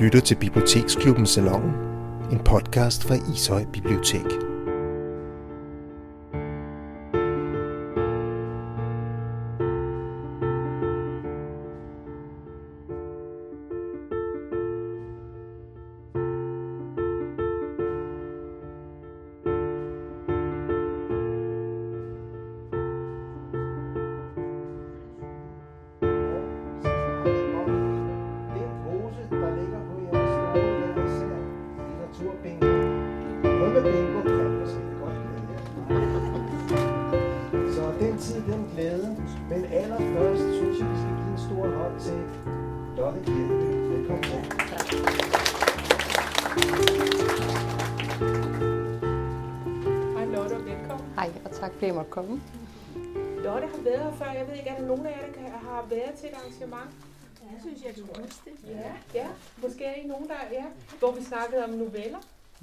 lytter 0.00 0.20
til 0.20 0.36
Biblioteksklubben 0.36 1.26
Salon, 1.26 1.72
en 2.32 2.38
podcast 2.38 3.04
fra 3.04 3.14
Ishøj 3.34 3.64
Bibliotek. 3.72 4.53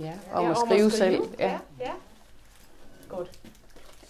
Ja, 0.02 0.14
om 0.34 0.46
ja, 0.46 0.52
at 0.52 0.58
skrive 0.58 0.92
selv. 0.92 1.22
Ja. 1.40 1.46
Ja. 1.48 1.60
ja. 1.80 1.92
Godt. 3.10 3.32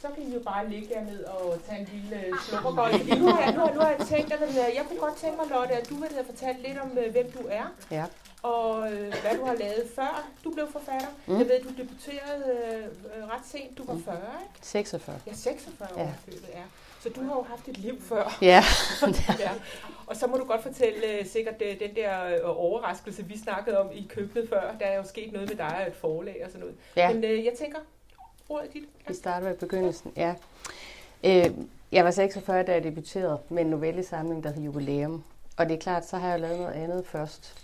Så 0.02 0.08
kan 0.16 0.24
I 0.24 0.34
jo 0.34 0.40
bare 0.40 0.70
ligge 0.70 0.88
derned 0.96 1.24
og 1.24 1.58
tage 1.68 1.80
en 1.82 1.90
lille 1.94 2.24
slukkerbold. 2.50 2.92
Fordi 3.00 3.20
nu 3.20 3.28
har 3.28 3.42
jeg, 3.42 3.54
nu 3.54 3.60
har, 3.60 3.74
nu 3.74 3.80
har 3.80 3.90
jeg 3.90 4.08
tænkt, 4.08 4.34
at 4.34 4.56
jeg 4.56 4.84
kunne 4.88 5.00
godt 5.00 5.16
tænke 5.16 5.38
mig, 5.38 5.46
Lotte, 5.50 5.74
at 5.74 5.90
du 5.90 5.96
ville 5.96 6.14
have 6.14 6.26
fortalt 6.26 6.62
lidt 6.68 6.78
om, 6.80 6.98
øh, 6.98 7.12
hvem 7.12 7.32
du 7.32 7.40
er. 7.50 7.64
ja. 7.92 8.06
Og 8.44 8.92
øh, 8.94 9.14
hvad 9.22 9.38
du 9.38 9.46
har 9.46 9.54
lavet 9.54 9.84
før 9.96 10.28
du 10.44 10.52
blev 10.52 10.72
forfatter. 10.72 11.08
Mm. 11.26 11.34
Mm. 11.34 11.40
Jeg 11.40 11.48
ved, 11.48 11.62
du 11.64 11.70
debuterede 11.82 12.46
øh, 13.16 13.28
ret 13.28 13.46
sent. 13.46 13.78
Du 13.78 13.84
var 13.86 13.98
40, 14.06 14.16
ikke? 14.16 14.68
46. 14.68 15.20
Ja, 15.28 15.34
46 15.34 15.90
år 15.96 16.00
Ja. 16.02 16.14
født, 16.26 16.46
ja. 16.54 16.62
Så 17.04 17.10
du 17.10 17.22
har 17.24 17.36
jo 17.36 17.42
haft 17.42 17.68
et 17.68 17.78
liv 17.78 18.02
før. 18.02 18.38
Ja, 18.42 18.64
ja. 19.40 19.52
Og 20.08 20.16
så 20.16 20.28
må 20.28 20.38
du 20.38 20.46
godt 20.46 20.64
fortælle 20.64 21.20
øh, 21.20 21.26
sikkert 21.26 21.56
øh, 21.62 21.80
den 21.80 21.96
der 21.96 22.26
øh, 22.26 22.40
overraskelse, 22.44 23.26
vi 23.26 23.38
snakkede 23.38 23.80
om 23.80 23.90
i 23.94 24.08
køkkenet 24.10 24.50
før. 24.50 24.76
Der 24.80 24.86
er 24.86 24.98
jo 24.98 25.04
sket 25.04 25.34
noget 25.34 25.50
med 25.50 25.58
dig 25.58 25.78
og 25.82 25.88
et 25.88 25.96
forlag 25.96 26.42
og 26.46 26.52
sådan 26.52 26.60
noget. 26.60 26.76
ja. 26.96 27.14
Men 27.14 27.24
øh, 27.24 27.46
jeg 27.46 27.54
tænker, 27.60 27.80
ordet 28.50 28.74
dit. 28.74 28.84
vi 29.08 29.14
starter 29.14 29.48
ved 29.48 29.58
begyndelsen. 29.58 30.14
Ja. 30.18 30.36
Øh, 31.24 31.46
jeg 31.92 32.06
var 32.06 32.12
46, 32.12 32.64
da 32.64 32.72
jeg 32.74 32.84
debuterede 32.84 33.40
med 33.50 33.64
en 33.64 33.70
novellesamling, 33.70 34.44
der 34.44 34.52
hed 34.52 34.64
Jubilæum. 34.64 35.24
Og 35.58 35.70
det 35.70 35.76
er 35.76 35.80
klart, 35.80 36.06
så 36.08 36.18
har 36.18 36.30
jeg 36.30 36.40
lavet 36.40 36.60
noget 36.60 36.74
andet 36.74 37.06
først. 37.06 37.61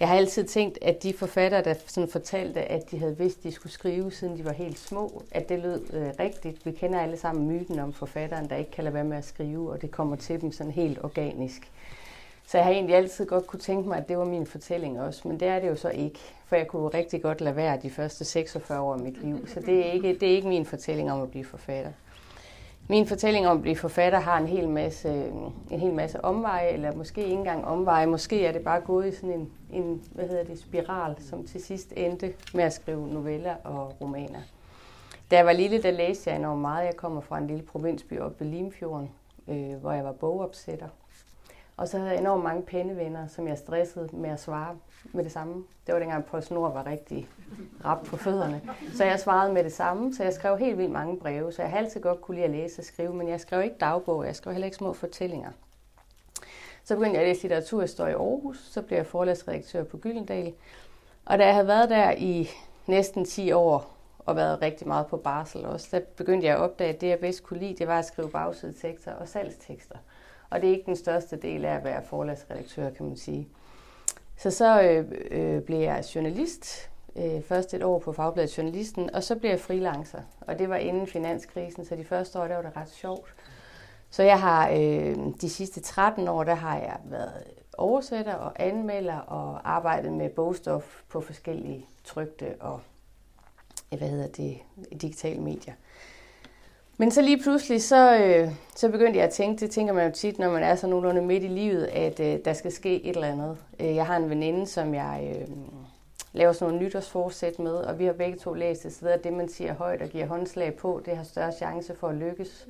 Jeg 0.00 0.08
har 0.08 0.16
altid 0.16 0.44
tænkt, 0.44 0.78
at 0.82 1.02
de 1.02 1.12
forfattere, 1.12 1.64
der 1.64 1.74
sådan 1.86 2.08
fortalte, 2.08 2.60
at 2.60 2.90
de 2.90 2.98
havde 2.98 3.18
vidst, 3.18 3.38
at 3.38 3.44
de 3.44 3.52
skulle 3.52 3.72
skrive, 3.72 4.12
siden 4.12 4.38
de 4.38 4.44
var 4.44 4.52
helt 4.52 4.78
små, 4.78 5.22
at 5.30 5.48
det 5.48 5.58
lød 5.58 5.92
øh, 5.92 6.10
rigtigt. 6.18 6.66
Vi 6.66 6.72
kender 6.72 7.00
alle 7.00 7.16
sammen 7.16 7.46
myten 7.48 7.78
om 7.78 7.92
forfatteren, 7.92 8.50
der 8.50 8.56
ikke 8.56 8.70
kan 8.70 8.84
lade 8.84 8.94
være 8.94 9.04
med 9.04 9.16
at 9.16 9.24
skrive, 9.24 9.70
og 9.70 9.82
det 9.82 9.90
kommer 9.90 10.16
til 10.16 10.40
dem 10.40 10.52
sådan 10.52 10.72
helt 10.72 11.04
organisk. 11.04 11.70
Så 12.46 12.58
jeg 12.58 12.64
har 12.64 12.72
egentlig 12.72 12.96
altid 12.96 13.26
godt 13.26 13.46
kunne 13.46 13.60
tænke 13.60 13.88
mig, 13.88 13.98
at 13.98 14.08
det 14.08 14.18
var 14.18 14.24
min 14.24 14.46
fortælling 14.46 15.00
også, 15.00 15.28
men 15.28 15.40
det 15.40 15.48
er 15.48 15.60
det 15.60 15.68
jo 15.68 15.76
så 15.76 15.88
ikke, 15.88 16.18
for 16.46 16.56
jeg 16.56 16.68
kunne 16.68 16.88
rigtig 16.88 17.22
godt 17.22 17.40
lade 17.40 17.56
være 17.56 17.78
de 17.82 17.90
første 17.90 18.24
46 18.24 18.80
år 18.80 18.94
af 18.94 19.00
mit 19.00 19.24
liv. 19.24 19.48
Så 19.48 19.60
det 19.60 19.86
er 19.86 19.92
ikke, 19.92 20.08
det 20.08 20.22
er 20.22 20.36
ikke 20.36 20.48
min 20.48 20.66
fortælling 20.66 21.12
om 21.12 21.22
at 21.22 21.30
blive 21.30 21.44
forfatter. 21.44 21.90
Min 22.88 23.06
fortælling 23.06 23.46
om 23.46 23.56
at 23.56 23.62
blive 23.62 23.76
forfatter 23.76 24.20
har 24.20 24.38
en 24.38 24.46
hel 24.46 24.68
masse, 24.68 25.08
en 25.70 25.80
hel 25.80 25.94
masse 25.94 26.24
omveje, 26.24 26.68
eller 26.68 26.96
måske 26.96 27.20
ikke 27.22 27.34
engang 27.34 27.64
omveje. 27.64 28.06
Måske 28.06 28.46
er 28.46 28.52
det 28.52 28.62
bare 28.62 28.80
gået 28.80 29.06
i 29.06 29.16
sådan 29.16 29.30
en, 29.30 29.52
en 29.72 30.02
hvad 30.12 30.28
hedder 30.28 30.44
det, 30.44 30.58
spiral, 30.58 31.16
som 31.18 31.46
til 31.46 31.62
sidst 31.64 31.92
endte 31.96 32.34
med 32.54 32.64
at 32.64 32.72
skrive 32.72 33.08
noveller 33.08 33.54
og 33.64 33.92
romaner. 34.00 34.40
Da 35.30 35.36
jeg 35.36 35.46
var 35.46 35.52
lille, 35.52 35.82
der 35.82 35.90
læste 35.90 36.30
jeg 36.30 36.38
enormt 36.38 36.60
meget. 36.60 36.86
Jeg 36.86 36.96
kommer 36.96 37.20
fra 37.20 37.38
en 37.38 37.46
lille 37.46 37.62
provinsby 37.62 38.20
oppe 38.20 38.44
ved 38.44 38.52
Limfjorden, 38.52 39.10
øh, 39.48 39.74
hvor 39.74 39.92
jeg 39.92 40.04
var 40.04 40.12
bogopsætter. 40.12 40.88
Og 41.76 41.88
så 41.88 41.98
havde 41.98 42.10
jeg 42.10 42.20
enormt 42.20 42.44
mange 42.44 42.62
pennevenner, 42.62 43.26
som 43.26 43.48
jeg 43.48 43.58
stressede 43.58 44.08
med 44.12 44.30
at 44.30 44.40
svare 44.40 44.76
med 45.12 45.24
det 45.24 45.32
samme. 45.32 45.64
Det 45.86 45.94
var 45.94 46.00
dengang 46.00 46.24
PostNord 46.24 46.72
var 46.72 46.86
rigtig 46.86 47.28
rap 47.84 48.04
på 48.06 48.16
fødderne. 48.16 48.60
Så 48.94 49.04
jeg 49.04 49.20
svarede 49.20 49.52
med 49.52 49.64
det 49.64 49.72
samme, 49.72 50.14
så 50.14 50.22
jeg 50.22 50.32
skrev 50.32 50.58
helt 50.58 50.78
vildt 50.78 50.92
mange 50.92 51.16
breve. 51.16 51.52
Så 51.52 51.62
jeg 51.62 51.70
har 51.70 51.78
altid 51.78 52.00
godt 52.00 52.20
kunne 52.20 52.34
lide 52.34 52.44
at 52.44 52.50
læse 52.50 52.80
og 52.80 52.84
skrive, 52.84 53.14
men 53.14 53.28
jeg 53.28 53.40
skrev 53.40 53.62
ikke 53.62 53.76
dagbog, 53.80 54.26
jeg 54.26 54.36
skrev 54.36 54.52
heller 54.52 54.66
ikke 54.66 54.76
små 54.76 54.92
fortællinger. 54.92 55.50
Så 56.84 56.94
begyndte 56.94 57.14
jeg 57.14 57.22
at 57.22 57.28
læse 57.28 57.42
litteraturhistorie 57.42 58.12
i 58.12 58.14
Aarhus, 58.14 58.68
så 58.70 58.82
blev 58.82 58.96
jeg 58.96 59.06
forlagsredaktør 59.06 59.84
på 59.84 59.96
Gyldendal. 59.96 60.52
Og 61.24 61.38
da 61.38 61.44
jeg 61.44 61.54
havde 61.54 61.66
været 61.66 61.90
der 61.90 62.10
i 62.10 62.48
næsten 62.86 63.24
10 63.24 63.52
år, 63.52 63.94
og 64.18 64.36
været 64.36 64.62
rigtig 64.62 64.88
meget 64.88 65.06
på 65.06 65.16
barsel 65.16 65.64
også, 65.64 65.88
der 65.90 66.00
begyndte 66.16 66.46
jeg 66.46 66.56
at 66.56 66.60
opdage, 66.60 66.94
at 66.94 67.00
det 67.00 67.08
jeg 67.08 67.18
bedst 67.18 67.42
kunne 67.42 67.60
lide, 67.60 67.74
det 67.78 67.88
var 67.88 67.98
at 67.98 68.04
skrive 68.04 68.30
bagsidetekster 68.30 69.12
og 69.12 69.28
salgstekster. 69.28 69.96
Og 70.50 70.60
det 70.60 70.68
er 70.68 70.72
ikke 70.72 70.86
den 70.86 70.96
største 70.96 71.36
del 71.36 71.64
af 71.64 71.74
at 71.74 71.84
være 71.84 72.02
forlagsredaktør, 72.04 72.90
kan 72.90 73.06
man 73.06 73.16
sige. 73.16 73.48
Så 74.36 74.50
så 74.50 74.82
øh, 74.82 75.04
øh, 75.30 75.62
blev 75.62 75.78
jeg 75.78 76.04
journalist, 76.14 76.90
øh, 77.16 77.42
først 77.42 77.74
et 77.74 77.82
år 77.82 77.98
på 77.98 78.12
Fagbladet 78.12 78.58
Journalisten, 78.58 79.14
og 79.14 79.22
så 79.22 79.36
blev 79.36 79.50
jeg 79.50 79.60
freelancer. 79.60 80.20
Og 80.40 80.58
det 80.58 80.68
var 80.68 80.76
inden 80.76 81.06
finanskrisen, 81.06 81.84
så 81.84 81.96
de 81.96 82.04
første 82.04 82.38
år, 82.38 82.46
der 82.46 82.54
var 82.54 82.62
det 82.62 82.76
ret 82.76 82.90
sjovt. 82.90 83.34
Så 84.10 84.22
jeg 84.22 84.40
har 84.40 84.68
øh, 84.68 85.16
de 85.40 85.50
sidste 85.50 85.80
13 85.80 86.28
år, 86.28 86.44
der 86.44 86.54
har 86.54 86.78
jeg 86.78 86.96
været 87.04 87.32
oversætter 87.78 88.34
og 88.34 88.52
anmelder 88.56 89.16
og 89.16 89.70
arbejdet 89.74 90.12
med 90.12 90.30
bogstof 90.30 91.02
på 91.08 91.20
forskellige 91.20 91.86
trygte 92.04 92.54
og 92.60 92.80
hvad 93.88 94.08
hedder 94.08 94.28
det, 94.28 94.58
digitale 95.00 95.40
medier. 95.40 95.74
Men 96.96 97.10
så 97.10 97.22
lige 97.22 97.42
pludselig, 97.42 97.82
så, 97.82 98.18
øh, 98.18 98.50
så 98.76 98.88
begyndte 98.88 99.18
jeg 99.18 99.26
at 99.26 99.32
tænke, 99.32 99.60
det 99.60 99.70
tænker 99.70 99.92
man 99.92 100.06
jo 100.06 100.12
tit, 100.12 100.38
når 100.38 100.50
man 100.50 100.62
er 100.62 100.74
så 100.74 100.86
nogenlunde 100.86 101.22
midt 101.22 101.42
i 101.42 101.48
livet, 101.48 101.84
at 101.84 102.20
øh, 102.20 102.38
der 102.44 102.52
skal 102.52 102.72
ske 102.72 103.04
et 103.04 103.14
eller 103.14 103.28
andet. 103.28 103.58
Øh, 103.80 103.94
jeg 103.94 104.06
har 104.06 104.16
en 104.16 104.30
veninde, 104.30 104.66
som 104.66 104.94
jeg 104.94 105.36
øh, 105.40 105.48
laver 106.34 106.52
sådan 106.52 106.72
nogle 106.72 106.86
nytårsforsæt 106.86 107.58
med, 107.58 107.74
og 107.74 107.98
vi 107.98 108.04
har 108.04 108.12
begge 108.12 108.38
to 108.38 108.54
læst 108.54 108.82
det, 108.82 108.92
så 108.92 109.18
det, 109.24 109.32
man 109.32 109.48
siger 109.48 109.74
højt 109.74 110.02
og 110.02 110.08
giver 110.08 110.26
håndslag 110.26 110.74
på, 110.74 111.02
det 111.04 111.16
har 111.16 111.24
større 111.24 111.52
chance 111.52 111.94
for 111.94 112.08
at 112.08 112.14
lykkes, 112.14 112.68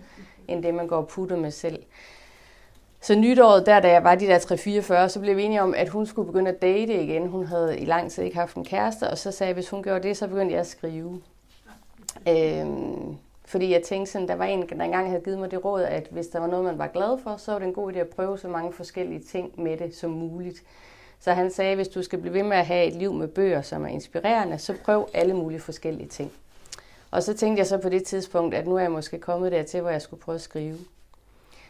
end 0.48 0.62
det, 0.62 0.74
man 0.74 0.86
går 0.86 0.96
og 0.96 1.08
putter 1.08 1.36
med 1.36 1.50
selv. 1.50 1.82
Så 3.00 3.14
nytåret, 3.14 3.66
der 3.66 3.80
da 3.80 3.88
jeg 3.88 4.04
var 4.04 4.14
de 4.14 4.26
der 4.26 4.38
3-44, 5.04 5.08
så 5.08 5.20
blev 5.20 5.36
vi 5.36 5.42
enige 5.42 5.62
om, 5.62 5.74
at 5.74 5.88
hun 5.88 6.06
skulle 6.06 6.26
begynde 6.26 6.50
at 6.50 6.62
date 6.62 7.02
igen. 7.02 7.28
Hun 7.28 7.46
havde 7.46 7.78
i 7.78 7.84
lang 7.84 8.10
tid 8.10 8.22
ikke 8.22 8.36
haft 8.36 8.56
en 8.56 8.64
kæreste, 8.64 9.10
og 9.10 9.18
så 9.18 9.30
sagde 9.30 9.48
jeg, 9.48 9.50
at 9.50 9.56
hvis 9.56 9.70
hun 9.70 9.82
gjorde 9.82 10.08
det, 10.08 10.16
så 10.16 10.28
begyndte 10.28 10.52
jeg 10.52 10.60
at 10.60 10.66
skrive. 10.66 11.20
Øhm, 12.28 13.16
fordi 13.44 13.72
jeg 13.72 13.82
tænkte 13.82 14.12
sådan, 14.12 14.28
der 14.28 14.34
var 14.34 14.44
en, 14.44 14.68
der 14.68 14.84
engang 14.84 15.08
havde 15.08 15.22
givet 15.24 15.38
mig 15.38 15.50
det 15.50 15.64
råd, 15.64 15.82
at 15.82 16.08
hvis 16.10 16.26
der 16.26 16.38
var 16.38 16.46
noget, 16.46 16.64
man 16.64 16.78
var 16.78 16.86
glad 16.86 17.18
for, 17.22 17.36
så 17.36 17.52
var 17.52 17.58
det 17.58 17.68
en 17.68 17.74
god 17.74 17.92
idé 17.92 17.98
at 17.98 18.08
prøve 18.08 18.38
så 18.38 18.48
mange 18.48 18.72
forskellige 18.72 19.20
ting 19.20 19.62
med 19.62 19.76
det 19.76 19.96
som 19.96 20.10
muligt. 20.10 20.62
Så 21.24 21.32
han 21.32 21.50
sagde, 21.50 21.76
hvis 21.76 21.88
du 21.88 22.02
skal 22.02 22.18
blive 22.18 22.34
ved 22.34 22.42
med 22.42 22.56
at 22.56 22.66
have 22.66 22.86
et 22.86 22.94
liv 22.94 23.12
med 23.12 23.28
bøger, 23.28 23.62
som 23.62 23.84
er 23.84 23.88
inspirerende, 23.88 24.58
så 24.58 24.74
prøv 24.84 25.08
alle 25.14 25.34
mulige 25.34 25.60
forskellige 25.60 26.08
ting. 26.08 26.32
Og 27.10 27.22
så 27.22 27.34
tænkte 27.34 27.58
jeg 27.58 27.66
så 27.66 27.78
på 27.78 27.88
det 27.88 28.04
tidspunkt, 28.04 28.54
at 28.54 28.66
nu 28.66 28.76
er 28.76 28.80
jeg 28.80 28.90
måske 28.90 29.18
kommet 29.18 29.52
dertil, 29.52 29.80
hvor 29.80 29.90
jeg 29.90 30.02
skulle 30.02 30.20
prøve 30.20 30.34
at 30.34 30.40
skrive. 30.40 30.78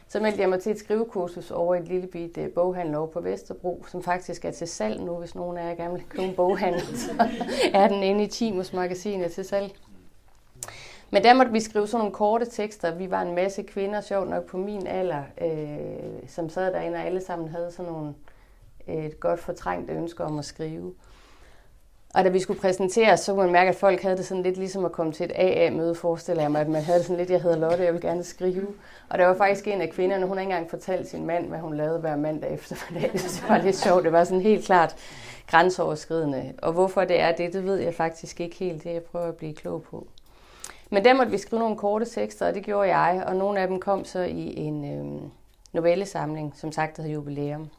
Så 0.09 0.21
meldte 0.21 0.41
jeg 0.41 0.49
mig 0.49 0.61
til 0.61 0.73
et 0.73 0.79
skrivekursus 0.79 1.51
over 1.51 1.75
i 1.75 1.79
et 1.79 1.89
lille 1.89 2.07
bit 2.07 2.39
boghandel 2.55 2.95
over 2.95 3.07
på 3.07 3.21
Vesterbro, 3.21 3.85
som 3.89 4.03
faktisk 4.03 4.45
er 4.45 4.51
til 4.51 4.69
salg 4.69 5.01
nu, 5.01 5.17
hvis 5.17 5.35
nogen 5.35 5.59
af 5.59 5.69
jer 5.69 5.75
gerne 5.75 5.95
vil 5.95 6.05
købe 6.09 6.25
en 6.25 6.35
boghandel. 6.35 6.99
Så 7.07 7.29
er 7.75 7.89
den 7.89 8.03
inde 8.03 8.25
i 8.25 8.27
Timus 8.27 8.73
magasinet 8.73 9.33
til 9.33 9.45
salg. 9.45 9.73
Men 11.11 11.25
der 11.25 11.35
måtte 11.35 11.53
vi 11.53 11.61
skrive 11.61 11.87
sådan 11.87 11.99
nogle 11.99 12.15
korte 12.15 12.47
tekster. 12.47 12.95
Vi 12.95 13.11
var 13.11 13.23
en 13.23 13.35
masse 13.35 13.63
kvinder, 13.63 14.01
sjovt 14.01 14.31
nok 14.31 14.45
på 14.47 14.57
min 14.57 14.87
alder, 14.87 15.23
øh, 15.41 16.29
som 16.29 16.49
sad 16.49 16.73
derinde, 16.73 16.99
og 16.99 17.05
alle 17.05 17.21
sammen 17.21 17.49
havde 17.49 17.71
sådan 17.71 17.93
nogle 17.93 18.15
et 18.87 19.21
godt 19.21 19.41
fortrængt 19.41 19.91
ønske 19.91 20.25
om 20.25 20.39
at 20.39 20.45
skrive. 20.45 20.95
Og 22.15 22.25
da 22.25 22.29
vi 22.29 22.41
skulle 22.41 22.61
præsentere, 22.61 23.17
så 23.17 23.33
kunne 23.33 23.43
man 23.43 23.53
mærke, 23.53 23.69
at 23.69 23.77
folk 23.77 24.03
havde 24.03 24.17
det 24.17 24.27
sådan 24.27 24.43
lidt 24.43 24.57
ligesom 24.57 24.85
at 24.85 24.93
komme 24.93 25.13
til 25.13 25.25
et 25.25 25.33
AA-møde, 25.35 25.95
forestiller 25.95 26.43
jeg 26.43 26.51
mig, 26.51 26.61
at 26.61 26.69
man 26.69 26.83
havde 26.83 26.99
det 26.99 27.07
sådan 27.07 27.19
lidt, 27.19 27.31
jeg 27.31 27.43
hedder 27.43 27.57
Lotte, 27.59 27.85
jeg 27.85 27.93
vil 27.93 28.01
gerne 28.01 28.25
skrive. 28.25 28.67
Og 29.11 29.19
der 29.19 29.27
var 29.27 29.35
faktisk 29.35 29.69
en 29.69 29.81
af 29.81 29.91
kvinderne, 29.91 30.27
hun 30.27 30.37
har 30.37 30.41
ikke 30.41 30.53
engang 30.53 30.71
fortalt 30.71 31.09
sin 31.09 31.27
mand, 31.27 31.49
hvad 31.49 31.59
hun 31.59 31.77
lavede 31.77 31.99
hver 31.99 32.17
mandag 32.17 32.55
eftermiddag. 32.55 33.13
Det 33.13 33.45
var 33.49 33.59
lidt 33.59 33.77
sjovt, 33.77 34.05
det 34.05 34.13
var 34.13 34.25
sådan 34.25 34.41
helt 34.41 34.65
klart 34.65 34.97
grænseoverskridende. 35.47 36.53
Og 36.63 36.73
hvorfor 36.73 37.05
det 37.05 37.21
er 37.21 37.33
det, 37.33 37.53
det 37.53 37.65
ved 37.65 37.77
jeg 37.77 37.95
faktisk 37.95 38.41
ikke 38.41 38.57
helt, 38.57 38.85
det 38.85 38.93
jeg 38.93 39.03
prøver 39.03 39.29
at 39.29 39.37
blive 39.37 39.55
klog 39.55 39.83
på. 39.83 40.07
Men 40.91 41.05
der 41.05 41.15
måtte 41.15 41.33
vi 41.33 41.39
skrive 41.39 41.61
nogle 41.61 41.77
korte 41.77 42.05
tekster, 42.05 42.47
og 42.47 42.55
det 42.55 42.65
gjorde 42.65 42.97
jeg, 42.97 43.25
og 43.27 43.37
nogle 43.37 43.61
af 43.61 43.69
dem 43.69 43.81
kom 43.81 44.05
så 44.05 44.21
i 44.21 44.57
en 44.57 44.85
øh, 44.85 45.23
novellesamling, 45.73 46.53
som 46.57 46.73
sagt, 46.73 46.97
der 46.97 47.03
hed 47.03 47.13
Jubilæum. 47.13 47.71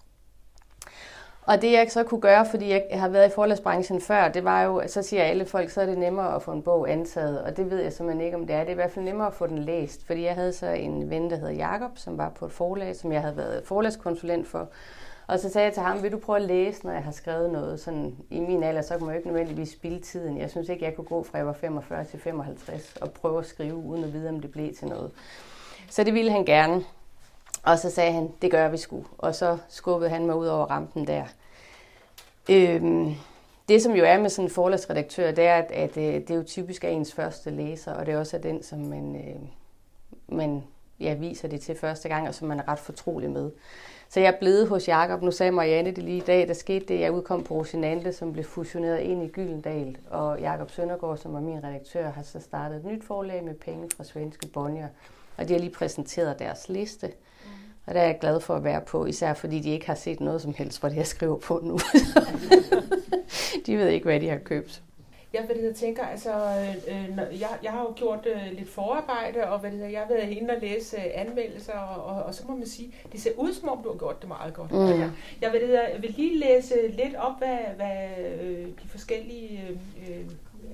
Og 1.48 1.62
det 1.62 1.72
jeg 1.72 1.88
så 1.90 2.04
kunne 2.04 2.22
gøre, 2.22 2.46
fordi 2.46 2.70
jeg 2.70 2.84
har 2.92 3.10
været 3.10 3.28
i 3.28 3.34
forlagsbranchen 3.34 4.02
før, 4.02 4.28
det 4.28 4.44
var 4.44 4.64
jo, 4.64 4.84
så 4.88 5.02
siger 5.02 5.24
alle 5.24 5.46
folk, 5.46 5.70
så 5.70 5.82
er 5.82 5.86
det 5.86 5.98
nemmere 5.98 6.36
at 6.36 6.42
få 6.42 6.52
en 6.52 6.62
bog 6.62 6.92
antaget, 6.92 7.42
og 7.42 7.58
det 7.58 7.72
ved 7.72 7.82
jeg 7.82 7.94
simpelthen 7.94 8.26
ikke, 8.26 8.38
om 8.38 8.48
det 8.48 8.56
er. 8.56 8.60
Det 8.60 8.68
er 8.68 8.72
i 8.72 8.76
hvert 8.76 8.92
fald 8.92 9.06
nemmere 9.06 9.28
at 9.28 9.34
få 9.34 9.48
den 9.48 9.60
læst, 9.60 10.06
fordi 10.06 10.24
jeg 10.24 10.36
havde 10.36 10.54
så 10.54 10.68
en 10.68 11.10
ven, 11.10 11.30
der 11.30 11.36
hedder 11.36 11.54
Jakob, 11.54 11.92
som 11.96 12.18
var 12.18 12.30
på 12.30 12.46
et 12.46 12.52
forlag, 12.52 12.96
som 12.96 13.12
jeg 13.12 13.22
havde 13.22 13.38
været 13.38 13.62
forlagskonsulent 13.66 14.48
for. 14.48 14.70
Og 15.28 15.40
så 15.40 15.50
sagde 15.50 15.66
jeg 15.66 15.74
til 15.74 15.84
ham, 15.84 16.04
vil 16.04 16.12
du 16.12 16.18
prøve 16.18 16.40
at 16.40 16.46
læse, 16.46 16.86
når 16.86 16.92
jeg 16.92 17.04
har 17.04 17.12
skrevet 17.12 17.50
noget? 17.50 17.80
Sådan, 17.80 18.16
I 18.30 18.40
min 18.40 18.64
alder, 18.64 18.82
så 18.82 18.98
kunne 18.98 19.06
man 19.06 19.16
jo 19.16 19.18
ikke 19.18 19.28
nødvendigvis 19.28 19.72
spille 19.72 20.00
tiden. 20.00 20.38
Jeg 20.38 20.50
synes 20.50 20.70
ikke, 20.70 20.86
jeg 20.86 20.96
kunne 20.96 21.06
gå 21.06 21.24
fra 21.24 21.38
jeg 21.38 21.48
var 21.48 21.54
45 21.54 22.06
til 22.06 22.20
55 22.20 22.96
og 23.02 23.12
prøve 23.12 23.40
at 23.40 23.46
skrive, 23.46 23.76
uden 23.76 24.04
at 24.04 24.14
vide, 24.14 24.30
om 24.30 24.40
det 24.40 24.52
blev 24.52 24.74
til 24.74 24.88
noget. 24.88 25.12
Så 25.90 26.04
det 26.04 26.14
ville 26.14 26.32
han 26.32 26.46
gerne. 26.46 26.84
Og 27.66 27.80
så 27.80 27.90
sagde 27.90 28.12
han, 28.12 28.32
det 28.42 28.52
gør 28.52 28.68
vi 28.70 28.78
sgu. 28.78 29.06
Og 29.18 29.36
så 29.36 29.58
skubbede 29.70 30.10
han 30.10 30.26
mig 30.26 30.36
ud 30.36 30.48
over 30.48 30.66
rampen 30.66 31.08
der. 31.08 31.24
Øhm, 32.50 33.14
det, 33.70 33.82
som 33.82 33.96
jo 33.96 34.04
er 34.04 34.20
med 34.20 34.30
sådan 34.30 34.46
en 34.46 34.52
forlagsredaktør, 34.52 35.32
det 35.32 35.46
er, 35.46 35.56
at, 35.56 35.72
at, 35.72 35.98
øh, 35.98 36.04
det 36.04 36.30
er 36.30 36.36
jo 36.36 36.44
typisk 36.44 36.84
er 36.84 36.90
ens 36.90 37.14
første 37.14 37.50
læser, 37.50 37.94
og 37.94 38.06
det 38.06 38.14
er 38.14 38.18
også 38.18 38.38
er 38.38 38.42
den, 38.42 38.64
som 38.64 38.80
man, 38.80 39.16
øh, 39.16 39.42
man 40.38 40.64
ja, 41.00 41.14
viser 41.14 41.48
det 41.48 41.62
til 41.62 41.76
første 41.76 42.10
gang, 42.10 42.28
og 42.28 42.36
som 42.36 42.48
man 42.48 42.60
er 42.60 42.68
ret 42.68 42.80
fortrolig 42.80 43.30
med. 43.30 43.52
Så 44.10 44.20
jeg 44.20 44.34
er 44.34 44.40
blevet 44.40 44.68
hos 44.68 44.88
Jakob. 44.88 45.22
Nu 45.22 45.32
sagde 45.32 45.52
Marianne 45.52 45.92
det 45.92 46.04
lige 46.04 46.18
i 46.18 46.26
dag. 46.28 46.48
Der 46.48 46.54
skete 46.54 46.86
det, 46.86 47.00
jeg 47.00 47.12
udkom 47.12 47.44
på 47.44 47.54
Rosinante, 47.54 48.14
som 48.14 48.34
blev 48.34 48.46
fusioneret 48.46 49.00
ind 49.00 49.24
i 49.24 49.28
Gyldendal. 49.28 49.98
Og 50.10 50.40
Jakob 50.40 50.72
Søndergaard, 50.72 51.18
som 51.18 51.34
var 51.34 51.40
min 51.40 51.64
redaktør, 51.64 52.12
har 52.12 52.24
så 52.24 52.40
startet 52.40 52.78
et 52.78 52.86
nyt 52.86 53.04
forlag 53.04 53.44
med 53.44 53.54
penge 53.54 53.90
fra 53.98 54.04
svenske 54.04 54.48
Bonnier. 54.48 54.88
Og 55.38 55.48
de 55.48 55.54
har 55.54 55.60
lige 55.60 55.74
præsenteret 55.74 56.40
deres 56.40 56.70
liste. 56.70 57.12
Og 57.86 57.94
der 57.94 58.02
er 58.02 58.06
jeg 58.06 58.18
glad 58.22 58.40
for 58.40 58.56
at 58.56 58.64
være 58.64 58.82
på, 58.82 59.06
især 59.06 59.34
fordi 59.34 59.60
de 59.60 59.70
ikke 59.70 59.86
har 59.86 59.96
set 59.96 60.20
noget 60.20 60.42
som 60.42 60.54
helst 60.54 60.80
fra 60.80 60.90
det, 60.90 60.96
jeg 60.96 61.08
skriver 61.08 61.38
på 61.38 61.60
nu. 61.64 61.80
de 63.66 63.78
ved 63.78 63.88
ikke, 63.88 64.06
hvad 64.06 64.20
de 64.20 64.30
har 64.30 64.38
købt. 64.38 64.82
Jeg, 65.34 65.44
hvad 65.44 65.56
det 65.56 65.64
hedder, 65.64 65.76
tænker, 65.76 66.06
altså, 66.06 66.32
øh, 66.88 67.40
jeg, 67.42 67.50
jeg 67.64 67.72
har 67.72 67.82
jo 67.82 67.94
gjort 67.96 68.26
øh, 68.26 68.58
lidt 68.58 68.70
forarbejde, 68.70 69.48
og 69.48 69.60
hvad 69.60 69.72
det 69.72 69.92
jeg 69.92 70.00
har 70.00 70.08
været 70.08 70.30
inde 70.30 70.54
og 70.54 70.62
læse 70.62 70.98
øh, 70.98 71.04
anmeldelser, 71.14 71.74
og, 71.74 72.16
og, 72.16 72.24
og, 72.24 72.36
så 72.36 72.44
må 72.48 72.56
man 72.56 72.68
sige, 72.68 72.94
det 73.12 73.22
ser 73.22 73.32
ud 73.38 73.54
som 73.54 73.70
om, 73.70 73.84
du 73.84 73.92
har 73.92 73.98
gjort 73.98 74.22
det 74.22 74.28
meget 74.28 74.54
godt. 74.54 74.72
Mm. 74.72 74.88
Jeg, 74.88 75.12
jeg, 75.42 75.50
hvad 75.50 75.60
det 75.60 75.70
jeg 75.70 75.98
vil 76.02 76.14
lige 76.18 76.40
læse 76.40 76.76
lidt 76.88 77.16
op, 77.16 77.38
hvad, 77.38 77.58
hvad 77.76 78.26
øh, 78.42 78.66
de 78.66 78.88
forskellige 78.90 79.62
øh, 80.10 80.26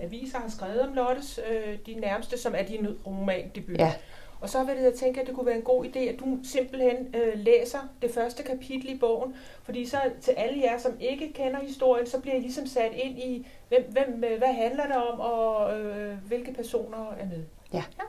aviser 0.02 0.38
har 0.38 0.50
skrevet 0.50 0.82
om 0.82 0.94
Lottes, 0.94 1.40
øh, 1.52 1.78
de 1.86 1.94
nærmeste, 2.00 2.38
som 2.38 2.54
er 2.58 2.64
din 2.64 2.88
romandebut. 3.06 3.80
Ja. 3.80 3.94
Og 4.42 4.50
så 4.50 4.64
vil 4.64 4.78
jeg 4.78 4.94
tænke, 4.94 5.22
at 5.22 5.28
det 5.28 5.36
kunne 5.36 5.46
være 5.46 5.56
en 5.56 5.62
god 5.62 5.86
idé, 5.86 6.00
at 6.00 6.20
du 6.20 6.38
simpelthen 6.44 7.16
øh, 7.16 7.34
læser 7.40 7.80
det 8.02 8.12
første 8.12 8.44
kapitel 8.44 8.90
i 8.90 8.98
bogen, 8.98 9.36
fordi 9.64 9.86
så 9.86 9.98
til 10.22 10.32
alle 10.32 10.62
jer, 10.62 10.78
som 10.78 10.98
ikke 11.00 11.34
kender 11.34 11.60
historien, 11.60 12.08
så 12.08 12.22
bliver 12.22 12.36
I 12.36 12.40
ligesom 12.40 12.66
sat 12.66 12.92
ind 12.94 13.20
i, 13.20 13.48
hvem, 13.68 13.84
hvem, 13.92 14.24
øh, 14.24 14.38
hvad 14.38 14.54
handler 14.54 14.88
det 14.88 14.96
om, 14.96 15.20
og 15.20 15.80
øh, 15.80 16.18
hvilke 16.28 16.54
personer 16.54 17.12
er 17.20 17.26
med. 17.26 17.44
Ja. 17.74 17.84
ja. 17.98 18.04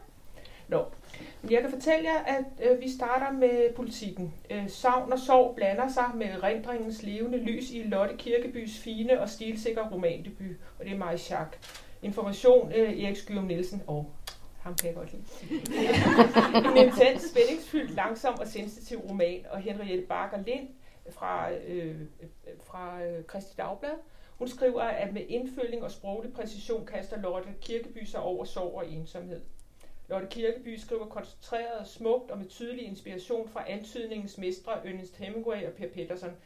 Nå. 0.68 0.84
Jeg 1.50 1.60
kan 1.60 1.70
fortælle 1.70 2.04
jer, 2.04 2.18
at 2.18 2.70
øh, 2.70 2.80
vi 2.80 2.90
starter 2.90 3.32
med 3.32 3.74
politikken. 3.74 4.34
Øh, 4.50 4.68
savn 4.68 5.12
og 5.12 5.18
sorg 5.18 5.54
blander 5.56 5.88
sig 5.88 6.10
med 6.14 6.42
rendringens 6.42 7.02
levende 7.02 7.38
lys 7.38 7.70
i 7.70 7.82
Lotte 7.82 8.14
Kirkebys 8.16 8.78
fine 8.78 9.20
og 9.20 9.28
stilsikre 9.28 9.88
romandebut, 9.92 10.56
og 10.78 10.84
det 10.84 10.92
er 10.92 10.98
Maja 10.98 11.16
Schack. 11.16 11.58
Information 12.02 12.72
øh, 12.72 13.04
Erik 13.04 13.16
Skyrum 13.16 13.44
Nielsen 13.44 13.82
og 13.86 14.10
ham 14.62 14.74
kan 14.74 14.86
jeg 14.86 14.94
godt 14.94 15.12
lide. 15.12 15.24
en 16.70 16.86
intens, 16.86 17.22
spændingsfyldt, 17.22 17.90
langsom 17.90 18.34
og 18.38 18.46
sensitiv 18.46 18.98
roman, 18.98 19.46
og 19.50 19.60
Henriette 19.60 20.06
Barker 20.06 20.42
Lind 20.42 20.68
fra, 21.10 21.52
øh, 21.52 22.00
fra 22.64 23.04
øh, 23.04 23.24
Dagblad. 23.58 23.90
Hun 24.38 24.48
skriver, 24.48 24.82
at 24.82 25.12
med 25.12 25.22
indfølging 25.28 25.82
og 25.84 25.90
sproglig 25.90 26.32
præcision 26.32 26.86
kaster 26.86 27.20
Lotte 27.20 27.48
Kirkeby 27.60 28.04
sig 28.04 28.20
over 28.20 28.44
sorg 28.44 28.74
og 28.74 28.88
ensomhed. 28.88 29.40
Lotte 30.08 30.26
Kirkeby 30.30 30.76
skriver 30.76 31.06
koncentreret 31.06 31.88
smukt 31.88 32.30
og 32.30 32.38
med 32.38 32.46
tydelig 32.46 32.86
inspiration 32.86 33.48
fra 33.48 33.70
antydningens 33.70 34.38
mestre 34.38 34.86
Ernest 34.86 35.16
Hemingway 35.16 35.66
og 35.66 35.72
Per 35.72 35.88
Petterson. 35.88 36.36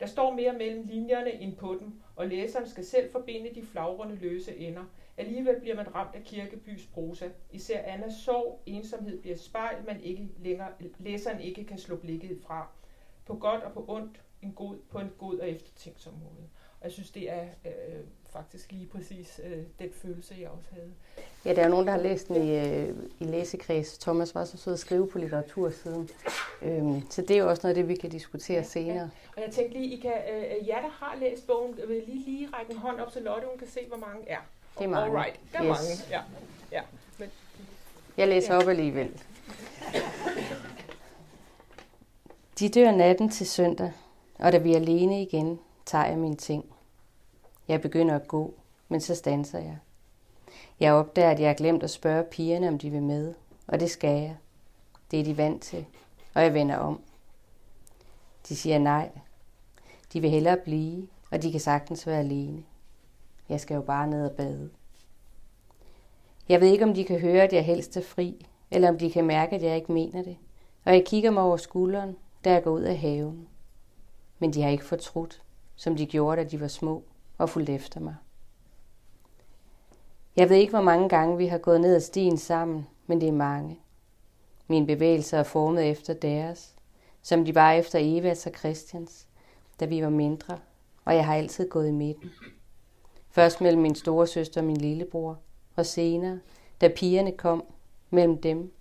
Der 0.00 0.06
står 0.06 0.34
mere 0.34 0.52
mellem 0.52 0.86
linjerne 0.86 1.32
end 1.32 1.56
på 1.56 1.76
dem, 1.80 1.92
og 2.16 2.26
læseren 2.26 2.68
skal 2.68 2.84
selv 2.84 3.12
forbinde 3.12 3.54
de 3.54 3.66
flagrende 3.66 4.16
løse 4.16 4.56
ender– 4.56 4.84
Alligevel 5.18 5.60
bliver 5.60 5.76
man 5.76 5.94
ramt 5.94 6.14
af 6.14 6.22
Kirkebys 6.24 6.86
prosa. 6.86 7.28
Især 7.52 7.82
Annas 7.82 8.14
sorg, 8.14 8.62
ensomhed 8.66 9.20
bliver 9.20 9.36
spejl, 9.36 9.76
man 9.86 10.02
ikke 10.02 10.28
længere, 10.38 10.68
læseren 10.98 11.40
ikke 11.40 11.64
kan 11.64 11.78
slå 11.78 11.96
blikket 11.96 12.38
fra. 12.46 12.68
På 13.26 13.34
godt 13.34 13.62
og 13.62 13.72
på 13.72 13.84
ondt, 13.88 14.20
en 14.42 14.52
god, 14.52 14.76
på 14.90 14.98
en 14.98 15.10
god 15.18 15.38
og 15.38 15.50
eftertænksom 15.50 16.12
måde. 16.12 16.48
Og 16.80 16.84
jeg 16.84 16.92
synes, 16.92 17.10
det 17.10 17.30
er 17.30 17.42
øh, 17.64 18.00
faktisk 18.30 18.72
lige 18.72 18.86
præcis 18.86 19.40
øh, 19.44 19.62
den 19.78 19.92
følelse, 19.92 20.34
jeg 20.40 20.48
også 20.48 20.68
havde. 20.72 20.92
Ja, 21.44 21.54
der 21.54 21.62
er 21.62 21.68
nogen, 21.68 21.86
der 21.86 21.92
har 21.92 22.02
læst 22.02 22.28
den 22.28 22.36
i, 22.36 22.58
øh, 22.58 22.96
i 23.20 23.24
læsekreds. 23.24 23.98
Thomas 23.98 24.34
var 24.34 24.44
så 24.44 24.56
sød 24.56 24.72
at 24.72 24.78
skrive 24.78 25.08
på 25.08 25.18
litteratursiden. 25.18 26.08
Øhm, 26.62 27.10
så 27.10 27.22
det 27.22 27.30
er 27.30 27.38
jo 27.40 27.50
også 27.50 27.60
noget 27.62 27.76
af 27.76 27.82
det, 27.82 27.88
vi 27.88 27.96
kan 27.96 28.10
diskutere 28.10 28.56
ja, 28.56 28.62
senere. 28.62 28.96
Ja. 28.96 29.08
Og 29.36 29.42
jeg 29.42 29.50
tænkte 29.50 29.78
lige, 29.78 29.96
I 29.96 30.00
kan, 30.00 30.12
øh, 30.32 30.68
jer, 30.68 30.80
der 30.80 30.88
har 30.88 31.16
læst 31.20 31.46
bogen, 31.46 31.76
vil 31.88 32.02
lige, 32.06 32.24
lige 32.24 32.48
række 32.52 32.72
en 32.72 32.78
hånd 32.78 33.00
op, 33.00 33.10
så 33.10 33.20
Lotte 33.20 33.48
hun 33.48 33.58
kan 33.58 33.68
se, 33.68 33.80
hvor 33.88 33.96
mange 33.96 34.28
er. 34.28 34.40
Det 34.78 34.84
er 34.84 34.88
mange. 34.88 35.18
Alright, 35.18 35.40
der 35.52 35.58
er 35.58 35.64
yes. 35.64 35.68
mange. 35.68 36.04
Ja. 36.10 36.20
Ja. 36.72 36.82
Men, 37.18 37.28
jeg 38.16 38.28
læser 38.28 38.54
ja. 38.54 38.60
op 38.62 38.68
alligevel. 38.68 39.20
De 42.58 42.68
dør 42.68 42.90
natten 42.90 43.28
til 43.30 43.46
søndag, 43.46 43.92
og 44.38 44.52
da 44.52 44.58
vi 44.58 44.72
er 44.72 44.76
alene 44.76 45.22
igen, 45.22 45.58
tager 45.86 46.06
jeg 46.06 46.18
mine 46.18 46.36
ting. 46.36 46.64
Jeg 47.68 47.80
begynder 47.80 48.14
at 48.14 48.28
gå, 48.28 48.54
men 48.88 49.00
så 49.00 49.14
standser 49.14 49.58
jeg. 49.58 49.78
Jeg 50.80 50.92
opdager, 50.92 51.30
at 51.30 51.40
jeg 51.40 51.48
har 51.48 51.54
glemt 51.54 51.82
at 51.82 51.90
spørge 51.90 52.24
pigerne, 52.24 52.68
om 52.68 52.78
de 52.78 52.90
vil 52.90 53.02
med, 53.02 53.34
og 53.66 53.80
det 53.80 53.90
skal 53.90 54.20
jeg. 54.20 54.36
Det 55.10 55.20
er 55.20 55.24
de 55.24 55.36
vant 55.36 55.62
til, 55.62 55.86
og 56.34 56.42
jeg 56.42 56.54
vender 56.54 56.76
om. 56.76 57.00
De 58.48 58.56
siger 58.56 58.78
nej. 58.78 59.10
De 60.12 60.20
vil 60.20 60.30
hellere 60.30 60.56
blive, 60.56 61.08
og 61.30 61.42
de 61.42 61.52
kan 61.52 61.60
sagtens 61.60 62.06
være 62.06 62.18
alene. 62.18 62.64
Jeg 63.48 63.60
skal 63.60 63.74
jo 63.74 63.80
bare 63.80 64.06
ned 64.06 64.24
og 64.30 64.36
bade. 64.36 64.70
Jeg 66.48 66.60
ved 66.60 66.68
ikke, 66.68 66.84
om 66.84 66.94
de 66.94 67.04
kan 67.04 67.20
høre, 67.20 67.42
at 67.42 67.52
jeg 67.52 67.64
helst 67.64 67.96
er 67.96 68.02
fri, 68.02 68.46
eller 68.70 68.88
om 68.88 68.98
de 68.98 69.10
kan 69.10 69.26
mærke, 69.26 69.56
at 69.56 69.62
jeg 69.62 69.76
ikke 69.76 69.92
mener 69.92 70.22
det. 70.22 70.36
Og 70.84 70.92
jeg 70.92 71.04
kigger 71.06 71.30
mig 71.30 71.42
over 71.42 71.56
skulderen, 71.56 72.16
da 72.44 72.52
jeg 72.52 72.62
går 72.62 72.70
ud 72.70 72.82
af 72.82 72.98
haven. 72.98 73.48
Men 74.38 74.52
de 74.52 74.62
har 74.62 74.70
ikke 74.70 74.84
fortrudt, 74.84 75.42
som 75.76 75.96
de 75.96 76.06
gjorde, 76.06 76.42
da 76.42 76.48
de 76.48 76.60
var 76.60 76.68
små 76.68 77.02
og 77.38 77.50
fulgte 77.50 77.74
efter 77.74 78.00
mig. 78.00 78.14
Jeg 80.36 80.48
ved 80.48 80.56
ikke, 80.56 80.70
hvor 80.70 80.80
mange 80.80 81.08
gange 81.08 81.36
vi 81.36 81.46
har 81.46 81.58
gået 81.58 81.80
ned 81.80 81.94
ad 81.94 82.00
stien 82.00 82.38
sammen, 82.38 82.86
men 83.06 83.20
det 83.20 83.28
er 83.28 83.32
mange. 83.32 83.78
Mine 84.68 84.86
bevægelser 84.86 85.38
er 85.38 85.42
formet 85.42 85.90
efter 85.90 86.14
deres, 86.14 86.74
som 87.22 87.44
de 87.44 87.54
var 87.54 87.72
efter 87.72 87.98
Evas 88.02 88.46
og 88.46 88.52
Christians, 88.58 89.26
da 89.80 89.84
vi 89.84 90.02
var 90.02 90.10
mindre, 90.10 90.58
og 91.04 91.14
jeg 91.14 91.26
har 91.26 91.34
altid 91.34 91.68
gået 91.68 91.88
i 91.88 91.92
midten. 91.92 92.30
Først 93.30 93.60
mellem 93.60 93.82
min 93.82 93.94
store 93.94 94.26
søster 94.26 94.60
og 94.60 94.66
min 94.66 94.76
lillebror, 94.76 95.38
og 95.76 95.86
senere, 95.86 96.40
da 96.80 96.88
pigerne 96.88 97.32
kom, 97.32 97.64
mellem 98.10 98.40
dem, 98.40 98.72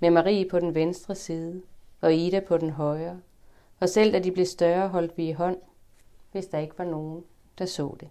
med 0.00 0.10
Marie 0.10 0.48
på 0.48 0.60
den 0.60 0.74
venstre 0.74 1.14
side 1.14 1.62
og 2.00 2.14
Ida 2.14 2.40
på 2.40 2.58
den 2.58 2.70
højre, 2.70 3.20
og 3.80 3.88
selv 3.88 4.12
da 4.12 4.18
de 4.18 4.32
blev 4.32 4.46
større, 4.46 4.88
holdt 4.88 5.18
vi 5.18 5.28
i 5.28 5.32
hånd, 5.32 5.56
hvis 6.32 6.46
der 6.46 6.58
ikke 6.58 6.78
var 6.78 6.84
nogen, 6.84 7.24
der 7.58 7.66
så 7.66 7.96
det. 8.00 8.08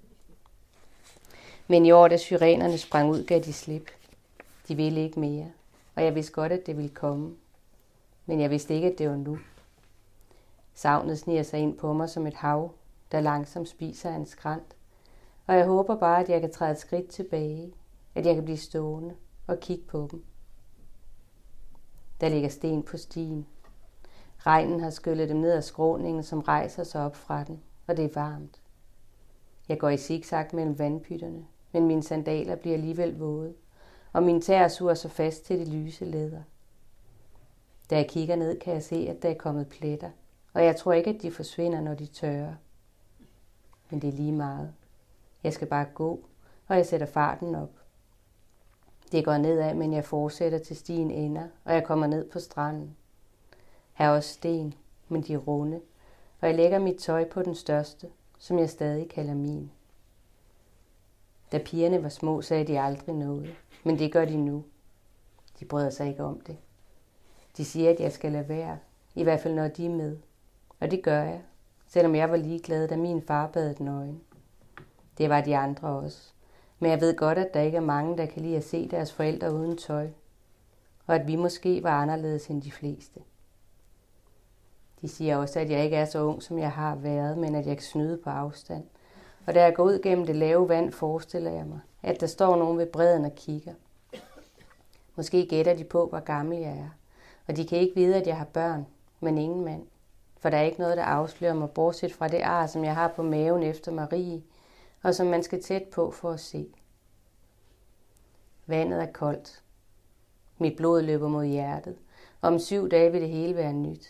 Men 1.67 1.85
i 1.85 1.91
år, 1.91 2.07
da 2.07 2.17
syrenerne 2.17 2.77
sprang 2.77 3.11
ud, 3.11 3.23
gav 3.23 3.39
de 3.39 3.53
slip. 3.53 3.91
De 4.67 4.75
ville 4.75 5.03
ikke 5.03 5.19
mere, 5.19 5.51
og 5.95 6.03
jeg 6.03 6.15
vidste 6.15 6.33
godt, 6.33 6.51
at 6.51 6.65
det 6.65 6.77
ville 6.77 6.89
komme. 6.89 7.35
Men 8.25 8.41
jeg 8.41 8.49
vidste 8.49 8.75
ikke, 8.75 8.87
at 8.91 8.97
det 8.97 9.09
var 9.09 9.15
nu. 9.15 9.39
Savnet 10.73 11.19
sniger 11.19 11.43
sig 11.43 11.59
ind 11.59 11.77
på 11.77 11.93
mig 11.93 12.09
som 12.09 12.27
et 12.27 12.33
hav, 12.33 12.71
der 13.11 13.21
langsomt 13.21 13.69
spiser 13.69 14.15
en 14.15 14.25
skrant, 14.25 14.75
og 15.47 15.55
jeg 15.55 15.65
håber 15.65 15.95
bare, 15.95 16.19
at 16.23 16.29
jeg 16.29 16.41
kan 16.41 16.51
træde 16.51 16.71
et 16.71 16.77
skridt 16.77 17.09
tilbage, 17.09 17.73
at 18.15 18.25
jeg 18.25 18.35
kan 18.35 18.43
blive 18.43 18.57
stående 18.57 19.15
og 19.47 19.59
kigge 19.59 19.83
på 19.83 20.07
dem. 20.11 20.23
Der 22.21 22.29
ligger 22.29 22.49
sten 22.49 22.83
på 22.83 22.97
stien. 22.97 23.47
Regnen 24.37 24.79
har 24.79 24.89
skyllet 24.89 25.29
dem 25.29 25.37
ned 25.37 25.51
ad 25.51 25.61
skråningen, 25.61 26.23
som 26.23 26.39
rejser 26.39 26.83
sig 26.83 27.05
op 27.05 27.15
fra 27.15 27.43
den, 27.43 27.63
og 27.87 27.97
det 27.97 28.05
er 28.05 28.13
varmt. 28.13 28.61
Jeg 29.69 29.79
går 29.79 29.89
i 29.89 29.97
zigzag 29.97 30.45
mellem 30.53 30.79
vandpytterne, 30.79 31.45
men 31.71 31.87
mine 31.87 32.03
sandaler 32.03 32.55
bliver 32.55 32.75
alligevel 32.75 33.17
våde, 33.17 33.53
og 34.13 34.23
min 34.23 34.41
tæer 34.41 34.67
suger 34.67 34.93
sig 34.93 35.11
fast 35.11 35.45
til 35.45 35.59
det 35.59 35.67
lyse 35.67 36.05
læder. 36.05 36.41
Da 37.89 37.95
jeg 37.95 38.09
kigger 38.09 38.35
ned, 38.35 38.59
kan 38.59 38.73
jeg 38.73 38.83
se, 38.83 39.07
at 39.09 39.21
der 39.21 39.29
er 39.29 39.37
kommet 39.37 39.67
pletter, 39.67 40.09
og 40.53 40.65
jeg 40.65 40.75
tror 40.75 40.93
ikke, 40.93 41.09
at 41.09 41.21
de 41.21 41.31
forsvinder, 41.31 41.81
når 41.81 41.93
de 41.93 42.05
tørrer. 42.05 42.53
Men 43.89 44.01
det 44.01 44.07
er 44.07 44.13
lige 44.13 44.31
meget. 44.31 44.73
Jeg 45.43 45.53
skal 45.53 45.67
bare 45.67 45.85
gå, 45.93 46.25
og 46.67 46.77
jeg 46.77 46.85
sætter 46.85 47.07
farten 47.07 47.55
op. 47.55 47.71
Det 49.11 49.25
går 49.25 49.37
nedad, 49.37 49.73
men 49.73 49.93
jeg 49.93 50.05
fortsætter 50.05 50.57
til 50.57 50.75
stien 50.75 51.11
ender, 51.11 51.47
og 51.63 51.73
jeg 51.73 51.83
kommer 51.83 52.07
ned 52.07 52.29
på 52.29 52.39
stranden. 52.39 52.95
Her 53.93 54.05
er 54.05 54.09
også 54.09 54.33
sten, 54.33 54.73
men 55.07 55.21
de 55.21 55.33
er 55.33 55.37
runde, 55.37 55.81
og 56.41 56.47
jeg 56.47 56.55
lægger 56.55 56.79
mit 56.79 56.97
tøj 56.97 57.29
på 57.29 57.41
den 57.41 57.55
største 57.55 58.07
som 58.43 58.59
jeg 58.59 58.69
stadig 58.69 59.09
kalder 59.09 59.33
min. 59.33 59.71
Da 61.51 61.57
pigerne 61.57 62.03
var 62.03 62.09
små, 62.09 62.41
sagde 62.41 62.67
de 62.67 62.79
aldrig 62.79 63.15
noget, 63.15 63.55
men 63.83 63.99
det 63.99 64.11
gør 64.11 64.25
de 64.25 64.37
nu. 64.37 64.63
De 65.59 65.65
bryder 65.65 65.89
sig 65.89 66.07
ikke 66.07 66.23
om 66.23 66.39
det. 66.39 66.57
De 67.57 67.65
siger, 67.65 67.89
at 67.89 67.99
jeg 67.99 68.11
skal 68.11 68.31
lade 68.31 68.49
være, 68.49 68.79
i 69.15 69.23
hvert 69.23 69.39
fald 69.39 69.53
når 69.53 69.67
de 69.67 69.85
er 69.85 69.89
med. 69.89 70.17
Og 70.79 70.91
det 70.91 71.03
gør 71.03 71.23
jeg, 71.23 71.41
selvom 71.87 72.15
jeg 72.15 72.29
var 72.29 72.37
ligeglad, 72.37 72.87
da 72.87 72.97
min 72.97 73.21
far 73.21 73.47
bad 73.47 73.75
den 73.75 73.87
øjne. 73.87 74.19
Det 75.17 75.29
var 75.29 75.41
de 75.41 75.57
andre 75.57 75.87
også. 75.87 76.33
Men 76.79 76.91
jeg 76.91 77.01
ved 77.01 77.15
godt, 77.15 77.37
at 77.37 77.53
der 77.53 77.61
ikke 77.61 77.77
er 77.77 77.81
mange, 77.81 78.17
der 78.17 78.25
kan 78.25 78.41
lide 78.41 78.57
at 78.57 78.63
se 78.63 78.87
deres 78.87 79.13
forældre 79.13 79.53
uden 79.53 79.77
tøj. 79.77 80.07
Og 81.07 81.15
at 81.15 81.27
vi 81.27 81.35
måske 81.35 81.83
var 81.83 82.01
anderledes 82.01 82.47
end 82.47 82.61
de 82.61 82.71
fleste. 82.71 83.19
De 85.01 85.07
siger 85.07 85.37
også, 85.37 85.59
at 85.59 85.69
jeg 85.69 85.83
ikke 85.83 85.95
er 85.95 86.05
så 86.05 86.23
ung, 86.23 86.43
som 86.43 86.59
jeg 86.59 86.71
har 86.71 86.95
været, 86.95 87.37
men 87.37 87.55
at 87.55 87.67
jeg 87.67 87.77
kan 87.77 87.85
snyde 87.85 88.17
på 88.17 88.29
afstand. 88.29 88.83
Og 89.45 89.53
da 89.53 89.63
jeg 89.63 89.75
går 89.75 89.83
ud 89.83 89.99
gennem 89.99 90.25
det 90.25 90.35
lave 90.35 90.69
vand, 90.69 90.91
forestiller 90.91 91.51
jeg 91.51 91.65
mig, 91.65 91.79
at 92.03 92.21
der 92.21 92.27
står 92.27 92.55
nogen 92.55 92.77
ved 92.77 92.85
bredden 92.85 93.25
og 93.25 93.35
kigger. 93.35 93.73
Måske 95.15 95.45
gætter 95.45 95.75
de 95.75 95.83
på, 95.83 96.07
hvor 96.07 96.19
gammel 96.19 96.57
jeg 96.57 96.71
er. 96.71 96.89
Og 97.47 97.57
de 97.57 97.67
kan 97.67 97.77
ikke 97.77 97.95
vide, 97.95 98.15
at 98.15 98.27
jeg 98.27 98.37
har 98.37 98.45
børn, 98.45 98.85
men 99.19 99.37
ingen 99.37 99.65
mand. 99.65 99.85
For 100.39 100.49
der 100.49 100.57
er 100.57 100.61
ikke 100.61 100.79
noget, 100.79 100.97
der 100.97 101.03
afslører 101.03 101.53
mig, 101.53 101.69
bortset 101.69 102.13
fra 102.13 102.27
det 102.27 102.41
ar, 102.41 102.67
som 102.67 102.83
jeg 102.83 102.95
har 102.95 103.07
på 103.07 103.23
maven 103.23 103.63
efter 103.63 103.91
Marie, 103.91 104.41
og 105.03 105.15
som 105.15 105.27
man 105.27 105.43
skal 105.43 105.61
tæt 105.61 105.83
på 105.83 106.11
for 106.11 106.31
at 106.31 106.39
se. 106.39 106.67
Vandet 108.65 109.01
er 109.01 109.11
koldt. 109.11 109.63
Mit 110.57 110.77
blod 110.77 111.01
løber 111.01 111.27
mod 111.27 111.45
hjertet. 111.45 111.95
Om 112.41 112.59
syv 112.59 112.89
dage 112.89 113.11
vil 113.11 113.21
det 113.21 113.29
hele 113.29 113.55
være 113.55 113.73
nyt. 113.73 114.07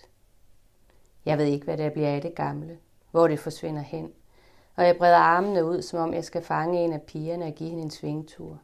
Jeg 1.26 1.38
ved 1.38 1.46
ikke, 1.46 1.66
hvad 1.66 1.78
der 1.78 1.90
bliver 1.90 2.16
af 2.16 2.22
det 2.22 2.36
gamle, 2.36 2.78
hvor 3.12 3.28
det 3.28 3.40
forsvinder 3.40 3.82
hen. 3.82 4.14
Og 4.76 4.86
jeg 4.86 4.98
breder 4.98 5.18
armene 5.18 5.66
ud, 5.66 5.82
som 5.82 6.00
om 6.00 6.14
jeg 6.14 6.24
skal 6.24 6.42
fange 6.42 6.84
en 6.84 6.94
af 6.94 7.02
pigerne 7.02 7.46
og 7.46 7.54
give 7.54 7.70
hende 7.70 7.84
en 7.84 7.92
svingtur. 7.92 8.60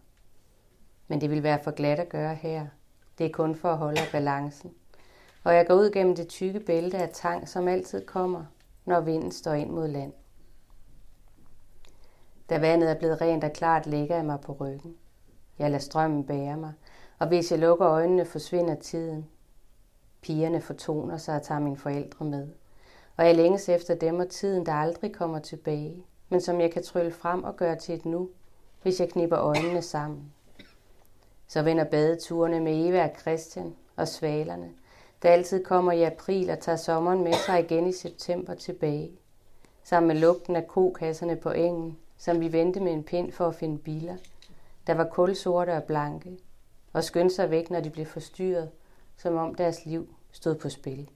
Men 1.08 1.22
det 1.22 1.30
vil 1.30 1.44
være 1.44 1.64
for 1.64 1.72
glat 1.72 2.00
at 2.00 2.10
gøre 2.10 2.36
her. 2.36 2.68
Det 3.18 3.26
er 3.26 3.32
kun 3.32 3.56
for 3.56 3.72
at 3.72 3.78
holde 3.78 4.02
balancen. 4.12 4.74
Og 5.44 5.56
jeg 5.56 5.68
går 5.68 5.74
ud 5.74 5.92
gennem 5.92 6.16
det 6.16 6.28
tykke 6.28 6.60
bælte 6.60 6.98
af 6.98 7.10
tang, 7.14 7.50
som 7.50 7.68
altid 7.68 8.06
kommer, 8.06 8.46
når 8.86 9.02
vinden 9.02 9.32
står 9.32 9.54
ind 9.54 9.70
mod 9.70 9.88
land. 9.88 10.14
Da 12.50 12.58
vandet 12.58 12.90
er 12.90 12.96
blevet 12.96 13.22
rent 13.22 13.44
og 13.44 13.54
klart, 13.54 13.88
ligger 13.88 14.16
jeg 14.16 14.26
mig 14.26 14.40
på 14.42 14.52
ryggen. 14.52 14.96
Jeg 15.60 15.72
lader 15.72 15.82
strømmen 15.82 16.24
bære 16.24 16.58
mig, 16.58 16.74
og 17.20 17.28
hvis 17.28 17.52
jeg 17.52 17.60
lukker 17.60 17.88
øjnene, 17.88 18.26
forsvinder 18.26 18.76
tiden. 18.76 19.30
Pigerne 20.22 20.62
fortoner 20.62 21.18
sig 21.18 21.36
og 21.36 21.42
tager 21.42 21.60
mine 21.60 21.78
forældre 21.78 22.26
med. 22.26 22.48
Og 23.18 23.26
jeg 23.26 23.36
længes 23.36 23.70
efter 23.70 23.96
dem 23.96 24.20
og 24.20 24.30
tiden, 24.30 24.66
der 24.66 24.74
aldrig 24.74 25.14
kommer 25.14 25.40
tilbage, 25.40 26.06
men 26.30 26.42
som 26.42 26.62
jeg 26.62 26.72
kan 26.72 26.84
trylle 26.84 27.12
frem 27.12 27.44
og 27.44 27.56
gøre 27.56 27.76
til 27.76 27.96
et 27.96 28.06
nu, 28.06 28.30
hvis 28.82 29.00
jeg 29.00 29.10
knipper 29.10 29.40
øjnene 29.40 29.82
sammen. 29.82 30.34
Så 31.48 31.62
vender 31.62 31.84
badeturene 31.84 32.60
med 32.60 32.88
Eva 32.88 33.04
og 33.04 33.20
Christian 33.20 33.76
og 33.96 34.08
svalerne, 34.08 34.70
der 35.22 35.30
altid 35.30 35.64
kommer 35.64 35.92
i 35.92 36.04
april 36.04 36.50
og 36.50 36.60
tager 36.60 36.76
sommeren 36.76 37.24
med 37.24 37.34
sig 37.34 37.60
igen 37.60 37.88
i 37.88 37.92
september 37.92 38.54
tilbage. 38.54 39.12
Sammen 39.84 40.08
med 40.08 40.16
lugten 40.16 40.56
af 40.56 40.68
kokasserne 40.68 41.36
på 41.36 41.52
engen, 41.52 41.98
som 42.20 42.40
vi 42.40 42.52
vendte 42.52 42.80
med 42.80 42.92
en 42.92 43.04
pind 43.04 43.32
for 43.32 43.48
at 43.48 43.56
finde 43.56 43.78
biler, 43.78 44.18
der 44.88 44.94
var 44.94 45.04
kulsorte 45.04 45.74
og 45.74 45.84
blanke, 45.84 46.38
og 46.94 47.04
skyndte 47.04 47.36
sig 47.36 47.50
væk, 47.50 47.70
når 47.70 47.80
de 47.80 47.90
blev 47.90 48.06
forstyrret, 48.06 48.70
som 49.18 49.36
om 49.36 49.56
deres 49.56 49.86
liv 49.86 50.08
stod 50.32 50.56
på 50.56 50.70
spil. 50.70 51.10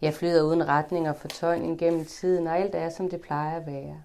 Jeg 0.00 0.14
flyder 0.14 0.42
uden 0.42 0.68
retning 0.68 1.08
og 1.08 1.16
fortøjning 1.16 1.78
gennem 1.78 2.04
tiden, 2.04 2.46
og 2.46 2.58
alt 2.58 2.74
er, 2.74 2.88
som 2.88 3.10
det 3.10 3.20
plejer 3.20 3.56
at 3.56 3.66
være. 3.66 4.02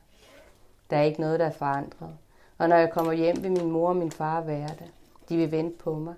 Der 0.89 0.97
er 0.97 1.01
ikke 1.01 1.21
noget, 1.21 1.39
der 1.39 1.45
er 1.45 1.51
forandret. 1.51 2.17
Og 2.57 2.69
når 2.69 2.75
jeg 2.75 2.91
kommer 2.91 3.13
hjem, 3.13 3.43
vil 3.43 3.51
min 3.51 3.71
mor 3.71 3.89
og 3.89 3.95
min 3.95 4.11
far 4.11 4.41
være 4.41 4.69
der. 4.79 4.87
De 5.29 5.37
vil 5.37 5.51
vente 5.51 5.77
på 5.77 5.95
mig. 5.95 6.15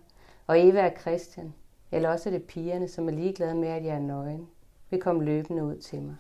Og 0.48 0.68
Eva 0.68 0.86
og 0.86 0.94
Christian, 1.02 1.54
eller 1.92 2.10
også 2.10 2.30
er 2.30 2.34
det 2.34 2.44
pigerne, 2.44 2.88
som 2.88 3.08
er 3.08 3.12
ligeglade 3.12 3.56
med, 3.56 3.68
at 3.68 3.86
jeg 3.86 3.96
er 3.96 4.00
nøgen, 4.00 4.48
vil 4.90 5.02
komme 5.02 5.24
løbende 5.24 5.64
ud 5.64 5.78
til 5.78 6.02
mig. 6.02 6.16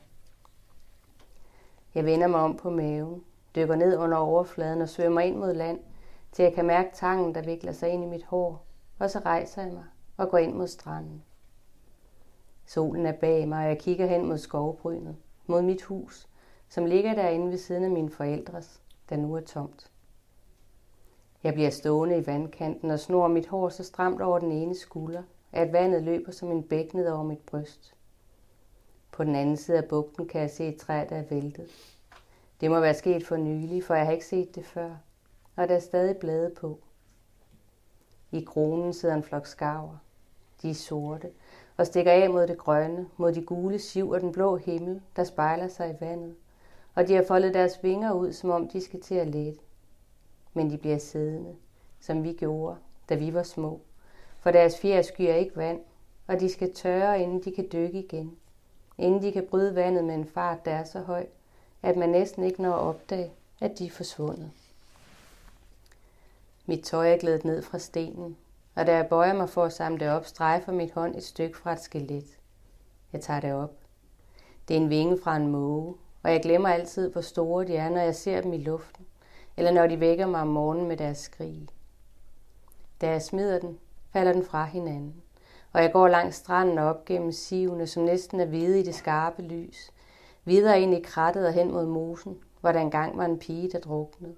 Jeg 1.95 2.05
vender 2.05 2.27
mig 2.27 2.39
om 2.39 2.57
på 2.57 2.69
maven, 2.69 3.23
dykker 3.55 3.75
ned 3.75 3.97
under 3.97 4.17
overfladen 4.17 4.81
og 4.81 4.89
svømmer 4.89 5.21
ind 5.21 5.37
mod 5.37 5.53
land, 5.53 5.79
til 6.31 6.43
jeg 6.43 6.53
kan 6.53 6.65
mærke 6.65 6.89
tangen, 6.93 7.35
der 7.35 7.41
vikler 7.41 7.71
sig 7.71 7.89
ind 7.89 8.03
i 8.03 8.07
mit 8.07 8.23
hår, 8.23 8.65
og 8.99 9.09
så 9.09 9.19
rejser 9.19 9.61
jeg 9.61 9.73
mig 9.73 9.83
og 10.17 10.29
går 10.29 10.37
ind 10.37 10.53
mod 10.53 10.67
stranden. 10.67 11.23
Solen 12.65 13.05
er 13.05 13.11
bag 13.11 13.47
mig, 13.47 13.63
og 13.63 13.69
jeg 13.69 13.79
kigger 13.79 14.05
hen 14.05 14.25
mod 14.25 14.37
skovbrynet, 14.37 15.15
mod 15.47 15.61
mit 15.61 15.83
hus, 15.83 16.27
som 16.69 16.85
ligger 16.85 17.15
derinde 17.15 17.49
ved 17.49 17.57
siden 17.57 17.83
af 17.83 17.91
mine 17.91 18.09
forældres, 18.09 18.81
der 19.09 19.15
nu 19.15 19.35
er 19.35 19.41
tomt. 19.41 19.91
Jeg 21.43 21.53
bliver 21.53 21.69
stående 21.69 22.17
i 22.17 22.27
vandkanten 22.27 22.91
og 22.91 22.99
snor 22.99 23.27
mit 23.27 23.47
hår 23.47 23.69
så 23.69 23.83
stramt 23.83 24.21
over 24.21 24.39
den 24.39 24.51
ene 24.51 24.75
skulder, 24.75 25.23
at 25.51 25.73
vandet 25.73 26.03
løber 26.03 26.31
som 26.31 26.51
en 26.51 26.63
bæk 26.63 26.93
ned 26.93 27.09
over 27.09 27.23
mit 27.23 27.39
bryst. 27.39 27.95
På 29.13 29.23
den 29.23 29.35
anden 29.35 29.57
side 29.57 29.77
af 29.77 29.85
bugten 29.85 30.27
kan 30.27 30.41
jeg 30.41 30.49
se 30.49 30.67
et 30.67 30.77
træ, 30.77 31.05
der 31.09 31.15
er 31.15 31.23
væltet. 31.29 31.67
Det 32.61 32.71
må 32.71 32.79
være 32.79 32.93
sket 32.93 33.25
for 33.25 33.37
nylig, 33.37 33.83
for 33.83 33.93
jeg 33.93 34.05
har 34.05 34.11
ikke 34.11 34.25
set 34.25 34.55
det 34.55 34.65
før, 34.65 34.95
og 35.55 35.69
der 35.69 35.75
er 35.75 35.79
stadig 35.79 36.17
blade 36.17 36.49
på. 36.49 36.79
I 38.31 38.41
kronen 38.41 38.93
sidder 38.93 39.15
en 39.15 39.23
flok 39.23 39.47
skarver. 39.47 39.97
De 40.61 40.69
er 40.69 40.73
sorte 40.73 41.31
og 41.77 41.87
stikker 41.87 42.11
af 42.11 42.29
mod 42.29 42.47
det 42.47 42.57
grønne, 42.57 43.09
mod 43.17 43.33
de 43.33 43.41
gule 43.41 43.79
siv 43.79 44.09
og 44.09 44.21
den 44.21 44.31
blå 44.31 44.55
himmel, 44.55 45.01
der 45.15 45.23
spejler 45.23 45.67
sig 45.67 45.89
i 45.89 46.05
vandet. 46.05 46.35
Og 46.95 47.07
de 47.07 47.13
har 47.13 47.23
foldet 47.27 47.53
deres 47.53 47.83
vinger 47.83 48.13
ud, 48.13 48.33
som 48.33 48.49
om 48.49 48.67
de 48.67 48.81
skal 48.81 49.01
til 49.01 49.15
at 49.15 49.27
lette. 49.27 49.59
Men 50.53 50.71
de 50.71 50.77
bliver 50.77 50.97
siddende, 50.97 51.55
som 51.99 52.23
vi 52.23 52.33
gjorde, 52.33 52.77
da 53.09 53.15
vi 53.15 53.33
var 53.33 53.43
små. 53.43 53.81
For 54.39 54.51
deres 54.51 54.79
fjer 54.79 55.01
skyer 55.01 55.35
ikke 55.35 55.57
vand, 55.57 55.81
og 56.27 56.39
de 56.39 56.49
skal 56.49 56.73
tørre, 56.73 57.21
inden 57.21 57.43
de 57.43 57.51
kan 57.51 57.69
dykke 57.73 57.99
igen. 57.99 58.37
Inden 58.97 59.21
de 59.21 59.31
kan 59.31 59.47
bryde 59.49 59.75
vandet 59.75 60.03
med 60.03 60.15
en 60.15 60.27
fart, 60.27 60.65
der 60.65 60.71
er 60.71 60.83
så 60.83 60.99
høj, 60.99 61.25
at 61.83 61.97
man 61.97 62.09
næsten 62.09 62.43
ikke 62.43 62.61
når 62.61 62.73
at 62.73 62.79
opdage, 62.79 63.31
at 63.61 63.79
de 63.79 63.85
er 63.85 63.91
forsvundet. 63.91 64.51
Mit 66.65 66.83
tøj 66.83 67.13
er 67.13 67.17
glædet 67.17 67.45
ned 67.45 67.61
fra 67.61 67.79
stenen, 67.79 68.37
og 68.75 68.87
da 68.87 68.95
jeg 68.95 69.07
bøjer 69.07 69.33
mig 69.33 69.49
for 69.49 69.63
at 69.63 69.73
samle 69.73 69.99
det 69.99 70.09
op, 70.09 70.25
strejfer 70.25 70.71
mit 70.71 70.91
hånd 70.91 71.15
et 71.15 71.23
stykke 71.23 71.57
fra 71.57 71.73
et 71.73 71.81
skelet. 71.81 72.37
Jeg 73.13 73.21
tager 73.21 73.39
det 73.39 73.53
op. 73.53 73.73
Det 74.67 74.77
er 74.77 74.81
en 74.81 74.89
vinge 74.89 75.19
fra 75.23 75.35
en 75.35 75.47
måge, 75.47 75.95
og 76.23 76.31
jeg 76.31 76.41
glemmer 76.41 76.69
altid, 76.69 77.11
hvor 77.11 77.21
store 77.21 77.67
de 77.67 77.75
er, 77.75 77.89
når 77.89 78.01
jeg 78.01 78.15
ser 78.15 78.41
dem 78.41 78.53
i 78.53 78.57
luften, 78.57 79.05
eller 79.57 79.71
når 79.71 79.87
de 79.87 79.99
vækker 79.99 80.27
mig 80.27 80.41
om 80.41 80.47
morgenen 80.47 80.87
med 80.87 80.97
deres 80.97 81.17
skrig. 81.17 81.67
Da 83.01 83.09
jeg 83.09 83.21
smider 83.21 83.59
den, 83.59 83.79
falder 84.11 84.33
den 84.33 84.45
fra 84.45 84.65
hinanden, 84.65 85.22
og 85.73 85.81
jeg 85.81 85.91
går 85.91 86.07
langs 86.07 86.35
stranden 86.35 86.77
og 86.77 86.85
op 86.85 87.05
gennem 87.05 87.31
sivene, 87.31 87.87
som 87.87 88.03
næsten 88.03 88.39
er 88.39 88.45
hvide 88.45 88.79
i 88.79 88.83
det 88.83 88.95
skarpe 88.95 89.41
lys, 89.41 89.91
videre 90.45 90.81
ind 90.81 90.93
i 90.93 91.01
krattet 91.01 91.47
og 91.47 91.53
hen 91.53 91.71
mod 91.71 91.85
mosen, 91.85 92.37
hvor 92.61 92.71
der 92.71 92.79
engang 92.79 93.17
var 93.17 93.25
en 93.25 93.39
pige, 93.39 93.71
der 93.71 93.79
druknede. 93.79 94.35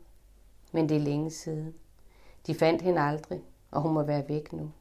Men 0.72 0.90
det 0.90 0.98
er 0.98 1.02
længe 1.02 1.30
siden. 1.30 1.74
De 2.48 2.56
fandt 2.56 2.82
hende 2.82 3.02
aldrig, 3.02 3.42
og 3.72 3.82
hun 3.82 3.94
må 3.94 4.04
være 4.04 4.30
væk 4.30 4.54
nu. 4.54 4.72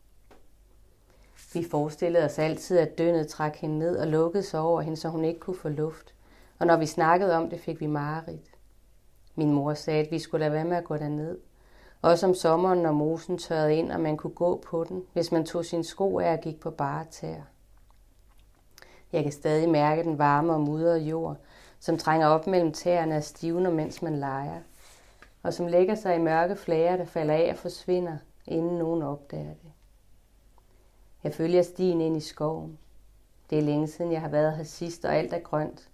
Vi 1.52 1.64
forestillede 1.70 2.24
os 2.24 2.38
altid, 2.38 2.78
at 2.78 2.98
døgnet 2.98 3.28
trak 3.28 3.56
hende 3.56 3.78
ned 3.78 3.96
og 3.96 4.06
lukkede 4.06 4.42
sig 4.42 4.60
over 4.60 4.80
hende, 4.80 4.96
så 4.96 5.08
hun 5.08 5.24
ikke 5.24 5.40
kunne 5.40 5.56
få 5.56 5.68
luft. 5.68 6.14
Og 6.58 6.66
når 6.66 6.76
vi 6.76 6.86
snakkede 6.86 7.36
om 7.36 7.50
det, 7.50 7.60
fik 7.60 7.80
vi 7.80 7.86
mareridt. 7.86 8.50
Min 9.34 9.52
mor 9.52 9.74
sagde, 9.74 10.04
at 10.04 10.10
vi 10.10 10.18
skulle 10.18 10.40
lade 10.40 10.52
være 10.52 10.64
med 10.64 10.76
at 10.76 10.84
gå 10.84 10.96
derned. 10.96 11.38
Også 12.04 12.26
om 12.26 12.34
sommeren, 12.34 12.78
når 12.78 12.92
mosen 12.92 13.38
tørrede 13.38 13.76
ind, 13.76 13.92
og 13.92 14.00
man 14.00 14.16
kunne 14.16 14.34
gå 14.34 14.62
på 14.66 14.84
den, 14.84 15.04
hvis 15.12 15.32
man 15.32 15.46
tog 15.46 15.64
sin 15.64 15.84
sko 15.84 16.18
af 16.18 16.32
og 16.32 16.40
gik 16.40 16.60
på 16.60 16.70
bare 16.70 17.04
tær. 17.10 17.40
Jeg 19.12 19.22
kan 19.22 19.32
stadig 19.32 19.68
mærke 19.68 20.02
den 20.02 20.18
varme 20.18 20.52
og 20.52 20.60
mudrede 20.60 21.00
jord, 21.00 21.36
som 21.80 21.98
trænger 21.98 22.26
op 22.26 22.46
mellem 22.46 22.72
tæerne 22.72 23.16
og 23.16 23.24
stivner, 23.24 23.70
mens 23.70 24.02
man 24.02 24.18
leger, 24.18 24.60
og 25.42 25.54
som 25.54 25.66
lægger 25.66 25.94
sig 25.94 26.16
i 26.16 26.18
mørke 26.18 26.56
flager, 26.56 26.96
der 26.96 27.04
falder 27.04 27.34
af 27.34 27.50
og 27.50 27.56
forsvinder, 27.56 28.16
inden 28.46 28.78
nogen 28.78 29.02
opdager 29.02 29.54
det. 29.54 29.72
Jeg 31.24 31.34
følger 31.34 31.62
stien 31.62 32.00
ind 32.00 32.16
i 32.16 32.20
skoven. 32.20 32.78
Det 33.50 33.58
er 33.58 33.62
længe 33.62 33.88
siden, 33.88 34.12
jeg 34.12 34.20
har 34.20 34.28
været 34.28 34.56
her 34.56 34.64
sidst, 34.64 35.04
og 35.04 35.16
alt 35.16 35.32
er 35.32 35.38
grønt. 35.40 35.88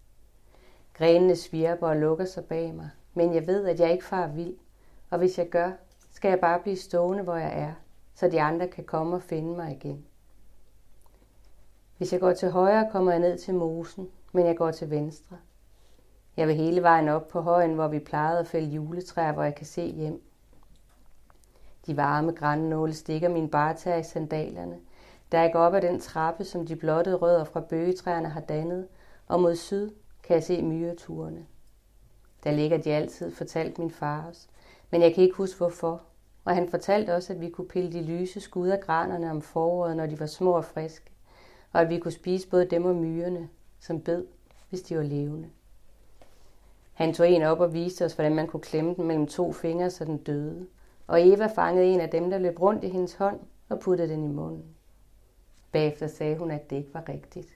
Grenene 0.95 1.37
svirper 1.37 1.89
og 1.89 1.97
lukker 1.97 2.25
sig 2.25 2.45
bag 2.45 2.75
mig, 2.75 2.91
men 3.15 3.35
jeg 3.35 3.47
ved, 3.47 3.67
at 3.67 3.81
jeg 3.81 3.93
ikke 3.93 4.05
far 4.05 4.27
vild, 4.27 4.57
og 5.11 5.19
hvis 5.19 5.39
jeg 5.39 5.49
gør, 5.49 5.71
skal 6.11 6.29
jeg 6.29 6.41
bare 6.41 6.61
blive 6.61 6.77
stående, 6.77 7.23
hvor 7.23 7.37
jeg 7.37 7.59
er, 7.59 7.73
så 8.15 8.29
de 8.29 8.43
andre 8.43 8.69
kan 8.69 8.85
komme 8.85 9.17
og 9.17 9.23
finde 9.23 9.57
mig 9.57 9.73
igen. 9.73 10.07
Hvis 11.97 12.13
jeg 12.13 12.21
går 12.21 12.33
til 12.33 12.51
højre, 12.51 12.89
kommer 12.93 13.13
jeg 13.13 13.21
ned 13.21 13.39
til 13.39 13.55
mosen, 13.55 14.09
men 14.33 14.47
jeg 14.47 14.57
går 14.57 14.71
til 14.71 14.91
venstre. 14.91 15.37
Jeg 16.37 16.49
vil 16.49 16.57
hele 16.57 16.83
vejen 16.83 17.09
op 17.09 17.29
på 17.29 17.41
højen, 17.41 17.75
hvor 17.75 17.89
vi 17.89 17.99
plejede 17.99 18.39
at 18.39 18.47
fælde 18.47 18.69
juletræer, 18.69 19.33
hvor 19.33 19.43
jeg 19.43 19.55
kan 19.55 19.67
se 19.67 19.87
hjem. 19.87 20.23
De 21.87 21.97
varme 21.97 22.33
grænnåle 22.33 22.95
stikker 22.95 23.29
min 23.29 23.49
bartær 23.49 23.97
i 23.97 24.03
sandalerne, 24.03 24.79
da 25.33 25.41
jeg 25.41 25.53
går 25.53 25.61
op 25.61 25.75
ad 25.75 25.81
den 25.81 26.01
trappe, 26.01 26.45
som 26.45 26.67
de 26.67 26.77
blottede 26.77 27.17
rødder 27.17 27.45
fra 27.45 27.61
bøgetræerne 27.61 28.29
har 28.29 28.41
dannet, 28.41 28.89
og 29.27 29.41
mod 29.41 29.57
syd 29.57 29.91
kan 30.23 30.35
jeg 30.35 30.43
se 30.43 30.63
myreturene. 30.63 31.47
Der 32.45 32.51
ligger 32.51 32.79
de 32.79 32.93
altid, 32.93 33.31
fortalt 33.31 33.79
min 33.79 33.91
far 33.91 34.27
os. 34.31 34.49
Men 34.91 35.03
jeg 35.03 35.15
kan 35.15 35.25
ikke 35.25 35.37
huske 35.37 35.59
hvorfor. 35.59 36.03
Og 36.45 36.55
han 36.55 36.69
fortalte 36.69 37.15
også, 37.15 37.33
at 37.33 37.41
vi 37.41 37.51
kunne 37.51 37.69
pille 37.69 37.93
de 37.93 38.03
lyse 38.03 38.41
skud 38.41 38.69
af 38.69 38.81
granerne 38.81 39.31
om 39.31 39.43
foråret, 39.43 39.97
når 39.97 40.07
de 40.07 40.21
var 40.21 40.27
små 40.27 40.51
og 40.53 40.65
friske. 40.65 41.11
Og 41.73 41.81
at 41.81 41.89
vi 41.89 41.99
kunne 41.99 42.13
spise 42.13 42.49
både 42.49 42.65
dem 42.65 42.85
og 42.85 42.95
myrerne, 42.97 43.49
som 43.81 44.01
bed, 44.01 44.27
hvis 44.69 44.83
de 44.83 44.97
var 44.97 45.03
levende. 45.03 45.49
Han 46.93 47.15
tog 47.15 47.31
en 47.31 47.43
op 47.43 47.61
og 47.61 47.75
viste 47.75 48.05
os, 48.05 48.13
hvordan 48.13 48.35
man 48.35 48.47
kunne 48.47 48.61
klemme 48.61 48.95
den 48.95 49.07
mellem 49.07 49.27
to 49.27 49.53
fingre, 49.53 49.91
så 49.91 50.05
den 50.05 50.19
døde. 50.19 50.67
Og 51.07 51.29
Eva 51.29 51.47
fangede 51.47 51.87
en 51.87 52.01
af 52.01 52.11
dem, 52.11 52.31
der 52.31 52.39
løb 52.39 52.61
rundt 52.61 52.85
i 52.85 52.89
hendes 52.89 53.15
hånd 53.15 53.41
og 53.69 53.81
puttede 53.81 54.09
den 54.09 54.25
i 54.25 54.29
munden. 54.29 54.65
Bagefter 55.73 56.07
sagde 56.07 56.37
hun, 56.37 56.51
at 56.51 56.71
det 56.71 56.77
ikke 56.77 56.95
var 56.95 57.09
rigtigt. 57.09 57.49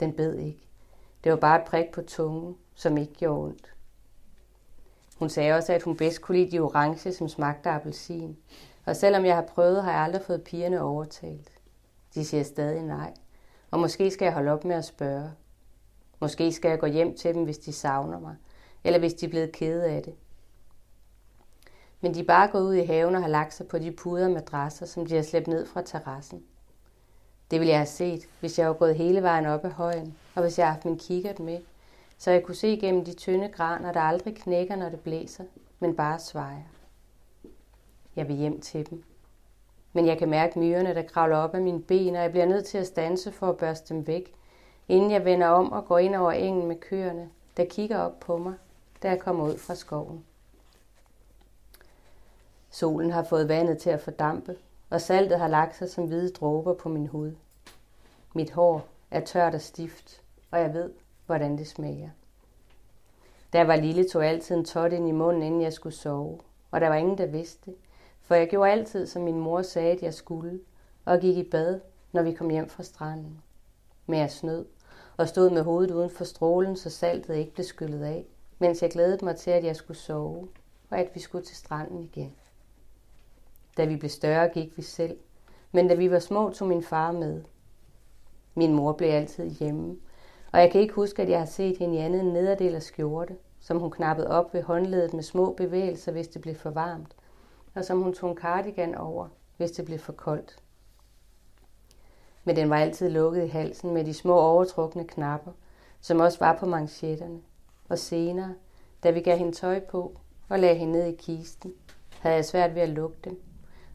Den 0.00 0.12
bed 0.12 0.38
ikke. 0.38 0.68
Det 1.24 1.32
var 1.32 1.38
bare 1.38 1.60
et 1.60 1.66
prik 1.66 1.92
på 1.92 2.02
tungen, 2.02 2.56
som 2.74 2.96
ikke 2.96 3.14
gjorde 3.14 3.42
ondt. 3.44 3.73
Hun 5.18 5.30
sagde 5.30 5.52
også, 5.52 5.72
at 5.72 5.82
hun 5.82 5.96
bedst 5.96 6.20
kunne 6.20 6.38
lide 6.38 6.50
de 6.50 6.60
orange, 6.60 7.12
som 7.12 7.28
smagte 7.28 7.70
appelsin. 7.70 8.36
Og 8.86 8.96
selvom 8.96 9.24
jeg 9.24 9.34
har 9.34 9.42
prøvet, 9.42 9.82
har 9.82 9.92
jeg 9.92 10.00
aldrig 10.00 10.22
fået 10.22 10.42
pigerne 10.42 10.82
overtalt. 10.82 11.52
De 12.14 12.24
siger 12.24 12.42
stadig 12.42 12.82
nej. 12.82 13.14
Og 13.70 13.80
måske 13.80 14.10
skal 14.10 14.26
jeg 14.26 14.34
holde 14.34 14.50
op 14.52 14.64
med 14.64 14.76
at 14.76 14.84
spørge. 14.84 15.30
Måske 16.20 16.52
skal 16.52 16.68
jeg 16.68 16.78
gå 16.78 16.86
hjem 16.86 17.16
til 17.16 17.34
dem, 17.34 17.44
hvis 17.44 17.58
de 17.58 17.72
savner 17.72 18.20
mig. 18.20 18.36
Eller 18.84 18.98
hvis 18.98 19.14
de 19.14 19.26
er 19.26 19.30
blevet 19.30 19.52
kede 19.52 19.84
af 19.84 20.02
det. 20.02 20.14
Men 22.00 22.14
de 22.14 22.20
er 22.20 22.24
bare 22.24 22.48
gået 22.48 22.62
ud 22.62 22.74
i 22.74 22.84
haven 22.84 23.14
og 23.14 23.22
har 23.22 23.28
lagt 23.28 23.54
sig 23.54 23.68
på 23.68 23.78
de 23.78 23.92
puder 23.92 24.28
madrasser, 24.28 24.86
som 24.86 25.06
de 25.06 25.14
har 25.14 25.22
slæbt 25.22 25.46
ned 25.46 25.66
fra 25.66 25.82
terrassen. 25.82 26.42
Det 27.50 27.60
ville 27.60 27.70
jeg 27.70 27.78
have 27.78 27.86
set, 27.86 28.28
hvis 28.40 28.58
jeg 28.58 28.68
var 28.68 28.74
gået 28.74 28.96
hele 28.96 29.22
vejen 29.22 29.46
op 29.46 29.64
ad 29.64 29.70
højen, 29.70 30.14
og 30.34 30.42
hvis 30.42 30.58
jeg 30.58 30.66
havde 30.66 30.74
haft 30.74 30.84
min 30.84 30.98
kikkert 30.98 31.40
med, 31.40 31.58
så 32.18 32.30
jeg 32.30 32.42
kunne 32.42 32.54
se 32.54 32.78
gennem 32.80 33.04
de 33.04 33.14
tynde 33.14 33.48
graner, 33.48 33.92
der 33.92 34.00
aldrig 34.00 34.36
knækker, 34.36 34.76
når 34.76 34.88
det 34.88 35.00
blæser, 35.00 35.44
men 35.78 35.96
bare 35.96 36.18
svejer. 36.18 36.62
Jeg 38.16 38.28
vil 38.28 38.36
hjem 38.36 38.60
til 38.60 38.90
dem. 38.90 39.04
Men 39.92 40.06
jeg 40.06 40.18
kan 40.18 40.28
mærke 40.28 40.58
myrerne, 40.58 40.94
der 40.94 41.02
kravler 41.02 41.36
op 41.36 41.54
af 41.54 41.60
mine 41.60 41.82
ben, 41.82 42.16
og 42.16 42.22
jeg 42.22 42.30
bliver 42.30 42.46
nødt 42.46 42.66
til 42.66 42.78
at 42.78 42.86
stanse 42.86 43.32
for 43.32 43.48
at 43.48 43.56
børste 43.56 43.94
dem 43.94 44.06
væk, 44.06 44.34
inden 44.88 45.10
jeg 45.10 45.24
vender 45.24 45.46
om 45.46 45.72
og 45.72 45.84
går 45.84 45.98
ind 45.98 46.16
over 46.16 46.32
engen 46.32 46.66
med 46.66 46.76
køerne, 46.76 47.30
der 47.56 47.64
kigger 47.64 47.98
op 47.98 48.20
på 48.20 48.38
mig, 48.38 48.54
da 49.02 49.08
jeg 49.08 49.18
kommer 49.18 49.44
ud 49.44 49.58
fra 49.58 49.74
skoven. 49.74 50.24
Solen 52.70 53.10
har 53.10 53.24
fået 53.24 53.48
vandet 53.48 53.78
til 53.78 53.90
at 53.90 54.00
fordampe, 54.00 54.56
og 54.90 55.00
saltet 55.00 55.38
har 55.38 55.48
lagt 55.48 55.76
sig 55.76 55.90
som 55.90 56.06
hvide 56.06 56.30
dråber 56.30 56.74
på 56.74 56.88
min 56.88 57.06
hud. 57.06 57.32
Mit 58.34 58.50
hår 58.50 58.86
er 59.10 59.20
tørt 59.20 59.54
og 59.54 59.60
stift, 59.60 60.22
og 60.50 60.60
jeg 60.60 60.74
ved, 60.74 60.90
hvordan 61.26 61.58
det 61.58 61.66
smager. 61.66 62.10
Da 63.52 63.58
jeg 63.58 63.68
var 63.68 63.76
lille, 63.76 64.08
tog 64.08 64.22
jeg 64.22 64.30
altid 64.30 64.56
en 64.56 64.64
tot 64.64 64.92
ind 64.92 65.08
i 65.08 65.12
munden, 65.12 65.42
inden 65.42 65.62
jeg 65.62 65.72
skulle 65.72 65.96
sove, 65.96 66.38
og 66.70 66.80
der 66.80 66.88
var 66.88 66.94
ingen, 66.94 67.18
der 67.18 67.26
vidste 67.26 67.70
det, 67.70 67.74
for 68.20 68.34
jeg 68.34 68.48
gjorde 68.48 68.72
altid, 68.72 69.06
som 69.06 69.22
min 69.22 69.38
mor 69.38 69.62
sagde, 69.62 69.92
at 69.92 70.02
jeg 70.02 70.14
skulle, 70.14 70.60
og 71.04 71.20
gik 71.20 71.36
i 71.36 71.50
bad, 71.50 71.80
når 72.12 72.22
vi 72.22 72.32
kom 72.32 72.50
hjem 72.50 72.68
fra 72.68 72.82
stranden. 72.82 73.42
Men 74.06 74.18
jeg 74.18 74.30
snød, 74.30 74.66
og 75.16 75.28
stod 75.28 75.50
med 75.50 75.62
hovedet 75.62 75.90
uden 75.90 76.10
for 76.10 76.24
strålen, 76.24 76.76
så 76.76 76.90
saltet 76.90 77.36
ikke 77.36 77.54
blev 77.54 77.64
skyllet 77.64 78.02
af, 78.02 78.26
mens 78.58 78.82
jeg 78.82 78.90
glædede 78.90 79.24
mig 79.24 79.36
til, 79.36 79.50
at 79.50 79.64
jeg 79.64 79.76
skulle 79.76 79.96
sove, 79.96 80.48
og 80.90 80.98
at 80.98 81.10
vi 81.14 81.20
skulle 81.20 81.44
til 81.44 81.56
stranden 81.56 82.00
igen. 82.00 82.34
Da 83.76 83.84
vi 83.84 83.96
blev 83.96 84.10
større, 84.10 84.48
gik 84.48 84.76
vi 84.76 84.82
selv, 84.82 85.16
men 85.72 85.88
da 85.88 85.94
vi 85.94 86.10
var 86.10 86.18
små, 86.18 86.50
tog 86.50 86.68
min 86.68 86.82
far 86.82 87.12
med. 87.12 87.42
Min 88.54 88.72
mor 88.72 88.92
blev 88.92 89.08
altid 89.08 89.50
hjemme, 89.50 89.96
og 90.54 90.60
jeg 90.60 90.70
kan 90.70 90.80
ikke 90.80 90.94
huske, 90.94 91.22
at 91.22 91.28
jeg 91.28 91.38
har 91.38 91.46
set 91.46 91.78
hende 91.78 91.96
i 91.96 91.98
andet 91.98 92.20
end 92.20 92.32
nederdel 92.32 92.74
af 92.74 92.82
skjorte, 92.82 93.36
som 93.60 93.78
hun 93.78 93.90
knappede 93.90 94.28
op 94.28 94.54
ved 94.54 94.62
håndledet 94.62 95.14
med 95.14 95.22
små 95.22 95.52
bevægelser, 95.52 96.12
hvis 96.12 96.28
det 96.28 96.42
blev 96.42 96.54
for 96.54 96.70
varmt, 96.70 97.16
og 97.74 97.84
som 97.84 98.02
hun 98.02 98.14
tog 98.14 98.30
en 98.30 98.36
cardigan 98.36 98.94
over, 98.94 99.28
hvis 99.56 99.70
det 99.70 99.84
blev 99.84 99.98
for 99.98 100.12
koldt. 100.12 100.56
Men 102.44 102.56
den 102.56 102.70
var 102.70 102.76
altid 102.76 103.10
lukket 103.10 103.44
i 103.44 103.48
halsen 103.48 103.94
med 103.94 104.04
de 104.04 104.14
små 104.14 104.40
overtrukne 104.40 105.04
knapper, 105.04 105.52
som 106.00 106.20
også 106.20 106.38
var 106.38 106.56
på 106.56 106.66
manchetterne. 106.66 107.40
Og 107.88 107.98
senere, 107.98 108.54
da 109.02 109.10
vi 109.10 109.20
gav 109.20 109.36
hende 109.38 109.52
tøj 109.52 109.80
på 109.80 110.16
og 110.48 110.58
lagde 110.58 110.76
hende 110.76 110.92
ned 110.92 111.06
i 111.06 111.16
kisten, 111.16 111.72
havde 112.20 112.36
jeg 112.36 112.44
svært 112.44 112.74
ved 112.74 112.82
at 112.82 112.88
lukke 112.88 113.16
dem, 113.24 113.42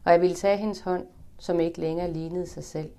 og 0.04 0.12
jeg 0.12 0.20
ville 0.20 0.36
tage 0.36 0.56
hendes 0.56 0.80
hånd, 0.80 1.06
som 1.38 1.60
ikke 1.60 1.80
længere 1.80 2.12
lignede 2.12 2.46
sig 2.46 2.64
selv. 2.64 2.90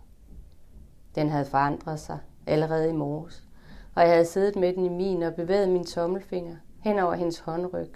Den 1.16 1.30
havde 1.30 1.46
forandret 1.46 2.00
sig 2.00 2.20
allerede 2.48 2.90
i 2.90 2.94
morges, 2.94 3.48
og 3.96 4.02
jeg 4.02 4.12
havde 4.12 4.26
siddet 4.26 4.56
med 4.56 4.74
den 4.74 4.86
i 4.86 4.90
min 4.90 5.24
og 5.24 5.36
bevæget 5.36 5.70
min 5.70 5.86
tommelfinger 5.86 6.56
hen 6.80 7.00
over 7.00 7.14
hendes 7.14 7.40
håndryg, 7.40 7.90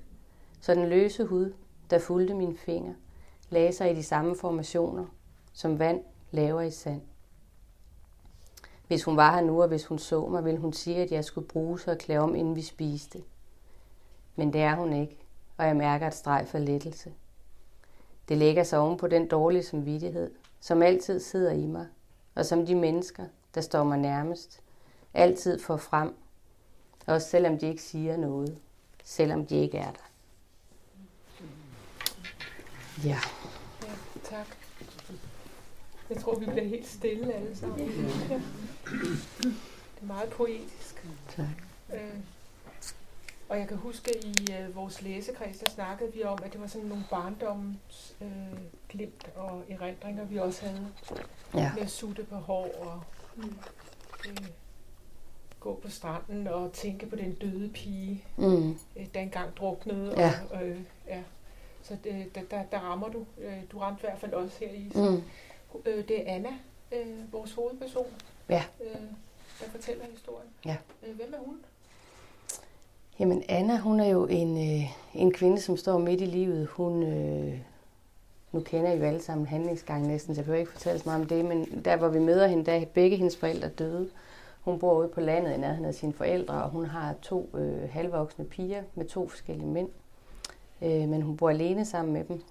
så 0.61 0.75
den 0.75 0.89
løse 0.89 1.25
hud, 1.25 1.53
der 1.89 1.99
fulgte 1.99 2.33
mine 2.33 2.57
fingre, 2.57 2.95
lagde 3.49 3.73
sig 3.73 3.91
i 3.91 3.95
de 3.95 4.03
samme 4.03 4.35
formationer, 4.35 5.05
som 5.53 5.79
vand 5.79 6.01
laver 6.31 6.61
i 6.61 6.71
sand. 6.71 7.01
Hvis 8.87 9.03
hun 9.03 9.17
var 9.17 9.35
her 9.35 9.41
nu, 9.41 9.61
og 9.61 9.67
hvis 9.67 9.85
hun 9.85 9.99
så 9.99 10.27
mig, 10.27 10.45
ville 10.45 10.59
hun 10.59 10.73
sige, 10.73 10.97
at 10.97 11.11
jeg 11.11 11.25
skulle 11.25 11.47
bruge 11.47 11.79
sig 11.79 11.93
og 11.93 11.99
klæde 11.99 12.19
om, 12.19 12.35
inden 12.35 12.55
vi 12.55 12.61
spiste. 12.61 13.21
Men 14.35 14.53
det 14.53 14.61
er 14.61 14.75
hun 14.75 14.93
ikke, 14.93 15.17
og 15.57 15.65
jeg 15.65 15.75
mærker 15.75 16.07
et 16.07 16.13
streg 16.13 16.45
for 16.47 16.57
lettelse. 16.57 17.13
Det 18.29 18.37
lægger 18.37 18.63
sig 18.63 18.79
oven 18.79 18.97
på 18.97 19.07
den 19.07 19.27
dårlige 19.27 19.63
samvittighed, 19.63 20.31
som 20.59 20.81
altid 20.81 21.19
sidder 21.19 21.51
i 21.51 21.65
mig, 21.65 21.87
og 22.35 22.45
som 22.45 22.65
de 22.65 22.75
mennesker, 22.75 23.23
der 23.55 23.61
står 23.61 23.83
mig 23.83 23.97
nærmest, 23.97 24.61
altid 25.15 25.59
får 25.59 25.77
frem, 25.77 26.15
også 27.07 27.29
selvom 27.29 27.57
de 27.59 27.67
ikke 27.67 27.81
siger 27.81 28.17
noget, 28.17 28.57
selvom 29.03 29.45
de 29.45 29.55
ikke 29.55 29.77
er 29.77 29.91
der. 29.91 30.09
Ja. 33.03 33.19
Ja, 33.83 33.91
tak. 34.23 34.47
Jeg 36.09 36.17
tror, 36.17 36.39
vi 36.39 36.45
bliver 36.45 36.63
helt 36.67 36.87
stille 36.87 37.33
alle 37.33 37.55
sammen. 37.57 37.79
Ja. 38.29 38.41
Det 39.93 40.01
er 40.01 40.05
meget 40.05 40.29
poetisk. 40.29 41.05
Tak. 41.29 41.45
Øh, 41.93 42.19
og 43.49 43.59
jeg 43.59 43.67
kan 43.67 43.77
huske, 43.77 44.17
at 44.17 44.23
i 44.23 44.53
øh, 44.53 44.75
vores 44.75 45.01
læsekreds, 45.01 45.57
der 45.57 45.71
snakkede 45.71 46.13
vi 46.13 46.23
om, 46.23 46.39
at 46.43 46.53
det 46.53 46.61
var 46.61 46.67
sådan 46.67 46.87
nogle 46.87 47.03
barndoms 47.09 48.15
øh, 48.21 48.27
glimt 48.89 49.29
og 49.35 49.63
erindringer, 49.69 50.25
vi 50.25 50.37
også 50.39 50.65
havde 50.65 50.87
Ja. 51.53 51.71
med 51.73 51.81
at 51.83 51.89
sutte 51.89 52.23
på 52.23 52.35
hår 52.35 52.71
og 52.85 53.03
øh, 53.37 54.47
gå 55.65 55.79
på 55.83 55.89
stranden 55.89 56.47
og 56.47 56.71
tænke 56.73 57.05
på 57.05 57.15
den 57.15 57.33
døde 57.33 57.69
pige, 57.73 58.23
Mm. 58.37 58.69
øh, 58.95 59.05
der 59.13 59.19
engang 59.19 59.57
druknede. 59.57 60.13
Ja. 60.17 60.31
Og, 60.51 60.63
øh, 60.63 60.77
ja. 61.07 61.19
Så 61.83 61.97
det, 62.03 62.35
der, 62.35 62.41
der, 62.51 62.63
der 62.71 62.79
rammer 62.79 63.09
du. 63.09 63.25
Øh, 63.41 63.57
du 63.71 63.77
ramte 63.79 63.99
i 64.03 64.05
hvert 64.07 64.19
fald 64.19 64.33
også 64.33 64.57
her 64.59 64.69
i. 64.71 64.91
Mm. 64.95 65.23
Øh, 65.85 66.07
det 66.07 66.29
er 66.29 66.35
Anna, 66.35 66.49
øh, 66.91 67.33
vores 67.33 67.53
hovedperson, 67.53 68.05
Ja. 68.49 68.63
øh, 68.83 69.01
der 69.61 69.65
fortæller 69.71 70.05
historien. 70.11 70.49
Ja. 70.65 70.77
Øh, 71.07 71.15
hvem 71.15 71.33
er 71.33 71.45
hun? 71.45 71.57
Jamen 73.19 73.43
Anna, 73.49 73.77
hun 73.77 73.99
er 73.99 74.05
jo 74.07 74.25
en, 74.25 74.57
øh, 74.81 74.89
en 75.13 75.33
kvinde, 75.33 75.61
som 75.61 75.77
står 75.77 75.97
midt 75.97 76.21
i 76.21 76.25
livet. 76.25 76.67
Hun, 76.67 77.03
øh, 77.03 77.59
nu 78.51 78.59
kender 78.59 78.91
I 78.91 78.97
jo 78.97 79.03
alle 79.03 79.21
sammen 79.21 79.47
handlingsgangen 79.47 80.09
næsten, 80.11 80.35
så 80.35 80.41
jeg 80.41 80.45
behøver 80.45 80.59
ikke 80.59 80.71
fortælle 80.71 80.99
så 80.99 81.09
meget 81.09 81.21
om 81.21 81.27
det, 81.27 81.45
men 81.45 81.81
der 81.85 81.95
hvor 81.95 82.07
vi 82.07 82.19
møder 82.19 82.47
hende, 82.47 82.65
der 82.65 82.73
er 82.73 82.85
begge 82.85 83.17
hendes 83.17 83.37
forældre 83.37 83.69
døde. 83.69 84.09
Hun 84.65 84.79
bor 84.79 84.99
ude 84.99 85.07
på 85.07 85.21
landet 85.21 85.53
i 85.53 85.57
nærheden 85.57 85.85
af 85.85 85.93
sine 85.93 86.13
forældre, 86.13 86.63
og 86.63 86.69
hun 86.69 86.85
har 86.85 87.15
to 87.21 87.49
øh, 87.53 87.89
halvvoksne 87.89 88.45
piger 88.45 88.83
med 88.95 89.05
to 89.05 89.27
forskellige 89.27 89.67
mænd. 89.67 89.89
Øh, 90.81 91.09
men 91.09 91.21
hun 91.21 91.37
bor 91.37 91.49
alene 91.49 91.85
sammen 91.85 92.13
med 92.13 92.23
dem. 92.23 92.43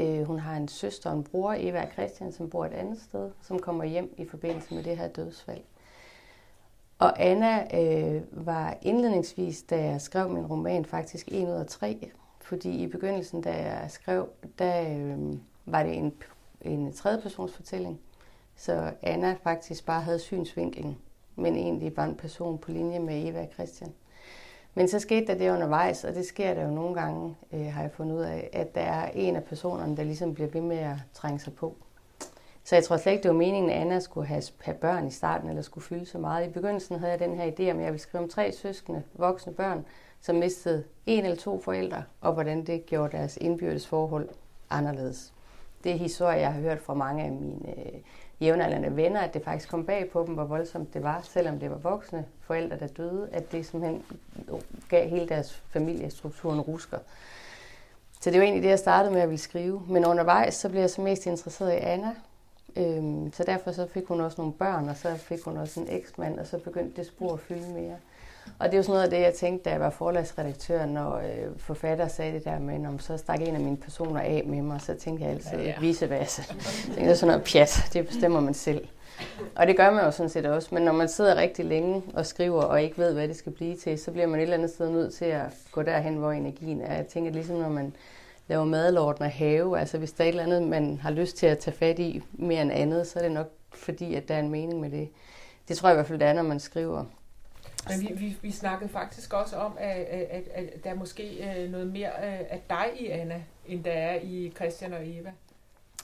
Øh, 0.00 0.22
hun 0.22 0.38
har 0.38 0.56
en 0.56 0.68
søster 0.68 1.10
og 1.10 1.16
en 1.16 1.24
bror, 1.24 1.54
Eva 1.58 1.82
og 1.82 1.92
Christian, 1.92 2.32
som 2.32 2.50
bor 2.50 2.64
et 2.66 2.72
andet 2.72 3.00
sted, 3.00 3.30
som 3.42 3.58
kommer 3.58 3.84
hjem 3.84 4.14
i 4.18 4.26
forbindelse 4.28 4.74
med 4.74 4.82
det 4.82 4.96
her 4.96 5.08
dødsfald. 5.08 5.60
Og 6.98 7.22
Anna 7.22 7.80
øh, 7.80 8.22
var 8.46 8.76
indledningsvis, 8.82 9.62
da 9.62 9.84
jeg 9.84 10.00
skrev 10.00 10.28
min 10.28 10.46
roman, 10.46 10.84
faktisk 10.84 11.28
en 11.32 11.48
ud 11.48 11.52
af 11.52 11.66
tre. 11.66 12.10
Fordi 12.40 12.70
i 12.70 12.86
begyndelsen, 12.86 13.40
da 13.40 13.52
jeg 13.52 13.90
skrev, 13.90 14.28
der 14.58 14.98
øh, 14.98 15.38
var 15.64 15.82
det 15.82 15.96
en, 15.96 16.14
en 16.60 16.92
tredjepersonsfortælling. 16.92 17.98
fortælling. 17.98 18.11
Så 18.62 18.92
Anna 19.02 19.36
faktisk 19.42 19.86
bare 19.86 20.00
havde 20.00 20.18
synsvinklen, 20.18 20.98
men 21.36 21.56
egentlig 21.56 21.96
var 21.96 22.04
en 22.04 22.14
person 22.14 22.58
på 22.58 22.70
linje 22.70 22.98
med 22.98 23.28
Eva 23.28 23.40
og 23.40 23.48
Christian. 23.54 23.92
Men 24.74 24.88
så 24.88 24.98
skete 24.98 25.26
der 25.26 25.34
det 25.34 25.50
undervejs, 25.50 26.04
og 26.04 26.14
det 26.14 26.26
sker 26.26 26.54
der 26.54 26.62
jo 26.62 26.70
nogle 26.70 26.94
gange, 26.94 27.36
øh, 27.52 27.66
har 27.66 27.82
jeg 27.82 27.90
fundet 27.92 28.16
ud 28.16 28.20
af, 28.20 28.50
at 28.52 28.74
der 28.74 28.80
er 28.80 29.10
en 29.14 29.36
af 29.36 29.44
personerne, 29.44 29.96
der 29.96 30.04
ligesom 30.04 30.34
bliver 30.34 30.48
ved 30.48 30.60
med 30.60 30.76
at 30.76 30.96
trænge 31.14 31.38
sig 31.38 31.54
på. 31.54 31.76
Så 32.64 32.76
jeg 32.76 32.84
tror 32.84 32.96
slet 32.96 33.12
ikke, 33.12 33.22
det 33.22 33.28
var 33.28 33.36
meningen, 33.36 33.70
at 33.70 33.76
Anna 33.76 34.00
skulle 34.00 34.26
have, 34.26 34.42
have 34.60 34.76
børn 34.76 35.06
i 35.06 35.10
starten, 35.10 35.48
eller 35.48 35.62
skulle 35.62 35.84
fylde 35.84 36.06
så 36.06 36.18
meget. 36.18 36.48
I 36.48 36.50
begyndelsen 36.50 36.98
havde 36.98 37.12
jeg 37.12 37.20
den 37.20 37.36
her 37.36 37.50
idé 37.50 37.70
om, 37.70 37.78
at 37.78 37.84
jeg 37.84 37.92
ville 37.92 37.98
skrive 37.98 38.22
om 38.22 38.28
tre 38.28 38.52
søskende, 38.52 39.02
voksne 39.14 39.52
børn, 39.52 39.84
som 40.20 40.36
mistede 40.36 40.84
en 41.06 41.24
eller 41.24 41.36
to 41.36 41.60
forældre, 41.60 42.02
og 42.20 42.32
hvordan 42.32 42.66
det 42.66 42.86
gjorde 42.86 43.16
deres 43.16 43.36
indbyrdes 43.36 43.86
forhold 43.86 44.28
anderledes. 44.70 45.32
Det 45.84 45.92
er 45.92 45.96
historier, 45.96 46.38
jeg 46.38 46.52
har 46.52 46.60
hørt 46.60 46.80
fra 46.80 46.94
mange 46.94 47.24
af 47.24 47.32
mine 47.32 47.68
øh, 47.68 48.00
jævnaldrende 48.42 48.96
venner, 48.96 49.20
at 49.20 49.34
det 49.34 49.44
faktisk 49.44 49.70
kom 49.70 49.86
bag 49.86 50.10
på 50.10 50.24
dem, 50.26 50.34
hvor 50.34 50.44
voldsomt 50.44 50.94
det 50.94 51.02
var, 51.02 51.20
selvom 51.22 51.58
det 51.58 51.70
var 51.70 51.76
voksne 51.76 52.24
forældre, 52.40 52.78
der 52.78 52.86
døde, 52.86 53.28
at 53.32 53.52
det 53.52 53.66
simpelthen 53.66 54.04
gav 54.88 55.08
hele 55.08 55.28
deres 55.28 55.62
familiestrukturen 55.70 56.60
rusker. 56.60 56.98
Så 58.20 58.30
det 58.30 58.38
var 58.38 58.44
egentlig 58.44 58.62
det, 58.62 58.68
jeg 58.68 58.78
startede 58.78 59.14
med 59.14 59.20
at 59.20 59.28
ville 59.28 59.40
skrive. 59.40 59.82
Men 59.88 60.06
undervejs, 60.06 60.54
så 60.54 60.68
blev 60.68 60.80
jeg 60.80 60.90
så 60.90 61.00
mest 61.00 61.26
interesseret 61.26 61.72
i 61.72 61.76
Anna. 61.76 62.14
Øhm, 62.76 63.32
så 63.32 63.44
derfor 63.44 63.72
så 63.72 63.86
fik 63.86 64.04
hun 64.04 64.20
også 64.20 64.40
nogle 64.40 64.52
børn, 64.52 64.88
og 64.88 64.96
så 64.96 65.16
fik 65.16 65.42
hun 65.42 65.56
også 65.56 65.80
en 65.80 65.86
eksmand, 65.90 66.38
og 66.38 66.46
så 66.46 66.58
begyndte 66.58 66.96
det 66.96 67.06
spor 67.06 67.32
at 67.32 67.40
fylde 67.40 67.68
mere. 67.68 67.96
Og 68.58 68.66
det 68.66 68.74
er 68.74 68.76
jo 68.76 68.82
sådan 68.82 68.92
noget 68.92 69.04
af 69.04 69.10
det, 69.10 69.20
jeg 69.20 69.34
tænkte, 69.34 69.64
da 69.64 69.70
jeg 69.70 69.80
var 69.80 69.90
forlagsredaktør, 69.90 70.86
når 70.86 71.16
øh, 71.16 71.58
forfatter 71.58 72.08
sagde 72.08 72.32
det 72.32 72.44
der 72.44 72.58
med, 72.58 72.86
om 72.86 72.98
så 72.98 73.16
stak 73.16 73.40
en 73.40 73.54
af 73.54 73.60
mine 73.60 73.76
personer 73.76 74.20
af 74.20 74.42
med 74.46 74.62
mig, 74.62 74.80
så 74.80 74.94
tænkte 74.94 75.24
jeg 75.24 75.32
altid, 75.32 75.58
ja, 75.58 75.64
ja. 75.64 75.74
viceversa. 75.80 76.42
Så 76.42 76.86
tænkte 76.86 77.02
jeg 77.02 77.16
sådan 77.16 77.32
noget 77.32 77.48
pjat, 77.52 77.88
det 77.92 78.06
bestemmer 78.06 78.40
man 78.40 78.54
selv. 78.54 78.88
Og 79.56 79.66
det 79.66 79.76
gør 79.76 79.90
man 79.90 80.04
jo 80.04 80.10
sådan 80.10 80.30
set 80.30 80.46
også, 80.46 80.68
men 80.72 80.82
når 80.82 80.92
man 80.92 81.08
sidder 81.08 81.34
rigtig 81.34 81.64
længe 81.64 82.02
og 82.14 82.26
skriver 82.26 82.62
og 82.62 82.82
ikke 82.82 82.98
ved, 82.98 83.14
hvad 83.14 83.28
det 83.28 83.36
skal 83.36 83.52
blive 83.52 83.76
til, 83.76 83.98
så 83.98 84.10
bliver 84.10 84.26
man 84.26 84.40
et 84.40 84.42
eller 84.42 84.56
andet 84.56 84.70
sted 84.70 84.90
nødt 84.90 85.14
til 85.14 85.24
at 85.24 85.42
gå 85.72 85.82
derhen, 85.82 86.16
hvor 86.16 86.32
energien 86.32 86.80
er. 86.80 86.94
Jeg 86.94 87.06
tænker 87.06 87.32
ligesom, 87.32 87.56
når 87.56 87.68
man 87.68 87.94
laver 88.48 88.64
madlorden 88.64 89.22
og 89.22 89.30
have, 89.30 89.78
altså 89.78 89.98
hvis 89.98 90.12
der 90.12 90.24
er 90.24 90.28
et 90.28 90.32
eller 90.32 90.42
andet, 90.42 90.62
man 90.62 90.98
har 91.02 91.10
lyst 91.10 91.36
til 91.36 91.46
at 91.46 91.58
tage 91.58 91.76
fat 91.76 91.98
i 91.98 92.22
mere 92.32 92.62
end 92.62 92.72
andet, 92.72 93.06
så 93.06 93.18
er 93.18 93.22
det 93.22 93.32
nok 93.32 93.50
fordi, 93.74 94.14
at 94.14 94.28
der 94.28 94.34
er 94.34 94.40
en 94.40 94.50
mening 94.50 94.80
med 94.80 94.90
det. 94.90 95.08
Det 95.68 95.76
tror 95.76 95.88
jeg 95.88 95.94
i 95.94 95.96
hvert 95.96 96.06
fald, 96.06 96.18
det 96.18 96.28
er, 96.28 96.32
når 96.32 96.42
man 96.42 96.60
skriver. 96.60 97.04
Men 97.88 98.00
vi, 98.00 98.12
vi, 98.14 98.36
vi 98.42 98.50
snakkede 98.50 98.90
faktisk 98.90 99.32
også 99.32 99.56
om, 99.56 99.72
at, 99.78 99.96
at, 99.96 100.42
at 100.54 100.84
der 100.84 100.90
er 100.90 100.94
måske 100.94 101.54
øh, 101.62 101.70
noget 101.70 101.86
mere 101.86 102.08
øh, 102.08 102.40
af 102.50 102.60
dig 102.70 102.86
i 102.98 103.06
Anna, 103.06 103.42
end 103.66 103.84
der 103.84 103.92
er 103.92 104.18
i 104.22 104.52
Christian 104.56 104.92
og 104.92 105.00
Eva. 105.02 105.32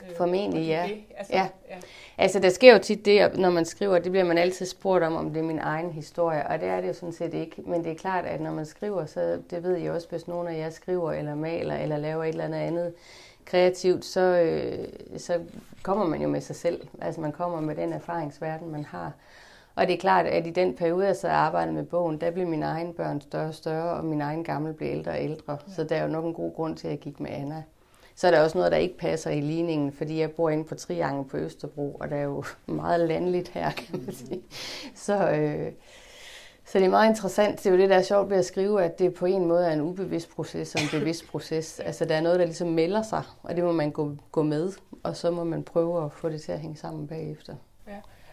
Øh, 0.03 0.17
Formentlig, 0.17 0.67
ja. 0.67 0.87
Det. 0.89 1.01
Altså, 1.17 1.33
ja. 1.33 1.49
ja. 1.71 1.77
Altså, 2.19 2.39
der 2.41 2.49
sker 2.49 2.73
jo 2.73 2.79
tit 2.79 3.05
det, 3.05 3.39
når 3.39 3.51
man 3.51 3.65
skriver, 3.65 3.99
det 3.99 4.13
bliver 4.13 4.25
man 4.25 4.39
altid 4.39 4.67
spurgt 4.67 5.05
om, 5.05 5.17
om 5.17 5.33
det 5.33 5.41
er 5.41 5.45
min 5.45 5.59
egen 5.59 5.91
historie, 5.91 6.47
og 6.47 6.61
det 6.61 6.69
er 6.69 6.81
det 6.81 6.89
jo 6.89 6.93
sådan 6.93 7.13
set 7.13 7.35
ikke. 7.35 7.63
Men 7.67 7.85
det 7.85 7.93
er 7.93 7.97
klart, 7.97 8.25
at 8.25 8.41
når 8.41 8.53
man 8.53 8.67
skriver, 8.67 9.07
så 9.07 9.43
det 9.51 9.63
ved 9.63 9.77
jeg 9.77 9.93
også, 9.93 10.09
hvis 10.09 10.29
nogen 10.29 10.49
af 10.49 10.59
jer 10.59 10.71
skriver, 10.71 11.13
eller 11.13 11.35
maler, 11.35 11.77
eller 11.77 11.97
laver 11.97 12.25
et 12.25 12.29
eller 12.29 12.45
andet 12.45 12.59
andet 12.59 12.95
kreativt, 13.45 14.05
så, 14.05 14.21
øh, 14.21 14.89
så 15.19 15.41
kommer 15.83 16.07
man 16.07 16.23
jo 16.23 16.29
med 16.29 16.41
sig 16.41 16.57
selv. 16.57 16.89
Altså, 17.01 17.21
man 17.21 17.33
kommer 17.33 17.61
med 17.61 17.77
den 17.77 17.93
erfaringsverden, 17.93 18.71
man 18.71 18.85
har. 18.85 19.13
Og 19.79 19.87
det 19.87 19.95
er 19.95 19.99
klart, 19.99 20.27
at 20.27 20.47
i 20.47 20.51
den 20.51 20.75
periode, 20.75 21.07
jeg 21.07 21.17
så 21.17 21.29
arbejdede 21.29 21.75
med 21.75 21.85
bogen, 21.85 22.21
der 22.21 22.31
blev 22.31 22.47
mine 22.47 22.67
egne 22.67 22.93
børn 22.93 23.21
større 23.21 23.49
og 23.49 23.55
større, 23.55 23.91
og 23.91 24.05
min 24.05 24.21
egen 24.21 24.45
gamle 24.45 24.73
blev 24.73 24.89
ældre 24.89 25.13
og 25.13 25.23
ældre. 25.23 25.59
Så 25.77 25.85
der 25.85 25.97
er 25.97 26.03
jo 26.03 26.09
nok 26.09 26.25
en 26.25 26.35
god 26.35 26.55
grund 26.55 26.77
til, 26.77 26.87
at 26.87 26.91
jeg 26.91 26.99
gik 26.99 27.21
med 27.21 27.31
Anna. 27.31 27.63
Så 28.15 28.27
er 28.27 28.31
der 28.31 28.41
også 28.41 28.59
noget, 28.59 28.73
der 28.73 28.79
ikke 28.79 28.99
passer 28.99 29.31
i 29.31 29.41
ligningen, 29.41 29.93
fordi 29.93 30.21
jeg 30.21 30.31
bor 30.31 30.51
inde 30.51 30.65
på 30.65 30.75
Triangel 30.75 31.25
på 31.25 31.37
Østerbro, 31.37 31.97
og 32.01 32.11
der 32.11 32.17
er 32.17 32.23
jo 32.23 32.45
meget 32.67 33.09
landligt 33.09 33.49
her, 33.49 33.71
kan 33.71 34.03
man 34.07 34.15
sige. 34.15 34.43
Så, 34.95 35.31
øh, 35.31 35.73
så 36.65 36.79
det 36.79 36.85
er 36.85 36.91
meget 36.91 37.09
interessant. 37.09 37.59
Det 37.59 37.67
er 37.67 37.71
jo 37.71 37.79
det, 37.79 37.91
der 37.91 37.97
er 37.97 38.03
sjovt 38.03 38.31
ved 38.31 38.37
at 38.37 38.45
skrive, 38.45 38.85
at 38.85 38.99
det 38.99 39.15
på 39.15 39.27
en 39.27 39.47
måde 39.47 39.67
er 39.67 39.73
en 39.73 39.81
ubevidst 39.81 40.31
proces 40.31 40.75
og 40.75 40.81
en 40.81 41.01
bevidst 41.01 41.29
proces. 41.29 41.81
Altså 41.81 42.05
der 42.05 42.15
er 42.15 42.21
noget, 42.21 42.39
der 42.39 42.45
ligesom 42.45 42.69
melder 42.69 43.03
sig, 43.03 43.23
og 43.43 43.57
det 43.57 43.65
må 43.65 43.73
man 43.73 43.91
gå, 43.91 44.17
gå 44.33 44.43
med, 44.43 44.73
og 45.03 45.17
så 45.17 45.31
må 45.31 45.45
man 45.45 45.63
prøve 45.63 46.05
at 46.05 46.13
få 46.13 46.29
det 46.29 46.43
til 46.43 46.53
at 46.53 46.61
hænge 46.61 46.77
sammen 46.77 47.07
bagefter. 47.07 47.55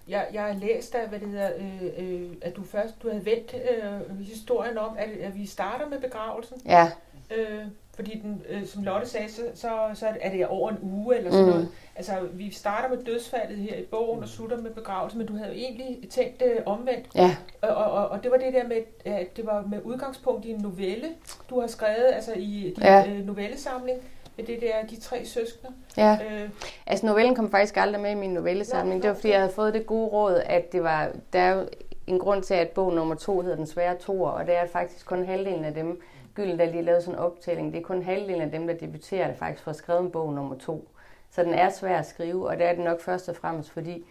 Jeg, 0.07 0.27
jeg 0.33 0.43
har 0.43 0.53
læst 0.53 0.95
af, 0.95 1.07
hvad 1.09 1.19
det 1.19 1.27
hedder, 1.27 1.49
øh, 1.57 1.83
øh, 1.97 2.29
at 2.41 2.55
du 2.55 2.63
først 2.63 2.93
du 3.03 3.09
havde 3.09 3.25
vendt 3.25 3.55
øh, 3.55 4.19
historien 4.19 4.77
om, 4.77 4.95
at, 4.97 5.09
at 5.09 5.35
vi 5.35 5.45
starter 5.45 5.89
med 5.89 5.99
begravelsen. 5.99 6.61
Ja. 6.65 6.91
Øh, 7.37 7.65
fordi 7.95 8.19
den, 8.19 8.41
øh, 8.49 8.65
som 8.65 8.83
Lotte 8.83 9.07
sagde, 9.07 9.31
så, 9.31 9.41
så, 9.53 9.89
så 9.93 10.07
er 10.21 10.31
det 10.31 10.47
over 10.47 10.71
en 10.71 10.77
uge 10.81 11.17
eller 11.17 11.31
sådan 11.31 11.45
mm. 11.45 11.51
noget. 11.51 11.69
Altså, 11.95 12.13
vi 12.33 12.51
starter 12.51 12.89
med 12.89 13.03
dødsfaldet 13.03 13.57
her 13.57 13.77
i 13.77 13.83
bogen 13.83 14.23
og 14.23 14.29
slutter 14.29 14.57
med 14.57 14.71
begravelse, 14.71 15.17
men 15.17 15.27
du 15.27 15.35
havde 15.35 15.49
jo 15.49 15.55
egentlig 15.55 16.09
tænkt 16.09 16.39
det 16.39 16.51
øh, 16.51 16.61
omvendt. 16.65 17.05
Ja. 17.15 17.35
Og, 17.61 17.75
og, 17.75 18.07
og 18.07 18.23
det 18.23 18.31
var 18.31 18.37
det 18.37 18.53
der 18.53 18.67
med, 18.67 18.77
at 19.05 19.37
det 19.37 19.45
var 19.45 19.65
med 19.69 19.79
udgangspunkt 19.83 20.45
i 20.45 20.51
en 20.51 20.61
novelle, 20.61 21.07
du 21.49 21.59
har 21.59 21.67
skrevet, 21.67 22.11
altså 22.13 22.33
i 22.33 22.73
din 22.75 22.83
ja. 22.83 23.09
øh, 23.09 23.25
novellesamling 23.25 23.99
med 24.38 24.45
det 24.45 24.62
der, 24.62 24.88
de 24.89 25.00
tre 25.00 25.26
søskende. 25.26 25.74
Ja. 25.98 26.17
Øh. 26.32 26.50
Altså 26.86 27.06
novellen 27.06 27.36
kom 27.36 27.52
faktisk 27.52 27.78
aldrig 27.78 28.02
med 28.02 28.12
i 28.12 28.15
min 28.15 28.30
novellesamling. 28.30 29.02
det 29.02 29.10
var 29.10 29.15
fordi, 29.15 29.30
jeg 29.30 29.39
havde 29.39 29.54
fået 29.54 29.74
det 29.74 29.86
gode 29.86 30.08
råd, 30.08 30.41
at 30.45 30.71
det 30.71 30.84
var, 30.84 31.12
der 31.34 31.39
er 31.39 31.56
jo 31.56 31.67
en 32.08 32.19
grund 32.19 32.43
til, 32.43 32.54
at 32.54 32.69
bog 32.69 32.93
nummer 32.93 33.15
to 33.15 33.41
hedder 33.41 33.56
Den 33.56 33.67
svære 33.67 33.95
toer, 33.95 34.30
og 34.30 34.48
det 34.48 34.56
er 34.56 34.67
faktisk 34.67 35.06
kun 35.06 35.26
halvdelen 35.26 35.65
af 35.65 35.74
dem, 35.74 36.02
Gylden, 36.36 36.60
der 36.60 36.65
lige 36.65 36.82
lavede 36.82 37.02
sådan 37.02 37.19
en 37.19 37.19
optælling, 37.19 37.74
det 37.74 37.80
er 37.80 37.84
kun 37.84 38.04
halvdelen 38.04 38.41
af 38.41 38.52
dem, 38.52 38.67
der 38.67 38.74
debuterer 38.74 39.28
det 39.28 39.38
faktisk 39.38 39.63
for 39.63 39.71
at 39.71 39.78
skrive 39.78 40.00
en 40.00 40.12
bog 40.12 40.34
nummer 40.34 40.56
to. 40.56 40.89
Så 41.32 41.43
den 41.43 41.54
er 41.54 41.69
svær 41.69 41.98
at 42.00 42.06
skrive, 42.06 42.48
og 42.48 42.58
det 42.58 42.65
er 42.65 42.74
det 42.74 42.84
nok 42.84 43.02
først 43.02 43.30
og 43.30 43.36
fremmest, 43.36 43.69
fordi 43.69 44.06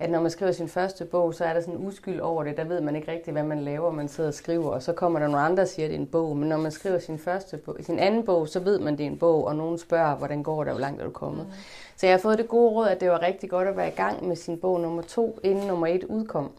at 0.00 0.10
når 0.10 0.20
man 0.20 0.30
skriver 0.30 0.52
sin 0.52 0.68
første 0.68 1.04
bog, 1.04 1.34
så 1.34 1.44
er 1.44 1.52
der 1.52 1.60
sådan 1.60 1.74
en 1.74 1.86
uskyld 1.86 2.20
over 2.20 2.44
det. 2.44 2.56
Der 2.56 2.64
ved 2.64 2.80
man 2.80 2.96
ikke 2.96 3.12
rigtigt, 3.12 3.34
hvad 3.34 3.42
man 3.42 3.62
laver, 3.62 3.90
man 3.90 4.08
sidder 4.08 4.28
og 4.28 4.34
skriver, 4.34 4.70
og 4.70 4.82
så 4.82 4.92
kommer 4.92 5.18
der 5.18 5.26
nogle 5.26 5.46
andre, 5.46 5.56
der 5.56 5.68
siger, 5.68 5.86
at 5.86 5.90
det 5.90 5.96
er 5.96 6.00
en 6.00 6.06
bog. 6.06 6.36
Men 6.36 6.48
når 6.48 6.56
man 6.56 6.72
skriver 6.72 6.98
sin 6.98 7.18
første 7.18 7.56
bog, 7.56 7.76
sin 7.80 7.98
anden 7.98 8.24
bog, 8.24 8.48
så 8.48 8.60
ved 8.60 8.78
man, 8.78 8.94
at 8.94 8.98
det 8.98 9.06
er 9.06 9.10
en 9.10 9.18
bog, 9.18 9.44
og 9.44 9.56
nogen 9.56 9.78
spørger, 9.78 10.16
hvordan 10.16 10.42
går 10.42 10.64
det, 10.64 10.72
hvor 10.72 10.80
langt 10.80 11.00
er 11.00 11.04
du 11.04 11.10
kommet. 11.10 11.46
Mm. 11.46 11.52
Så 11.96 12.06
jeg 12.06 12.12
har 12.12 12.20
fået 12.20 12.38
det 12.38 12.48
gode 12.48 12.70
råd, 12.70 12.88
at 12.88 13.00
det 13.00 13.10
var 13.10 13.22
rigtig 13.22 13.50
godt 13.50 13.68
at 13.68 13.76
være 13.76 13.88
i 13.88 13.96
gang 13.96 14.28
med 14.28 14.36
sin 14.36 14.58
bog 14.58 14.80
nummer 14.80 15.02
to, 15.02 15.38
inden 15.42 15.66
nummer 15.66 15.86
et 15.86 16.04
udkom. 16.04 16.52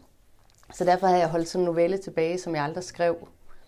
Så 0.74 0.84
derfor 0.84 1.06
har 1.06 1.16
jeg 1.16 1.28
holdt 1.28 1.48
sådan 1.48 1.62
en 1.62 1.66
novelle 1.66 1.98
tilbage, 1.98 2.38
som 2.38 2.54
jeg 2.54 2.64
aldrig 2.64 2.84
skrev, 2.84 3.16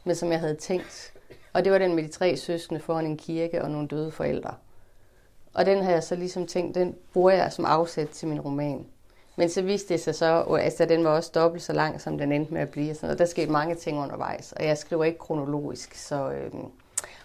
men 0.05 0.15
som 0.15 0.33
jeg 0.33 0.41
havde 0.41 0.55
tænkt. 0.55 1.13
Og 1.53 1.65
det 1.65 1.73
var 1.73 1.79
den 1.79 1.95
med 1.95 2.03
de 2.03 2.09
tre 2.09 2.37
søskende 2.37 2.81
foran 2.81 3.07
en 3.07 3.17
kirke 3.17 3.63
og 3.63 3.71
nogle 3.71 3.89
døde 3.89 4.11
forældre. 4.11 4.55
Og 5.55 5.67
den 5.67 5.83
har 5.83 5.91
jeg 5.91 6.03
så 6.03 6.17
ligesom 6.17 6.47
tænkt, 6.47 6.75
den 6.75 6.95
bruger 7.13 7.31
jeg 7.31 7.53
som 7.53 7.65
afsæt 7.65 8.09
til 8.09 8.29
min 8.29 8.41
roman. 8.41 8.87
Men 9.37 9.49
så 9.49 9.63
viste 9.63 9.95
det 9.95 10.01
sig 10.01 10.15
så, 10.15 10.43
at 10.43 10.55
øh, 10.55 10.65
altså, 10.65 10.85
den 10.85 11.05
var 11.05 11.11
også 11.11 11.31
dobbelt 11.35 11.63
så 11.63 11.73
lang, 11.73 12.01
som 12.01 12.19
den 12.19 12.33
endte 12.33 12.55
med 12.55 12.61
at 12.61 12.71
blive. 12.71 12.97
Og 13.03 13.19
der 13.19 13.25
skete 13.25 13.53
mange 13.53 13.75
ting 13.75 13.99
undervejs, 13.99 14.53
og 14.53 14.65
jeg 14.65 14.79
skriver 14.79 15.05
ikke 15.05 15.19
kronologisk. 15.19 15.95
Så, 15.95 16.31
øhm, 16.31 16.67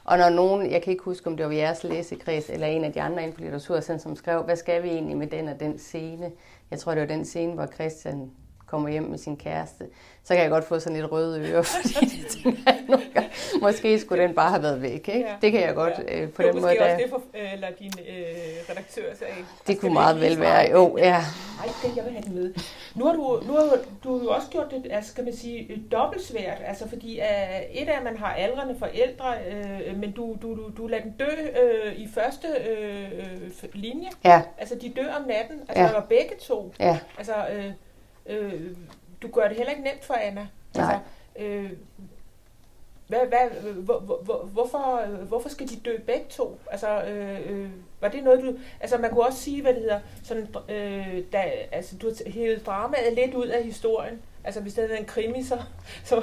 og 0.03 0.17
når 0.17 0.29
nogen, 0.29 0.71
jeg 0.71 0.81
kan 0.81 0.91
ikke 0.91 1.03
huske, 1.03 1.27
om 1.27 1.37
det 1.37 1.45
var 1.45 1.51
jeres 1.51 1.83
læsekreds, 1.83 2.49
eller 2.49 2.67
en 2.67 2.83
af 2.83 2.93
de 2.93 3.01
andre 3.01 3.21
inden 3.21 3.35
på 3.35 3.41
litteraturcentret, 3.41 4.01
som 4.01 4.15
skrev, 4.15 4.43
hvad 4.43 4.55
skal 4.55 4.83
vi 4.83 4.89
egentlig 4.89 5.17
med 5.17 5.27
den 5.27 5.47
og 5.47 5.59
den 5.59 5.79
scene? 5.79 6.31
Jeg 6.71 6.79
tror, 6.79 6.91
det 6.91 7.01
var 7.01 7.07
den 7.07 7.25
scene, 7.25 7.53
hvor 7.53 7.65
Christian 7.65 8.31
kommer 8.69 8.89
hjem 8.89 9.03
med 9.03 9.17
sin 9.17 9.37
kæreste, 9.37 9.85
så 10.23 10.33
kan 10.33 10.43
jeg 10.43 10.49
godt 10.49 10.63
få 10.63 10.79
sådan 10.79 10.97
lidt 10.97 11.11
røde 11.11 11.41
ører, 11.41 11.61
fordi 11.71 12.05
det 12.05 12.27
tænker 12.27 12.59
jeg 12.65 12.83
nogle 12.87 13.05
gange, 13.13 13.29
måske 13.61 13.99
skulle 13.99 14.23
den 14.23 14.35
bare 14.35 14.49
have 14.49 14.63
været 14.63 14.81
væk. 14.81 14.91
Ikke? 14.91 15.19
Ja. 15.19 15.35
Det 15.41 15.51
kan 15.51 15.61
jeg 15.61 15.75
godt 15.75 15.93
ja. 16.07 16.21
øh, 16.21 16.29
på 16.31 16.41
den 16.41 16.51
måde. 16.51 16.61
Måske 16.61 16.83
også 16.83 16.97
det, 16.97 17.09
for, 17.09 17.21
øh, 17.33 17.53
eller 17.53 17.67
din 17.79 17.93
øh, 17.99 18.15
redaktør 18.69 19.15
sagde. 19.15 19.33
Det 19.67 19.79
kunne 19.79 19.93
meget 19.93 20.21
vel 20.21 20.39
være, 20.39 20.71
jo, 20.71 20.97
ja. 20.97 21.23
Nej, 21.57 21.73
det 21.83 21.97
jeg 21.97 22.05
vil 22.05 22.13
have 22.13 22.23
den 22.23 22.35
med. 22.35 22.53
Nu 22.95 23.05
har 23.05 23.13
du, 23.13 23.41
nu 23.47 23.53
har 23.53 23.77
du 24.03 24.21
jo 24.23 24.29
også 24.29 24.47
gjort 24.49 24.71
det, 24.71 24.87
altså 24.91 25.15
kan 25.15 25.23
man 25.23 25.35
sige, 25.35 25.83
dobbelt 25.91 26.23
svært, 26.23 26.57
altså 26.65 26.89
fordi 26.89 27.19
uh, 27.19 27.81
et 27.81 27.89
af, 27.89 27.97
at 27.97 28.03
man 28.03 28.17
har 28.17 28.33
aldrende 28.33 28.75
forældre, 28.79 29.33
øh, 29.51 29.97
men 29.97 30.11
du, 30.11 30.37
du, 30.41 30.55
du, 30.55 30.71
du 30.77 30.87
lader 30.87 31.03
den 31.03 31.15
dø 31.19 31.61
øh, 31.61 31.93
i 31.95 32.09
første 32.13 32.47
øh, 32.69 33.09
linje. 33.73 34.09
Ja. 34.23 34.41
Altså 34.57 34.75
de 34.81 34.93
dør 34.95 35.13
om 35.13 35.27
natten, 35.27 35.59
altså 35.67 35.83
ja. 35.83 35.87
der 35.87 35.93
var 35.93 36.05
begge 36.09 36.35
to. 36.41 36.73
Ja. 36.79 36.99
Altså, 37.17 37.33
øh, 37.53 37.71
Øh, 38.29 38.75
du 39.21 39.27
gør 39.27 39.47
det 39.47 39.57
heller 39.57 39.71
ikke 39.71 39.83
nemt 39.83 40.05
for 40.05 40.13
Anna. 40.13 40.47
Nej. 40.75 40.93
Altså, 40.93 40.99
øh, 41.39 41.71
hvad, 43.07 43.19
hvad, 43.27 43.73
hvor, 43.73 43.99
hvor, 43.99 44.37
hvorfor, 44.37 45.05
hvorfor 45.05 45.49
skal 45.49 45.69
de 45.69 45.75
dø 45.75 45.97
begge 46.05 46.25
to? 46.29 46.59
Altså, 46.71 47.03
øh, 47.03 47.51
øh, 47.51 47.69
var 48.01 48.07
det 48.07 48.23
noget, 48.23 48.43
du... 48.43 48.53
Altså, 48.79 48.97
man 48.97 49.09
kunne 49.09 49.25
også 49.25 49.39
sige, 49.39 49.61
hvad 49.61 49.73
det 49.73 49.81
hedder, 49.81 49.99
sådan, 50.23 50.47
øh, 50.69 51.23
da, 51.33 51.51
altså, 51.71 51.97
du 51.97 52.07
har 52.07 52.31
hævet 52.31 52.65
dramaet 52.65 53.13
lidt 53.13 53.35
ud 53.35 53.47
af 53.47 53.63
historien. 53.63 54.21
Altså, 54.43 54.61
hvis 54.61 54.73
det 54.73 54.81
havde 54.81 54.89
været 54.89 54.99
en 54.99 55.05
krimi, 55.05 55.43
så... 55.43 55.61
så 56.03 56.17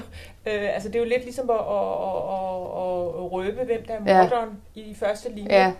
øh, 0.46 0.74
altså, 0.74 0.88
det 0.88 0.96
er 0.96 1.00
jo 1.00 1.08
lidt 1.08 1.22
ligesom 1.22 1.50
at, 1.50 1.56
at, 1.56 1.62
at, 1.62 1.72
at, 2.82 3.24
at 3.24 3.32
røbe, 3.32 3.64
hvem 3.64 3.84
der 3.84 3.94
er 3.94 4.00
morderen 4.00 4.62
ja. 4.76 4.80
i 4.80 4.94
første 4.94 5.30
linje. 5.30 5.54
Ja. 5.54 5.72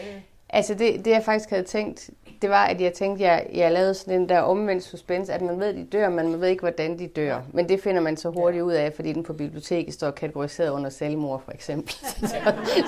Øh. 0.00 0.20
Altså, 0.54 0.74
det, 0.74 1.04
det 1.04 1.10
jeg 1.10 1.22
faktisk 1.24 1.50
havde 1.50 1.62
tænkt, 1.62 2.10
det 2.42 2.50
var, 2.50 2.64
at 2.64 2.80
jeg 2.80 2.92
tænkte, 2.92 3.24
at 3.24 3.30
jeg, 3.30 3.46
jeg 3.54 3.72
lavede 3.72 3.94
sådan 3.94 4.20
en 4.20 4.28
der 4.28 4.40
omvendt 4.40 4.84
suspense, 4.84 5.32
at 5.32 5.42
man 5.42 5.60
ved, 5.60 5.66
at 5.66 5.74
de 5.74 5.84
dør, 5.84 6.08
men 6.08 6.30
man 6.30 6.40
ved 6.40 6.48
ikke, 6.48 6.60
hvordan 6.60 6.98
de 6.98 7.06
dør. 7.06 7.40
Men 7.52 7.68
det 7.68 7.80
finder 7.80 8.00
man 8.00 8.16
så 8.16 8.30
hurtigt 8.30 8.62
ud 8.62 8.72
af, 8.72 8.92
fordi 8.92 9.12
den 9.12 9.22
på 9.22 9.32
biblioteket 9.32 9.94
står 9.94 10.10
kategoriseret 10.10 10.70
under 10.70 10.90
selvmord, 10.90 11.42
for 11.44 11.52
eksempel. 11.52 11.94
så, 12.30 12.36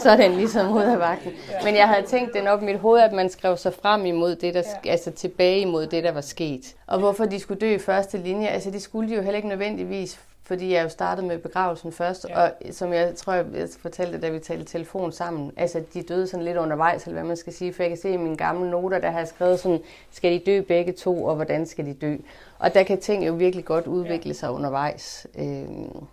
så 0.02 0.10
er 0.10 0.16
den 0.16 0.32
ligesom 0.32 0.72
ud 0.72 0.82
af 0.82 0.98
vagten. 0.98 1.32
Men 1.64 1.76
jeg 1.76 1.88
havde 1.88 2.06
tænkt 2.06 2.34
den 2.34 2.46
op 2.46 2.62
i 2.62 2.64
mit 2.64 2.78
hoved, 2.78 3.00
at 3.00 3.12
man 3.12 3.30
skrev 3.30 3.56
sig 3.56 3.74
frem 3.74 4.06
imod 4.06 4.36
det, 4.36 4.54
der, 4.54 4.62
altså 4.84 5.10
tilbage 5.10 5.60
imod 5.60 5.86
det, 5.86 6.04
der 6.04 6.12
var 6.12 6.20
sket. 6.20 6.74
Og 6.86 6.98
hvorfor 6.98 7.24
de 7.24 7.40
skulle 7.40 7.60
dø 7.60 7.74
i 7.74 7.78
første 7.78 8.18
linje, 8.18 8.46
altså 8.46 8.70
det 8.70 8.82
skulle 8.82 9.10
de 9.10 9.14
jo 9.14 9.22
heller 9.22 9.36
ikke 9.36 9.48
nødvendigvis, 9.48 10.20
fordi 10.46 10.72
jeg 10.72 10.84
jo 10.84 10.88
startede 10.88 11.26
med 11.26 11.38
begravelsen 11.38 11.92
først, 11.92 12.26
ja. 12.28 12.42
og 12.42 12.52
som 12.70 12.92
jeg 12.92 13.14
tror, 13.16 13.32
jeg 13.32 13.68
fortalte, 13.80 14.20
da 14.20 14.28
vi 14.28 14.38
talte 14.38 14.64
telefon 14.64 15.12
sammen, 15.12 15.52
altså 15.56 15.82
de 15.94 16.02
døde 16.02 16.26
sådan 16.26 16.44
lidt 16.44 16.56
undervejs, 16.56 17.04
eller 17.04 17.14
hvad 17.14 17.28
man 17.28 17.36
skal 17.36 17.52
sige, 17.52 17.72
for 17.72 17.82
jeg 17.82 17.90
kan 17.90 17.98
se 17.98 18.10
i 18.10 18.16
mine 18.16 18.36
gamle 18.36 18.70
noter, 18.70 18.98
der 18.98 19.10
har 19.10 19.18
jeg 19.18 19.28
skrevet 19.28 19.60
sådan, 19.60 19.80
skal 20.10 20.32
de 20.32 20.38
dø 20.46 20.60
begge 20.60 20.92
to, 20.92 21.24
og 21.24 21.34
hvordan 21.34 21.66
skal 21.66 21.86
de 21.86 21.94
dø? 21.94 22.16
Og 22.58 22.74
der 22.74 22.82
kan 22.82 23.00
ting 23.00 23.26
jo 23.26 23.32
virkelig 23.32 23.64
godt 23.64 23.86
udvikle 23.86 24.34
sig 24.34 24.50
undervejs. 24.50 25.26
Øhm, 25.38 26.06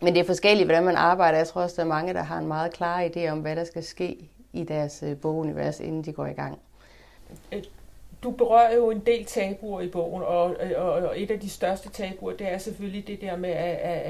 men 0.00 0.14
det 0.14 0.16
er 0.16 0.24
forskelligt, 0.24 0.66
hvordan 0.66 0.84
man 0.84 0.96
arbejder. 0.96 1.38
Jeg 1.38 1.46
tror 1.46 1.62
også, 1.62 1.76
der 1.76 1.82
er 1.82 1.86
mange, 1.86 2.14
der 2.14 2.22
har 2.22 2.38
en 2.38 2.46
meget 2.46 2.72
klar 2.72 3.04
idé 3.04 3.28
om, 3.28 3.38
hvad 3.38 3.56
der 3.56 3.64
skal 3.64 3.84
ske 3.84 4.30
i 4.52 4.64
deres 4.64 5.02
øh, 5.02 5.16
bogunivers, 5.16 5.80
inden 5.80 6.02
de 6.02 6.12
går 6.12 6.26
i 6.26 6.32
gang. 6.32 6.58
Du 8.22 8.30
berører 8.30 8.74
jo 8.74 8.90
en 8.90 9.00
del 9.06 9.24
tabuer 9.24 9.80
i 9.80 9.88
bogen, 9.88 10.22
og, 10.22 10.56
og, 10.76 10.92
og 10.92 11.20
et 11.20 11.30
af 11.30 11.40
de 11.40 11.50
største 11.50 11.88
tabuer, 11.88 12.32
det 12.32 12.52
er 12.52 12.58
selvfølgelig 12.58 13.06
det 13.06 13.20
der 13.20 13.36
med, 13.36 13.50
at, 13.50 13.76
at, 13.76 14.00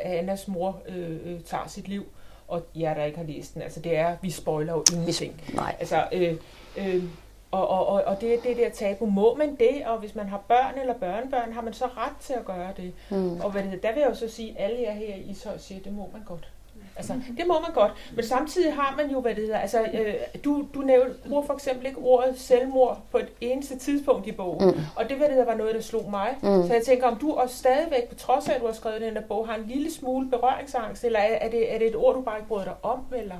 at 0.00 0.18
Annas 0.18 0.48
mor 0.48 0.82
øh, 0.88 1.10
øh, 1.10 1.40
tager 1.40 1.66
sit 1.66 1.88
liv, 1.88 2.04
og 2.48 2.62
jer, 2.74 2.94
der 2.94 3.04
ikke 3.04 3.18
har 3.18 3.24
læst 3.24 3.54
den, 3.54 3.62
altså 3.62 3.80
det 3.80 3.96
er, 3.96 4.16
vi 4.22 4.30
spoiler 4.30 4.72
jo 4.72 4.84
ingenting. 4.92 5.42
Nej. 5.54 5.76
Altså, 5.80 6.04
øh, 6.12 6.36
øh, 6.76 7.04
og, 7.50 7.68
og, 7.68 7.86
og, 7.86 8.02
og 8.06 8.20
det 8.20 8.34
er 8.34 8.40
det 8.40 8.56
der 8.56 8.70
tabu. 8.70 9.06
Må 9.06 9.34
man 9.34 9.56
det? 9.56 9.86
Og 9.86 9.98
hvis 9.98 10.14
man 10.14 10.28
har 10.28 10.38
børn 10.48 10.78
eller 10.80 10.94
børnebørn, 10.94 11.52
har 11.52 11.62
man 11.62 11.72
så 11.72 11.84
ret 11.84 12.16
til 12.20 12.32
at 12.32 12.44
gøre 12.44 12.72
det? 12.76 12.92
Mm. 13.10 13.40
Og 13.40 13.50
hvad 13.50 13.62
det, 13.62 13.82
der 13.82 13.92
vil 13.92 14.00
jeg 14.00 14.10
jo 14.10 14.14
så 14.14 14.28
sige, 14.28 14.58
at 14.58 14.64
alle 14.64 14.82
jer 14.82 14.92
her 14.92 15.14
i 15.14 15.30
Ishøj 15.30 15.58
siger, 15.58 15.80
det 15.80 15.92
må 15.92 16.10
man 16.12 16.22
godt. 16.26 16.48
Altså, 16.96 17.12
det 17.12 17.44
må 17.46 17.60
man 17.60 17.70
godt. 17.74 17.92
Men 18.14 18.24
samtidig 18.24 18.74
har 18.74 18.94
man 18.96 19.10
jo, 19.10 19.20
hvad 19.20 19.34
det 19.34 19.42
hedder, 19.42 19.58
altså, 19.58 19.82
øh, 19.82 20.14
du, 20.44 20.66
du 20.74 20.80
nævner, 20.80 21.14
bruger 21.28 21.42
for 21.46 21.54
eksempel 21.54 21.86
ikke 21.86 21.98
ordet 21.98 22.38
selvmord 22.38 22.98
på 23.10 23.18
et 23.18 23.28
eneste 23.40 23.78
tidspunkt 23.78 24.26
i 24.26 24.32
bogen. 24.32 24.66
Mm. 24.66 24.80
Og 24.96 25.08
det, 25.08 25.16
hvad 25.16 25.26
det 25.26 25.34
hedder, 25.34 25.50
var 25.50 25.56
noget, 25.58 25.74
der 25.74 25.80
slog 25.80 26.10
mig. 26.10 26.36
Mm. 26.42 26.66
Så 26.66 26.74
jeg 26.74 26.82
tænker, 26.86 27.06
om 27.06 27.16
du 27.16 27.32
også 27.32 27.56
stadigvæk, 27.56 28.08
på 28.08 28.14
trods 28.14 28.48
af, 28.48 28.54
at 28.54 28.60
du 28.60 28.66
har 28.66 28.72
skrevet 28.72 29.00
den 29.00 29.12
her 29.14 29.22
bog, 29.22 29.48
har 29.48 29.54
en 29.56 29.64
lille 29.66 29.92
smule 29.92 30.30
berøringsangst, 30.30 31.04
eller 31.04 31.18
er, 31.18 31.34
er, 31.34 31.50
det, 31.50 31.74
er 31.74 31.78
det 31.78 31.86
et 31.88 31.96
ord, 31.96 32.14
du 32.14 32.20
bare 32.20 32.36
ikke 32.36 32.48
bryder 32.48 32.64
dig 32.64 32.74
om, 32.82 32.98
eller? 33.16 33.36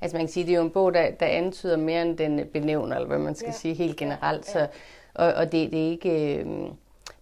Altså 0.00 0.16
man 0.16 0.26
kan 0.26 0.32
sige, 0.32 0.46
det 0.46 0.52
er 0.52 0.56
jo 0.56 0.62
en 0.64 0.70
bog, 0.70 0.94
der, 0.94 1.10
der 1.10 1.26
antyder 1.26 1.76
mere 1.76 2.02
end 2.02 2.18
den 2.18 2.46
benævner, 2.52 2.96
eller 2.96 3.08
hvad 3.08 3.18
man 3.18 3.34
skal 3.34 3.46
Ja. 3.48 3.52
sige 3.52 3.74
helt 3.74 3.96
generelt. 3.96 4.46
Så, 4.46 4.66
og, 5.14 5.32
og 5.32 5.52
det, 5.52 5.70
det 5.70 5.86
er 5.86 5.90
ikke... 5.90 6.34
Øh, 6.36 6.46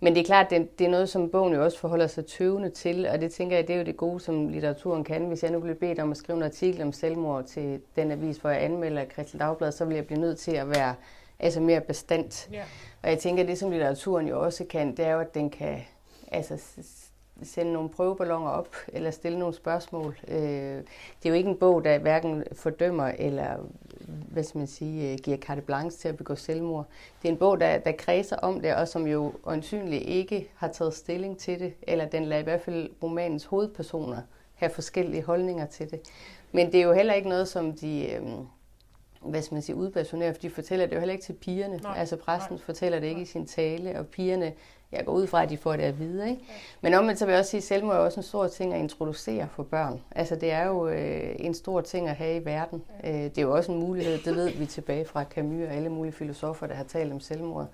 men 0.01 0.15
det 0.15 0.21
er 0.21 0.25
klart, 0.25 0.51
det, 0.51 0.79
det 0.79 0.87
er 0.87 0.91
noget, 0.91 1.09
som 1.09 1.31
bogen 1.31 1.55
jo 1.55 1.65
også 1.65 1.79
forholder 1.79 2.07
sig 2.07 2.27
tøvende 2.27 2.71
til, 2.71 3.07
og 3.07 3.21
det 3.21 3.33
tænker 3.33 3.57
jeg, 3.57 3.69
det 3.69 3.75
er 3.75 3.79
jo 3.79 3.85
det 3.85 3.97
gode, 3.97 4.21
som 4.21 4.49
litteraturen 4.49 5.05
kan. 5.05 5.27
Hvis 5.27 5.43
jeg 5.43 5.51
nu 5.51 5.61
bliver 5.61 5.75
bedt 5.75 5.99
om 5.99 6.11
at 6.11 6.17
skrive 6.17 6.37
en 6.37 6.43
artikel 6.43 6.83
om 6.83 6.93
selvmord 6.93 7.45
til 7.45 7.81
den 7.97 8.11
avis, 8.11 8.37
hvor 8.37 8.51
jeg 8.51 8.65
anmelder 8.65 9.05
Christian 9.05 9.41
Dagblad, 9.41 9.73
så 9.73 9.85
vil 9.85 9.95
jeg 9.95 10.07
blive 10.07 10.21
nødt 10.21 10.39
til 10.39 10.53
at 10.53 10.71
være 10.71 10.95
altså 11.39 11.61
mere 11.61 11.81
bestandt. 11.81 12.49
Ja. 12.53 12.63
Og 13.03 13.11
jeg 13.11 13.19
tænker, 13.19 13.45
det 13.45 13.59
som 13.59 13.71
litteraturen 13.71 14.29
jo 14.29 14.45
også 14.45 14.65
kan, 14.65 14.97
det 14.97 15.05
er 15.05 15.13
jo, 15.13 15.21
at 15.21 15.35
den 15.35 15.51
kan 15.51 15.81
altså, 16.33 16.81
sende 17.43 17.73
nogle 17.73 17.89
prøveballoner 17.89 18.51
op, 18.51 18.69
eller 18.89 19.11
stille 19.11 19.39
nogle 19.39 19.55
spørgsmål. 19.55 20.19
Øh, 20.29 20.39
det 20.39 21.25
er 21.25 21.29
jo 21.29 21.35
ikke 21.35 21.51
en 21.51 21.57
bog, 21.57 21.85
der 21.85 21.99
hverken 21.99 22.45
fordømmer, 22.53 23.13
eller 23.19 23.57
hvad 24.29 24.43
skal 24.43 24.59
man 24.59 24.67
sige, 24.67 25.13
øh, 25.13 25.19
giver 25.19 25.37
carte 25.37 25.61
blanche 25.61 25.99
til 25.99 26.09
at 26.09 26.17
begå 26.17 26.35
selvmord. 26.35 26.87
Det 27.23 27.29
er 27.29 27.33
en 27.33 27.39
bog, 27.39 27.61
der, 27.61 27.79
der 27.79 27.93
kredser 27.93 28.37
om 28.37 28.61
det, 28.61 28.75
og 28.75 28.89
som 28.89 29.07
jo 29.07 29.33
øjensynligt 29.45 30.03
ikke 30.03 30.51
har 30.55 30.69
taget 30.69 30.95
stilling 30.95 31.39
til 31.39 31.61
det, 31.61 31.75
eller 31.83 32.05
den 32.05 32.25
lader 32.25 32.41
i 32.41 32.45
hvert 32.45 32.61
fald 32.61 32.91
romanens 33.03 33.45
hovedpersoner 33.45 34.19
have 34.55 34.71
forskellige 34.71 35.23
holdninger 35.23 35.67
til 35.67 35.91
det. 35.91 36.01
Men 36.53 36.73
det 36.73 36.81
er 36.81 36.85
jo 36.85 36.93
heller 36.93 37.15
ikke 37.15 37.29
noget, 37.29 37.49
som 37.49 37.73
de... 37.73 38.13
Øh, 38.13 38.23
hvad 39.21 39.43
skal 39.43 39.55
man 39.55 39.63
sige, 39.63 39.77
udpersonerer, 39.77 40.33
for 40.33 40.41
de 40.41 40.51
fortæller 40.51 40.87
det 40.87 40.95
jo 40.95 40.99
heller 40.99 41.13
ikke 41.13 41.25
til 41.25 41.33
pigerne. 41.33 41.77
Nej, 41.77 41.99
altså 41.99 42.17
præsten 42.17 42.55
nej. 42.55 42.63
fortæller 42.63 43.01
det 43.01 43.07
ikke 43.07 43.21
i 43.21 43.25
sin 43.25 43.47
tale, 43.47 43.99
og 43.99 44.07
pigerne, 44.07 44.53
jeg 44.93 45.05
går 45.05 45.13
ud 45.13 45.27
fra, 45.27 45.43
at 45.43 45.51
de 45.51 45.57
får 45.57 45.77
det 45.77 45.83
at 45.83 45.99
vide. 45.99 46.31
Ikke? 46.31 46.43
Men 46.81 46.95
omvendt 46.95 47.19
så 47.19 47.25
vil 47.27 47.33
jeg 47.33 47.39
også 47.39 47.51
sige, 47.51 47.59
at 47.59 47.65
selvmord 47.65 47.95
er 47.95 47.99
også 47.99 48.21
en 48.21 48.25
stor 48.25 48.47
ting 48.47 48.75
at 48.75 48.81
introducere 48.81 49.49
for 49.51 49.63
børn. 49.63 50.01
Altså 50.11 50.37
det 50.37 50.53
er 50.53 50.67
jo 50.67 50.89
øh, 50.89 51.37
en 51.39 51.55
stor 51.55 51.81
ting 51.81 52.09
at 52.09 52.17
have 52.17 52.37
i 52.37 52.45
verden. 52.45 52.83
Øh, 53.05 53.13
det 53.13 53.39
er 53.39 53.43
jo 53.43 53.57
også 53.57 53.73
en 53.73 53.79
mulighed, 53.79 54.19
det 54.19 54.37
ved 54.37 54.51
vi 54.51 54.67
tilbage 54.67 55.05
fra 55.05 55.25
Camus 55.25 55.67
og 55.67 55.75
alle 55.75 55.89
mulige 55.89 56.13
filosofer, 56.13 56.67
der 56.67 56.75
har 56.75 56.85
talt 56.85 57.13
om 57.13 57.21
selvmord. 57.21 57.69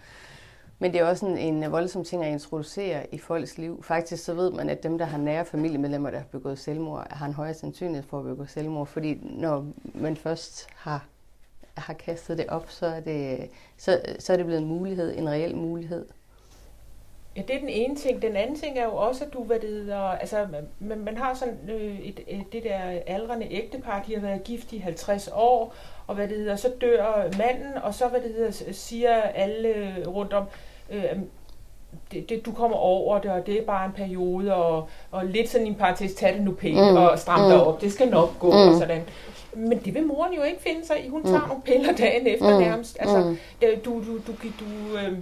Men 0.78 0.92
det 0.92 1.00
er 1.00 1.04
også 1.04 1.26
en, 1.26 1.38
en 1.38 1.72
voldsom 1.72 2.04
ting 2.04 2.24
at 2.24 2.32
introducere 2.32 3.14
i 3.14 3.18
folks 3.18 3.58
liv. 3.58 3.82
Faktisk 3.82 4.24
så 4.24 4.34
ved 4.34 4.50
man, 4.50 4.68
at 4.68 4.82
dem, 4.82 4.98
der 4.98 5.04
har 5.04 5.18
nære 5.18 5.44
familiemedlemmer, 5.44 6.10
der 6.10 6.18
har 6.18 6.26
begået 6.30 6.58
selvmord, 6.58 7.06
har 7.10 7.26
en 7.26 7.32
højere 7.32 7.54
sandsynlighed 7.54 8.08
for 8.08 8.18
at 8.18 8.24
begå 8.24 8.46
selvmord. 8.46 8.86
Fordi 8.86 9.18
når 9.22 9.66
man 9.94 10.16
først 10.16 10.66
har, 10.74 11.06
har 11.74 11.94
kastet 11.94 12.38
det 12.38 12.46
op, 12.48 12.70
så 12.70 12.86
er 12.86 13.00
det, 13.00 13.50
så, 13.76 14.00
så 14.18 14.32
er 14.32 14.36
det 14.36 14.46
blevet 14.46 14.62
en 14.62 14.68
mulighed, 14.68 15.18
en 15.18 15.28
reel 15.28 15.56
mulighed. 15.56 16.06
Ja, 17.36 17.42
det 17.48 17.56
er 17.56 17.60
den 17.60 17.68
ene 17.68 17.96
ting. 17.96 18.22
Den 18.22 18.36
anden 18.36 18.56
ting 18.56 18.78
er 18.78 18.84
jo 18.84 18.96
også, 18.96 19.24
at 19.24 19.32
du, 19.32 19.42
hvad 19.44 19.58
det 19.58 19.68
hedder, 19.70 19.98
altså, 19.98 20.46
man, 20.78 20.98
man 20.98 21.16
har 21.16 21.34
sådan 21.34 21.58
øh, 21.68 21.98
et, 22.00 22.20
et, 22.26 22.52
det 22.52 22.62
der 22.64 22.78
aldrende 23.06 23.46
ægtepar, 23.50 24.04
de 24.06 24.14
har 24.14 24.20
været 24.20 24.44
gift 24.44 24.72
i 24.72 24.78
50 24.78 25.30
år, 25.34 25.74
og 26.06 26.14
hvad 26.14 26.28
det 26.28 26.36
hedder, 26.36 26.56
så 26.56 26.68
dør 26.80 27.22
manden, 27.38 27.78
og 27.82 27.94
så, 27.94 28.08
hvad 28.08 28.20
det 28.20 28.30
hedder, 28.36 28.72
siger 28.72 29.12
alle 29.22 29.94
rundt 30.06 30.32
om, 30.32 30.44
øh, 30.90 31.02
det, 32.12 32.28
det, 32.28 32.46
du 32.46 32.52
kommer 32.52 32.76
over 32.76 33.18
det, 33.18 33.30
og 33.30 33.46
det 33.46 33.58
er 33.60 33.64
bare 33.64 33.86
en 33.86 33.92
periode, 33.92 34.54
og, 34.54 34.88
og 35.10 35.24
lidt 35.26 35.48
sådan 35.48 35.66
en 35.66 35.74
parentes, 35.74 36.14
tag 36.14 36.34
det 36.34 36.42
nu 36.42 36.52
pænt, 36.52 36.76
Mm, 36.90 36.96
og 36.96 37.18
stram 37.18 37.48
dig 37.50 37.56
mm. 37.58 37.62
op, 37.66 37.80
det 37.80 37.92
skal 37.92 38.08
nok 38.08 38.38
gå, 38.38 38.46
Mm. 38.50 38.56
og 38.68 38.74
sådan. 38.78 39.02
Men 39.56 39.78
det 39.78 39.94
vil 39.94 40.06
moren 40.06 40.34
jo 40.34 40.42
ikke 40.42 40.60
finde 40.62 40.86
sig 40.86 41.04
i. 41.04 41.08
Hun 41.08 41.24
tager 41.24 41.40
mm. 41.40 41.48
nogle 41.48 41.62
piller 41.62 41.92
dagen 41.92 42.26
efter 42.26 42.54
Mm. 42.58 42.62
nærmest. 42.62 42.96
Altså, 43.00 43.18
Mm. 43.20 43.38
det, 43.60 43.84
du, 43.84 43.90
du, 43.90 44.14
du, 44.16 44.32
du, 44.42 44.96
øh, 44.98 45.18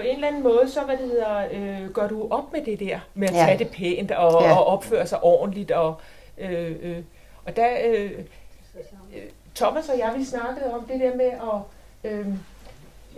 på 0.00 0.06
en 0.06 0.14
eller 0.14 0.28
anden 0.28 0.42
måde, 0.42 0.70
så 0.70 0.80
hvad 0.80 0.96
det 0.96 1.06
hedder, 1.06 1.44
øh, 1.52 1.90
gør 1.90 2.08
du 2.08 2.28
op 2.30 2.52
med 2.52 2.62
det 2.62 2.80
der, 2.80 2.98
med 3.14 3.28
at 3.28 3.34
Ja. 3.34 3.44
tage 3.44 3.58
det 3.58 3.68
pænt 3.70 4.10
og, 4.10 4.42
Ja. 4.42 4.52
og 4.58 4.66
opføre 4.66 5.06
sig 5.06 5.22
ordentligt. 5.24 5.70
Og, 5.70 5.94
øh, 6.38 6.72
øh, 6.82 6.98
og 7.44 7.56
der, 7.56 7.68
øh, 7.86 8.10
øh, 8.10 9.22
Thomas 9.54 9.88
og 9.88 9.98
jeg, 9.98 10.12
vi 10.16 10.24
snakkede 10.24 10.74
om 10.74 10.84
det 10.92 11.00
der 11.00 11.16
med 11.16 11.26
at... 11.30 12.10
Øh, 12.10 12.26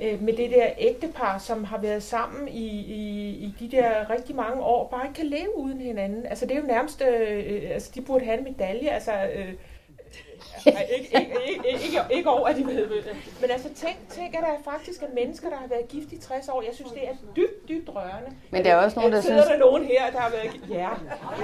øh, 0.03 0.23
med 0.23 0.33
det 0.33 0.51
der 0.51 0.67
ægtepar, 0.79 1.39
som 1.39 1.65
har 1.65 1.79
været 1.79 2.03
sammen 2.03 2.49
i, 2.49 2.67
i, 2.81 3.29
i 3.31 3.55
de 3.61 3.77
der 3.77 4.11
rigtig 4.11 4.37
mange 4.37 4.63
år, 4.63 4.89
bare 4.89 5.03
ikke 5.07 5.15
kan 5.17 5.27
leve 5.27 5.57
uden 5.59 5.81
hinanden. 5.81 6.27
Altså 6.27 6.47
det 6.47 6.57
er 6.57 6.61
jo 6.61 6.67
nærmest, 6.67 7.03
øh, 7.03 7.55
øh, 7.55 7.71
altså 7.71 7.91
de 7.95 8.01
burde 8.01 8.25
have 8.25 8.39
en 8.39 8.45
medalje, 8.45 8.89
altså 8.91 9.13
øh, 9.35 9.53
ikke, 10.67 11.19
ikke, 11.21 11.37
ikke, 11.49 11.85
ikke, 11.85 11.99
ikke 12.11 12.31
over, 12.31 12.49
at 12.49 12.57
de 12.57 12.67
ved 12.67 12.87
det. 12.87 13.17
Men 13.41 13.51
altså 13.51 13.69
tænk, 13.75 13.97
tænk, 14.11 14.35
at 14.35 14.41
der 14.43 14.71
faktisk 14.73 15.03
er 15.03 15.07
mennesker, 15.15 15.49
der 15.49 15.57
har 15.57 15.67
været 15.67 15.89
gift 15.89 16.13
i 16.13 16.19
60 16.19 16.49
år. 16.49 16.63
Jeg 16.63 16.75
synes, 16.75 16.93
det 16.93 17.09
er 17.09 17.13
dybt, 17.37 17.69
dybt 17.69 17.89
rørende. 17.89 18.31
Men 18.51 18.65
der 18.65 18.71
er 18.73 18.77
også 18.85 18.99
nogen, 18.99 19.13
der 19.13 19.21
sidder 19.21 19.43
synes- 19.43 19.53
der 19.53 19.59
nogen 19.67 19.85
her, 19.85 20.11
der 20.11 20.19
har 20.19 20.31
været 20.31 20.53
gift. 20.53 20.65
Ja, 20.71 20.91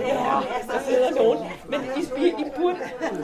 ja, 0.07 0.41
der 0.73 0.81
sidder 0.89 1.11
nogen. 1.23 1.39
Men 1.69 1.81
I, 1.81 2.01
I, 2.27 2.29
I, 2.29 2.45
burde, 2.57 2.79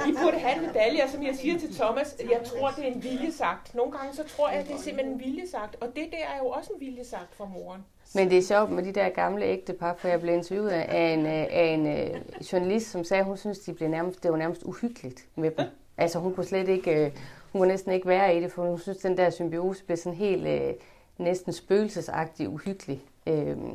I 0.09 0.12
burde 0.22 0.38
have 0.38 0.57
en 0.57 0.66
medalje, 0.66 1.02
og 1.04 1.09
som 1.11 1.22
jeg 1.26 1.35
siger 1.35 1.59
til 1.59 1.74
Thomas, 1.74 2.16
jeg 2.30 2.40
tror, 2.44 2.68
det 2.76 2.85
er 2.88 2.92
en 2.92 3.02
viljesagt. 3.02 3.74
Nogle 3.74 3.92
gange 3.92 4.14
så 4.16 4.22
tror 4.37 4.48
jeg, 4.50 4.64
det 4.68 4.74
er 4.74 4.78
simpelthen 4.80 5.14
en 5.14 5.20
viljesagt. 5.20 5.76
Og 5.80 5.88
det 5.96 6.07
der 6.11 6.24
er 6.35 6.38
jo 6.38 6.46
også 6.48 6.70
en 6.72 6.80
viljesagt 6.80 7.35
for 7.37 7.44
moren. 7.44 7.85
Men 8.14 8.31
det 8.31 8.38
er 8.38 8.42
sjovt 8.42 8.70
med 8.70 8.83
de 8.83 8.92
der 8.92 9.09
gamle 9.09 9.44
ægtepar, 9.44 9.94
for 9.98 10.09
jeg 10.09 10.20
blev 10.20 10.35
interviewet 10.35 10.70
af 10.70 11.12
en, 11.12 11.27
af 11.27 11.64
en 11.74 11.87
øh, 11.87 12.00
øh, 12.00 12.53
journalist, 12.53 12.90
som 12.90 13.05
sagde, 13.05 13.20
at 13.20 13.27
hun 13.27 13.37
synes, 13.37 13.59
de 13.59 13.72
blev 13.72 13.88
nærmest, 13.88 14.22
det 14.22 14.31
var 14.31 14.37
nærmest 14.37 14.62
uhyggeligt 14.62 15.27
med 15.37 15.50
dem. 15.50 15.66
Altså 15.96 16.18
hun 16.18 16.35
kunne 16.35 16.46
slet 16.46 16.68
ikke, 16.68 17.05
øh, 17.05 17.12
hun 17.53 17.61
kunne 17.61 17.68
næsten 17.68 17.92
ikke 17.92 18.09
være 18.09 18.37
i 18.37 18.40
det, 18.40 18.53
for 18.53 18.66
hun 18.68 18.79
synes, 18.79 18.98
den 18.98 19.16
der 19.16 19.31
symbiose 19.31 19.85
blev 19.85 19.96
sådan 19.96 20.18
helt 20.18 20.77
næsten 21.18 21.53
spøgelsesagtig 21.53 22.48
uhyggelig. 22.48 23.03
Øhm, 23.27 23.74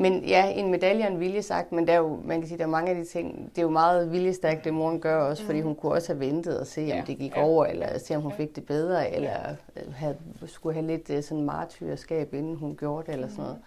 men 0.00 0.24
ja, 0.24 0.50
en 0.50 0.70
medalje 0.70 1.06
og 1.06 1.12
en 1.12 1.20
viljesagt, 1.20 1.72
men 1.72 1.86
der 1.86 1.92
er 1.92 1.98
jo, 1.98 2.18
man 2.24 2.40
kan 2.40 2.48
sige, 2.48 2.58
der 2.58 2.64
er 2.64 2.68
mange 2.68 2.90
af 2.90 2.96
de 2.96 3.04
ting, 3.04 3.50
det 3.50 3.58
er 3.58 3.62
jo 3.62 3.70
meget 3.70 4.12
viljestærkt, 4.12 4.64
det 4.64 4.74
moren 4.74 5.00
gør 5.00 5.16
også, 5.16 5.44
fordi 5.44 5.60
hun 5.60 5.74
kunne 5.74 5.92
også 5.92 6.12
have 6.12 6.20
ventet 6.20 6.60
og 6.60 6.66
se, 6.66 6.80
om 6.80 6.88
Ja, 6.88 7.02
det 7.06 7.18
gik 7.18 7.36
ja. 7.36 7.44
over, 7.44 7.66
eller 7.66 7.98
se, 7.98 8.16
om 8.16 8.22
hun 8.22 8.32
fik 8.32 8.56
det 8.56 8.66
bedre, 8.66 9.14
eller 9.14 9.36
øh, 9.76 9.94
have, 9.94 10.16
skulle 10.46 10.74
have 10.74 10.86
lidt 10.86 11.10
øh, 11.10 11.22
sådan 11.22 11.44
martyrskab, 11.44 12.34
inden 12.34 12.56
hun 12.56 12.76
gjorde 12.76 13.06
det, 13.06 13.12
eller 13.14 13.28
sådan 13.28 13.42
noget. 13.42 13.58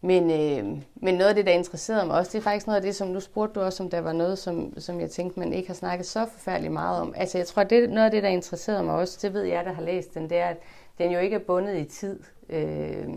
Men, 0.00 0.30
øh, 0.30 0.82
men 0.94 1.14
noget 1.14 1.28
af 1.28 1.34
det, 1.34 1.46
der 1.46 1.52
interesserede 1.52 2.06
mig 2.06 2.18
også, 2.18 2.32
det 2.32 2.38
er 2.38 2.42
faktisk 2.42 2.66
noget 2.66 2.76
af 2.76 2.82
det, 2.82 2.94
som 2.94 3.08
nu 3.08 3.20
spurgte 3.20 3.60
du 3.60 3.64
også, 3.64 3.82
om 3.82 3.90
der 3.90 4.00
var 4.00 4.12
noget, 4.12 4.38
som, 4.38 4.74
som 4.78 5.00
jeg 5.00 5.10
tænkte, 5.10 5.40
man 5.40 5.52
ikke 5.52 5.68
har 5.68 5.74
snakket 5.74 6.06
så 6.06 6.26
forfærdeligt 6.32 6.72
meget 6.72 7.00
om. 7.00 7.14
Altså 7.16 7.38
jeg 7.38 7.46
tror, 7.46 7.62
det, 7.62 7.90
noget 7.90 8.04
af 8.04 8.10
det, 8.10 8.22
der 8.22 8.28
interesserede 8.28 8.82
mig 8.82 8.94
også, 8.94 9.18
det 9.22 9.34
ved 9.34 9.42
jeg, 9.42 9.64
der 9.64 9.72
har 9.72 9.82
læst 9.82 10.14
den, 10.14 10.30
det 10.30 10.38
er, 10.38 10.46
at 10.46 10.56
den 10.98 11.10
jo 11.10 11.18
ikke 11.18 11.36
er 11.36 11.40
bundet 11.46 11.76
i 11.76 11.84
tid. 11.84 12.20
Øh, 12.48 13.08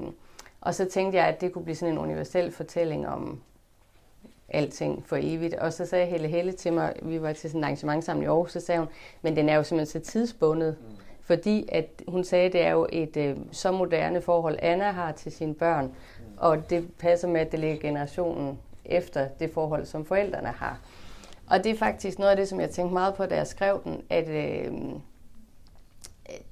og 0.61 0.75
så 0.75 0.85
tænkte 0.85 1.17
jeg, 1.17 1.27
at 1.27 1.41
det 1.41 1.53
kunne 1.53 1.63
blive 1.63 1.75
sådan 1.75 1.93
en 1.93 1.99
universel 1.99 2.51
fortælling 2.51 3.07
om 3.07 3.41
alting 4.49 5.03
for 5.05 5.17
evigt. 5.21 5.53
Og 5.53 5.73
så 5.73 5.85
sagde 5.85 6.05
Helle 6.05 6.27
Helle 6.27 6.51
til 6.51 6.73
mig, 6.73 6.93
vi 7.01 7.21
var 7.21 7.33
til 7.33 7.49
sådan 7.49 7.61
et 7.61 7.65
arrangement 7.65 8.03
sammen 8.03 8.23
i 8.23 8.25
Aarhus, 8.25 8.51
så 8.51 8.59
sagde 8.59 8.79
hun, 8.79 8.89
men 9.21 9.35
den 9.35 9.49
er 9.49 9.55
jo 9.55 9.63
simpelthen 9.63 10.01
så 10.03 10.11
tidsbundet, 10.11 10.77
fordi 11.21 11.69
at 11.71 12.03
hun 12.07 12.23
sagde, 12.23 12.45
at 12.45 12.53
det 12.53 12.61
er 12.61 12.71
jo 12.71 12.87
et 12.91 13.17
øh, 13.17 13.37
så 13.51 13.71
moderne 13.71 14.21
forhold, 14.21 14.59
Anna 14.61 14.91
har 14.91 15.11
til 15.11 15.31
sine 15.31 15.53
børn, 15.53 15.91
og 16.37 16.69
det 16.69 16.91
passer 16.99 17.27
med, 17.27 17.41
at 17.41 17.51
det 17.51 17.59
ligger 17.59 17.77
generationen 17.77 18.59
efter 18.85 19.27
det 19.27 19.53
forhold, 19.53 19.85
som 19.85 20.05
forældrene 20.05 20.47
har. 20.47 20.79
Og 21.49 21.63
det 21.63 21.71
er 21.71 21.77
faktisk 21.77 22.19
noget 22.19 22.31
af 22.31 22.37
det, 22.37 22.47
som 22.47 22.59
jeg 22.59 22.69
tænkte 22.69 22.93
meget 22.93 23.13
på, 23.13 23.25
da 23.25 23.35
jeg 23.35 23.47
skrev 23.47 23.81
den, 23.83 24.01
at 24.09 24.29
øh, 24.29 24.71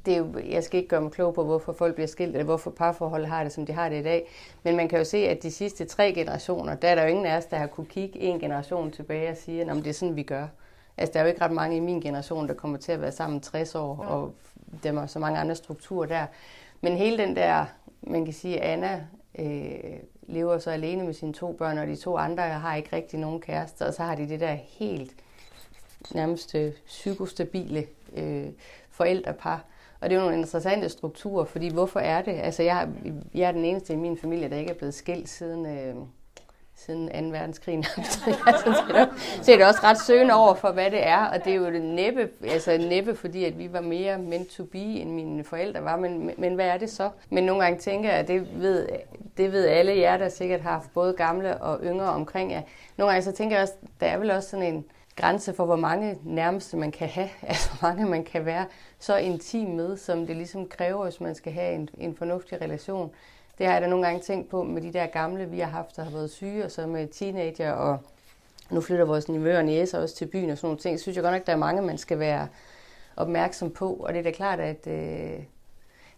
det 0.05 0.13
er 0.13 0.17
jo, 0.17 0.27
jeg 0.49 0.63
skal 0.63 0.77
ikke 0.77 0.89
gøre 0.89 1.01
mig 1.01 1.11
klog 1.11 1.33
på, 1.33 1.43
hvorfor 1.43 1.73
folk 1.73 1.95
bliver 1.95 2.07
skilt, 2.07 2.31
eller 2.31 2.43
hvorfor 2.45 2.71
parforhold 2.71 3.25
har 3.25 3.43
det, 3.43 3.51
som 3.53 3.65
de 3.65 3.73
har 3.73 3.89
det 3.89 3.99
i 3.99 4.03
dag. 4.03 4.27
Men 4.63 4.75
man 4.75 4.87
kan 4.89 4.99
jo 4.99 5.05
se, 5.05 5.17
at 5.17 5.43
de 5.43 5.51
sidste 5.51 5.85
tre 5.85 6.13
generationer, 6.13 6.75
der 6.75 6.87
er 6.87 6.95
der 6.95 7.01
jo 7.03 7.07
ingen 7.09 7.25
af 7.25 7.37
os, 7.37 7.45
der 7.45 7.57
har 7.57 7.67
kunne 7.67 7.85
kigge 7.85 8.19
en 8.19 8.39
generation 8.39 8.91
tilbage 8.91 9.29
og 9.31 9.37
sige, 9.37 9.61
at 9.61 9.75
det 9.75 9.87
er 9.87 9.91
sådan, 9.93 10.15
vi 10.15 10.23
gør. 10.23 10.47
Altså, 10.97 11.13
der 11.13 11.19
er 11.19 11.23
jo 11.23 11.29
ikke 11.29 11.41
ret 11.41 11.51
mange 11.51 11.77
i 11.77 11.79
min 11.79 12.01
generation, 12.01 12.47
der 12.47 12.53
kommer 12.53 12.77
til 12.77 12.91
at 12.91 13.01
være 13.01 13.11
sammen 13.11 13.41
60 13.41 13.75
år, 13.75 14.03
Ja. 14.03 14.09
og 14.09 14.33
der 14.83 15.01
er 15.01 15.05
så 15.05 15.19
mange 15.19 15.39
andre 15.39 15.55
strukturer 15.55 16.07
der. 16.07 16.25
Men 16.81 16.97
hele 16.97 17.17
den 17.17 17.35
der, 17.35 17.65
man 18.01 18.25
kan 18.25 18.33
sige, 18.33 18.61
Anna 18.61 19.05
øh, 19.39 19.79
lever 20.27 20.57
så 20.57 20.71
alene 20.71 21.03
med 21.03 21.13
sine 21.13 21.33
to 21.33 21.51
børn, 21.51 21.77
og 21.77 21.87
de 21.87 21.95
to 21.95 22.17
andre 22.17 22.43
har 22.43 22.75
ikke 22.75 22.95
rigtig 22.95 23.19
nogen 23.19 23.41
kærester, 23.41 23.85
og 23.87 23.93
så 23.93 24.03
har 24.03 24.15
de 24.15 24.29
det 24.29 24.39
der 24.39 24.53
helt 24.53 25.11
nærmest 26.13 26.55
øh, 26.55 26.71
psykostabile 26.85 27.85
øh, 28.17 28.45
forældrepar. 28.97 29.65
Og 30.01 30.09
det 30.09 30.15
er 30.15 30.19
jo 30.19 30.25
nogle 30.25 30.37
interessante 30.37 30.89
strukturer, 30.89 31.45
fordi 31.45 31.69
hvorfor 31.69 31.99
er 31.99 32.21
det? 32.21 32.31
Altså 32.31 32.63
jeg, 32.63 32.87
jeg 33.33 33.47
er 33.47 33.51
den 33.51 33.65
eneste 33.65 33.93
i 33.93 33.95
min 33.95 34.17
familie, 34.17 34.49
der 34.49 34.57
ikke 34.57 34.71
er 34.71 34.75
blevet 34.75 34.93
skilt 34.93 35.29
siden, 35.29 35.65
øh, 35.65 35.95
siden 36.75 37.31
2. 37.31 37.37
verdenskrig. 37.37 37.85
så 39.43 39.51
er 39.51 39.67
også 39.67 39.79
ret 39.83 40.01
søgende 40.01 40.33
over 40.33 40.53
for, 40.53 40.71
hvad 40.71 40.91
det 40.91 41.07
er. 41.07 41.25
Og 41.25 41.45
det 41.45 41.51
er 41.51 41.57
jo 41.57 41.65
det 41.65 41.81
næppe, 41.81 42.29
altså 42.43 42.77
næppe 42.77 43.15
fordi, 43.15 43.43
at 43.43 43.59
vi 43.59 43.73
var 43.73 43.81
mere 43.81 44.17
meant 44.17 44.49
to 44.49 44.63
be, 44.63 44.77
end 44.77 45.11
mine 45.11 45.43
forældre 45.43 45.83
var. 45.83 45.97
Men, 45.97 46.31
men 46.37 46.55
hvad 46.55 46.67
er 46.67 46.77
det 46.77 46.89
så? 46.89 47.09
Men 47.29 47.43
nogle 47.43 47.63
gange 47.63 47.79
tænker 47.79 48.09
jeg, 48.09 48.19
at 48.19 48.27
det 48.27 48.47
ved, 48.61 48.87
det 49.37 49.51
ved 49.51 49.65
alle 49.65 49.97
jer, 49.97 50.17
der 50.17 50.29
sikkert 50.29 50.61
har 50.61 50.71
haft 50.71 50.93
både 50.93 51.13
gamle 51.13 51.57
og 51.57 51.79
yngre 51.83 52.09
omkring 52.09 52.51
jer. 52.51 52.61
Nogle 52.97 53.11
gange 53.11 53.23
så 53.23 53.31
tænker 53.31 53.55
jeg 53.55 53.63
også, 53.63 53.73
der 53.99 54.07
er 54.07 54.17
vel 54.17 54.31
også 54.31 54.49
sådan 54.49 54.73
en 54.73 54.85
grænse 55.17 55.53
for, 55.53 55.65
hvor 55.65 55.75
mange 55.75 56.17
nærmeste 56.23 56.77
man 56.77 56.91
kan 56.91 57.07
have, 57.07 57.29
altså 57.49 57.69
hvor 57.69 57.89
mange 57.89 58.05
man 58.05 58.23
kan 58.23 58.45
være 58.45 58.65
så 58.99 59.17
intim 59.17 59.67
med, 59.69 59.97
som 59.97 60.27
det 60.27 60.35
ligesom 60.35 60.67
kræver, 60.67 61.03
hvis 61.03 61.21
man 61.21 61.35
skal 61.35 61.53
have 61.53 61.75
en, 61.75 61.89
en 61.97 62.15
fornuftig 62.15 62.61
relation. 62.61 63.11
Det 63.57 63.65
har 63.65 63.73
jeg 63.73 63.81
da 63.81 63.87
nogle 63.87 64.05
gange 64.05 64.21
tænkt 64.21 64.49
på 64.49 64.63
med 64.63 64.81
de 64.81 64.93
der 64.93 65.05
gamle, 65.05 65.49
vi 65.49 65.59
har 65.59 65.69
haft, 65.69 65.95
der 65.95 66.03
har 66.03 66.11
været 66.11 66.31
syge, 66.31 66.65
og 66.65 66.71
så 66.71 66.87
med 66.87 67.07
teenager, 67.07 67.71
og 67.71 67.99
nu 68.69 68.81
flytter 68.81 69.05
vores 69.05 69.29
nivøer 69.29 69.57
og 69.57 69.65
næser 69.65 69.99
også 69.99 70.15
til 70.15 70.25
byen 70.25 70.49
og 70.49 70.57
sådan 70.57 70.67
nogle 70.67 70.79
ting. 70.79 70.99
Så 70.99 71.03
synes 71.03 71.15
jeg 71.15 71.23
godt 71.23 71.33
nok, 71.33 71.47
der 71.47 71.53
er 71.53 71.57
mange, 71.57 71.81
man 71.81 71.97
skal 71.97 72.19
være 72.19 72.47
opmærksom 73.15 73.71
på, 73.71 73.93
og 73.93 74.13
det 74.13 74.19
er 74.19 74.23
da 74.23 74.31
klart, 74.31 74.59
at 74.59 74.87
øh, 74.87 75.43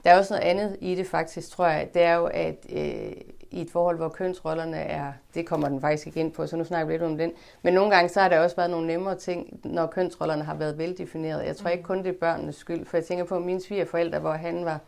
der 0.03 0.12
er 0.12 0.17
også 0.17 0.33
noget 0.33 0.49
andet 0.49 0.77
i 0.81 0.95
det 0.95 1.07
faktisk, 1.07 1.49
tror 1.49 1.67
jeg. 1.67 1.89
Det 1.93 2.01
er 2.01 2.15
jo, 2.15 2.25
at 2.25 2.65
øh, 2.69 3.12
i 3.51 3.62
et 3.62 3.71
forhold, 3.71 3.97
hvor 3.97 4.09
kønsrollerne 4.09 4.77
er, 4.77 5.12
det 5.33 5.45
kommer 5.45 5.69
den 5.69 5.81
faktisk 5.81 6.07
ikke 6.07 6.19
ind 6.19 6.31
på, 6.31 6.47
så 6.47 6.57
nu 6.57 6.63
snakker 6.63 6.88
vi 6.88 6.93
lidt 6.93 7.03
om 7.03 7.17
den. 7.17 7.31
Men 7.62 7.73
nogle 7.73 7.95
gange, 7.95 8.09
så 8.09 8.19
har 8.21 8.29
der 8.29 8.39
også 8.39 8.55
været 8.55 8.69
nogle 8.69 8.88
nemmere 8.88 9.15
ting, 9.15 9.59
når 9.63 9.88
kønsrollerne 9.88 10.43
har 10.43 10.55
været 10.55 10.77
veldefineret. 10.77 11.45
Jeg 11.45 11.57
tror 11.57 11.69
ikke 11.69 11.83
kun, 11.83 11.97
det 11.97 12.07
er 12.07 12.19
børnenes 12.19 12.55
skyld, 12.55 12.85
for 12.85 12.97
jeg 12.97 13.05
tænker 13.05 13.25
på 13.25 13.39
mine 13.39 13.62
svigerforældre, 13.62 14.19
hvor 14.19 14.31
han 14.31 14.65
var 14.65 14.79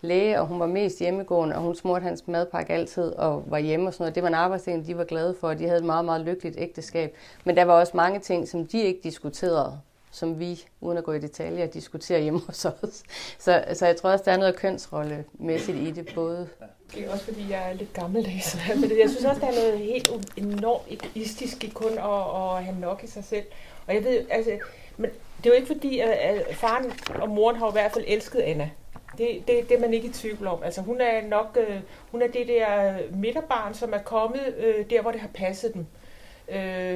læge, 0.00 0.40
og 0.40 0.46
hun 0.46 0.60
var 0.60 0.66
mest 0.66 0.98
hjemmegående, 0.98 1.56
og 1.56 1.62
hun 1.62 1.74
smurte 1.74 2.02
hans 2.02 2.28
madpakke 2.28 2.72
altid 2.72 3.12
og 3.12 3.44
var 3.46 3.58
hjemme 3.58 3.86
og 3.86 3.92
sådan 3.92 4.02
noget. 4.02 4.14
Det 4.14 4.22
var 4.22 4.28
en 4.28 4.34
arbejdsting, 4.34 4.86
de 4.86 4.96
var 4.98 5.04
glade 5.04 5.34
for, 5.40 5.48
og 5.48 5.58
de 5.58 5.64
havde 5.64 5.78
et 5.78 5.84
meget, 5.84 6.04
meget 6.04 6.20
lykkeligt 6.20 6.56
ægteskab. 6.58 7.16
Men 7.44 7.56
der 7.56 7.64
var 7.64 7.72
også 7.72 7.96
mange 7.96 8.18
ting, 8.18 8.48
som 8.48 8.66
de 8.66 8.82
ikke 8.82 9.00
diskuterede, 9.02 9.80
som 10.16 10.40
vi, 10.40 10.64
uden 10.80 10.98
at 10.98 11.04
gå 11.04 11.12
i 11.12 11.18
detaljer, 11.18 11.66
diskuterer 11.66 12.18
hjemme 12.18 12.40
hos 12.46 12.64
os. 12.64 13.02
Så, 13.38 13.64
så 13.74 13.86
jeg 13.86 13.96
tror 13.96 14.10
også, 14.10 14.24
der 14.24 14.32
er 14.32 14.36
noget 14.36 14.56
kønsrollemæssigt 14.56 15.78
i 15.78 15.90
det, 15.90 16.12
både 16.14 16.48
det 16.94 17.04
er 17.04 17.12
også 17.12 17.24
fordi, 17.24 17.50
jeg 17.50 17.70
er 17.70 17.72
lidt 17.72 17.92
gammeldags. 17.92 18.56
Men 18.80 18.90
jeg 18.98 19.10
synes 19.10 19.24
også, 19.24 19.40
der 19.40 19.46
er 19.46 19.54
noget 19.54 19.78
helt 19.78 20.10
enormt 20.36 20.84
egoistisk 20.90 21.64
i 21.64 21.68
kun 21.68 21.92
at, 21.92 22.54
at 22.58 22.64
have 22.64 22.80
nok 22.80 23.04
i 23.04 23.06
sig 23.06 23.24
selv. 23.24 23.44
Og 23.86 23.94
jeg 23.94 24.04
ved, 24.04 24.24
altså, 24.30 24.50
men 24.96 25.10
det 25.38 25.46
er 25.46 25.50
jo 25.50 25.56
ikke 25.56 25.66
fordi, 25.66 25.98
at 25.98 26.56
faren 26.56 26.92
og 27.20 27.28
moren 27.28 27.56
har 27.56 27.68
i 27.68 27.72
hvert 27.72 27.92
fald 27.92 28.04
elsket 28.08 28.40
Anna. 28.40 28.70
Det, 29.18 29.28
det, 29.48 29.68
det 29.68 29.76
er 29.76 29.80
man 29.80 29.94
ikke 29.94 30.08
i 30.08 30.12
tvivl 30.12 30.46
om. 30.46 30.62
Altså, 30.62 30.80
hun 30.80 31.00
er 31.00 31.28
nok 31.28 31.58
øh, 31.68 31.80
hun 32.10 32.22
er 32.22 32.26
det 32.26 32.48
der 32.48 32.98
midterbarn, 33.10 33.74
som 33.74 33.92
er 33.92 33.98
kommet 33.98 34.54
øh, 34.58 34.90
der, 34.90 35.02
hvor 35.02 35.10
det 35.10 35.20
har 35.20 35.30
passet 35.34 35.74
dem. 35.74 35.80
Øh, 35.80 36.05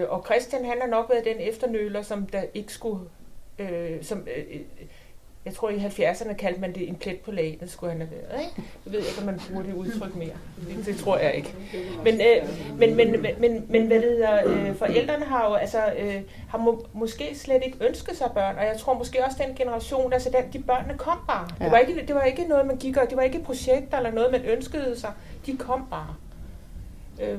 og 0.09 0.25
Christian, 0.25 0.65
han 0.65 0.81
har 0.81 0.89
nok 0.89 1.11
været 1.11 1.25
den 1.25 1.37
efternøler, 1.39 2.03
som 2.03 2.27
der 2.27 2.43
ikke 2.55 2.73
skulle... 2.73 3.01
Øh, 3.59 4.05
som, 4.05 4.29
øh, 4.37 4.61
jeg 5.45 5.55
tror 5.55 5.71
i 5.71 5.77
70'erne 5.77 6.33
kaldte 6.33 6.61
man 6.61 6.75
det 6.75 6.89
en 6.89 6.95
plet 6.95 7.21
på 7.21 7.33
lagenet, 7.33 7.71
skulle 7.71 7.93
han 7.93 8.01
have 8.01 8.11
været. 8.11 8.41
Ikke? 8.41 8.63
Jeg 8.85 8.93
ved 8.93 9.01
ikke, 9.01 9.19
om 9.21 9.27
man 9.27 9.41
bruger 9.49 9.63
det 9.63 9.75
udtryk 9.75 10.17
mere. 10.17 10.37
Det, 10.77 10.87
det 10.87 10.97
tror 10.97 11.19
jeg 11.19 11.35
ikke. 11.35 11.55
Men, 12.05 12.15
øh, 12.15 12.49
men, 12.79 12.97
men, 12.97 13.27
men, 13.39 13.67
men 13.69 13.87
hvad 13.87 13.97
det 14.01 14.11
hedder, 14.11 14.43
øh, 14.47 14.75
forældrene 14.75 15.25
har 15.25 15.49
jo 15.49 15.55
altså, 15.55 15.93
øh, 15.99 16.23
har 16.49 16.59
må, 16.59 16.87
måske 16.93 17.35
slet 17.35 17.63
ikke 17.67 17.79
ønsket 17.89 18.17
sig 18.17 18.31
børn, 18.35 18.57
og 18.57 18.65
jeg 18.65 18.77
tror 18.79 18.95
måske 18.95 19.25
også 19.25 19.37
den 19.47 19.55
generation, 19.57 20.13
altså 20.13 20.31
den, 20.31 20.53
de 20.53 20.59
børnene 20.67 20.99
kom 20.99 21.19
bare. 21.27 21.49
Ja. 21.61 21.65
Det, 21.65 21.73
var 21.73 21.79
ikke, 21.79 22.07
det 22.07 22.15
var 22.15 22.23
ikke 22.23 22.45
noget, 22.45 22.67
man 22.67 22.77
gik 22.77 22.97
og 22.97 23.07
det 23.09 23.17
var 23.17 23.23
ikke 23.23 23.43
projekter 23.43 23.97
eller 23.97 24.11
noget, 24.11 24.33
man 24.33 24.45
ønskede 24.45 25.01
sig. 25.01 25.13
De 25.47 25.57
kom 25.57 25.87
bare. 25.91 26.15
Øh, 27.23 27.39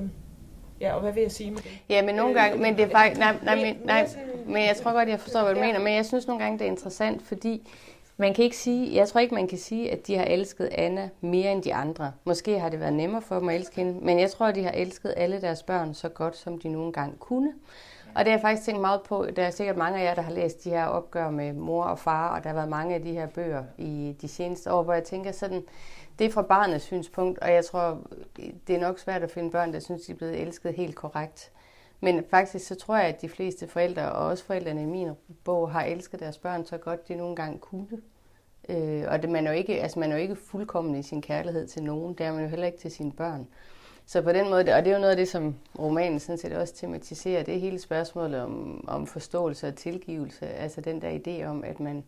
Ja, 0.81 0.93
og 0.93 1.01
hvad 1.01 1.11
vil 1.11 1.21
jeg 1.21 1.31
sige 1.31 1.51
med 1.51 1.59
det? 1.59 1.71
Ja, 1.89 2.05
men 2.05 2.15
nogle 2.15 2.41
gange, 2.41 2.57
men 2.57 2.77
det 2.77 2.83
er 2.83 2.89
faktisk, 2.89 3.19
nej, 3.19 3.35
nej, 3.43 3.55
nej, 3.55 3.77
nej, 3.83 4.09
men 4.45 4.63
jeg 4.63 4.75
tror 4.83 4.91
godt, 4.91 5.09
jeg 5.09 5.19
forstår, 5.19 5.43
hvad 5.43 5.53
du 5.55 5.59
mener, 5.59 5.79
men 5.79 5.93
jeg 5.93 6.05
synes 6.05 6.27
nogle 6.27 6.43
gange, 6.43 6.59
det 6.59 6.65
er 6.65 6.71
interessant, 6.71 7.21
fordi 7.21 7.69
man 8.17 8.33
kan 8.33 8.43
ikke 8.43 8.57
sige, 8.57 8.95
jeg 8.95 9.07
tror 9.07 9.19
ikke, 9.19 9.35
man 9.35 9.47
kan 9.47 9.57
sige, 9.57 9.91
at 9.91 10.07
de 10.07 10.15
har 10.17 10.23
elsket 10.25 10.69
Anna 10.71 11.09
mere 11.21 11.51
end 11.51 11.63
de 11.63 11.73
andre. 11.73 12.11
Måske 12.23 12.59
har 12.59 12.69
det 12.69 12.79
været 12.79 12.93
nemmere 12.93 13.21
for 13.21 13.39
dem 13.39 13.49
at 13.49 13.55
elske 13.55 13.75
hende, 13.75 14.05
men 14.05 14.19
jeg 14.19 14.31
tror, 14.31 14.45
at 14.45 14.55
de 14.55 14.63
har 14.63 14.71
elsket 14.71 15.13
alle 15.17 15.41
deres 15.41 15.63
børn 15.63 15.93
så 15.93 16.09
godt, 16.09 16.37
som 16.37 16.59
de 16.59 16.69
nogle 16.69 16.93
gange 16.93 17.15
kunne. 17.19 17.53
Og 18.15 18.25
det 18.25 18.27
har 18.27 18.37
jeg 18.37 18.41
faktisk 18.41 18.65
tænkt 18.65 18.81
meget 18.81 19.01
på. 19.01 19.27
Der 19.35 19.43
er 19.43 19.51
sikkert 19.51 19.77
mange 19.77 19.99
af 19.99 20.03
jer, 20.03 20.15
der 20.15 20.21
har 20.21 20.31
læst 20.31 20.63
de 20.63 20.69
her 20.69 20.85
opgør 20.85 21.29
med 21.29 21.53
mor 21.53 21.83
og 21.83 21.99
far, 21.99 22.35
og 22.35 22.43
der 22.43 22.49
har 22.49 22.55
været 22.55 22.69
mange 22.69 22.95
af 22.95 23.01
de 23.01 23.11
her 23.11 23.27
bøger 23.27 23.63
i 23.77 24.15
de 24.21 24.27
seneste 24.27 24.71
år, 24.71 24.83
hvor 24.83 24.93
jeg 24.93 25.03
tænker 25.03 25.31
sådan, 25.31 25.63
det 26.19 26.27
er 26.27 26.31
fra 26.31 26.41
barnets 26.41 26.85
synspunkt, 26.85 27.39
og 27.39 27.51
jeg 27.51 27.65
tror, 27.65 27.99
det 28.67 28.75
er 28.75 28.79
nok 28.79 28.99
svært 28.99 29.23
at 29.23 29.31
finde 29.31 29.51
børn, 29.51 29.73
der 29.73 29.79
synes, 29.79 30.01
de 30.01 30.11
er 30.11 30.15
blevet 30.15 30.41
elsket 30.41 30.73
helt 30.73 30.95
korrekt. 30.95 31.51
Men 31.99 32.23
faktisk 32.29 32.67
så 32.67 32.75
tror 32.75 32.97
jeg, 32.97 33.05
at 33.05 33.21
de 33.21 33.29
fleste 33.29 33.67
forældre, 33.67 34.11
og 34.11 34.27
også 34.27 34.43
forældrene 34.45 34.81
i 34.81 34.85
min 34.85 35.09
bog, 35.43 35.71
har 35.71 35.83
elsket 35.83 36.19
deres 36.19 36.37
børn 36.37 36.65
så 36.65 36.77
godt, 36.77 37.07
de 37.07 37.15
nogle 37.15 37.35
gange 37.35 37.59
kunne. 37.59 38.01
Øh, 38.69 39.03
og 39.07 39.21
det, 39.21 39.29
man, 39.29 39.47
er 39.47 39.51
jo 39.51 39.57
ikke, 39.57 39.81
altså 39.81 39.99
man 39.99 40.11
er 40.11 40.15
jo 40.15 40.21
ikke 40.21 40.35
fuldkommen 40.35 40.95
i 40.95 41.03
sin 41.03 41.21
kærlighed 41.21 41.67
til 41.67 41.83
nogen. 41.83 42.13
Det 42.13 42.25
er 42.25 42.33
man 42.33 42.43
jo 42.43 42.49
heller 42.49 42.65
ikke 42.65 42.77
til 42.77 42.91
sine 42.91 43.11
børn. 43.11 43.47
Så 44.05 44.21
på 44.21 44.31
den 44.31 44.49
måde, 44.49 44.59
og 44.59 44.65
det 44.65 44.87
er 44.87 44.93
jo 44.93 44.99
noget 44.99 45.11
af 45.11 45.17
det, 45.17 45.27
som 45.27 45.55
romanen 45.79 46.19
sådan 46.19 46.37
set 46.37 46.53
også 46.53 46.75
tematiserer, 46.75 47.43
det 47.43 47.55
er 47.55 47.59
hele 47.59 47.79
spørgsmålet 47.79 48.41
om, 48.41 48.83
om 48.87 49.07
forståelse 49.07 49.67
og 49.67 49.75
tilgivelse. 49.75 50.47
Altså 50.47 50.81
den 50.81 51.01
der 51.01 51.19
idé 51.19 51.45
om, 51.45 51.63
at 51.63 51.79
man, 51.79 52.03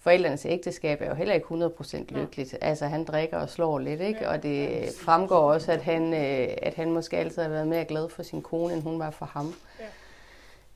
forældrenes 0.00 0.46
ægteskab 0.46 1.02
er 1.02 1.08
jo 1.08 1.14
heller 1.14 1.34
ikke 1.34 1.46
100% 1.46 2.04
lykkeligt. 2.08 2.56
Altså 2.60 2.86
han 2.86 3.04
drikker 3.04 3.38
og 3.38 3.48
slår 3.48 3.78
lidt, 3.78 4.00
ikke? 4.00 4.28
Og 4.28 4.42
det 4.42 4.88
fremgår 5.00 5.52
også, 5.52 5.72
at 5.72 5.82
han, 5.82 6.14
øh, 6.14 6.48
at 6.62 6.74
han 6.74 6.92
måske 6.92 7.16
altid 7.16 7.42
har 7.42 7.48
været 7.48 7.68
mere 7.68 7.84
glad 7.84 8.08
for 8.08 8.22
sin 8.22 8.42
kone, 8.42 8.74
end 8.74 8.82
hun 8.82 8.98
var 8.98 9.10
for 9.10 9.26
ham. 9.26 9.54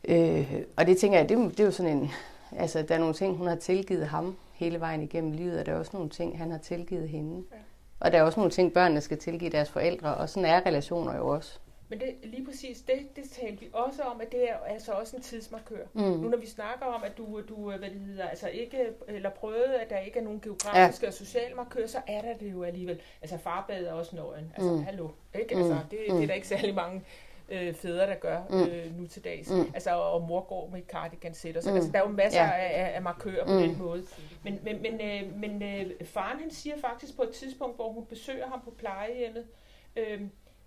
Ja. 0.09 0.41
Øh, 0.41 0.53
og 0.77 0.87
det 0.87 0.99
tænker 0.99 1.19
jeg, 1.19 1.29
det, 1.29 1.39
det 1.39 1.61
er 1.61 1.65
jo 1.65 1.71
sådan 1.71 1.97
en, 1.97 2.11
altså 2.59 2.83
der 2.83 2.95
er 2.95 2.99
nogle 2.99 3.15
ting, 3.15 3.37
hun 3.37 3.47
har 3.47 3.57
tilgivet 3.57 4.07
ham 4.07 4.37
hele 4.53 4.81
vejen 4.81 5.03
igennem 5.03 5.33
livet, 5.33 5.59
og 5.61 5.67
der 5.67 5.73
er 5.73 5.77
også 5.77 5.91
nogle 5.95 6.11
ting, 6.11 6.39
han 6.39 6.51
har 6.51 6.59
tilgivet 6.59 7.09
hende. 7.09 7.45
Ja. 7.53 7.57
Og 8.01 8.13
der 8.13 8.19
er 8.19 8.23
også 8.23 8.41
nogle 8.41 8.51
ting, 8.51 8.73
børnene 8.73 9.01
skal 9.01 9.19
tilgive 9.19 9.51
deres 9.51 9.71
forældre, 9.71 10.15
og 10.15 10.29
sådan 10.29 10.49
er 10.49 10.67
relationer 10.67 11.17
jo 11.17 11.29
også. 11.29 11.59
Men 11.89 12.01
det, 12.01 12.15
lige 12.23 12.45
præcis, 12.45 12.81
det, 12.81 13.17
det 13.17 13.31
talte 13.31 13.61
vi 13.61 13.69
også 13.73 14.03
om, 14.03 14.21
at 14.21 14.33
det 14.33 14.51
er 14.51 14.57
altså 14.67 14.93
også 14.93 15.17
en 15.17 15.23
tidsmarkør. 15.23 15.87
Mm. 15.93 16.03
Nu 16.03 16.29
når 16.29 16.39
vi 16.39 16.47
snakker 16.47 16.87
om, 16.87 17.03
at 17.03 17.19
du, 17.19 17.41
du 17.49 17.71
hvad 17.71 17.91
det 17.91 18.01
hedder, 18.01 18.29
altså 18.29 18.49
ikke, 18.49 18.87
eller 19.09 19.31
prøvede, 19.31 19.81
at 19.81 19.91
der 19.91 19.99
ikke 19.99 20.19
er 20.19 20.23
nogen 20.23 20.41
geografiske 20.41 21.05
ja. 21.05 21.09
og 21.09 21.15
sociale 21.15 21.55
markører, 21.55 21.87
så 21.87 21.99
er 22.07 22.23
der 22.23 22.37
det 22.37 22.53
jo 22.53 22.63
alligevel. 22.63 23.01
Altså 23.23 23.39
farbad 23.39 23.85
er 23.85 23.93
også 23.93 24.17
nøgen. 24.17 24.53
Altså, 24.57 24.73
mm. 24.73 24.85
hallo. 24.85 25.09
Ikke? 25.35 25.57
Altså, 25.57 25.79
det, 25.91 25.99
mm. 26.09 26.15
det 26.15 26.23
er 26.23 26.27
der 26.27 26.35
ikke 26.35 26.49
særlig 26.49 26.75
mange 26.75 27.03
øh, 27.49 27.75
fædre, 27.75 28.07
der 28.07 28.15
gør 28.15 28.41
mm. 28.51 28.63
øh, 28.63 28.99
nu 28.99 29.07
til 29.07 29.25
dags. 29.25 29.51
Mm. 29.51 29.71
Altså, 29.75 29.91
og 29.91 30.23
mor 30.23 30.41
går 30.41 30.69
med 30.73 30.79
et 30.79 30.87
cardigan 30.87 31.35
sæt. 31.35 31.55
Mm. 31.67 31.75
Altså, 31.75 31.91
der 31.93 31.99
er 31.99 32.03
jo 32.03 32.09
masser 32.09 32.43
ja. 32.43 32.51
af, 32.51 32.93
af 32.95 33.03
markører 33.03 33.47
på 33.47 33.53
mm. 33.53 33.59
den 33.59 33.79
måde. 33.79 34.05
Men, 34.45 34.61
men, 34.63 34.83
men, 34.83 35.01
øh, 35.01 35.41
men 35.41 35.63
øh, 35.63 36.07
faren 36.07 36.41
han 36.41 36.51
siger 36.51 36.77
faktisk 36.81 37.17
på 37.17 37.23
et 37.23 37.31
tidspunkt, 37.31 37.77
hvor 37.77 37.93
hun 37.93 38.07
besøger 38.07 38.47
ham 38.49 38.61
på 38.65 38.71
plejehjemmet, 38.71 39.47
øh, 39.97 40.21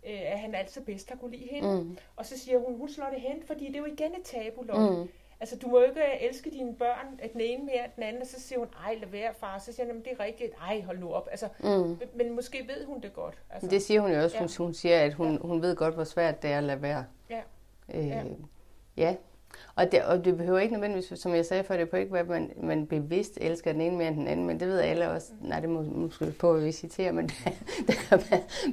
øh, 0.08 0.32
at 0.32 0.40
han 0.40 0.56
altid 0.56 0.82
bedst 0.82 1.10
har 1.10 1.16
kunne 1.16 1.32
lide 1.32 1.48
hende. 1.52 1.84
Mm. 1.84 1.98
Og 2.16 2.26
så 2.26 2.38
siger 2.38 2.60
hun, 2.60 2.78
hun 2.78 2.90
slår 2.90 3.10
det 3.10 3.22
hen, 3.22 3.44
fordi 3.46 3.68
det 3.68 3.76
er 3.76 3.80
jo 3.80 3.86
igen 3.86 4.16
et 4.16 4.24
tabu, 4.24 4.62
mm. 4.62 5.10
Altså, 5.40 5.56
du 5.56 5.68
må 5.68 5.80
jo 5.80 5.86
ikke 5.86 6.02
elske 6.22 6.50
dine 6.50 6.76
børn, 6.76 7.20
at 7.20 7.34
den 7.34 7.42
ene 7.42 7.66
mere 7.66 7.84
end 7.84 7.92
den 7.96 8.04
anden, 8.04 8.22
og 8.22 8.28
så 8.28 8.42
siger 8.42 8.60
hun, 8.60 8.68
ej, 8.86 8.96
lad 8.96 9.08
være, 9.08 9.34
far. 9.40 9.60
Så 9.60 9.74
siger 9.74 9.94
hun, 9.94 10.04
det 10.04 10.12
er 10.12 10.20
rigtigt, 10.20 10.52
ej, 10.62 10.82
hold 10.82 11.00
nu 11.00 11.14
op. 11.14 11.28
Altså, 11.32 11.48
mm. 11.60 12.00
Men 12.16 12.36
måske 12.36 12.68
ved 12.68 12.86
hun 12.86 13.02
det 13.02 13.14
godt. 13.14 13.42
Altså, 13.50 13.70
det 13.70 13.82
siger 13.82 14.02
hun 14.02 14.12
jo 14.12 14.24
også, 14.24 14.38
ja. 14.38 14.64
hun 14.64 14.74
siger, 14.74 15.00
at 15.00 15.14
hun, 15.14 15.32
ja. 15.32 15.38
hun 15.42 15.62
ved 15.62 15.76
godt, 15.76 15.94
hvor 15.94 16.04
svært 16.04 16.42
det 16.42 16.52
er 16.52 16.58
at 16.58 16.64
lade 16.64 16.82
være. 16.82 17.06
Ja. 17.30 17.42
Øh, 17.94 18.08
ja. 18.08 18.24
ja. 18.98 19.16
Og 19.76 19.92
det, 19.92 20.02
og 20.04 20.26
det 20.26 20.38
behøver 20.38 20.60
ikke 20.60 20.74
nødvendigvis, 20.74 21.20
som 21.20 21.36
jeg 21.36 21.46
sagde 21.46 21.64
før, 21.64 21.78
det 21.78 21.90
behøver 21.90 22.02
ikke 22.02 22.14
være, 22.14 22.22
at 22.22 22.30
man, 22.30 22.52
man 22.64 22.88
bevidst 22.88 23.38
elsker 23.42 23.72
den 23.72 23.82
ene 23.82 23.98
mere 23.98 24.08
end 24.08 24.18
den 24.18 24.28
anden, 24.28 24.48
men 24.48 24.60
det 24.60 24.68
ved 24.68 24.80
alle 24.80 25.12
også. 25.12 25.28
Nej, 25.42 25.60
det 25.60 25.70
må 25.70 25.82
måske 25.82 26.32
på 26.40 26.54
at 26.54 26.64
visitere, 26.64 27.12
men 27.12 27.30
der 27.88 27.94
er 28.12 28.18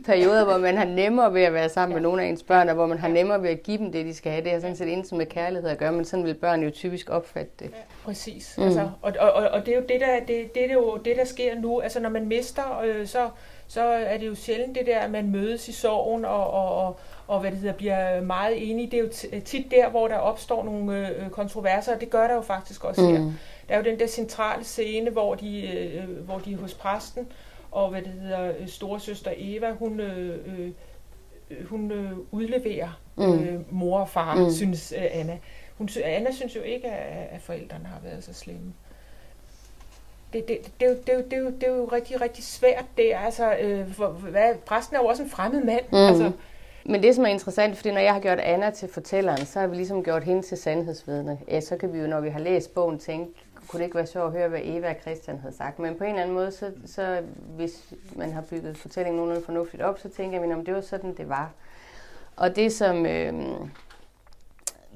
perioder, 0.07 0.45
hvor 0.45 0.59
man 0.59 0.77
har 0.77 0.85
nemmere 0.85 1.35
ved 1.35 1.43
at 1.43 1.53
være 1.53 1.69
sammen 1.69 1.95
med 1.95 2.03
nogle 2.03 2.23
af 2.23 2.27
ens 2.27 2.43
børn, 2.43 2.69
og 2.69 2.75
hvor 2.75 2.87
man 2.87 2.99
har 2.99 3.09
nemmere 3.09 3.43
ved 3.43 3.51
at 3.51 3.63
give 3.63 3.79
dem 3.79 3.93
det, 3.93 4.07
de 4.07 4.15
skal 4.15 4.33
have. 4.33 4.45
Det 4.45 4.53
er 4.53 4.61
sådan 4.61 4.77
set 4.77 4.89
intet 4.89 5.13
med 5.13 5.27
kærlighed 5.27 5.71
at 5.71 5.79
gøre, 5.79 5.93
men 5.93 6.05
sådan 6.05 6.25
vil 6.25 6.35
børn 6.35 6.63
jo 6.63 6.71
typisk 6.71 7.11
opfatte 7.11 7.53
det. 7.59 7.65
Ja, 7.65 7.77
præcis. 8.05 8.55
Mm. 8.59 8.65
Altså, 8.65 8.91
og, 9.03 9.13
og, 9.19 9.33
og, 9.33 9.67
det 9.67 9.75
er 9.75 9.79
jo 9.79 9.85
det, 9.89 10.01
der, 10.01 10.21
det, 10.21 10.55
det, 10.55 10.71
er 10.71 10.73
jo 10.73 10.97
det, 11.05 11.17
der 11.17 11.25
sker 11.25 11.61
nu. 11.61 11.81
Altså, 11.81 12.01
når 12.01 12.09
man 12.09 12.27
mister, 12.27 12.81
øh, 12.85 13.07
så, 13.07 13.29
så 13.67 13.83
er 13.83 14.19
det 14.19 14.27
jo 14.27 14.35
sjældent 14.35 14.79
det 14.79 14.87
der, 14.87 14.99
at 14.99 15.11
man 15.11 15.31
mødes 15.31 15.69
i 15.69 15.73
sorgen 15.73 16.25
og, 16.25 16.51
og, 16.51 16.87
og 16.87 16.99
og 17.29 17.41
hvad 17.41 17.51
det 17.51 17.59
hedder, 17.59 17.75
bliver 17.75 18.21
meget 18.21 18.71
enige. 18.71 18.91
Det 18.91 18.99
er 18.99 19.03
jo 19.03 19.41
tit 19.45 19.71
der, 19.71 19.89
hvor 19.89 20.09
der 20.09 20.17
opstår 20.17 20.65
nogle 20.65 21.09
øh, 21.09 21.31
kontroverser, 21.31 21.95
og 21.95 22.01
det 22.01 22.11
gør 22.11 22.27
der 22.29 22.35
jo 22.35 22.41
faktisk 22.41 22.85
også 22.85 23.01
mm. 23.01 23.07
her. 23.09 23.19
Der 23.69 23.75
er 23.75 23.79
jo 23.79 23.85
den 23.85 23.99
der 23.99 24.07
centrale 24.07 24.65
scene, 24.65 25.11
hvor 25.11 25.35
de, 25.35 25.69
øh, 25.79 26.09
hvor 26.25 26.39
de 26.39 26.53
er 26.53 26.57
hos 26.57 26.75
præsten, 26.75 27.29
og 27.71 27.91
hvad 27.91 28.03
det 28.03 28.13
hedder, 28.13 28.53
øh, 28.61 28.69
storesøster 28.69 29.31
Eva, 29.37 29.73
hun, 29.73 30.01
øh, 30.01 30.39
øh, 31.51 31.67
hun 31.67 31.91
øh, 31.91 32.13
udleverer 32.31 33.01
mm. 33.17 33.39
øh, 33.39 33.61
mor 33.75 33.99
og 34.01 34.09
far, 34.09 34.35
mm. 34.35 34.51
synes 34.51 34.95
øh, 34.97 35.05
Anna. 35.11 35.39
Hun, 35.79 35.89
Anna 36.05 36.33
synes 36.33 36.57
jo 36.57 36.61
ikke, 36.61 36.87
at, 36.91 37.29
at 37.31 37.41
forældrene 37.41 37.85
har 37.87 38.01
været 38.05 38.25
så 38.25 38.33
slemme. 38.33 38.73
det, 40.33 40.49
det, 40.49 40.59
det, 40.81 40.87
er 40.87 40.91
jo- 40.91 40.97
det, 41.07 41.09
er 41.09 41.15
jo- 41.17 41.23
det, 41.25 41.33
er 41.33 41.39
jo- 41.41 41.51
det 41.51 41.63
er 41.69 41.73
jo 41.77 41.85
rigtig, 41.93 42.21
rigtig 42.21 42.45
svært 42.45 42.85
der. 42.99 43.19
Altså, 43.19 43.57
øh, 43.61 43.93
for, 43.93 44.07
hvad, 44.09 44.55
præsten 44.67 44.97
er 44.97 45.01
jo 45.01 45.07
også 45.07 45.23
en 45.23 45.31
fremmed 45.31 45.65
mand. 45.65 45.85
Mhm. 45.89 45.97
Altså, 45.99 46.33
men 46.87 47.03
det, 47.03 47.15
som 47.15 47.25
er 47.25 47.29
interessant, 47.29 47.77
fordi 47.77 47.91
når 47.91 48.01
jeg 48.01 48.13
har 48.13 48.21
gjort 48.21 48.39
Anna 48.39 48.71
til 48.71 48.89
fortælleren, 48.89 49.47
så 49.47 49.61
har 49.61 49.67
vi 49.67 49.77
ligesom 49.77 50.05
gjort 50.05 50.25
hende 50.25 50.43
til 50.43 50.59
sandhedsvidne. 50.59 51.39
Ja, 51.49 51.61
så 51.61 51.77
kan 51.77 51.93
vi 51.93 51.99
jo, 51.99 52.07
når 52.07 52.21
vi 52.21 52.29
har 52.29 52.41
læst 52.41 52.75
bogen, 52.75 52.99
tænke, 52.99 53.33
kunne 53.69 53.79
det 53.79 53.85
ikke 53.85 53.97
være 53.97 54.07
sjovt 54.07 54.27
at 54.27 54.33
høre, 54.41 54.49
hvad 54.49 54.61
Eva 54.63 54.91
og 54.91 54.97
Christian 55.01 55.39
havde 55.39 55.57
sagt. 55.57 55.79
Men 55.79 55.95
på 55.95 56.05
en 56.05 56.11
eller 56.11 56.23
anden 56.23 56.35
måde, 56.35 56.53
så, 56.53 56.73
så 56.87 57.23
hvis 57.57 57.93
man 58.17 58.33
har 58.33 58.43
bygget 58.43 58.79
fortællingen 58.79 59.17
nogenlunde 59.17 59.45
fornuftigt 59.47 59.83
op, 59.83 59.99
så 59.99 60.09
tænker 60.09 60.41
vi, 60.41 60.53
om 60.53 60.65
det 60.65 60.75
var 60.75 60.81
sådan, 60.81 61.15
det 61.17 61.29
var. 61.29 61.51
Og 62.37 62.57
det, 62.57 62.73
som, 62.73 63.07
øh, 63.07 63.33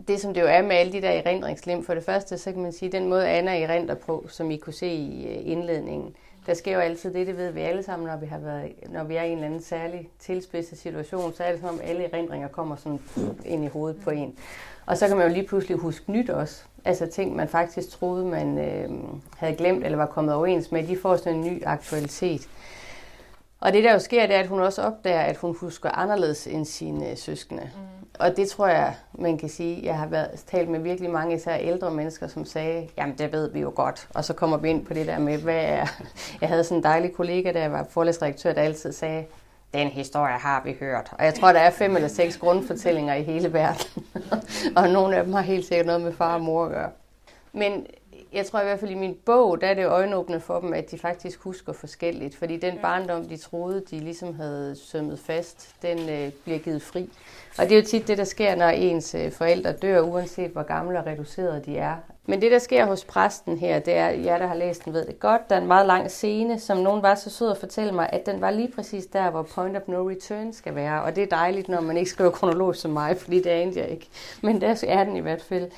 det, 0.08 0.20
som 0.20 0.34
det 0.34 0.40
jo 0.40 0.46
er 0.46 0.62
med 0.62 0.76
alle 0.76 0.92
de 0.92 1.02
der 1.02 1.10
erindringslim, 1.10 1.84
for 1.84 1.94
det 1.94 2.04
første, 2.04 2.38
så 2.38 2.52
kan 2.52 2.62
man 2.62 2.72
sige, 2.72 2.92
den 2.92 3.08
måde 3.08 3.28
Anna 3.28 3.62
erindrer 3.62 3.94
på, 3.94 4.26
som 4.28 4.50
I 4.50 4.56
kunne 4.56 4.72
se 4.72 4.88
i 4.88 5.26
øh, 5.26 5.52
indledningen, 5.52 6.16
der 6.48 6.54
sker 6.54 6.74
jo 6.74 6.80
altid 6.80 7.14
det, 7.14 7.26
det 7.26 7.36
ved 7.36 7.50
vi 7.50 7.60
alle 7.60 7.82
sammen, 7.82 8.08
når 8.08 8.16
vi, 8.16 8.26
har 8.26 8.38
været, 8.38 8.72
når 8.88 9.04
vi 9.04 9.16
er 9.16 9.22
i 9.22 9.26
en 9.26 9.32
eller 9.32 9.46
anden 9.46 9.62
særlig 9.62 10.08
tilspidset 10.18 10.78
situation, 10.78 11.32
så 11.32 11.44
er 11.44 11.52
det 11.52 11.60
som 11.60 11.68
om 11.68 11.80
alle 11.84 12.04
erindringer 12.04 12.48
kommer 12.48 12.76
sådan 12.76 13.00
ind 13.44 13.64
i 13.64 13.68
hovedet 13.68 14.00
på 14.04 14.10
en. 14.10 14.38
Og 14.86 14.98
så 14.98 15.08
kan 15.08 15.16
man 15.16 15.26
jo 15.26 15.32
lige 15.32 15.46
pludselig 15.46 15.78
huske 15.78 16.12
nyt 16.12 16.30
også. 16.30 16.62
Altså 16.84 17.06
ting, 17.06 17.36
man 17.36 17.48
faktisk 17.48 17.90
troede, 17.90 18.24
man 18.24 18.58
øh, 18.58 18.90
havde 19.36 19.56
glemt 19.56 19.84
eller 19.84 19.98
var 19.98 20.06
kommet 20.06 20.34
overens 20.34 20.72
med, 20.72 20.86
de 20.86 20.96
får 20.96 21.16
sådan 21.16 21.34
en 21.34 21.44
ny 21.44 21.62
aktualitet. 21.66 22.48
Og 23.60 23.72
det 23.72 23.84
der 23.84 23.92
jo 23.92 23.98
sker, 23.98 24.26
det 24.26 24.36
er, 24.36 24.40
at 24.40 24.46
hun 24.46 24.60
også 24.60 24.82
opdager, 24.82 25.20
at 25.20 25.36
hun 25.36 25.56
husker 25.56 25.90
anderledes 25.90 26.46
end 26.46 26.64
sine 26.64 27.10
øh, 27.10 27.16
søskende. 27.16 27.62
Mm. 27.62 27.97
Og 28.18 28.36
det 28.36 28.48
tror 28.48 28.66
jeg, 28.66 28.94
man 29.12 29.38
kan 29.38 29.48
sige, 29.48 29.80
jeg 29.84 29.98
har 29.98 30.06
været, 30.06 30.30
talt 30.46 30.68
med 30.68 30.80
virkelig 30.80 31.10
mange 31.10 31.36
især 31.36 31.56
ældre 31.56 31.90
mennesker, 31.90 32.26
som 32.26 32.44
sagde, 32.44 32.88
jamen 32.98 33.18
det 33.18 33.32
ved 33.32 33.52
vi 33.52 33.60
jo 33.60 33.72
godt. 33.74 34.08
Og 34.14 34.24
så 34.24 34.32
kommer 34.32 34.56
vi 34.56 34.68
ind 34.68 34.86
på 34.86 34.94
det 34.94 35.06
der 35.06 35.18
med, 35.18 35.38
hvad 35.38 35.64
er... 35.64 35.86
Jeg 36.40 36.48
havde 36.48 36.64
sådan 36.64 36.76
en 36.76 36.82
dejlig 36.84 37.12
kollega, 37.12 37.52
der 37.52 37.68
var 37.68 37.86
forlæsredaktør, 37.90 38.52
der 38.52 38.62
altid 38.62 38.92
sagde, 38.92 39.24
den 39.74 39.88
historie 39.88 40.38
har 40.38 40.62
vi 40.64 40.76
hørt. 40.80 41.12
Og 41.18 41.24
jeg 41.24 41.34
tror, 41.34 41.52
der 41.52 41.60
er 41.60 41.70
fem 41.70 41.96
eller 41.96 42.08
seks 42.08 42.36
grundfortællinger 42.36 43.14
i 43.14 43.22
hele 43.22 43.52
verden. 43.52 44.04
og 44.76 44.88
nogle 44.88 45.16
af 45.16 45.24
dem 45.24 45.32
har 45.32 45.42
helt 45.42 45.66
sikkert 45.66 45.86
noget 45.86 46.00
med 46.00 46.12
far 46.12 46.34
og 46.34 46.40
mor 46.40 46.64
at 46.64 46.70
gøre. 46.70 46.90
Men 47.52 47.86
jeg 48.32 48.46
tror 48.46 48.60
i 48.60 48.64
hvert 48.64 48.80
fald 48.80 48.90
i 48.90 48.94
min 48.94 49.16
bog, 49.24 49.60
der 49.60 49.66
er 49.66 49.74
det 49.74 49.86
øjenåbende 49.86 50.40
for 50.40 50.60
dem, 50.60 50.72
at 50.72 50.90
de 50.90 50.98
faktisk 50.98 51.40
husker 51.40 51.72
forskelligt. 51.72 52.36
Fordi 52.36 52.56
den 52.56 52.78
barndom, 52.82 53.28
de 53.28 53.36
troede, 53.36 53.82
de 53.90 53.98
ligesom 53.98 54.34
havde 54.34 54.76
sømmet 54.76 55.18
fast, 55.18 55.74
den 55.82 56.08
øh, 56.08 56.32
bliver 56.44 56.58
givet 56.58 56.82
fri. 56.82 57.10
Og 57.58 57.64
det 57.64 57.72
er 57.72 57.76
jo 57.80 57.86
tit 57.86 58.08
det, 58.08 58.18
der 58.18 58.24
sker, 58.24 58.54
når 58.54 58.68
ens 58.68 59.14
øh, 59.14 59.32
forældre 59.32 59.72
dør, 59.72 60.00
uanset 60.00 60.50
hvor 60.50 60.62
gamle 60.62 60.98
og 60.98 61.06
reducerede 61.06 61.62
de 61.66 61.78
er. 61.78 61.96
Men 62.26 62.42
det, 62.42 62.52
der 62.52 62.58
sker 62.58 62.86
hos 62.86 63.04
præsten 63.04 63.58
her, 63.58 63.78
det 63.78 63.94
er, 63.94 64.08
jer 64.08 64.38
der 64.38 64.46
har 64.46 64.54
læst 64.54 64.84
den, 64.84 64.92
ved 64.92 65.06
det 65.06 65.20
godt. 65.20 65.50
Der 65.50 65.56
er 65.56 65.60
en 65.60 65.66
meget 65.66 65.86
lang 65.86 66.10
scene, 66.10 66.60
som 66.60 66.78
nogen 66.78 67.02
var 67.02 67.14
så 67.14 67.30
sød 67.30 67.50
at 67.50 67.58
fortælle 67.58 67.92
mig, 67.92 68.10
at 68.12 68.26
den 68.26 68.40
var 68.40 68.50
lige 68.50 68.72
præcis 68.74 69.06
der, 69.06 69.30
hvor 69.30 69.42
point 69.42 69.76
of 69.76 69.82
no 69.86 70.08
return 70.10 70.52
skal 70.52 70.74
være. 70.74 71.02
Og 71.02 71.16
det 71.16 71.22
er 71.22 71.26
dejligt, 71.26 71.68
når 71.68 71.80
man 71.80 71.96
ikke 71.96 72.10
skriver 72.10 72.30
kronologisk 72.30 72.80
som 72.80 72.90
mig, 72.90 73.16
fordi 73.16 73.36
det 73.36 73.50
anede 73.50 73.80
jeg 73.80 73.88
ikke. 73.88 74.08
Men 74.42 74.60
der 74.60 74.84
er 74.88 75.04
den 75.04 75.16
i 75.16 75.20
hvert 75.20 75.42
fald. 75.42 75.70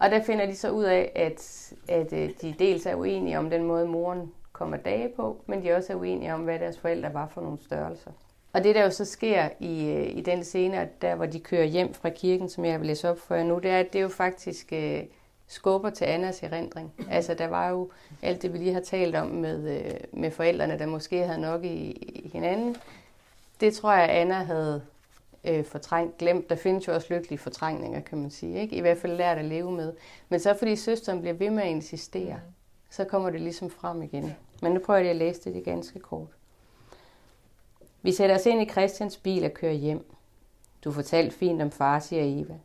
Og 0.00 0.10
der 0.10 0.22
finder 0.22 0.46
de 0.46 0.56
så 0.56 0.70
ud 0.70 0.84
af, 0.84 1.12
at, 1.14 1.72
at 1.88 2.12
øh, 2.12 2.30
de 2.42 2.54
dels 2.58 2.86
er 2.86 2.94
uenige 2.94 3.38
om 3.38 3.50
den 3.50 3.64
måde, 3.64 3.86
moren 3.86 4.32
kommer 4.52 4.76
dage 4.76 5.08
på, 5.16 5.36
men 5.46 5.62
de 5.62 5.72
også 5.72 5.92
er 5.92 5.96
uenige 5.96 6.34
om, 6.34 6.40
hvad 6.40 6.58
deres 6.58 6.78
forældre 6.78 7.14
var 7.14 7.26
for 7.26 7.40
nogle 7.40 7.58
størrelser. 7.64 8.10
Og 8.52 8.64
det, 8.64 8.74
der 8.74 8.82
jo 8.82 8.90
så 8.90 9.04
sker 9.04 9.48
i, 9.60 9.86
øh, 9.90 10.16
i 10.16 10.20
den 10.20 10.44
scene, 10.44 10.88
der 11.02 11.14
hvor 11.14 11.26
de 11.26 11.40
kører 11.40 11.64
hjem 11.64 11.94
fra 11.94 12.10
kirken, 12.10 12.48
som 12.48 12.64
jeg 12.64 12.80
vil 12.80 12.86
læse 12.86 13.10
op 13.10 13.18
for 13.18 13.34
jer 13.34 13.44
nu, 13.44 13.58
det 13.58 13.70
er, 13.70 13.78
at 13.78 13.92
det 13.92 14.02
jo 14.02 14.08
faktisk 14.08 14.72
øh, 14.72 15.02
skubber 15.46 15.90
til 15.90 16.04
Annas 16.04 16.42
erindring. 16.42 16.92
Altså, 17.10 17.34
der 17.34 17.46
var 17.46 17.68
jo 17.68 17.90
alt 18.22 18.42
det, 18.42 18.52
vi 18.52 18.58
lige 18.58 18.72
har 18.72 18.80
talt 18.80 19.16
om 19.16 19.26
med, 19.26 19.78
øh, 19.78 19.94
med 20.12 20.30
forældrene, 20.30 20.78
der 20.78 20.86
måske 20.86 21.26
havde 21.26 21.40
nok 21.40 21.64
i, 21.64 21.90
i 21.90 22.30
hinanden. 22.32 22.76
Det 23.60 23.74
tror 23.74 23.92
jeg, 23.92 24.10
Anna 24.10 24.34
havde 24.34 24.82
øh, 25.44 25.64
fortrængt, 25.64 26.18
glemt. 26.18 26.50
Der 26.50 26.56
findes 26.56 26.88
jo 26.88 26.94
også 26.94 27.14
lykkelige 27.14 27.38
fortrængninger, 27.38 28.00
kan 28.00 28.18
man 28.18 28.30
sige. 28.30 28.60
Ikke? 28.60 28.76
I 28.76 28.80
hvert 28.80 28.98
fald 28.98 29.16
lært 29.16 29.38
at 29.38 29.44
leve 29.44 29.72
med. 29.72 29.92
Men 30.28 30.40
så 30.40 30.54
fordi 30.58 30.76
søsteren 30.76 31.20
bliver 31.20 31.34
ved 31.34 31.50
med 31.50 31.62
at 31.62 31.68
insistere, 31.68 32.40
så 32.90 33.04
kommer 33.04 33.30
det 33.30 33.40
ligesom 33.40 33.70
frem 33.70 34.02
igen. 34.02 34.34
Men 34.62 34.72
nu 34.72 34.80
prøver 34.80 34.98
jeg 34.98 35.04
lige 35.04 35.10
at 35.10 35.16
læse 35.16 35.44
det, 35.44 35.54
det 35.54 35.64
ganske 35.64 35.98
kort. 36.00 36.28
Vi 38.02 38.12
sætter 38.12 38.34
os 38.34 38.46
ind 38.46 38.62
i 38.62 38.68
Christians 38.68 39.16
bil 39.16 39.44
og 39.44 39.54
kører 39.54 39.72
hjem. 39.72 40.14
Du 40.84 40.92
fortalte 40.92 41.36
fint 41.36 41.62
om 41.62 41.70
far, 41.70 41.98
siger 41.98 42.22
Eva. 42.24 42.58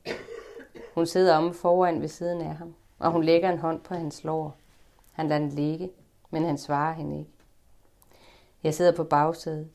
Hun 0.96 1.06
sidder 1.06 1.36
om 1.36 1.54
foran 1.54 2.02
ved 2.02 2.08
siden 2.08 2.42
af 2.42 2.56
ham, 2.56 2.76
og 3.00 3.12
hun 3.12 3.24
lægger 3.24 3.52
en 3.52 3.58
hånd 3.58 3.82
på 3.82 3.94
hans 3.94 4.24
lår. 4.24 4.58
Han 5.12 5.28
lader 5.28 5.42
den 5.42 5.50
ligge, 5.50 5.90
men 6.30 6.44
han 6.44 6.58
svarer 6.58 6.94
hende 6.94 7.20
ikke. 7.20 7.32
Jeg 8.64 8.74
sidder 8.74 8.92
på 8.96 9.04
bagsædet. 9.04 9.70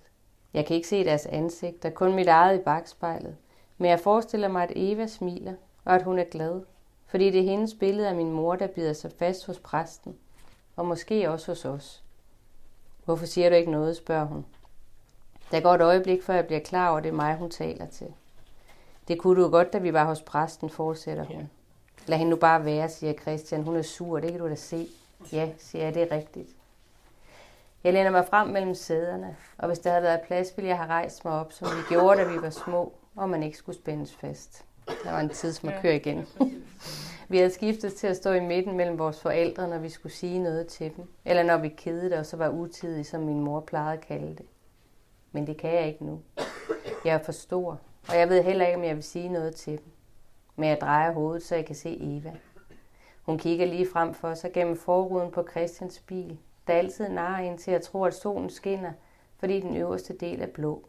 Jeg 0.55 0.66
kan 0.66 0.76
ikke 0.76 0.88
se 0.88 1.05
deres 1.05 1.26
ansigter, 1.26 1.90
kun 1.90 2.14
mit 2.14 2.28
eget 2.28 2.59
i 2.59 2.62
bagspejlet. 2.62 3.36
Men 3.78 3.90
jeg 3.90 4.01
forestiller 4.01 4.48
mig, 4.48 4.62
at 4.62 4.72
Eva 4.76 5.07
smiler, 5.07 5.55
og 5.84 5.94
at 5.94 6.03
hun 6.03 6.18
er 6.18 6.24
glad. 6.24 6.62
Fordi 7.07 7.30
det 7.30 7.40
er 7.40 7.44
hendes 7.44 7.74
billede 7.74 8.09
af 8.09 8.14
min 8.14 8.32
mor, 8.32 8.57
der 8.57 8.66
bider 8.66 8.92
sig 8.92 9.11
fast 9.18 9.46
hos 9.46 9.59
præsten. 9.59 10.16
Og 10.76 10.86
måske 10.86 11.30
også 11.30 11.51
hos 11.51 11.64
os. 11.64 12.03
Hvorfor 13.05 13.26
siger 13.26 13.48
du 13.48 13.55
ikke 13.55 13.70
noget, 13.70 13.96
spørger 13.96 14.24
hun. 14.24 14.44
Der 15.51 15.61
går 15.61 15.74
et 15.74 15.80
øjeblik, 15.80 16.22
før 16.22 16.34
jeg 16.34 16.46
bliver 16.46 16.61
klar 16.61 16.88
over, 16.88 16.98
at 16.98 17.05
det 17.05 17.11
er 17.11 17.14
mig, 17.14 17.36
hun 17.36 17.51
taler 17.51 17.86
til. 17.86 18.07
Det 19.09 19.18
kunne 19.18 19.42
du 19.42 19.48
godt, 19.48 19.72
da 19.72 19.78
vi 19.78 19.92
var 19.92 20.05
hos 20.05 20.22
præsten, 20.22 20.70
fortsætter 20.70 21.24
hun. 21.24 21.51
Lad 22.07 22.18
hende 22.18 22.30
nu 22.30 22.36
bare 22.36 22.64
være, 22.64 22.88
siger 22.88 23.12
Christian. 23.12 23.62
Hun 23.62 23.76
er 23.76 23.82
sur, 23.82 24.20
det 24.20 24.30
kan 24.30 24.40
du 24.40 24.48
da 24.48 24.55
se. 24.55 24.88
Ja, 25.32 25.51
siger 25.59 25.84
jeg, 25.84 25.94
det 25.94 26.03
er 26.03 26.16
rigtigt. 26.16 26.48
Jeg 27.85 27.93
læner 27.93 28.11
mig 28.11 28.26
frem 28.26 28.49
mellem 28.49 28.74
sæderne, 28.74 29.37
og 29.59 29.66
hvis 29.66 29.78
der 29.78 29.91
havde 29.91 30.03
været 30.03 30.20
plads, 30.20 30.57
ville 30.57 30.68
jeg 30.68 30.76
have 30.76 30.89
rejst 30.89 31.24
mig 31.24 31.35
op, 31.35 31.53
som 31.53 31.68
vi 31.68 31.83
gjorde, 31.89 32.20
da 32.20 32.33
vi 32.33 32.43
var 32.43 32.51
små, 32.51 32.93
og 33.16 33.31
man 33.31 33.43
ikke 33.43 33.59
skulle 33.59 33.78
spændes 33.78 34.14
fast. 34.14 34.64
Der 35.05 35.11
var 35.11 35.20
en 35.20 35.28
tidsmarkør 35.28 35.91
igen. 35.91 36.26
vi 37.28 37.37
havde 37.37 37.51
skiftet 37.51 37.95
til 37.95 38.07
at 38.07 38.16
stå 38.16 38.33
i 38.33 38.41
midten 38.41 38.76
mellem 38.76 38.99
vores 38.99 39.20
forældre, 39.20 39.68
når 39.68 39.78
vi 39.78 39.89
skulle 39.89 40.12
sige 40.12 40.39
noget 40.39 40.66
til 40.66 40.97
dem, 40.97 41.05
eller 41.24 41.43
når 41.43 41.57
vi 41.59 41.68
kedede 41.68 42.18
og 42.18 42.26
så 42.26 42.37
var 42.37 42.49
utidige, 42.49 43.05
som 43.05 43.20
min 43.20 43.41
mor 43.41 43.61
plejede 43.61 43.93
at 43.93 44.01
kalde 44.01 44.37
det. 44.37 44.47
Men 45.33 45.47
det 45.47 45.57
kan 45.57 45.74
jeg 45.74 45.87
ikke 45.87 46.05
nu. 46.05 46.20
Jeg 47.05 47.14
er 47.14 47.22
for 47.22 47.33
stor, 47.33 47.81
og 48.09 48.18
jeg 48.18 48.28
ved 48.28 48.43
heller 48.43 48.66
ikke, 48.66 48.78
om 48.78 48.85
jeg 48.85 48.95
vil 48.95 49.05
sige 49.05 49.28
noget 49.28 49.55
til 49.55 49.72
dem. 49.72 49.93
Men 50.57 50.68
jeg 50.68 50.81
drejer 50.81 51.12
hovedet, 51.12 51.43
så 51.43 51.55
jeg 51.55 51.66
kan 51.66 51.74
se 51.74 51.99
Eva. 52.01 52.33
Hun 53.22 53.39
kigger 53.39 53.66
lige 53.66 53.89
frem 53.93 54.14
for 54.14 54.35
sig 54.35 54.53
gennem 54.53 54.76
forruden 54.76 55.31
på 55.31 55.47
Christians 55.51 56.01
bil, 56.01 56.39
der 56.71 56.77
altid 56.77 57.09
narrer 57.09 57.39
en 57.39 57.59
til 57.59 57.71
at 57.71 57.83
tro, 57.83 58.05
at 58.05 58.14
solen 58.14 58.51
skinner, 58.51 58.93
fordi 59.39 59.61
den 59.61 59.77
øverste 59.77 60.16
del 60.16 60.43
er 60.43 60.47
blå. 60.47 60.85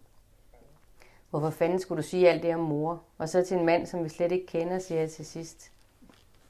Hvorfor 1.29 1.49
fanden 1.49 1.79
skulle 1.79 2.03
du 2.03 2.07
sige 2.07 2.29
alt 2.29 2.43
det 2.43 2.55
om 2.55 2.59
mor? 2.59 3.01
Og 3.17 3.29
så 3.29 3.43
til 3.43 3.57
en 3.57 3.65
mand, 3.65 3.85
som 3.85 4.03
vi 4.03 4.09
slet 4.09 4.31
ikke 4.31 4.45
kender, 4.45 4.79
siger 4.79 4.99
jeg 4.99 5.11
til 5.11 5.25
sidst. 5.25 5.71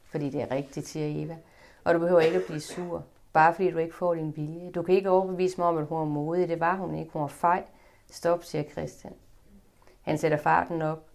Fordi 0.04 0.30
det 0.30 0.42
er 0.42 0.52
rigtigt, 0.52 0.88
siger 0.88 1.26
Eva. 1.26 1.38
Og 1.84 1.94
du 1.94 2.00
behøver 2.00 2.20
ikke 2.20 2.38
at 2.38 2.44
blive 2.48 2.60
sur, 2.60 3.04
bare 3.34 3.54
fordi 3.54 3.72
du 3.72 3.78
ikke 3.78 3.96
får 3.96 4.16
din 4.16 4.36
vilje. 4.36 4.72
Du 4.72 4.82
kan 4.82 4.96
ikke 4.96 5.10
overbevise 5.10 5.58
mig 5.58 5.68
om, 5.68 5.78
at 5.78 5.86
hun 5.86 6.02
er 6.02 6.06
modig. 6.06 6.50
Det 6.50 6.60
var 6.60 6.76
hun 6.76 6.96
ikke. 6.96 7.12
Hun 7.12 7.22
var 7.22 7.28
fej. 7.28 7.64
Stop, 8.12 8.44
siger 8.44 8.64
Christian. 8.64 9.14
Han 10.02 10.18
sætter 10.18 10.38
farten 10.38 10.82
op. 10.82 11.06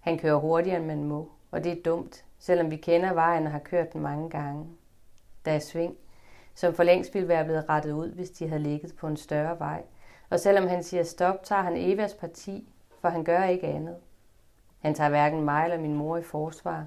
Han 0.00 0.18
kører 0.18 0.36
hurtigere, 0.36 0.78
end 0.78 0.86
man 0.86 1.04
må. 1.04 1.30
Og 1.50 1.64
det 1.64 1.72
er 1.72 1.82
dumt, 1.82 2.24
selvom 2.38 2.70
vi 2.70 2.76
kender 2.76 3.12
vejen 3.12 3.46
og 3.46 3.52
har 3.52 3.58
kørt 3.58 3.92
den 3.92 4.00
mange 4.00 4.30
gange. 4.30 4.66
Der 5.44 5.52
er 5.52 5.58
sving, 5.58 5.96
som 6.58 6.74
for 6.74 6.82
længst 6.82 7.14
ville 7.14 7.28
være 7.28 7.44
blevet 7.44 7.68
rettet 7.68 7.92
ud, 7.92 8.08
hvis 8.08 8.30
de 8.30 8.48
havde 8.48 8.62
ligget 8.62 8.96
på 8.96 9.06
en 9.06 9.16
større 9.16 9.58
vej. 9.58 9.82
Og 10.30 10.40
selvom 10.40 10.68
han 10.68 10.82
siger 10.82 11.02
stop, 11.02 11.44
tager 11.44 11.62
han 11.62 11.76
Evas 11.76 12.14
parti, 12.14 12.68
for 13.00 13.08
han 13.08 13.24
gør 13.24 13.44
ikke 13.44 13.66
andet. 13.66 13.96
Han 14.80 14.94
tager 14.94 15.10
hverken 15.10 15.44
mig 15.44 15.64
eller 15.64 15.78
min 15.78 15.94
mor 15.94 16.16
i 16.16 16.22
forsvar. 16.22 16.86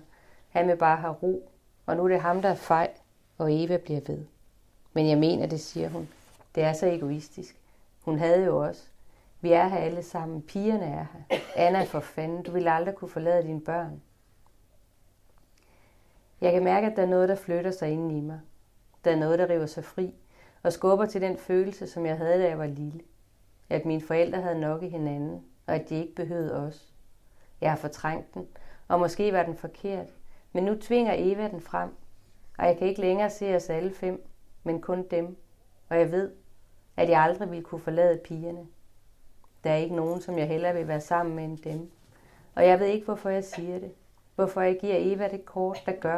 Han 0.50 0.68
vil 0.68 0.76
bare 0.76 0.98
have 0.98 1.14
ro, 1.14 1.50
og 1.86 1.96
nu 1.96 2.04
er 2.04 2.08
det 2.08 2.22
ham, 2.22 2.42
der 2.42 2.50
er 2.50 2.56
fej, 2.56 2.90
og 3.38 3.64
Eva 3.64 3.78
bliver 3.78 4.02
ved. 4.08 4.26
Men 4.94 5.10
jeg 5.10 5.18
mener 5.18 5.46
det, 5.46 5.60
siger 5.60 5.90
hun. 5.90 6.10
Det 6.56 6.64
er 6.64 6.74
så 6.74 6.86
egoistisk. 6.86 7.56
Hun 8.02 8.20
havde 8.20 8.46
jo 8.46 8.64
også. 8.64 8.84
Vi 9.42 9.52
er 9.52 9.68
her 9.68 9.78
alle 9.78 10.04
sammen. 10.04 10.42
Pigerne 10.42 10.86
er 10.86 11.06
her. 11.14 11.40
Anna, 11.56 11.84
for 11.84 12.00
fanden, 12.00 12.44
du 12.44 12.52
ville 12.52 12.72
aldrig 12.72 12.96
kunne 12.96 13.10
forlade 13.10 13.44
dine 13.44 13.62
børn. 13.62 14.02
Jeg 16.42 16.54
kan 16.54 16.64
mærke, 16.64 16.88
at 16.88 16.96
der 16.96 17.02
er 17.02 17.08
noget, 17.08 17.30
der 17.30 17.36
flytter 17.36 17.72
sig 17.72 17.90
inden 17.90 18.12
i 18.12 18.22
mig. 18.22 18.40
Der 19.04 19.12
er 19.12 19.16
noget, 19.16 19.40
der 19.40 19.50
river 19.50 19.66
sig 19.66 19.86
fri 19.86 20.14
og 20.64 20.74
skubber 20.74 21.06
til 21.06 21.22
den 21.22 21.38
følelse, 21.38 21.88
som 21.88 22.06
jeg 22.06 22.18
havde, 22.18 22.42
da 22.42 22.48
jeg 22.48 22.58
var 22.58 22.66
lille. 22.66 23.02
At 23.70 23.86
mine 23.86 24.02
forældre 24.02 24.42
havde 24.42 24.60
nok 24.60 24.84
i 24.84 24.90
hinanden, 24.90 25.46
og 25.68 25.76
at 25.76 25.90
de 25.90 25.96
ikke 25.96 26.16
behøvede 26.16 26.68
os. 26.68 26.94
Jeg 27.62 27.72
har 27.72 27.78
fortrængt 27.78 28.34
den, 28.34 28.48
og 28.88 29.00
måske 29.00 29.34
var 29.34 29.44
den 29.44 29.56
forkert, 29.56 30.08
men 30.54 30.64
nu 30.64 30.76
tvinger 30.76 31.14
Eva 31.18 31.48
den 31.48 31.62
frem, 31.62 31.90
og 32.58 32.66
jeg 32.66 32.78
kan 32.78 32.88
ikke 32.88 33.02
længere 33.02 33.30
se 33.30 33.56
os 33.56 33.70
alle 33.70 33.94
fem, 33.94 34.26
men 34.64 34.82
kun 34.82 35.08
dem. 35.08 35.38
Og 35.90 36.00
jeg 36.00 36.12
ved, 36.12 36.32
at 36.98 37.10
jeg 37.10 37.22
aldrig 37.22 37.52
ville 37.52 37.64
kunne 37.64 37.82
forlade 37.82 38.22
pigerne. 38.24 38.68
Der 39.64 39.72
er 39.72 39.76
ikke 39.76 39.96
nogen, 39.96 40.22
som 40.22 40.38
jeg 40.38 40.48
hellere 40.48 40.74
vil 40.74 40.88
være 40.88 41.02
sammen 41.02 41.36
med 41.36 41.44
end 41.44 41.58
dem. 41.58 41.92
Og 42.56 42.68
jeg 42.68 42.80
ved 42.80 42.88
ikke, 42.88 43.06
hvorfor 43.06 43.30
jeg 43.30 43.44
siger 43.44 43.80
det. 43.80 43.92
Hvorfor 44.36 44.62
jeg 44.62 44.78
giver 44.82 44.96
Eva 44.98 45.28
det 45.28 45.46
kort, 45.46 45.84
der 45.86 45.92
gør, 45.92 46.18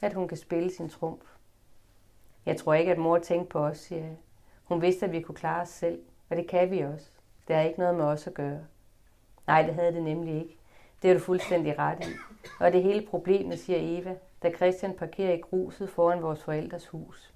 at 0.00 0.14
hun 0.14 0.28
kan 0.28 0.36
spille 0.36 0.70
sin 0.70 0.88
trumf. 0.88 1.35
Jeg 2.46 2.56
tror 2.56 2.74
ikke, 2.74 2.92
at 2.92 2.98
mor 2.98 3.18
tænkte 3.18 3.48
på 3.48 3.58
os, 3.58 3.78
siger 3.78 4.02
jeg. 4.02 4.16
Hun 4.64 4.82
vidste, 4.82 5.06
at 5.06 5.12
vi 5.12 5.20
kunne 5.20 5.34
klare 5.34 5.62
os 5.62 5.68
selv, 5.68 6.02
og 6.30 6.36
det 6.36 6.48
kan 6.48 6.70
vi 6.70 6.80
også. 6.80 7.06
Det 7.48 7.56
har 7.56 7.62
ikke 7.62 7.78
noget 7.78 7.94
med 7.94 8.04
os 8.04 8.26
at 8.26 8.34
gøre. 8.34 8.60
Nej, 9.46 9.62
det 9.62 9.74
havde 9.74 9.92
det 9.92 10.02
nemlig 10.02 10.34
ikke. 10.34 10.56
Det 11.02 11.10
er 11.10 11.14
du 11.14 11.20
fuldstændig 11.20 11.78
ret 11.78 12.04
i. 12.04 12.12
Og 12.60 12.72
det 12.72 12.82
hele 12.82 13.06
problemet, 13.06 13.58
siger 13.58 13.78
Eva, 13.82 14.14
da 14.42 14.50
Christian 14.50 14.94
parkerer 14.94 15.32
i 15.32 15.40
gruset 15.40 15.90
foran 15.90 16.22
vores 16.22 16.42
forældres 16.42 16.86
hus. 16.86 17.34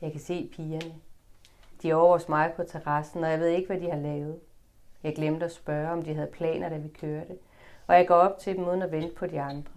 Jeg 0.00 0.12
kan 0.12 0.20
se 0.20 0.50
pigerne. 0.52 0.94
De 1.82 1.90
er 1.90 1.94
over 1.94 2.12
hos 2.12 2.28
mig 2.28 2.52
på 2.56 2.62
terrassen, 2.62 3.24
og 3.24 3.30
jeg 3.30 3.40
ved 3.40 3.48
ikke, 3.48 3.66
hvad 3.66 3.80
de 3.80 3.90
har 3.90 3.98
lavet. 3.98 4.40
Jeg 5.02 5.14
glemte 5.14 5.44
at 5.44 5.52
spørge, 5.52 5.90
om 5.90 6.02
de 6.02 6.14
havde 6.14 6.30
planer, 6.32 6.68
da 6.68 6.76
vi 6.76 6.88
kørte, 6.88 7.38
og 7.86 7.94
jeg 7.94 8.06
går 8.06 8.14
op 8.14 8.38
til 8.38 8.56
dem 8.56 8.68
uden 8.68 8.82
at 8.82 8.92
vente 8.92 9.14
på 9.14 9.26
de 9.26 9.40
andre. 9.40 9.72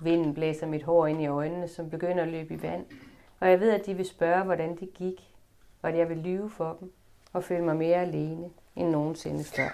Vinden 0.00 0.34
blæser 0.34 0.66
mit 0.66 0.82
hår 0.82 1.06
ind 1.06 1.22
i 1.22 1.26
øjnene, 1.26 1.68
som 1.68 1.90
begynder 1.90 2.22
at 2.22 2.28
løbe 2.28 2.54
i 2.54 2.62
vand, 2.62 2.86
og 3.40 3.50
jeg 3.50 3.60
ved, 3.60 3.70
at 3.70 3.86
de 3.86 3.94
vil 3.94 4.06
spørge, 4.06 4.44
hvordan 4.44 4.76
det 4.76 4.94
gik, 4.94 5.34
og 5.82 5.88
at 5.90 5.98
jeg 5.98 6.08
vil 6.08 6.16
lyve 6.16 6.50
for 6.50 6.76
dem 6.80 6.92
og 7.32 7.44
føle 7.44 7.64
mig 7.64 7.76
mere 7.76 7.96
alene 7.96 8.50
end 8.76 8.88
nogensinde 8.90 9.44
før. 9.44 9.68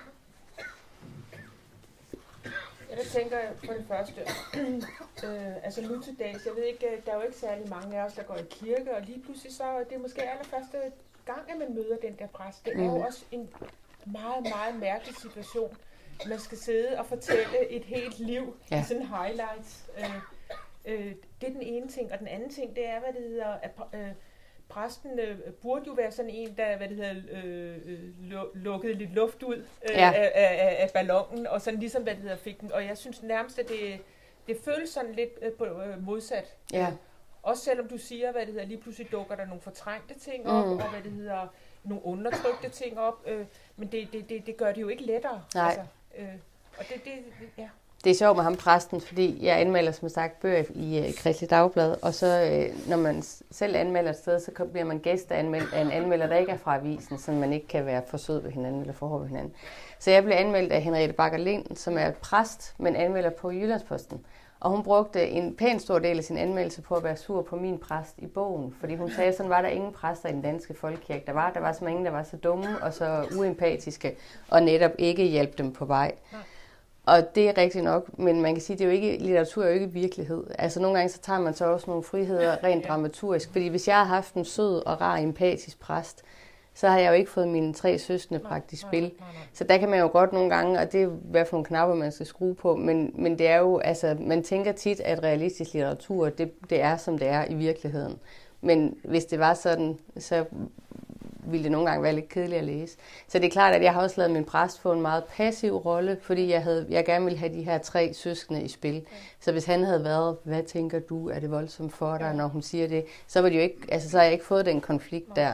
Der 2.90 3.04
tænker 3.20 3.38
jeg 3.38 3.50
for 3.64 3.72
det 3.72 3.84
første, 3.88 4.20
øh, 5.26 5.64
altså 5.64 5.82
nu 5.82 6.00
til 6.02 6.18
dags, 6.18 6.46
jeg 6.46 6.54
ved 6.56 6.62
ikke, 6.64 6.86
øh, 6.86 7.04
der 7.06 7.12
er 7.12 7.16
jo 7.16 7.22
ikke 7.22 7.36
særlig 7.36 7.68
mange 7.68 7.98
af 8.00 8.04
os, 8.04 8.12
der 8.12 8.22
går 8.22 8.34
i 8.36 8.44
kirke, 8.50 8.96
og 8.96 9.02
lige 9.02 9.22
pludselig 9.24 9.54
så, 9.56 9.64
det 9.88 9.96
er 9.96 10.00
måske 10.00 10.22
allerførste 10.30 10.76
gang, 11.26 11.40
at 11.48 11.58
man 11.58 11.74
møder 11.74 11.96
den 12.02 12.16
der 12.18 12.26
præst. 12.26 12.64
Det 12.64 12.72
er 12.76 12.84
jo 12.84 12.90
Mhm. 12.96 13.02
også 13.06 13.24
en 13.32 13.48
meget, 14.04 14.42
meget 14.42 14.80
mærkelig 14.80 15.16
situation. 15.16 15.76
Man 16.28 16.38
skal 16.38 16.58
sidde 16.58 16.98
og 16.98 17.06
fortælle 17.06 17.68
et 17.70 17.84
helt 17.84 18.18
liv 18.18 18.56
ja. 18.70 18.80
I 18.80 18.84
sådan 18.84 19.02
highlights. 19.06 19.90
Øh, 19.98 20.14
øh, 20.84 21.14
det 21.40 21.48
er 21.48 21.52
den 21.52 21.62
ene 21.62 21.88
ting, 21.88 22.12
og 22.12 22.18
den 22.18 22.28
anden 22.28 22.50
ting, 22.50 22.76
det 22.76 22.86
er, 22.88 23.00
hvad 23.00 23.12
det 23.12 23.22
hedder, 23.28 23.46
at 23.62 23.70
øh, 23.94 24.08
præsten 24.68 25.18
øh, 25.18 25.38
burde 25.62 25.84
jo 25.86 25.92
være 25.92 26.12
sådan 26.12 26.30
en, 26.30 26.54
der 26.56 26.76
hvad 26.76 26.88
det 26.88 26.96
hedder, 26.96 27.14
øh, 27.30 27.76
øh, 27.84 28.00
lu- 28.30 28.50
lukkede 28.58 28.92
lidt 28.94 29.14
luft 29.14 29.42
ud 29.42 29.56
øh, 29.56 29.90
Ja. 29.96 30.12
af, 30.14 30.32
af, 30.34 30.76
af 30.82 30.90
ballonen, 30.94 31.46
og 31.46 31.60
sådan 31.60 31.80
ligesom, 31.80 32.02
hvad 32.02 32.14
det 32.14 32.22
hedder, 32.22 32.36
fik 32.36 32.60
den. 32.60 32.72
Og 32.72 32.84
jeg 32.86 32.98
synes 32.98 33.22
nærmest, 33.22 33.58
at 33.58 33.68
det, 33.68 34.00
det 34.46 34.56
føles 34.64 34.90
sådan 34.90 35.12
lidt 35.12 35.30
øh, 35.42 35.52
på, 35.52 35.64
øh, 35.64 36.02
modsat. 36.06 36.56
Ja. 36.72 36.86
Også 37.42 37.64
selvom 37.64 37.88
du 37.88 37.98
siger, 37.98 38.32
hvad 38.32 38.40
det 38.46 38.52
hedder, 38.52 38.66
lige 38.66 38.80
pludselig 38.80 39.12
dukker 39.12 39.34
der 39.36 39.46
nogle 39.46 39.60
fortrængte 39.60 40.18
ting 40.18 40.48
op, 40.48 40.66
Mm. 40.66 40.72
og 40.72 40.90
hvad 40.90 41.02
det 41.02 41.12
hedder, 41.12 41.46
nogle 41.84 42.04
undertrykte 42.04 42.68
ting 42.68 42.98
op, 42.98 43.14
øh, 43.26 43.44
men 43.76 43.92
det, 43.92 44.08
det, 44.12 44.28
det, 44.28 44.46
det 44.46 44.56
gør 44.56 44.72
det 44.72 44.80
jo 44.80 44.88
ikke 44.88 45.02
lettere. 45.02 45.44
Nej. 45.54 45.66
Altså, 45.66 45.82
øh, 46.18 46.24
og 46.78 46.84
det, 46.88 47.04
det, 47.04 47.12
ja. 47.58 47.68
Det 48.04 48.11
er 48.11 48.14
sjovt 48.14 48.36
med 48.36 48.44
ham 48.44 48.56
præsten, 48.56 49.00
fordi 49.00 49.46
jeg 49.46 49.61
anmelder 49.61 49.92
som 49.92 50.08
sagt 50.08 50.40
bøger 50.40 50.64
i 50.74 50.98
øh, 50.98 51.14
Kristelig 51.14 51.50
Dagblad, 51.50 51.96
og 52.02 52.14
så 52.14 52.26
øh, 52.26 52.88
når 52.88 52.96
man 52.96 53.22
selv 53.50 53.76
anmelder 53.76 54.11
et 54.11 54.16
sted, 54.16 54.40
så 54.40 54.64
bliver 54.72 54.84
man 54.84 54.98
gæsteanmeldt 54.98 55.72
af 55.72 55.80
en 55.80 55.90
anmelder, 55.90 56.26
der 56.26 56.36
ikke 56.36 56.52
er 56.52 56.56
fra 56.56 56.76
avisen, 56.76 57.18
så 57.18 57.32
man 57.32 57.52
ikke 57.52 57.66
kan 57.66 57.86
være 57.86 58.02
for 58.08 58.16
sød 58.16 58.42
ved 58.42 58.50
hinanden 58.50 58.80
eller 58.80 58.94
for 58.94 59.06
hård 59.06 59.20
ved 59.20 59.28
hinanden. 59.28 59.52
Så 59.98 60.11
jeg 60.11 60.24
blev 60.24 60.36
anmeldt 60.36 60.72
af 60.72 60.82
Henriette 60.82 61.14
Bakker 61.14 61.38
Lind, 61.38 61.76
som 61.76 61.98
er 61.98 62.11
præst, 62.11 62.74
men 62.78 62.96
anmelder 62.96 63.30
på 63.30 63.50
Jyllandsposten. 63.50 64.24
Og 64.61 64.70
hun 64.70 64.82
brugte 64.82 65.28
en 65.28 65.56
pæn 65.56 65.78
stor 65.78 65.98
del 65.98 66.18
af 66.18 66.24
sin 66.24 66.36
anmeldelse 66.36 66.82
på 66.82 66.94
at 66.94 67.04
være 67.04 67.16
sur 67.16 67.42
på 67.42 67.56
min 67.56 67.78
præst 67.78 68.14
i 68.18 68.26
bogen. 68.26 68.74
Fordi 68.80 68.96
hun 68.96 69.11
sagde, 69.11 69.32
sådan 69.32 69.50
var 69.50 69.62
der 69.62 69.68
ingen 69.68 69.92
præster 69.92 70.28
i 70.28 70.32
den 70.32 70.42
danske 70.42 70.74
folkekirke. 70.74 71.26
Der 71.26 71.32
var, 71.32 71.50
der 71.50 71.61
var 71.61 71.72
simpelthen 71.72 71.90
ingen, 71.90 72.06
der 72.06 72.12
var 72.12 72.22
så 72.22 72.36
dumme 72.36 72.82
og 72.82 72.94
så 72.94 73.26
uempatiske, 73.36 74.16
og 74.48 74.62
netop 74.62 74.90
ikke 74.98 75.24
hjalp 75.24 75.58
dem 75.58 75.72
på 75.72 75.84
vej. 75.84 76.12
Og 77.06 77.34
det 77.34 77.48
er 77.48 77.58
rigtigt 77.58 77.84
nok, 77.84 78.18
men 78.18 78.42
man 78.42 78.54
kan 78.54 78.62
sige, 78.62 78.74
at 78.74 78.78
det 78.78 78.84
er 78.84 78.88
jo 78.88 78.94
ikke, 78.94 79.24
litteratur 79.24 79.64
er 79.64 79.68
jo 79.68 79.74
ikke 79.74 79.92
virkelighed. 79.92 80.44
Altså 80.58 80.80
nogle 80.80 80.98
gange 80.98 81.12
så 81.12 81.20
tager 81.20 81.40
man 81.40 81.54
så 81.54 81.64
også 81.64 81.90
nogle 81.90 82.02
friheder 82.02 82.64
rent 82.64 82.88
dramaturgisk. 82.88 83.52
Fordi 83.52 83.68
hvis 83.68 83.88
jeg 83.88 83.96
havde 83.96 84.08
haft 84.08 84.34
en 84.34 84.44
sød 84.44 84.86
og 84.86 85.00
rar, 85.00 85.16
empatisk 85.16 85.80
præst, 85.80 86.24
så 86.74 86.88
har 86.88 86.98
jeg 86.98 87.08
jo 87.08 87.14
ikke 87.14 87.30
fået 87.30 87.48
mine 87.48 87.74
tre 87.74 87.98
søstre 87.98 88.38
bragt 88.38 88.72
i 88.72 88.76
spil. 88.76 89.02
Nej, 89.02 89.12
nej, 89.18 89.28
nej. 89.32 89.42
Så 89.52 89.64
der 89.64 89.78
kan 89.78 89.88
man 89.88 90.00
jo 90.00 90.06
godt 90.06 90.32
nogle 90.32 90.50
gange, 90.50 90.78
og 90.80 90.92
det 90.92 91.02
er 91.02 91.06
hvad 91.06 91.44
for 91.44 91.56
nogle 91.56 91.66
knapper, 91.66 91.94
man 91.94 92.12
skal 92.12 92.26
skrue 92.26 92.54
på, 92.54 92.76
men, 92.76 93.12
men 93.14 93.38
det 93.38 93.48
er 93.48 93.56
jo, 93.56 93.78
altså, 93.78 94.16
man 94.20 94.42
tænker 94.42 94.72
tit, 94.72 95.00
at 95.00 95.22
realistisk 95.22 95.72
litteratur, 95.72 96.28
det, 96.28 96.70
det 96.70 96.80
er, 96.80 96.96
som 96.96 97.18
det 97.18 97.28
er 97.28 97.44
i 97.48 97.54
virkeligheden. 97.54 98.18
Men 98.60 98.96
hvis 99.04 99.24
det 99.24 99.38
var 99.38 99.54
sådan, 99.54 99.98
så 100.18 100.44
ville 101.44 101.64
det 101.64 101.72
nogle 101.72 101.88
gange 101.88 102.02
være 102.02 102.12
lidt 102.12 102.28
kedeligt 102.28 102.58
at 102.58 102.64
læse. 102.64 102.96
Så 103.28 103.38
det 103.38 103.46
er 103.46 103.50
klart, 103.50 103.74
at 103.74 103.82
jeg 103.82 103.92
har 103.92 104.02
også 104.02 104.14
lavet 104.18 104.32
min 104.32 104.44
præst 104.44 104.80
få 104.80 104.92
en 104.92 105.00
meget 105.00 105.24
passiv 105.24 105.76
rolle, 105.76 106.18
fordi 106.22 106.50
jeg, 106.50 106.62
havde, 106.62 106.86
jeg 106.90 107.04
gerne 107.04 107.24
ville 107.24 107.38
have 107.38 107.52
de 107.52 107.62
her 107.62 107.78
tre 107.78 108.14
søskende 108.14 108.62
i 108.62 108.68
spil. 108.68 109.02
Så 109.40 109.52
hvis 109.52 109.64
han 109.64 109.84
havde 109.84 110.04
været, 110.04 110.36
hvad 110.44 110.62
tænker 110.62 110.98
du, 110.98 111.28
er 111.28 111.38
det 111.40 111.50
voldsomt 111.50 111.92
for 111.92 112.18
dig, 112.18 112.34
når 112.34 112.46
hun 112.46 112.62
siger 112.62 112.88
det, 112.88 113.04
så, 113.26 113.42
var 113.42 113.48
det 113.48 113.56
jo 113.56 113.62
ikke, 113.62 113.76
altså, 113.88 114.10
så 114.10 114.16
har 114.16 114.24
jeg 114.24 114.32
ikke 114.32 114.44
fået 114.44 114.66
den 114.66 114.80
konflikt 114.80 115.36
der. 115.36 115.52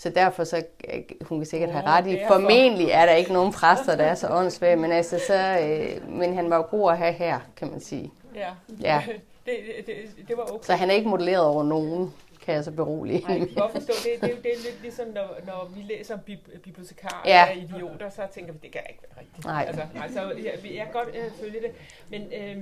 Så 0.00 0.10
derfor 0.10 0.44
så, 0.44 0.56
øh, 0.94 1.02
hun 1.20 1.38
kan 1.38 1.46
sikkert 1.46 1.70
have 1.70 1.84
ret 1.86 2.06
i, 2.06 2.18
formentlig 2.28 2.88
er 2.90 3.06
der 3.06 3.12
ikke 3.12 3.32
nogen 3.32 3.52
præster, 3.52 3.96
der 3.96 4.04
er 4.04 4.14
så 4.14 4.28
åndssvage, 4.28 4.76
men, 4.76 4.92
altså, 4.92 5.18
så, 5.26 5.58
øh, 5.62 6.08
men 6.12 6.34
han 6.34 6.50
var 6.50 6.56
jo 6.56 6.62
god 6.70 6.90
at 6.92 6.98
have 6.98 7.12
her, 7.12 7.40
kan 7.56 7.70
man 7.70 7.80
sige. 7.80 8.12
Ja. 8.34 8.48
Ja. 8.82 9.02
det, 9.46 9.56
det, 9.86 9.94
det, 10.28 10.36
var 10.36 10.42
okay. 10.42 10.64
Så 10.66 10.74
han 10.74 10.90
er 10.90 10.94
ikke 10.94 11.08
modelleret 11.08 11.44
over 11.44 11.64
nogen, 11.64 12.14
kan 12.44 12.54
jeg 12.54 12.64
så 12.64 12.70
berolige. 12.70 13.20
Nej, 13.28 13.38
jeg 13.38 13.46
kan 13.46 13.56
godt 13.56 13.72
forstå, 13.72 13.92
det, 14.04 14.20
det, 14.30 14.42
det 14.42 14.52
er 14.52 14.56
lidt 14.64 14.82
ligesom, 14.82 15.06
når, 15.14 15.36
når 15.46 15.70
vi 15.76 15.82
læser 15.82 16.14
om 16.14 16.20
bib- 16.30 16.58
bibliotekarer 16.58 17.22
Ja. 17.24 17.44
ja. 17.54 17.60
idioter, 17.62 18.10
så 18.10 18.22
tænker 18.34 18.52
vi, 18.52 18.58
det 18.62 18.72
kan 18.72 18.80
ikke 18.88 19.02
være 19.14 19.20
rigtigt. 19.24 19.44
Nej. 19.46 19.64
Altså, 19.68 19.82
altså 20.02 20.20
jeg, 20.20 20.74
jeg 20.76 20.84
kan 20.84 20.92
godt 20.92 21.08
øh, 21.08 21.30
følge 21.40 21.60
det, 21.60 21.70
men 22.08 22.22
øh, 22.22 22.56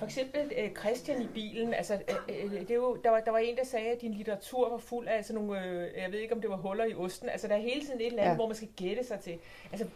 for 0.00 0.06
eksempel 0.06 0.52
øh, 0.58 0.70
Christian 0.74 1.22
i 1.22 1.26
bilen, 1.26 1.74
altså, 1.74 1.94
øh, 2.28 2.44
øh, 2.54 2.60
det 2.60 2.70
er 2.70 2.74
jo, 2.74 2.96
der, 3.04 3.10
var, 3.10 3.20
der 3.20 3.30
var 3.30 3.38
en, 3.38 3.56
der 3.56 3.64
sagde, 3.64 3.88
at 3.90 4.00
din 4.00 4.14
litteratur 4.14 4.70
var 4.70 4.78
fuld 4.78 5.08
af 5.08 5.24
sådan 5.24 5.42
nogle, 5.42 5.64
øh, 5.64 5.88
jeg 6.02 6.12
ved 6.12 6.18
ikke, 6.18 6.34
om 6.34 6.40
det 6.40 6.50
var 6.50 6.56
huller 6.56 6.84
i 6.84 6.94
osten, 6.94 7.28
altså 7.28 7.48
der 7.48 7.54
er 7.54 7.58
hele 7.58 7.80
tiden 7.80 8.00
et 8.00 8.06
eller 8.06 8.18
andet, 8.22 8.30
Ja. 8.30 8.36
hvor 8.36 8.46
man 8.46 8.56
skal 8.56 8.68
gætte 8.76 9.04
sig 9.04 9.20
til. 9.20 9.38
Altså, 9.72 9.86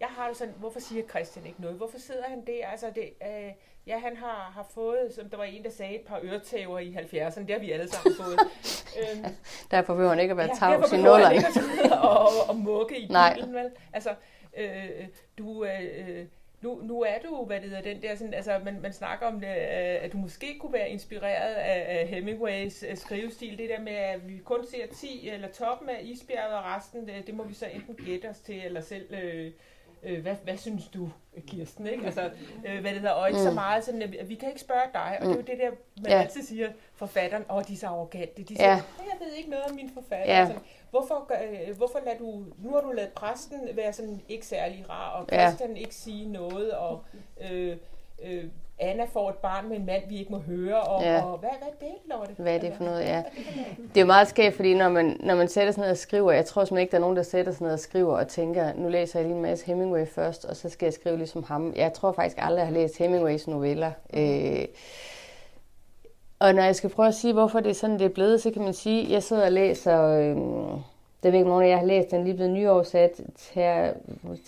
jeg 0.00 0.08
har 0.08 0.28
det 0.28 0.36
sådan, 0.36 0.54
hvorfor 0.58 0.80
siger 0.80 1.02
Christian 1.08 1.46
ikke 1.46 1.60
noget? 1.60 1.76
Hvorfor 1.76 1.98
sidder 1.98 2.24
han 2.28 2.46
der? 2.46 2.66
Altså, 2.66 2.86
det, 2.94 3.02
øh, 3.22 3.52
ja, 3.86 3.98
han 3.98 4.16
har, 4.16 4.50
har 4.54 4.66
fået, 4.74 5.12
som 5.14 5.30
der 5.30 5.36
var 5.36 5.44
en, 5.44 5.64
der 5.64 5.70
sagde, 5.70 5.94
et 5.94 6.00
par 6.06 6.20
øretæver 6.22 6.78
i 6.78 6.92
70'erne. 6.94 7.40
Det 7.40 7.50
har 7.50 7.58
vi 7.58 7.72
alle 7.72 7.88
sammen 7.88 8.16
fået. 8.16 8.38
øhm, 9.00 9.34
Derfor 9.70 9.94
behøver 9.94 10.10
han 10.10 10.20
ikke 10.20 10.30
at 10.30 10.36
være 10.36 10.48
ja, 10.48 10.58
tavs 10.58 10.92
i 10.92 10.96
nullerne. 10.96 11.34
ikke 11.34 11.46
at 11.46 11.52
sidde 11.54 12.00
og, 12.02 12.18
og, 12.20 12.28
og 12.48 12.56
mukke 12.56 12.98
i 12.98 13.06
Nej. 13.08 13.34
bilen, 13.34 13.54
vel? 13.54 13.70
Altså, 13.92 14.14
øh, 14.56 15.06
du... 15.38 15.64
Øh, 15.64 16.26
nu, 16.60 16.80
nu 16.82 17.00
er 17.02 17.18
du, 17.28 17.44
hvad 17.44 17.60
det 17.60 17.64
hedder, 17.70 17.82
den 17.82 18.02
der, 18.02 18.14
sådan, 18.16 18.34
altså 18.34 18.60
man, 18.64 18.80
man 18.82 18.92
snakker 18.92 19.26
om, 19.26 19.40
det, 19.40 19.48
øh, 19.48 20.04
at 20.04 20.12
du 20.12 20.16
måske 20.16 20.58
kunne 20.58 20.72
være 20.72 20.90
inspireret 20.90 21.54
af, 21.54 21.98
af 22.00 22.06
Hemingways 22.08 22.84
øh, 22.88 22.96
skrivestil, 22.96 23.58
det 23.58 23.68
der 23.68 23.80
med, 23.80 23.92
at 23.92 24.28
vi 24.28 24.38
kun 24.44 24.66
ser 24.70 24.86
10 24.94 25.28
eller 25.30 25.48
toppen 25.48 25.88
af 25.88 26.00
isbjerget, 26.02 26.54
og 26.56 26.64
resten, 26.64 27.06
det, 27.06 27.26
det 27.26 27.34
må 27.34 27.42
vi 27.44 27.54
så 27.54 27.66
enten 27.66 27.94
gætte 28.06 28.26
os 28.30 28.38
til, 28.40 28.64
eller 28.64 28.80
selv, 28.80 29.14
øh, 29.14 29.52
øh, 30.02 30.22
hvad, 30.22 30.34
hvad 30.44 30.56
synes 30.56 30.88
du, 30.88 31.10
Kirsten, 31.46 31.86
ikke? 31.86 32.04
Altså, 32.06 32.30
øh, 32.66 32.80
hvad 32.80 32.90
det 32.90 33.00
hedder, 33.00 33.10
og 33.14 33.28
ikke 33.28 33.38
mm. 33.38 33.44
så 33.44 33.50
Mm. 33.50 33.54
meget 33.54 33.84
sådan, 33.84 34.02
at 34.02 34.28
vi, 34.28 34.34
kan 34.34 34.48
ikke 34.48 34.60
spørge 34.60 34.82
dig, 34.94 35.18
og 35.20 35.26
det 35.26 35.32
er 35.32 35.36
jo 35.36 35.42
det 35.42 35.58
der, 35.58 35.70
man 36.02 36.10
Ja. 36.12 36.20
altid 36.22 36.42
siger, 36.42 36.68
forfatteren, 36.94 37.44
åh, 37.50 37.62
de 37.68 37.72
er 37.72 37.76
så 37.76 37.86
arrogante, 37.86 38.42
de 38.42 38.56
siger, 38.56 38.68
Ja. 38.68 38.74
ja. 38.74 38.82
jeg 38.98 39.16
ved 39.26 39.32
ikke 39.36 39.50
noget 39.50 39.64
om 39.64 39.74
min 39.74 39.90
forfatter, 39.94 40.34
Ja. 40.38 40.46
sådan, 40.46 40.62
Hvorfor, 40.90 41.30
øh, 41.68 41.76
hvorfor 41.76 41.98
lader 42.04 42.18
du, 42.18 42.24
nu 42.64 42.70
har 42.74 42.80
du 42.80 42.92
ladet 42.92 43.12
præsten 43.12 43.58
være 43.74 43.92
sådan 43.92 44.20
ikke 44.28 44.46
særlig 44.46 44.84
rar, 44.90 45.10
og 45.20 45.26
Ja. 45.32 45.46
Christian 45.48 45.76
ikke 45.76 45.94
sige 45.94 46.32
noget, 46.32 46.70
og 46.72 47.00
øh, 47.50 47.76
øh, 48.24 48.44
Anna 48.80 49.04
får 49.04 49.28
et 49.30 49.36
barn 49.36 49.68
med 49.68 49.76
en 49.76 49.86
mand, 49.86 50.02
vi 50.08 50.18
ikke 50.18 50.32
må 50.32 50.38
høre, 50.38 50.80
og, 50.80 51.02
Ja. 51.02 51.14
ja. 51.14 51.22
og 51.24 51.38
hvad, 51.38 51.48
hvad 51.58 51.68
er 51.68 51.86
det, 51.86 51.94
Lotte? 52.18 52.34
Hvad 52.42 52.54
er 52.54 52.58
det 52.58 52.74
for 52.76 52.84
noget, 52.84 53.00
ja. 53.04 53.22
Det 53.88 53.96
er 53.96 54.00
jo 54.00 54.06
meget 54.06 54.28
skægt, 54.28 54.56
fordi 54.56 54.74
når 54.74 54.88
man, 54.88 55.16
når 55.20 55.34
man 55.34 55.48
sætter 55.48 55.72
sig 55.72 55.80
ned 55.80 55.90
og 55.90 55.96
skriver, 55.96 56.32
jeg 56.32 56.44
tror 56.44 56.64
simpelthen 56.64 56.82
ikke, 56.82 56.90
der 56.90 56.96
er 56.96 57.00
nogen, 57.00 57.16
der 57.16 57.22
sætter 57.22 57.52
sig 57.52 57.62
ned 57.62 57.72
og 57.72 57.78
skriver 57.78 58.18
og 58.18 58.28
tænker, 58.28 58.72
nu 58.74 58.88
læser 58.88 59.18
jeg 59.18 59.26
lige 59.28 59.36
en 59.36 59.42
masse 59.42 59.66
Hemingway 59.66 60.06
først, 60.06 60.44
og 60.44 60.56
så 60.56 60.68
skal 60.68 60.86
jeg 60.86 60.92
skrive 60.92 61.16
ligesom 61.16 61.42
ham. 61.42 61.72
Jeg 61.76 61.92
tror 61.92 62.12
faktisk 62.12 62.36
aldrig, 62.40 62.58
jeg 62.58 62.66
har 62.66 62.74
læst 62.74 62.98
Hemingways 62.98 63.46
noveller. 63.48 63.90
Øh, 64.14 64.64
og 66.38 66.54
når 66.54 66.62
jeg 66.62 66.76
skal 66.76 66.90
prøve 66.90 67.08
at 67.08 67.14
sige, 67.14 67.32
hvorfor 67.32 67.60
det 67.60 67.70
er 67.70 67.74
sådan, 67.74 67.98
det 67.98 68.04
er 68.04 68.08
blevet, 68.08 68.42
så 68.42 68.50
kan 68.50 68.62
man 68.62 68.74
sige, 68.74 69.12
jeg 69.12 69.22
sidder 69.22 69.44
og 69.44 69.52
læser, 69.52 70.04
øh, 70.04 70.36
det 71.22 71.32
ved 71.32 71.38
ikke, 71.38 71.48
nogen 71.48 71.64
af 71.64 71.68
jer 71.68 71.76
har 71.76 71.86
læst, 71.86 72.10
den 72.10 72.20
er 72.20 72.24
lige 72.24 72.34
blevet 72.34 72.52
nyoversat, 72.52 73.20
Ter, 73.36 73.92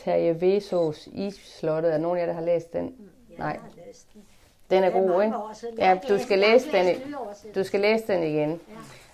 Terje 0.04 0.40
Vesos 0.40 1.08
Isslottet. 1.12 1.94
Er 1.94 1.98
nogen 1.98 2.18
af 2.18 2.20
jer, 2.20 2.26
der 2.26 2.34
har 2.34 2.44
læst 2.44 2.72
den? 2.72 2.94
Nej. 3.38 3.46
Har 3.46 3.68
den. 3.74 4.22
Den 4.70 4.84
er 4.84 4.90
god, 4.90 5.22
ikke? 5.22 5.36
Ja, 5.78 5.98
du 6.08 6.18
skal 6.18 6.38
læse 6.38 6.72
den 6.72 6.88
i-. 6.88 7.12
Du 7.54 7.64
skal 7.64 7.80
læse 7.80 8.04
den 8.06 8.22
igen. 8.22 8.60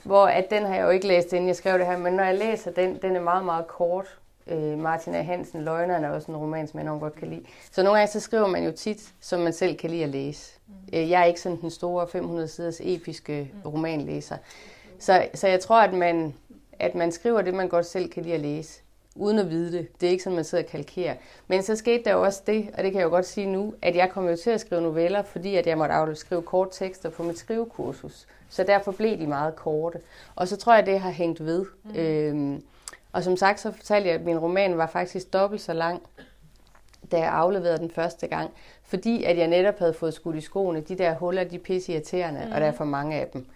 Hvor 0.02 0.26
at 0.26 0.50
den 0.50 0.62
har 0.62 0.74
jeg 0.74 0.84
jo 0.84 0.90
ikke 0.90 1.06
læst, 1.06 1.32
inden 1.32 1.48
jeg 1.48 1.56
skrev 1.56 1.78
det 1.78 1.86
her, 1.86 1.98
men 1.98 2.12
når 2.12 2.24
jeg 2.24 2.38
læser 2.38 2.70
den, 2.70 2.98
den 3.02 3.16
er 3.16 3.20
meget, 3.20 3.44
meget 3.44 3.66
kort. 3.66 4.18
Øh, 4.46 4.78
Martin 4.78 5.14
A. 5.14 5.22
Hansen, 5.22 5.64
Løgneren, 5.64 6.04
er 6.04 6.08
også 6.10 6.30
en 6.32 6.36
roman, 6.36 6.68
som 6.68 6.78
jeg 6.78 6.84
enormt 6.84 7.00
godt 7.00 7.14
kan 7.14 7.28
lide. 7.28 7.42
Så 7.72 7.82
nogle 7.82 7.98
gange 7.98 8.12
så 8.12 8.20
skriver 8.20 8.46
man 8.46 8.64
jo 8.64 8.70
tit, 8.72 9.14
som 9.20 9.40
man 9.40 9.52
selv 9.52 9.76
kan 9.76 9.90
lide 9.90 10.02
at 10.02 10.08
læse. 10.08 10.52
Øh, 10.92 11.10
jeg 11.10 11.20
er 11.20 11.24
ikke 11.24 11.40
sådan 11.40 11.60
den 11.60 11.70
store 11.70 12.08
500 12.08 12.48
siders 12.48 12.80
episke 12.80 13.52
romanlæser. 13.64 14.36
Så, 14.98 15.28
så 15.34 15.48
jeg 15.48 15.60
tror, 15.60 15.80
at 15.80 15.92
man, 15.94 16.34
at 16.72 16.94
man 16.94 17.12
skriver 17.12 17.42
det, 17.42 17.54
man 17.54 17.68
godt 17.68 17.86
selv 17.86 18.08
kan 18.10 18.22
lide 18.22 18.34
at 18.34 18.40
læse. 18.40 18.80
uden 19.14 19.38
at 19.38 19.50
vide 19.50 19.72
det. 19.72 20.00
Det 20.00 20.06
er 20.06 20.10
ikke 20.10 20.24
sådan, 20.24 20.36
man 20.36 20.44
sidder 20.44 20.64
og 20.64 20.70
kalkerer. 20.70 21.14
Men 21.48 21.62
så 21.62 21.76
skete 21.76 22.04
der 22.04 22.12
jo 22.12 22.22
også 22.22 22.42
det, 22.46 22.68
og 22.74 22.82
det 22.84 22.92
kan 22.92 23.00
jeg 23.00 23.04
jo 23.04 23.10
godt 23.10 23.26
sige 23.26 23.46
nu, 23.46 23.74
at 23.82 23.96
jeg 23.96 24.10
kom 24.10 24.28
jo 24.28 24.36
til 24.36 24.50
at 24.50 24.60
skrive 24.60 24.80
noveller, 24.80 25.22
fordi 25.22 25.56
at 25.56 25.66
jeg 25.66 25.78
måtte 25.78 26.14
skrive 26.14 26.42
kort 26.42 26.68
tekster 26.72 27.10
på 27.10 27.22
mit 27.22 27.38
skrivekursus. 27.38 28.26
Så 28.48 28.62
derfor 28.62 28.92
blev 28.92 29.18
de 29.18 29.26
meget 29.26 29.56
korte. 29.56 29.98
Og 30.36 30.48
så 30.48 30.56
tror 30.56 30.72
jeg, 30.72 30.80
at 30.80 30.86
det 30.86 31.00
har 31.00 31.10
hængt 31.10 31.44
ved. 31.44 31.64
Mm. 31.84 31.96
Øhm, 31.96 32.62
og 33.16 33.24
som 33.24 33.36
sagt, 33.36 33.60
så 33.60 33.72
fortalte 33.72 34.08
jeg, 34.08 34.14
at 34.14 34.24
min 34.24 34.38
roman 34.38 34.78
var 34.78 34.86
faktisk 34.86 35.32
dobbelt 35.32 35.62
så 35.62 35.72
lang, 35.72 36.02
da 37.12 37.18
jeg 37.18 37.32
afleverede 37.32 37.78
den 37.78 37.90
første 37.90 38.26
gang. 38.26 38.50
Fordi 38.82 39.24
at 39.24 39.38
jeg 39.38 39.46
netop 39.46 39.78
havde 39.78 39.94
fået 39.94 40.14
skudt 40.14 40.36
i 40.36 40.40
skoene, 40.40 40.80
de 40.80 40.98
der 40.98 41.14
huller, 41.14 41.44
de 41.44 41.56
er 41.56 41.60
pisse 41.60 41.92
irriterende, 41.92 42.42
mm. 42.46 42.52
og 42.52 42.60
der 42.60 42.66
er 42.66 42.72
for 42.72 42.84
mange 42.84 43.16
af 43.16 43.26
dem. 43.32 43.46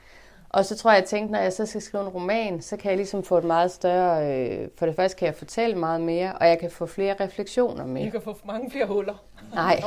Og 0.49 0.65
så 0.65 0.77
tror 0.77 0.91
jeg, 0.91 1.01
jeg 1.01 1.09
tænkte, 1.09 1.33
når 1.33 1.39
jeg 1.39 1.53
så 1.53 1.67
skal 1.67 1.81
skrive 1.81 2.03
en 2.03 2.09
roman, 2.09 2.63
så 2.63 2.77
kan 2.77 2.89
jeg 2.91 2.97
ligesom 2.97 3.23
få 3.23 3.39
et 3.39 3.45
meget 3.45 3.71
større... 3.71 4.41
Øh, 4.49 4.69
for 4.79 4.87
det 4.87 4.97
første 4.97 5.19
kan 5.19 5.27
jeg 5.27 5.35
fortælle 5.35 5.77
meget 5.77 6.01
mere, 6.01 6.33
og 6.33 6.49
jeg 6.49 6.59
kan 6.59 6.71
få 6.71 6.87
flere 6.87 7.15
refleksioner 7.21 7.87
med. 7.87 8.03
Jeg 8.03 8.13
kan 8.13 8.23
få 8.23 8.37
mange 8.45 8.71
flere 8.71 8.87
huller. 8.87 9.25
Nej, 9.55 9.83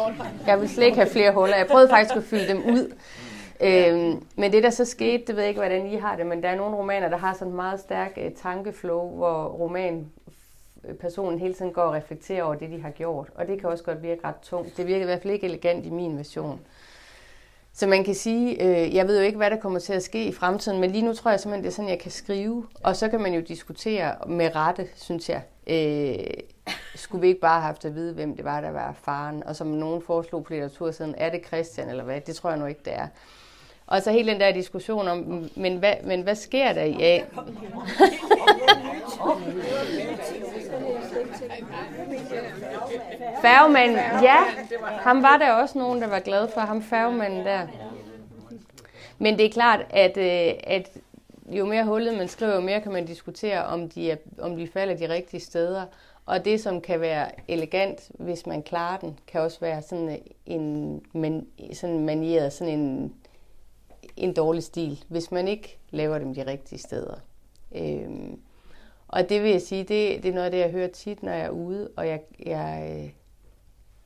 jeg 0.47 0.59
vil 0.59 0.69
slet 0.69 0.86
ikke 0.86 0.97
have 0.97 1.09
flere 1.09 1.32
huller. 1.32 1.55
Jeg 1.57 1.67
prøvede 1.67 1.89
faktisk 1.89 2.15
at 2.15 2.24
fylde 2.24 2.47
dem 2.47 2.57
ud. 2.57 2.93
Øhm, 3.64 4.24
men 4.36 4.51
det, 4.51 4.64
der 4.64 4.70
så 4.70 4.86
skete, 4.86 5.24
det 5.28 5.36
ved 5.36 5.43
jeg 5.43 5.49
ikke, 5.49 5.59
hvordan 5.59 5.88
I 5.88 5.95
har 5.95 6.16
det, 6.16 6.26
men 6.26 6.43
der 6.43 6.49
er 6.49 6.55
nogle 6.55 6.76
romaner, 6.76 7.09
der 7.09 7.18
har 7.18 7.34
sådan 7.34 7.47
en 7.47 7.55
meget 7.55 7.80
stærk 7.80 8.11
øh, 8.18 8.32
tankeflow, 8.32 9.16
hvor 9.16 9.45
roman 9.45 10.11
personen 10.99 11.39
hele 11.39 11.53
tiden 11.53 11.74
går 11.74 11.82
og 11.82 11.93
reflekterer 11.93 12.43
over 12.43 12.55
det, 12.55 12.70
de 12.70 12.82
har 12.82 12.89
gjort. 12.89 13.28
Og 13.36 13.47
det 13.47 13.59
kan 13.59 13.70
også 13.70 13.84
godt 13.84 14.03
virke 14.03 14.28
ret 14.28 14.36
tungt. 14.41 14.78
Det 14.78 14.88
virker 14.88 15.01
i 15.01 15.05
hvert 15.05 15.22
fald 15.22 15.34
ikke 15.34 15.47
elegant 15.47 15.86
i 15.86 15.89
min 15.89 16.18
version. 16.18 16.59
Så 17.74 17.88
man 17.88 18.03
kan 18.03 18.16
sige, 18.16 18.64
øh, 18.64 18.95
jeg 18.95 19.07
ved 19.07 19.18
jo 19.18 19.26
ikke, 19.26 19.38
hvad 19.38 19.51
der 19.51 19.57
kommer 19.57 19.80
til 19.80 19.93
at 19.93 20.03
ske 20.03 20.26
i 20.26 20.32
fremtiden, 20.32 20.80
men 20.80 20.91
lige 20.91 21.05
nu 21.05 21.14
tror 21.14 21.32
jeg 21.32 21.39
simpelthen, 21.39 21.64
det 21.64 21.70
er 21.70 21.76
sådan, 21.76 21.89
jeg 21.89 21.99
kan 21.99 22.11
skrive. 22.11 22.66
Og 22.84 22.95
så 22.95 23.09
kan 23.09 23.22
man 23.22 23.34
jo 23.34 23.41
diskutere 23.41 24.16
med 24.28 24.55
rette, 24.55 24.88
synes 24.95 25.30
jeg. 25.30 25.41
Øh, 25.68 26.26
skulle 26.95 27.22
vi 27.22 27.28
ikke 27.28 27.39
bare 27.39 27.61
have 27.61 27.66
haft 27.66 27.86
at 27.86 27.95
vide, 27.95 28.14
hvem 28.14 28.36
det 28.36 28.45
var, 28.45 28.61
der 28.61 28.72
var 28.72 28.95
faren? 29.03 29.43
Og 29.43 29.55
som 29.55 29.68
nogen 29.68 30.01
foreslog 30.01 30.43
på 30.43 30.53
litteratursiden, 30.53 31.16
er 31.18 31.30
det 31.30 31.45
Christian 31.47 31.89
eller 31.89 32.03
hvad? 32.03 32.22
Det 32.22 32.36
tror 32.36 32.49
jeg 32.49 32.59
nu 32.59 32.66
ikke, 32.66 32.82
det 32.86 32.93
er. 32.93 33.07
Og 33.88 34.01
så 34.01 34.11
hele 34.11 34.31
den 34.31 34.39
der 34.39 34.51
diskussion 34.51 35.07
om, 35.07 35.49
men 35.55 35.77
hvad, 35.77 35.93
men 36.03 36.21
hvad 36.21 36.36
sker 36.36 36.73
der 36.73 36.84
i 36.84 37.01
af? 37.01 37.25
Færgemanden, 43.41 43.97
ja, 44.21 44.38
ham 44.81 45.23
var 45.23 45.38
der 45.38 45.51
også 45.51 45.77
nogen, 45.77 46.01
der 46.01 46.07
var 46.07 46.19
glad 46.19 46.47
for, 46.47 46.61
ham 46.61 46.81
færgemanden 46.84 47.45
der. 47.45 47.67
Men 49.17 49.38
det 49.38 49.45
er 49.45 49.49
klart, 49.49 49.86
at, 49.89 50.17
øh, 50.17 50.53
at 50.63 50.89
jo 51.45 51.65
mere 51.65 51.86
hullet 51.86 52.17
man 52.17 52.27
skriver, 52.27 52.55
jo 52.55 52.61
mere 52.61 52.81
kan 52.81 52.91
man 52.91 53.05
diskutere, 53.05 53.65
om 53.65 53.89
de, 53.89 54.11
er, 54.11 54.15
om 54.41 54.55
de 54.55 54.67
falder 54.67 54.95
de 54.95 55.09
rigtige 55.09 55.41
steder. 55.41 55.86
Og 56.25 56.45
det, 56.45 56.61
som 56.61 56.81
kan 56.81 57.01
være 57.01 57.27
elegant, 57.47 58.11
hvis 58.19 58.45
man 58.45 58.63
klarer 58.63 58.97
den, 58.97 59.19
kan 59.27 59.41
også 59.41 59.59
være 59.59 59.81
sådan 59.81 60.19
en 60.45 61.01
man, 61.13 61.47
sådan 61.73 62.05
manieret, 62.05 62.53
sådan 62.53 62.79
en, 62.79 63.13
en 64.18 64.34
dårlig 64.34 64.64
stil, 64.64 65.03
hvis 65.07 65.32
man 65.32 65.47
ikke 65.47 65.78
laver 65.91 66.18
dem 66.18 66.34
de 66.34 66.47
rigtige 66.47 66.80
steder. 66.80 67.16
Øhm, 67.76 68.39
og 69.07 69.30
det 69.30 69.43
vil 69.43 69.51
jeg 69.51 69.61
sige, 69.61 69.80
det, 69.80 70.24
det 70.24 70.26
er 70.26 70.34
noget 70.34 70.45
af 70.45 70.51
det, 70.51 70.59
jeg 70.59 70.72
hører 70.72 70.88
tit, 70.88 71.24
når 71.24 71.32
jeg 71.32 71.45
er 71.45 71.49
ude, 71.49 71.89
og 71.97 72.07
jeg, 72.07 72.22
jeg, 72.45 72.99
øh, 73.03 73.09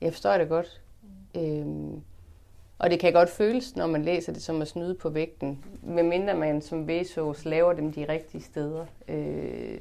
jeg 0.02 0.14
forstår 0.14 0.38
det 0.38 0.50
godt. 0.50 0.82
Øhm, 1.36 2.02
og 2.80 2.90
det 2.90 3.00
kan 3.00 3.14
godt 3.14 3.30
føles, 3.30 3.76
når 3.76 3.88
man 3.88 4.06
læser 4.06 4.34
det, 4.34 4.42
som 4.42 4.62
at 4.62 4.68
snyde 4.68 4.96
på 4.96 5.10
vægten, 5.10 5.66
medmindre 5.84 6.34
man 6.34 6.62
som 6.62 6.86
Bezos 6.86 7.46
laver 7.46 7.74
dem 7.74 7.94
de 7.94 8.06
rigtige 8.10 8.42
steder. 8.42 8.86
Øh, 9.08 9.80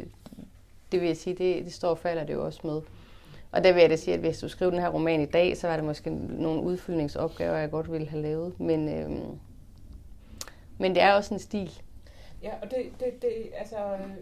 det 0.93 1.01
vil 1.01 1.07
jeg 1.07 1.17
sige, 1.17 1.37
det, 1.37 1.65
det 1.65 1.73
står 1.73 1.89
og 1.89 1.99
falder 1.99 2.25
det 2.25 2.35
jo 2.35 2.45
også 2.45 2.61
med. 2.65 2.81
Og 3.53 3.65
der 3.65 3.73
vil 3.73 3.81
jeg 3.81 3.91
da 3.91 3.97
sige, 3.97 4.15
at 4.15 4.21
hvis 4.21 4.39
du 4.39 4.49
skriver 4.49 4.71
den 4.71 4.81
her 4.81 4.89
roman 4.89 5.21
i 5.21 5.27
dag, 5.27 5.57
så 5.57 5.69
var 5.69 5.77
det 5.77 5.85
måske 5.85 6.11
nogle 6.11 6.63
udfyldningsopgaver, 6.63 7.57
jeg 7.57 7.71
godt 7.71 7.93
ville 7.93 8.07
have 8.07 8.23
lavet. 8.23 8.61
Men, 8.61 8.89
øhm, 8.89 9.39
men 10.79 10.95
det 10.95 11.03
er 11.03 11.13
også 11.13 11.35
en 11.35 11.41
stil. 11.41 11.83
Ja, 12.43 12.51
og 12.63 12.71
det, 12.71 12.79
det, 13.01 13.23
det 13.23 13.33
altså, 13.59 13.77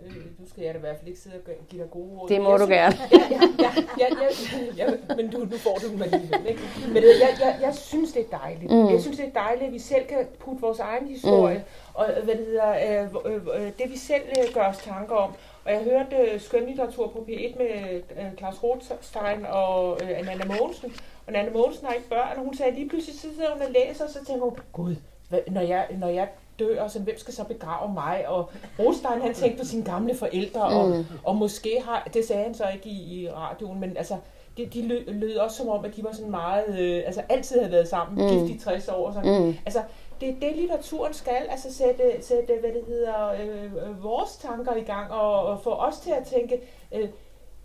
øh, 0.06 0.16
nu 0.38 0.48
skal 0.48 0.64
jeg 0.64 0.74
da 0.74 0.78
i 0.78 0.80
hvert 0.80 0.96
fald 0.96 1.08
ikke 1.08 1.20
sidde 1.20 1.36
og 1.36 1.52
give 1.68 1.82
dig 1.82 1.90
gode 1.90 2.10
ord. 2.18 2.28
Det 2.28 2.40
må 2.40 2.50
jeg 2.50 2.60
du 2.60 2.64
synes, 2.64 2.78
gerne. 2.78 2.96
Ja, 3.12 3.68
ja, 3.68 3.76
ja, 3.98 4.08
ja, 4.20 4.28
ja, 4.76 4.90
ja, 5.08 5.14
men 5.16 5.30
du, 5.30 5.38
nu 5.38 5.56
får 5.56 5.78
du 5.82 5.92
dem 5.92 6.02
alligevel. 6.02 6.46
Ikke? 6.46 6.62
Men 6.86 6.96
det, 6.96 7.02
jeg, 7.20 7.36
jeg, 7.40 7.58
jeg 7.60 7.74
synes, 7.74 8.12
det 8.12 8.22
er 8.22 8.38
dejligt. 8.38 8.72
Mm. 8.72 8.88
Jeg 8.88 9.00
synes, 9.00 9.16
det 9.16 9.26
er 9.26 9.32
dejligt, 9.32 9.66
at 9.66 9.72
vi 9.72 9.78
selv 9.78 10.06
kan 10.06 10.26
putte 10.38 10.60
vores 10.60 10.78
egen 10.78 11.08
historie, 11.08 11.58
mm. 11.58 11.94
og 11.94 12.06
hvad 12.24 12.34
det 12.34 12.46
hedder, 12.46 12.70
øh, 12.70 13.32
øh, 13.32 13.40
øh, 13.56 13.72
det 13.78 13.90
vi 13.90 13.96
selv 13.96 14.22
øh, 14.38 14.54
gør 14.54 14.68
os 14.68 14.78
tanker 14.78 15.14
om. 15.14 15.32
Og 15.64 15.72
jeg 15.72 15.82
hørte 15.82 16.16
øh, 16.16 16.40
skønlitteratur 16.40 17.06
på 17.08 17.26
P1 17.28 17.58
med 17.58 18.02
øh, 18.18 18.38
Claus 18.38 18.62
Rothstein 18.62 19.46
og 19.48 19.98
øh, 20.02 20.18
Anna 20.18 20.44
Mogensen. 20.44 20.92
Og 21.26 21.34
Anna 21.34 21.50
Mogensen 21.52 21.86
har 21.86 21.94
ikke 21.94 22.08
børn, 22.08 22.36
og 22.36 22.44
hun 22.44 22.54
sagde 22.54 22.74
lige 22.74 22.88
pludselig, 22.88 23.20
så 23.20 23.28
sidder 23.34 23.52
hun 23.52 23.62
og 23.62 23.70
læser, 23.70 24.04
og 24.04 24.10
så 24.10 24.24
tænker 24.24 24.44
hun, 24.44 24.58
gud, 24.72 24.96
hvad, 25.28 25.40
når, 25.46 25.60
jeg, 25.60 25.86
når 25.98 26.08
jeg 26.08 26.28
dør, 26.58 26.88
så 26.88 27.00
hvem 27.00 27.18
skal 27.18 27.34
så 27.34 27.44
begrave 27.44 27.92
mig? 27.94 28.24
Og 28.28 28.50
Rothstein, 28.78 29.20
han 29.22 29.34
tænkte 29.34 29.58
på 29.58 29.64
sine 29.64 29.84
gamle 29.84 30.14
forældre, 30.16 30.62
og, 30.62 30.88
Mm. 30.88 31.04
og 31.24 31.36
måske 31.36 31.82
har, 31.84 32.08
det 32.14 32.24
sagde 32.24 32.42
han 32.44 32.54
så 32.54 32.64
ikke 32.74 32.88
i, 32.88 33.22
i 33.22 33.30
radioen, 33.30 33.80
men 33.80 33.96
altså, 33.96 34.16
de, 34.56 34.66
de 34.66 34.88
lød, 34.88 35.04
lød 35.12 35.36
også 35.36 35.56
som 35.56 35.68
om, 35.68 35.84
at 35.84 35.96
de 35.96 36.04
var 36.04 36.12
sådan 36.12 36.30
meget, 36.30 36.78
øh, 36.78 37.02
altså 37.06 37.22
altid 37.28 37.58
havde 37.58 37.72
været 37.72 37.88
sammen, 37.88 38.26
Mm. 38.26 38.32
mm. 38.34 38.46
gift 38.46 38.60
i 38.60 38.64
60 38.64 38.88
år. 38.88 39.06
og 39.06 39.12
Sådan. 39.14 39.42
Mm. 39.42 39.54
Altså, 39.66 39.82
det 40.20 40.28
er 40.28 40.34
det, 40.40 40.56
litteraturen 40.56 41.14
skal, 41.14 41.46
altså 41.50 41.74
sætte, 41.74 42.02
sætte 42.20 42.52
hvad 42.60 42.70
det 42.70 42.82
hedder, 42.88 43.28
øh, 43.32 43.64
øh, 43.64 44.04
vores 44.04 44.36
tanker 44.36 44.74
i 44.76 44.80
gang, 44.82 45.12
og, 45.12 45.46
og 45.46 45.60
få 45.60 45.70
os 45.70 45.98
til 45.98 46.10
at 46.10 46.24
tænke, 46.26 46.60
øh, 46.94 47.08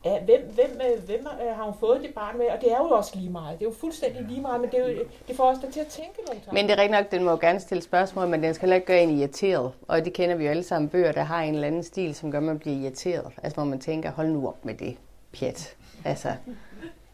Ja, 0.06 0.20
hvem, 0.24 0.41
hvem, 0.54 0.82
øh, 0.88 1.04
hvem 1.04 1.20
øh, 1.20 1.56
har 1.56 1.64
hun 1.64 1.74
fået 1.80 2.02
det 2.02 2.14
barn 2.14 2.38
med? 2.38 2.45
Og 2.45 2.62
det 2.62 2.72
er 2.72 2.78
jo 2.78 2.84
også 2.84 3.12
lige 3.16 3.30
meget. 3.30 3.60
Det 3.60 3.66
er 3.66 3.70
jo 3.70 3.76
fuldstændig 3.80 4.22
lige 4.22 4.41
meget, 4.41 4.62
men 4.62 4.70
det, 4.72 4.80
er 4.80 4.88
jo, 4.88 5.00
det 5.28 5.36
får 5.36 5.52
os 5.52 5.58
da 5.60 5.72
til 5.72 5.80
at 5.80 5.88
tænke 5.88 6.18
nogle 6.28 6.41
tanker. 6.41 6.54
Men 6.54 6.66
det 6.66 6.72
er 6.72 6.78
rigtigt 6.78 6.91
nok, 6.91 7.12
den 7.12 7.24
må 7.24 7.32
jo 7.32 7.38
gerne 7.41 7.60
stille 7.60 7.82
spørgsmål, 7.82 8.28
men 8.28 8.43
den 8.43 8.54
skal 8.54 8.66
heller 8.66 8.76
ikke 8.76 8.88
gøre 8.88 9.02
en 9.02 9.10
irriteret. 9.20 9.72
Og 9.88 10.06
det 10.06 10.14
kender 10.14 10.36
vi 10.36 10.43
jo 10.43 10.50
alle 10.50 10.64
sammen 10.64 10.89
bøger, 10.89 11.12
der 11.12 11.24
har 11.24 11.41
en 11.41 11.54
eller 11.54 11.68
anden 11.68 11.84
stil, 11.84 12.16
som 12.16 12.32
gør, 12.32 12.38
at 12.38 12.43
man 12.43 12.60
bliver 12.60 12.78
irriteret. 12.78 13.26
Altså 13.43 13.56
hvor 13.56 13.64
man 13.64 13.80
tænker, 13.80 14.12
hold 14.12 14.28
nu 14.28 14.47
op 14.47 14.66
med 14.66 14.74
det 14.74 14.97
pjat. 15.39 15.76
Altså, 16.06 16.34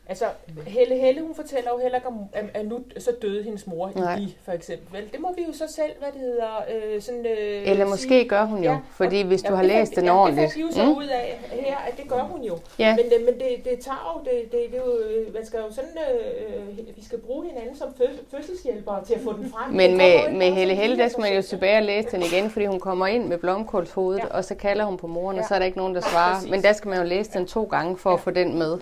Altså, 0.09 0.25
Helle 0.67 0.95
Helle, 0.95 1.21
hun 1.21 1.35
fortæller 1.35 1.71
jo 1.71 1.77
heller 1.81 1.95
ikke 1.97 2.07
om, 2.07 2.19
at, 2.33 2.45
at 2.53 2.65
nu 2.67 2.79
så 2.97 3.11
døde 3.21 3.43
hendes 3.43 3.67
mor 3.67 3.91
Nej. 3.95 4.17
i, 4.17 4.37
for 4.45 4.51
eksempel. 4.51 4.99
Vel, 4.99 5.11
det 5.11 5.19
må 5.19 5.33
vi 5.37 5.43
jo 5.47 5.53
så 5.53 5.73
selv, 5.75 5.91
hvad 5.99 6.07
det 6.13 6.21
hedder, 6.21 6.63
øh, 6.73 7.01
sådan... 7.01 7.25
Øh, 7.25 7.69
eller 7.71 7.85
måske 7.85 8.01
sige. 8.07 8.27
gør 8.29 8.43
hun 8.45 8.57
jo, 8.63 8.71
Ja, 8.71 8.77
fordi 8.91 9.21
og- 9.21 9.27
hvis 9.27 9.41
du 9.41 9.49
ja, 9.49 9.55
har 9.55 9.63
det 9.63 9.71
læst 9.71 9.95
den 9.95 10.05
ja, 10.05 10.17
ordentligt. 10.21 10.49
det 10.49 10.55
vi 10.57 10.61
jo 10.61 10.71
så 10.71 10.83
Mm. 10.83 10.97
ud 10.97 11.03
af 11.05 11.39
her, 11.51 11.77
at 11.77 11.97
det 11.97 12.09
gør 12.09 12.21
hun 12.21 12.41
jo. 12.43 12.57
Ja. 12.79 12.95
Men, 12.95 13.05
det, 13.05 13.25
men 13.25 13.33
det, 13.33 13.65
det 13.65 13.79
tager 13.79 14.13
jo, 14.25 14.31
det, 14.31 14.51
det, 14.51 14.59
det 14.71 14.79
er 14.79 14.83
jo, 14.85 14.97
øh, 14.97 15.33
man 15.33 15.45
skal 15.45 15.59
jo 15.59 15.71
sådan, 15.71 15.97
øh, 16.13 16.77
vi 16.97 17.03
skal 17.05 17.19
bruge 17.19 17.45
hinanden 17.49 17.75
som 17.77 17.87
fø, 17.97 18.05
fødselshjælpere 18.31 19.05
til 19.05 19.13
at 19.13 19.21
få 19.21 19.33
den 19.33 19.49
frem. 19.51 19.73
Men 19.73 19.97
med, 19.97 20.31
med 20.31 20.39
bare 20.39 20.51
Helle 20.51 20.75
Helle, 20.75 20.97
der 20.97 21.07
skal 21.07 21.21
man 21.21 21.35
jo 21.35 21.41
tilbage 21.41 21.77
og 21.77 21.83
læse 21.83 22.07
den 22.11 22.21
igen, 22.21 22.49
fordi 22.49 22.65
hun 22.65 22.79
kommer 22.79 23.07
ind 23.07 23.25
med 23.27 23.37
blomkålshovedet, 23.37 24.19
Ja. 24.23 24.37
og 24.37 24.45
så 24.45 24.55
kalder 24.55 24.85
hun 24.85 24.97
på 24.97 25.07
moren, 25.07 25.37
og 25.37 25.41
Ja. 25.43 25.47
så 25.47 25.55
er 25.55 25.59
der 25.59 25.65
ikke 25.65 25.77
nogen, 25.77 25.95
der 25.95 26.01
Ja, 26.05 26.11
svarer. 26.11 26.33
præcis. 26.35 26.51
Men 26.51 26.61
der 26.63 26.73
skal 26.73 26.89
man 26.89 26.97
jo 26.97 27.03
læse 27.03 27.31
den 27.33 27.47
to 27.47 27.63
gange 27.63 27.97
for 27.97 28.09
Ja. 28.09 28.15
at 28.15 28.19
få 28.19 28.31
den 28.31 28.57
med. 28.59 28.77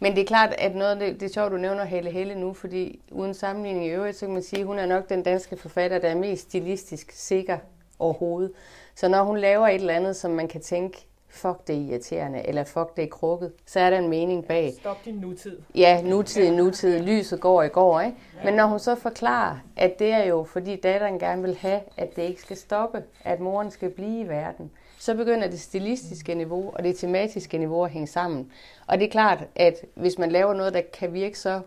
Men 0.00 0.14
det 0.14 0.20
er 0.20 0.24
klart, 0.26 0.54
at 0.58 0.67
noget 0.74 0.90
af 0.90 0.98
det, 0.98 1.20
det 1.20 1.28
er 1.28 1.32
sjovt, 1.32 1.52
du 1.52 1.56
nævner 1.56 1.84
Helle 1.84 2.10
Helle 2.10 2.34
nu, 2.34 2.52
fordi 2.52 3.00
uden 3.10 3.34
sammenligning 3.34 3.86
i 3.86 3.90
øvrigt, 3.90 4.16
så 4.16 4.26
kan 4.26 4.32
man 4.32 4.42
sige, 4.42 4.60
at 4.60 4.66
hun 4.66 4.78
er 4.78 4.86
nok 4.86 5.08
den 5.08 5.22
danske 5.22 5.56
forfatter, 5.56 5.98
der 5.98 6.08
er 6.08 6.14
mest 6.14 6.42
stilistisk 6.42 7.12
sikker 7.14 7.58
overhovedet. 7.98 8.52
Så 8.94 9.08
når 9.08 9.22
hun 9.22 9.38
laver 9.38 9.68
et 9.68 9.74
eller 9.74 9.94
andet, 9.94 10.16
som 10.16 10.30
man 10.30 10.48
kan 10.48 10.60
tænke, 10.60 11.06
fuck 11.28 11.66
det 11.66 11.76
er 11.76 11.80
irriterende, 11.80 12.48
eller 12.48 12.64
fuck 12.64 12.96
det 12.96 13.04
er 13.04 13.08
krukket, 13.08 13.52
så 13.66 13.80
er 13.80 13.90
der 13.90 13.98
en 13.98 14.08
mening 14.08 14.46
bag. 14.46 14.74
Stop 14.80 15.04
din 15.04 15.14
nutid. 15.14 15.58
Ja, 15.74 16.02
nutid, 16.02 16.50
nutid, 16.50 16.98
lyset 16.98 17.40
går 17.40 17.62
i 17.62 17.68
går, 17.68 18.00
ikke? 18.00 18.16
Men 18.44 18.54
når 18.54 18.66
hun 18.66 18.78
så 18.78 18.94
forklarer, 18.94 19.56
at 19.76 19.98
det 19.98 20.12
er 20.12 20.24
jo, 20.24 20.44
fordi 20.44 20.76
datteren 20.76 21.18
gerne 21.18 21.42
vil 21.42 21.56
have, 21.56 21.80
at 21.96 22.16
det 22.16 22.22
ikke 22.22 22.42
skal 22.42 22.56
stoppe, 22.56 23.02
at 23.24 23.40
moren 23.40 23.70
skal 23.70 23.90
blive 23.90 24.20
i 24.24 24.28
verden, 24.28 24.70
så 24.98 25.14
begynder 25.14 25.48
det 25.50 25.60
stilistiske 25.60 26.34
niveau 26.34 26.70
og 26.74 26.84
det 26.84 26.96
tematiske 26.96 27.58
niveau 27.58 27.84
at 27.84 27.90
hænge 27.90 28.06
sammen. 28.06 28.52
Og 28.86 28.98
det 28.98 29.06
er 29.06 29.10
klart, 29.10 29.44
at 29.54 29.84
hvis 29.94 30.18
man 30.18 30.30
laver 30.32 30.54
noget, 30.54 30.74
der 30.74 30.80
kan 30.92 31.12
virke 31.12 31.38
så 31.38 31.60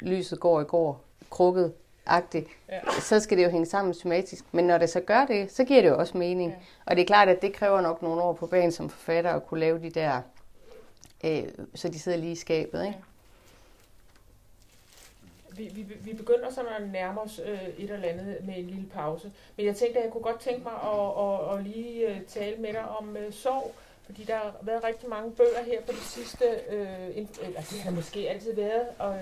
lyset 0.00 0.40
går 0.40 0.60
i 0.60 0.64
går, 0.64 1.00
krukket, 1.30 1.72
agtigt, 2.06 2.46
Ja. 2.68 2.80
så 3.00 3.20
skal 3.20 3.38
det 3.38 3.44
jo 3.44 3.48
hænge 3.50 3.66
sammen 3.66 3.94
tematisk. 3.94 4.44
Men 4.52 4.64
når 4.64 4.78
det 4.78 4.90
så 4.90 5.00
gør 5.00 5.26
det, 5.26 5.52
så 5.52 5.64
giver 5.64 5.82
det 5.82 5.88
jo 5.88 5.98
også 5.98 6.18
mening. 6.18 6.50
Ja. 6.50 6.56
Og 6.86 6.96
det 6.96 7.02
er 7.02 7.06
klart, 7.06 7.28
at 7.28 7.42
det 7.42 7.52
kræver 7.52 7.80
nok 7.80 8.02
nogle 8.02 8.22
år 8.22 8.32
på 8.32 8.46
banen 8.46 8.72
som 8.72 8.90
forfatter 8.90 9.30
at 9.30 9.46
kunne 9.46 9.60
lave 9.60 9.78
de 9.78 9.90
der, 9.90 10.20
øh, 11.24 11.42
så 11.74 11.88
de 11.88 11.98
sidder 11.98 12.18
lige 12.18 12.32
i 12.32 12.36
skabet, 12.36 12.86
ikke? 12.86 12.98
Vi, 15.56 15.64
vi, 15.74 15.82
vi 16.00 16.12
begynder 16.14 16.50
sådan 16.50 16.70
at 16.78 16.88
nærme 16.92 17.20
os 17.20 17.40
øh, 17.44 17.68
et 17.78 17.90
eller 17.90 18.08
andet 18.08 18.38
med 18.42 18.54
en 18.56 18.66
lille 18.66 18.86
pause. 18.94 19.32
Men 19.56 19.66
jeg 19.66 19.76
tænkte, 19.76 19.98
at 19.98 20.04
jeg 20.04 20.12
kunne 20.12 20.22
godt 20.22 20.40
tænke 20.40 20.62
mig 20.62 20.72
at, 20.72 21.24
at, 21.24 21.58
at 21.58 21.64
lige 21.64 22.08
øh, 22.08 22.20
tale 22.28 22.56
med 22.56 22.72
dig 22.72 22.88
om 22.88 23.16
øh, 23.16 23.32
sorg. 23.32 23.74
Fordi 24.06 24.24
der 24.24 24.34
har 24.34 24.54
været 24.62 24.84
rigtig 24.84 25.08
mange 25.08 25.30
bøger 25.30 25.62
her 25.66 25.80
på 25.80 25.92
det 25.92 26.02
sidste. 26.02 26.44
Øh, 26.70 27.16
ind, 27.16 27.28
eller 27.42 27.60
det 27.60 27.80
har 27.80 27.90
måske 27.90 28.30
altid 28.30 28.54
været. 28.54 28.86
Og, 28.98 29.16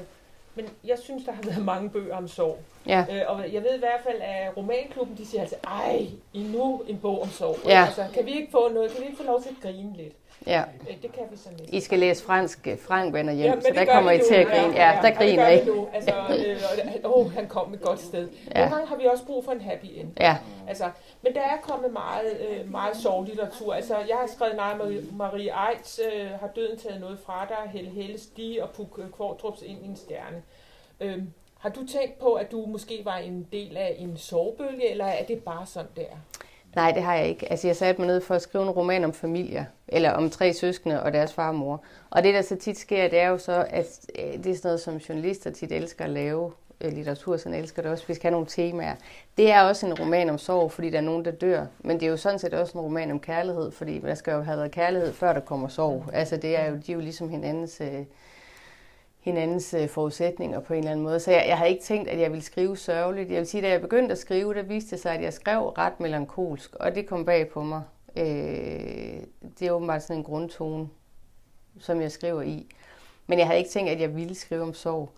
men 0.55 0.68
jeg 0.85 0.99
synes, 0.99 1.24
der 1.24 1.32
har 1.32 1.43
været 1.43 1.64
mange 1.64 1.91
bøger 1.91 2.16
om 2.16 2.28
sorg. 2.28 2.59
Ja. 2.87 3.05
Øh, 3.11 3.22
og 3.26 3.53
jeg 3.53 3.62
ved 3.62 3.74
i 3.74 3.78
hvert 3.78 4.01
fald, 4.05 4.20
at 4.20 4.57
romanklubben, 4.57 5.16
de 5.16 5.26
siger 5.26 5.41
altså, 5.41 5.57
ej, 5.64 6.07
endnu 6.35 6.82
en 6.89 6.99
bog 6.99 7.22
om 7.22 7.28
sorg. 7.28 7.59
Ja. 7.66 7.85
Altså, 7.87 8.07
kan 8.14 8.26
vi 8.26 8.30
ikke 8.30 8.51
få 8.51 8.68
noget, 8.68 8.91
kan 8.91 9.01
vi 9.01 9.07
ikke 9.07 9.18
få 9.18 9.24
lov 9.24 9.43
til 9.43 9.49
at 9.49 9.62
grine 9.62 9.97
lidt? 9.97 10.14
Ja. 10.47 10.62
Øh, 10.90 11.03
Det 11.03 11.12
kan 11.12 11.22
vi 11.30 11.36
så 11.36 11.49
næsten. 11.51 11.74
I 11.74 11.80
skal 11.80 11.99
læse 11.99 12.24
fransk, 12.24 12.66
øh, 12.66 12.78
Frank 12.78 13.14
vender 13.14 13.32
hjem, 13.32 13.47
Ja, 13.47 13.55
ja, 13.55 13.61
så 13.61 13.70
der 13.74 13.84
kommer 13.84 14.11
I 14.11 14.18
til 14.28 14.34
at 14.34 14.47
grine. 14.47 14.74
Ja, 14.74 14.99
der 15.03 15.11
og 15.11 15.16
griner 15.16 15.49
I. 15.49 15.59
Altså, 15.92 16.14
øh, 16.14 17.05
og, 17.05 17.18
åh, 17.18 17.32
han 17.32 17.49
kom 17.49 17.74
et 17.74 17.80
godt 17.80 18.01
sted. 18.01 18.28
Ja. 18.55 18.59
Nogle 18.59 18.74
gange 18.74 18.88
har 18.88 18.97
vi 18.97 19.05
også 19.07 19.24
brug 19.26 19.45
for 19.45 19.53
en 19.53 19.61
happy 19.61 19.86
end. 19.95 20.09
Ja, 20.20 20.36
Altså, 20.68 20.90
men 21.22 21.34
der 21.34 21.40
er 21.40 21.57
kommet 21.62 21.92
meget, 21.92 22.36
øh, 22.51 22.70
meget 22.70 22.97
sorglitteratur. 22.97 23.74
Altså, 23.74 23.95
jeg 24.09 24.16
har 24.20 24.26
skrevet 24.26 24.57
nej, 24.57 24.74
Marie, 25.12 25.51
Eids 25.70 26.01
øh, 26.14 26.30
har 26.40 26.49
døden 26.57 26.78
taget 26.78 27.01
noget 27.01 27.18
fra 27.26 27.47
dig, 27.49 27.70
Helle 27.72 27.90
Helles 27.90 28.26
de 28.26 28.59
og 28.62 28.70
Puk 28.70 28.99
øh, 28.99 29.11
Kvartrups 29.16 29.62
ind 29.62 29.84
i 29.84 29.86
en 29.88 29.97
stjerne. 29.97 30.42
Øhm, 31.01 31.32
har 31.59 31.68
du 31.70 31.86
tænkt 31.86 32.18
på, 32.18 32.32
at 32.32 32.51
du 32.51 32.66
måske 32.66 33.01
var 33.05 33.16
en 33.16 33.47
del 33.53 33.76
af 33.76 33.97
en 33.99 34.16
sovebølge, 34.16 34.90
eller 34.90 35.05
er 35.05 35.24
det 35.24 35.42
bare 35.45 35.66
sådan, 35.66 35.90
det 35.97 36.05
er? 36.11 36.16
Nej, 36.77 36.93
det 36.93 37.03
har 37.03 37.14
jeg 37.14 37.29
ikke. 37.29 37.51
Altså, 37.51 37.66
jeg 37.66 37.77
satte 37.77 38.01
mig 38.01 38.07
ned 38.07 38.20
for 38.20 38.35
at 38.35 38.43
skrive 38.43 38.64
en 38.64 38.70
roman 38.70 39.05
om 39.05 39.12
familier, 39.12 39.64
eller 39.89 40.11
om 40.11 40.31
tre 40.31 40.53
søskende 40.53 41.03
og 41.03 41.12
deres 41.12 41.33
far 41.33 41.49
og 41.49 41.55
mor. 41.55 41.83
Og 42.11 42.22
det, 42.22 42.35
der 42.35 42.43
så 42.43 42.57
tit 42.57 42.79
sker, 42.79 43.09
det 43.09 43.18
er 43.18 43.29
jo 43.29 43.39
så, 43.39 43.66
at 43.70 44.01
øh, 44.18 44.45
det 44.45 44.47
er 44.47 44.55
sådan 44.55 44.68
noget, 44.68 44.81
som 44.81 44.97
journalister 44.97 45.51
tit 45.51 45.72
elsker 45.72 46.05
at 46.05 46.11
lave, 46.11 46.53
øh, 46.81 46.93
litteratur, 46.93 47.37
sådan 47.37 47.59
elsker 47.59 47.83
det 47.83 47.91
også, 47.91 48.05
vi 48.09 48.14
skal 48.14 48.22
have 48.22 48.33
nogle 48.33 48.47
temaer. 48.47 48.95
Det 49.37 49.51
er 49.51 49.62
også 49.62 49.87
en 49.87 49.99
roman 50.01 50.31
om 50.31 50.39
sorg, 50.39 50.72
fordi 50.72 50.91
der 50.91 50.99
er 50.99 51.03
nogen, 51.03 51.25
der 51.25 51.31
dør. 51.31 51.66
Men 51.79 52.01
det 52.01 52.07
er 52.07 52.11
jo 52.11 52.16
sådan 52.16 52.39
set 52.39 52.55
også 52.55 52.79
en 52.79 52.85
roman 52.85 53.11
om 53.11 53.20
kærlighed, 53.20 53.70
fordi 53.70 53.99
der 53.99 54.14
skal 54.14 54.33
jo 54.33 54.43
have 54.43 54.59
været 54.59 54.70
kærlighed, 54.70 55.12
før 55.12 55.33
der 55.33 55.41
kommer 55.41 55.68
sorg. 55.68 56.05
Altså, 56.12 56.37
det 56.37 56.59
er 56.61 56.70
jo, 56.70 56.77
de 56.87 56.93
er 56.93 56.95
jo 56.95 57.01
ligesom 57.01 57.29
hinandens... 57.29 57.81
Øh, 57.81 58.05
hinandens 59.25 59.75
øh, 59.75 59.89
forudsætninger 59.89 60.61
på 60.61 60.72
en 60.72 60.79
eller 60.79 60.91
anden 60.91 61.05
måde. 61.05 61.20
Så 61.20 61.31
jeg, 61.31 61.45
jeg 61.49 61.59
havde 61.59 61.70
ikke 61.70 61.85
tænkt, 61.85 62.09
at 62.09 62.20
jeg 62.20 62.31
ville 62.31 62.45
skrive 62.45 62.77
sørgeligt. 62.77 63.31
Jeg 63.31 63.39
vil 63.39 63.47
sige, 63.47 63.62
da 63.62 63.68
jeg 63.68 63.81
begyndte 63.81 64.12
at 64.12 64.18
skrive, 64.18 64.55
der 64.55 64.62
viste 64.62 64.91
det 64.91 65.01
sig, 65.01 65.14
at 65.14 65.22
jeg 65.22 65.33
skrev 65.33 65.61
ret 65.61 66.01
melankolsk, 66.01 66.75
og 66.75 66.95
det 66.95 67.07
kom 67.07 67.25
bag 67.25 67.49
på 67.49 67.62
mig. 67.62 67.83
Øh, 68.16 68.25
det 69.59 69.68
er 69.68 69.72
åbenbart 69.72 70.03
sådan 70.03 70.16
en 70.16 70.25
grundtone, 70.25 70.89
som 71.81 72.01
jeg 72.01 72.12
skriver 72.12 72.43
i. 72.43 72.66
Men 73.27 73.39
jeg 73.39 73.47
havde 73.47 73.59
ikke 73.59 73.70
tænkt, 73.70 73.91
at 73.91 74.01
jeg 74.01 74.16
ville 74.16 74.35
skrive 74.35 74.62
om 74.62 74.75
sorg. 74.75 75.11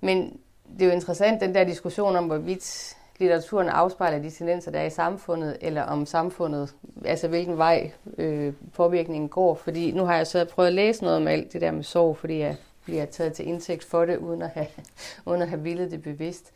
Men 0.00 0.40
det 0.72 0.82
er 0.82 0.86
jo 0.86 0.92
interessant, 0.92 1.40
den 1.40 1.54
der 1.54 1.64
diskussion 1.64 2.16
om, 2.16 2.26
hvorvidt 2.26 2.96
litteraturen 3.18 3.68
afspejler 3.68 4.18
de 4.18 4.30
tendenser, 4.30 4.70
der 4.70 4.80
er 4.80 4.86
i 4.86 4.90
samfundet, 4.90 5.56
eller 5.60 5.82
om 5.82 6.06
samfundet, 6.06 6.74
altså 7.04 7.28
hvilken 7.28 7.58
vej 7.58 7.92
øh, 8.18 8.52
påvirkningen 8.74 9.28
går. 9.28 9.54
Fordi 9.54 9.92
nu 9.92 10.04
har 10.04 10.16
jeg 10.16 10.26
så 10.26 10.44
prøvet 10.44 10.68
at 10.68 10.74
læse 10.74 11.02
noget 11.02 11.16
om 11.16 11.28
alt 11.28 11.52
det 11.52 11.60
der 11.60 11.70
med 11.70 11.82
sorg, 11.82 12.16
fordi 12.16 12.38
jeg 12.38 12.56
bliver 12.84 13.04
taget 13.06 13.32
til 13.32 13.48
indtægt 13.48 13.84
for 13.84 14.04
det, 14.04 14.16
uden 14.16 14.42
at 14.42 14.50
have, 14.50 14.66
uden 15.26 15.42
at 15.42 15.48
have 15.48 15.62
villet 15.62 15.90
det 15.90 16.02
bevidst. 16.02 16.52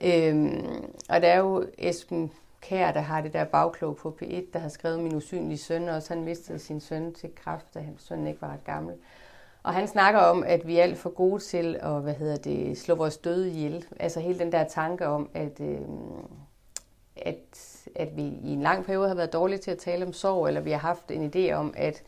Øhm, 0.00 0.94
og 1.08 1.22
der 1.22 1.28
er 1.28 1.38
jo 1.38 1.66
Esben 1.78 2.32
Kær, 2.60 2.92
der 2.92 3.00
har 3.00 3.20
det 3.20 3.32
der 3.32 3.44
bagklog 3.44 3.96
på 3.96 4.16
P1, 4.22 4.42
der 4.52 4.58
har 4.58 4.68
skrevet 4.68 5.00
Min 5.00 5.14
usynlige 5.14 5.58
søn, 5.58 5.88
og 5.88 5.96
også 5.96 6.14
han 6.14 6.24
mistede 6.24 6.58
sin 6.58 6.80
søn 6.80 7.14
til 7.14 7.30
kræft, 7.34 7.74
da 7.74 7.80
hans 7.80 8.02
søn 8.02 8.26
ikke 8.26 8.42
var 8.42 8.52
ret 8.52 8.64
gammel. 8.64 8.94
Og 9.62 9.74
han 9.74 9.88
snakker 9.88 10.20
om, 10.20 10.44
at 10.46 10.66
vi 10.66 10.78
er 10.78 10.82
alt 10.82 10.98
for 10.98 11.10
gode 11.10 11.40
til 11.40 11.76
at 11.80 12.02
hvad 12.02 12.14
hedder 12.14 12.36
det, 12.36 12.78
slå 12.78 12.94
vores 12.94 13.16
døde 13.16 13.50
ihjel. 13.50 13.84
Altså 14.00 14.20
hele 14.20 14.38
den 14.38 14.52
der 14.52 14.64
tanke 14.64 15.06
om, 15.06 15.30
at, 15.34 15.60
øh, 15.60 15.80
at, 17.16 17.84
at 17.94 18.16
vi 18.16 18.22
i 18.22 18.52
en 18.52 18.62
lang 18.62 18.84
periode 18.84 19.08
har 19.08 19.14
været 19.14 19.32
dårlige 19.32 19.58
til 19.58 19.70
at 19.70 19.78
tale 19.78 20.06
om 20.06 20.12
sorg, 20.12 20.48
eller 20.48 20.60
vi 20.60 20.70
har 20.70 20.78
haft 20.78 21.10
en 21.10 21.32
idé 21.34 21.52
om, 21.52 21.74
at 21.76 22.02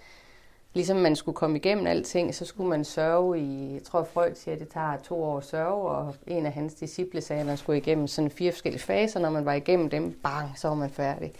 ligesom 0.74 0.96
man 0.96 1.16
skulle 1.16 1.36
komme 1.36 1.56
igennem 1.56 1.86
alting, 1.86 2.34
så 2.34 2.44
skulle 2.44 2.70
man 2.70 2.84
sørge 2.84 3.38
i, 3.38 3.74
jeg 3.74 3.82
tror 3.82 4.02
Freud 4.04 4.34
siger, 4.34 4.54
at 4.54 4.60
det 4.60 4.68
tager 4.68 4.96
to 4.96 5.24
år 5.24 5.38
at 5.38 5.44
sørge, 5.44 5.90
og 5.90 6.14
en 6.26 6.46
af 6.46 6.52
hans 6.52 6.74
disciple 6.74 7.20
sagde, 7.20 7.40
at 7.40 7.46
man 7.46 7.56
skulle 7.56 7.78
igennem 7.78 8.06
sådan 8.06 8.30
fire 8.30 8.52
forskellige 8.52 8.82
faser, 8.82 9.20
når 9.20 9.30
man 9.30 9.44
var 9.44 9.52
igennem 9.52 9.90
dem, 9.90 10.20
bang, 10.22 10.58
så 10.58 10.68
var 10.68 10.74
man 10.74 10.90
færdig. 10.90 11.32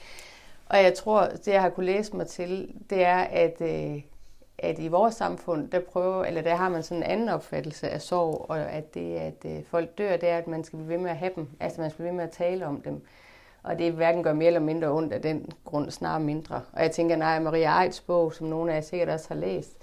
Og 0.67 0.83
jeg 0.83 0.95
tror, 0.95 1.27
det 1.27 1.47
jeg 1.47 1.63
har 1.63 1.71
kunne 1.71 1.87
læse 1.87 2.17
mig 2.17 2.27
til, 2.27 2.75
det 2.91 3.05
er, 3.05 3.19
at, 3.19 3.61
øh, 3.61 4.03
at 4.59 4.79
i 4.79 4.89
vores 4.89 5.15
samfund, 5.15 5.69
der 5.69 5.81
prøver, 5.81 6.25
eller 6.25 6.43
der 6.43 6.55
har 6.55 6.69
man 6.69 6.83
sådan 6.83 7.03
en 7.03 7.11
anden 7.11 7.29
opfattelse 7.29 7.89
af 7.89 8.03
sorg, 8.03 8.47
og 8.49 8.59
at 8.73 8.95
det, 8.95 9.17
at 9.17 9.45
øh, 9.47 9.65
folk 9.71 9.99
dør, 9.99 10.17
det 10.17 10.29
er, 10.29 10.39
at 10.39 10.47
man 10.47 10.65
skal 10.65 10.77
blive 10.77 10.89
ved 10.89 10.99
med 10.99 11.11
at 11.11 11.17
have 11.17 11.33
dem. 11.37 11.49
Altså 11.61 11.81
man 11.81 11.91
skal 11.91 11.97
blive 11.97 12.09
ved 12.09 12.17
med 12.17 12.25
at 12.25 12.31
tale 12.31 12.67
om 12.67 12.81
dem. 12.81 13.03
Og 13.63 13.79
det 13.79 13.93
hverken 13.93 14.23
gør 14.23 14.33
mere 14.33 14.47
eller 14.47 14.61
mindre 14.61 14.91
ondt 14.91 15.13
af 15.13 15.23
den 15.23 15.53
grund, 15.65 15.91
snarere 15.91 16.21
mindre. 16.21 16.61
Og 16.73 16.83
jeg 16.83 16.91
tænker, 16.91 17.17
nej, 17.17 17.41
Maria 17.41 17.83
Eids 17.83 18.01
bog, 18.01 18.33
som 18.33 18.47
nogle 18.47 18.73
af 18.73 18.75
jer 18.75 18.81
sikkert 18.81 19.09
også 19.09 19.29
har 19.29 19.35
læst, 19.41 19.77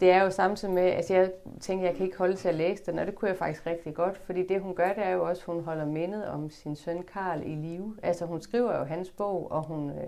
det 0.00 0.10
er 0.10 0.22
jo 0.22 0.30
samtidig 0.30 0.74
med, 0.74 0.82
altså 0.82 1.14
jeg 1.14 1.30
tænker, 1.60 1.86
jeg 1.86 1.96
kan 1.96 2.06
ikke 2.06 2.18
holde 2.18 2.36
til 2.36 2.48
at 2.48 2.54
læse 2.54 2.86
den, 2.86 2.98
og 2.98 3.06
det 3.06 3.14
kunne 3.14 3.28
jeg 3.28 3.36
faktisk 3.36 3.66
rigtig 3.66 3.94
godt, 3.94 4.18
fordi 4.18 4.46
det 4.46 4.60
hun 4.60 4.74
gør, 4.74 4.88
det 4.88 5.04
er 5.04 5.10
jo 5.10 5.28
også, 5.28 5.42
at 5.42 5.54
hun 5.54 5.64
holder 5.64 5.86
mindet 5.86 6.26
om 6.26 6.50
sin 6.50 6.76
søn 6.76 7.02
Karl 7.02 7.42
i 7.42 7.54
live. 7.54 7.96
Altså 8.02 8.26
hun 8.26 8.40
skriver 8.40 8.78
jo 8.78 8.84
hans 8.84 9.10
bog, 9.10 9.52
og 9.52 9.62
hun 9.62 9.90
øh, 9.90 10.06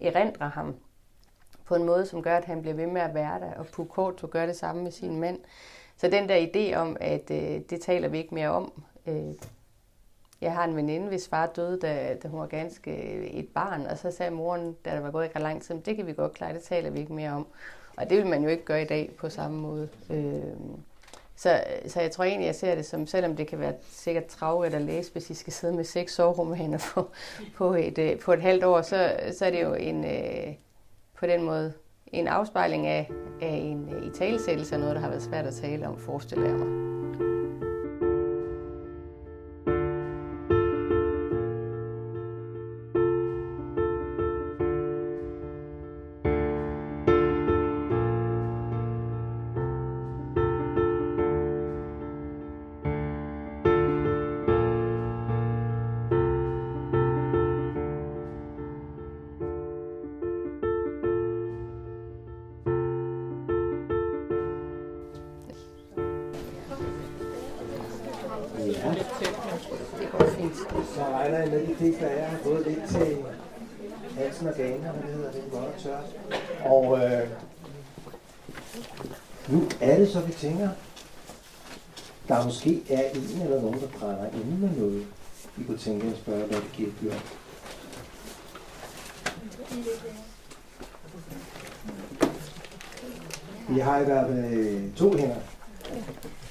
erindrer 0.00 0.48
ham 0.48 0.74
på 1.64 1.74
en 1.74 1.84
måde, 1.84 2.06
som 2.06 2.22
gør, 2.22 2.36
at 2.36 2.44
han 2.44 2.62
bliver 2.62 2.74
ved 2.74 2.86
med 2.86 3.00
at 3.00 3.14
være 3.14 3.40
der, 3.40 3.54
og 3.54 3.66
Pukorto 3.66 4.26
gør 4.30 4.46
det 4.46 4.56
samme 4.56 4.82
med 4.82 4.90
sin 4.90 5.20
mand. 5.20 5.38
Så 5.96 6.08
den 6.08 6.28
der 6.28 6.46
idé 6.46 6.76
om, 6.76 6.96
at 7.00 7.30
øh, 7.30 7.60
det 7.70 7.80
taler 7.80 8.08
vi 8.08 8.18
ikke 8.18 8.34
mere 8.34 8.48
om, 8.48 8.72
øh, 9.06 9.32
jeg 10.42 10.52
har 10.52 10.64
en 10.64 10.76
veninde, 10.76 11.08
hvis 11.08 11.28
far 11.28 11.46
døde, 11.46 11.78
da, 11.78 12.16
da 12.22 12.28
hun 12.28 12.40
var 12.40 12.46
ganske 12.46 12.90
øh, 12.90 13.24
et 13.24 13.48
barn, 13.54 13.86
og 13.86 13.98
så 13.98 14.10
sagde 14.10 14.30
moren, 14.30 14.76
da 14.84 14.90
der 14.90 15.00
var 15.00 15.10
gået 15.10 15.24
ikke 15.24 15.36
ret 15.36 15.42
lang 15.42 15.62
tid, 15.62 15.74
det 15.80 15.96
kan 15.96 16.06
vi 16.06 16.12
godt 16.12 16.32
klare, 16.32 16.54
det 16.54 16.62
taler 16.62 16.90
vi 16.90 16.98
ikke 16.98 17.12
mere 17.12 17.30
om. 17.30 17.46
Og 17.96 18.10
det 18.10 18.18
vil 18.18 18.26
man 18.26 18.42
jo 18.42 18.48
ikke 18.48 18.64
gøre 18.64 18.82
i 18.82 18.86
dag 18.86 19.10
på 19.18 19.28
samme 19.28 19.58
måde. 19.58 19.88
Øh, 20.10 20.42
så, 21.36 21.64
så 21.86 22.00
jeg 22.00 22.10
tror 22.10 22.24
egentlig, 22.24 22.46
jeg 22.46 22.54
ser 22.54 22.74
det 22.74 22.86
som, 22.86 23.06
selvom 23.06 23.36
det 23.36 23.46
kan 23.46 23.60
være 23.60 23.74
sikkert 23.90 24.26
travlt 24.26 24.74
at 24.74 24.82
læse, 24.82 25.12
hvis 25.12 25.30
I 25.30 25.34
skal 25.34 25.52
sidde 25.52 25.74
med 25.74 25.84
seks 25.84 26.14
soveromaner 26.14 26.78
på, 26.94 27.10
på, 27.56 27.74
et, 27.74 27.98
øh, 27.98 28.18
på 28.18 28.32
et 28.32 28.42
halvt 28.42 28.64
år, 28.64 28.82
så, 28.82 29.12
så 29.38 29.46
er 29.46 29.50
det 29.50 29.62
jo 29.62 29.74
en, 29.74 30.04
øh, 30.04 30.54
på 31.18 31.26
den 31.26 31.42
måde 31.42 31.72
en 32.06 32.28
afspejling 32.28 32.86
af, 32.86 33.10
af 33.40 33.54
en 33.54 33.94
øh, 33.94 34.06
italesættelse 34.06 34.74
af 34.74 34.80
noget, 34.80 34.94
der 34.94 35.00
har 35.00 35.08
været 35.08 35.22
svært 35.22 35.46
at 35.46 35.54
tale 35.54 35.88
om, 35.88 35.98
forestiller 35.98 36.48
jeg 36.48 36.56
mig. 36.58 36.91
Vi 85.84 85.90
kunne 85.90 86.00
tænke 86.00 86.16
at 86.16 86.22
spørge, 86.22 86.46
hvad 86.46 86.56
det 86.56 86.72
giver 86.72 86.90
dyr. 87.02 87.12
Vi 93.68 93.80
har 93.80 94.00
i 94.00 94.04
hvert 94.04 94.26
fald 94.28 94.44
øh, 94.54 94.94
to 94.96 95.16
hænder. 95.16 95.36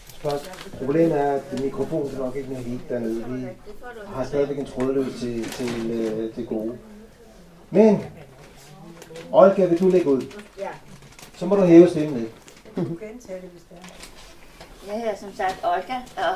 Spørgsmål. 0.07 0.79
Problemet 0.79 1.19
er, 1.19 1.32
at 1.32 1.61
mikrofonen 1.63 2.15
er 2.15 2.17
nok 2.17 2.36
ikke 2.36 2.49
noget 2.49 2.65
helt 2.65 2.89
dernede. 2.89 3.25
Vi 3.25 3.47
har 4.07 4.25
stadigvæk 4.25 4.59
en 4.59 4.65
trådløs 4.65 5.19
til, 5.19 5.43
til 5.43 5.91
øh, 5.91 6.36
det 6.36 6.47
gode. 6.47 6.77
Men, 7.69 8.03
Olga, 9.32 9.65
vil 9.65 9.79
du 9.79 9.89
lægge 9.89 10.09
ud? 10.09 10.21
Ja. 10.57 10.69
Så 11.36 11.45
må 11.45 11.55
du 11.55 11.61
hæve 11.61 11.89
stemmen 11.89 12.19
lidt. 12.19 12.32
Du 12.75 12.84
kan 12.84 13.07
gentage 13.07 13.41
det, 13.41 13.49
hvis 13.49 13.63
det 13.69 13.77
er. 13.77 14.91
Jeg 14.91 15.01
hedder 15.01 15.15
som 15.15 15.34
sagt 15.34 15.59
Olga, 15.63 15.95
og 16.17 16.36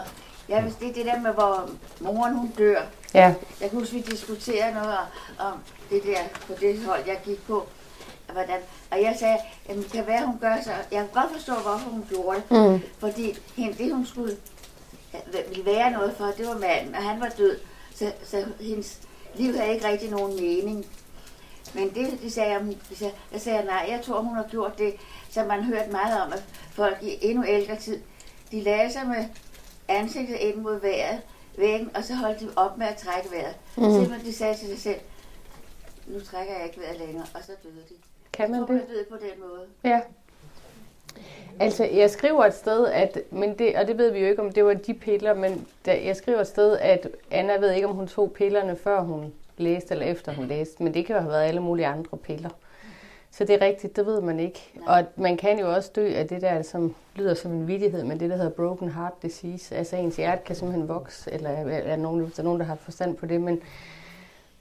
jeg 0.49 0.63
vil 0.63 0.75
det 0.79 0.89
er 0.89 0.93
det 0.93 1.05
der 1.05 1.19
med, 1.19 1.31
hvor 1.33 1.69
moren 1.99 2.35
hun 2.35 2.47
dør. 2.57 2.81
Ja, 3.13 3.33
Jeg 3.61 3.69
kan 3.69 3.79
huske, 3.79 3.93
vi 3.93 4.01
diskuterede 4.01 4.73
noget 4.73 4.97
om, 4.97 5.05
om 5.47 5.59
det 5.89 6.03
der 6.03 6.19
på 6.47 6.53
det 6.59 6.85
hold, 6.85 7.01
jeg 7.07 7.19
gik 7.25 7.47
på. 7.47 7.65
Hvordan, 8.31 8.59
og 8.91 9.01
jeg 9.01 9.15
sagde, 9.19 9.37
at 9.69 9.75
det 9.75 9.91
kan 9.91 10.07
være, 10.07 10.25
hun 10.25 10.39
gør 10.39 10.55
så. 10.63 10.71
Jeg 10.91 10.99
kan 10.99 11.07
godt 11.13 11.31
forstå, 11.33 11.53
hvorfor 11.53 11.89
hun 11.89 12.05
gjorde 12.09 12.41
det. 12.49 12.71
mm. 12.71 12.81
Fordi 12.99 13.37
hende, 13.55 13.77
det, 13.77 13.93
hun 13.95 14.05
skulle 14.05 14.37
ville 15.49 15.65
være 15.65 15.91
noget 15.91 16.13
for, 16.17 16.25
det 16.37 16.47
var 16.47 16.57
manden, 16.57 16.95
og 16.95 17.03
han 17.03 17.21
var 17.21 17.29
død. 17.37 17.59
Så, 17.95 18.11
så 18.23 18.45
hendes 18.61 18.99
liv 19.35 19.55
havde 19.57 19.73
ikke 19.73 19.87
rigtig 19.87 20.09
nogen 20.09 20.35
mening. 20.35 20.85
Men 21.73 21.89
det, 21.89 22.19
det 22.23 22.33
sagde 22.33 22.51
jeg, 22.51 22.61
det 22.89 22.97
sagde, 22.97 23.13
jeg 23.33 23.41
sagde, 23.41 23.65
nej, 23.65 23.85
jeg 23.89 24.01
tror, 24.03 24.19
hun 24.21 24.35
har 24.35 24.43
gjort 24.51 24.77
det, 24.77 24.93
som 25.29 25.47
man 25.47 25.63
hørt 25.63 25.91
meget 25.91 26.21
om, 26.21 26.33
at 26.33 26.43
folk 26.71 26.97
i 27.01 27.17
endnu 27.21 27.45
ældre 27.47 27.75
tid, 27.75 27.99
de 28.51 28.61
lagde 28.61 28.91
sig 28.93 29.07
med 29.07 29.25
ansigtet 29.87 30.35
ind 30.35 30.55
mod 30.55 30.81
vejret, 30.81 31.21
væggen, 31.57 31.89
og 31.95 32.03
så 32.03 32.13
holdt 32.13 32.39
de 32.39 32.49
op 32.55 32.77
med 32.77 32.87
at 32.87 32.95
trække 32.97 33.31
vejret. 33.31 33.55
Mm. 33.77 33.83
Simpelthen 33.83 34.25
de 34.25 34.33
sagde 34.33 34.55
til 34.55 34.67
sig 34.67 34.79
selv, 34.79 34.99
nu 36.07 36.19
trækker 36.19 36.53
jeg 36.53 36.65
ikke 36.65 36.79
vejret 36.79 36.97
længere, 36.99 37.25
og 37.33 37.39
så 37.43 37.51
døde 37.63 37.73
de. 37.89 37.93
Kan 38.33 38.51
man 38.51 38.59
Jeg 38.59 38.67
det? 38.67 38.67
tror, 38.67 38.73
man 38.75 38.95
ved 38.97 39.05
på 39.05 39.15
den 39.15 39.39
måde. 39.49 39.65
Ja. 39.83 40.01
Altså, 41.59 41.83
jeg 41.85 42.09
skriver 42.11 42.45
et 42.45 42.53
sted, 42.53 42.87
at, 42.87 43.17
men 43.31 43.59
det, 43.59 43.75
og 43.75 43.87
det 43.87 43.97
ved 43.97 44.11
vi 44.11 44.19
jo 44.19 44.27
ikke, 44.27 44.41
om 44.41 44.51
det 44.51 44.65
var 44.65 44.73
de 44.73 44.93
piller, 44.93 45.33
men 45.33 45.67
da, 45.85 46.01
jeg 46.05 46.15
skriver 46.15 46.39
et 46.41 46.47
sted, 46.47 46.77
at 46.77 47.07
Anna 47.31 47.53
ved 47.57 47.71
ikke, 47.71 47.87
om 47.87 47.95
hun 47.95 48.07
tog 48.07 48.31
pillerne, 48.31 48.75
før 48.75 49.01
hun 49.01 49.33
læste, 49.57 49.91
eller 49.91 50.05
efter 50.05 50.33
hun 50.33 50.47
læste, 50.47 50.83
men 50.83 50.93
det 50.93 51.05
kan 51.05 51.15
jo 51.15 51.21
have 51.21 51.31
været 51.31 51.43
alle 51.43 51.61
mulige 51.61 51.87
andre 51.87 52.17
piller. 52.17 52.49
Så 53.37 53.43
det 53.45 53.61
er 53.61 53.65
rigtigt, 53.65 53.95
det 53.95 54.05
ved 54.05 54.21
man 54.21 54.39
ikke. 54.39 54.71
Nej. 54.75 54.99
Og 54.99 55.21
man 55.21 55.37
kan 55.37 55.59
jo 55.59 55.73
også 55.73 55.91
dø 55.95 56.13
af 56.13 56.27
det 56.27 56.41
der, 56.41 56.61
som 56.61 56.95
lyder 57.15 57.33
som 57.33 57.51
en 57.51 57.67
vidighed, 57.67 58.03
men 58.03 58.19
det 58.19 58.29
der 58.29 58.35
hedder 58.35 58.49
broken 58.51 58.89
heart 58.91 59.13
disease. 59.21 59.75
Altså 59.75 59.95
ens 59.95 60.15
hjerte 60.15 60.41
kan 60.45 60.55
simpelthen 60.55 60.87
vokse, 60.87 61.31
eller 61.31 61.49
er 61.49 61.95
nogen, 61.95 62.21
der 62.21 62.39
er 62.39 62.43
nogen, 62.43 62.59
der 62.59 62.65
har 62.65 62.75
forstand 62.75 63.17
på 63.17 63.25
det, 63.25 63.41
men 63.41 63.61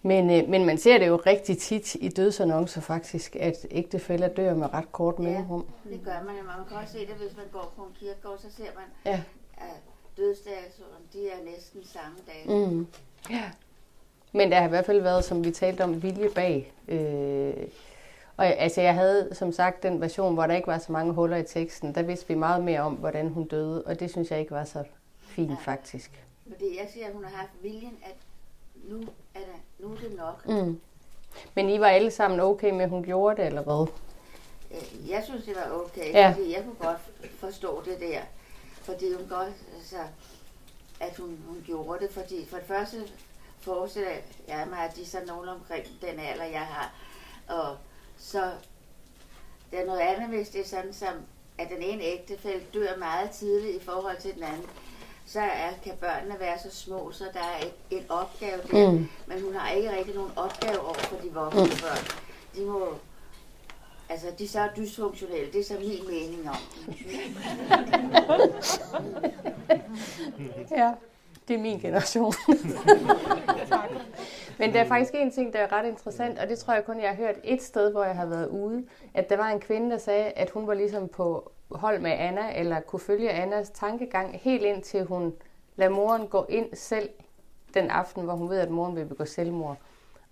men, 0.07 0.31
øh, 0.31 0.49
men 0.49 0.65
man 0.65 0.79
ser 0.79 0.99
det 0.99 1.07
jo 1.07 1.17
rigtig 1.27 1.59
tit 1.59 1.95
i 1.95 2.09
dødsannoncer 2.09 2.81
faktisk, 2.81 3.37
at 3.41 3.67
ægtefæller 3.71 4.29
dør 4.29 4.55
med 4.55 4.75
ret 4.75 4.93
kort 4.93 5.19
mellemrum. 5.19 5.67
Det 5.91 6.01
gør 6.05 6.23
man 6.27 6.37
jo. 6.37 6.43
Man 6.43 6.67
kan 6.69 6.77
også 6.77 6.93
se 6.93 6.99
det, 6.99 7.15
hvis 7.15 7.37
man 7.37 7.47
går 7.53 7.73
på 7.77 7.83
en 7.83 7.89
kirkegård, 8.01 8.39
så 8.39 8.47
ser 8.57 8.65
man, 8.75 9.13
Ja. 9.15 9.23
at 9.57 9.77
dødsdatoen, 10.17 11.03
de 11.13 11.29
er 11.29 11.45
næsten 11.55 11.81
samme 11.85 12.17
dag. 12.27 12.69
Mm. 12.69 12.87
Ja. 13.31 13.43
Men 14.33 14.51
der 14.51 14.59
har 14.59 14.67
i 14.67 14.69
hvert 14.69 14.87
fald 14.87 15.01
været, 15.03 15.25
som 15.25 15.45
vi 15.45 15.51
talte 15.51 15.85
om, 15.85 16.03
vilje 16.03 16.29
bag. 16.35 16.73
Øh, 16.89 17.55
og 18.37 18.47
altså, 18.47 18.81
jeg 18.81 18.95
havde 18.95 19.31
som 19.35 19.53
sagt 19.53 19.83
den 19.83 20.01
version, 20.01 20.35
hvor 20.35 20.47
der 20.47 20.55
ikke 20.55 20.67
var 20.67 20.79
så 20.79 20.93
mange 20.93 21.13
huller 21.13 21.37
i 21.37 21.43
teksten. 21.45 21.95
Der 21.95 22.03
vidste 22.03 22.29
vi 22.29 22.35
meget 22.35 22.65
mere 22.65 22.81
om, 22.81 22.95
hvordan 22.95 23.29
hun 23.29 23.45
døde, 23.45 23.83
og 23.83 24.01
det 24.01 24.11
synes 24.11 24.31
jeg 24.31 24.41
ikke 24.41 24.51
var 24.53 24.65
så 24.65 24.85
fint 25.21 25.49
Nej. 25.51 25.63
faktisk. 25.63 26.25
Fordi 26.53 26.79
jeg 26.79 26.89
siger, 26.93 27.07
at 27.07 27.13
hun 27.13 27.25
har 27.25 27.37
haft 27.37 27.51
viljen, 27.63 27.99
at 28.05 28.15
nu 28.75 28.97
er, 29.35 29.39
det, 29.39 29.47
nu 29.79 29.93
er 29.93 29.97
det 29.97 30.17
nok. 30.17 30.49
Mm. 30.49 30.81
Men 31.55 31.71
I 31.71 31.81
var 31.81 31.87
alle 31.87 32.11
sammen 32.11 32.41
okay 32.41 32.71
med, 32.71 32.81
at 32.85 32.91
hun 32.91 33.03
gjorde 33.05 33.37
det, 33.37 33.47
eller 33.47 33.63
hvad? 33.63 33.87
Øh, 34.71 35.11
Jeg 35.11 35.23
synes, 35.25 35.45
det 35.45 35.55
var 35.57 35.77
okay, 35.79 36.13
Ja. 36.13 36.19
ja. 36.21 36.31
fordi 36.33 36.53
jeg 36.55 36.63
kunne 36.65 36.89
godt 36.91 37.31
forstå 37.39 37.83
det 37.85 38.01
der. 38.01 38.21
Fordi 38.83 39.15
hun 39.15 39.27
godt, 39.29 39.53
altså, 39.77 39.97
at 41.01 41.17
hun, 41.17 41.39
hun 41.49 41.63
gjorde 41.67 42.05
det, 42.05 42.11
fordi 42.15 42.47
for 42.47 42.57
det 42.57 42.67
første 42.67 42.97
forestiller 43.61 44.11
jeg 44.49 44.67
mig, 44.71 44.79
at 44.79 44.97
de 44.97 45.03
er 45.03 45.07
sådan 45.07 45.27
nogen 45.27 45.49
omkring 45.49 45.85
den 46.01 46.21
alder, 46.21 46.45
jeg 46.45 46.61
har. 46.61 46.93
Og 47.49 47.77
så 48.25 48.51
der 49.73 49.79
er 49.79 49.87
noget 49.87 50.01
andet, 50.01 50.29
hvis 50.29 50.49
det 50.49 50.61
er 50.61 50.65
sådan, 50.67 50.93
som, 50.93 51.15
at 51.59 51.69
den 51.69 51.83
ene 51.83 52.03
ægtefælle 52.03 52.63
dør 52.75 52.97
meget 52.99 53.31
tidligt 53.31 53.83
i 53.83 53.85
forhold 53.85 54.17
til 54.21 54.35
den 54.35 54.43
anden. 54.43 54.67
Så 55.27 55.41
er, 55.41 55.71
kan 55.85 55.93
børnene 56.01 56.41
være 56.41 56.59
så 56.59 56.71
små, 56.71 57.13
så 57.13 57.25
der 57.33 57.41
er 57.41 57.67
et, 57.67 57.73
en 57.91 58.05
opgave 58.09 58.61
der. 58.71 58.91
Mm. 58.91 59.09
Men 59.27 59.43
hun 59.43 59.55
har 59.55 59.71
ikke 59.71 59.97
rigtig 59.97 60.15
nogen 60.15 60.33
opgave 60.37 60.81
over 60.81 60.95
for 60.95 61.17
de 61.17 61.33
voksne 61.33 61.63
mm. 61.63 61.69
børn. 61.69 62.07
De 62.57 62.65
må 62.65 62.95
Altså, 64.09 64.27
de 64.39 64.45
er 64.45 64.49
så 64.49 64.69
dysfunktionelle. 64.77 65.53
Det 65.53 65.61
er 65.61 65.65
så 65.65 65.75
min 65.81 66.07
mening 66.07 66.51
om. 66.51 66.57
Ja, 70.77 70.93
det 71.49 71.57
er 71.57 71.59
min 71.59 71.81
generation. 71.81 72.35
Men 74.59 74.73
der 74.73 74.81
er 74.81 74.85
faktisk 74.85 75.15
en 75.15 75.31
ting, 75.31 75.53
der 75.53 75.59
er 75.59 75.73
ret 75.73 75.87
interessant, 75.87 76.39
og 76.39 76.49
det 76.49 76.59
tror 76.59 76.75
jeg 76.75 76.85
kun, 76.85 77.01
jeg 77.01 77.09
har 77.09 77.17
hørt 77.17 77.35
et 77.45 77.63
sted, 77.63 77.93
hvor 77.93 78.05
jeg 78.05 78.17
har 78.17 78.27
været 78.27 78.49
ude, 78.49 78.85
at 79.15 79.31
der 79.31 79.37
var 79.37 79.49
en 79.49 79.61
kvinde, 79.61 79.91
der 79.91 79.99
sagde, 79.99 80.25
at 80.25 80.51
hun 80.51 80.67
var 80.67 80.75
ligesom 80.75 81.09
på 81.09 81.53
hold 81.71 82.01
med 82.01 82.11
Anna, 82.11 82.59
eller 82.61 82.81
kunne 82.81 83.01
følge 83.01 83.31
Annas 83.31 83.71
tankegang, 83.71 84.41
helt 84.43 84.63
indtil 84.63 85.05
hun 85.05 85.35
lader 85.77 85.91
moren 85.91 86.27
gå 86.27 86.47
ind 86.49 86.75
selv 86.75 87.09
den 87.75 87.91
aften, 87.91 88.25
hvor 88.25 88.35
hun 88.35 88.51
ved, 88.51 88.59
at 88.59 88.71
moren 88.71 88.97
vil 88.97 89.07
begå 89.07 89.25
selvmord. 89.25 89.77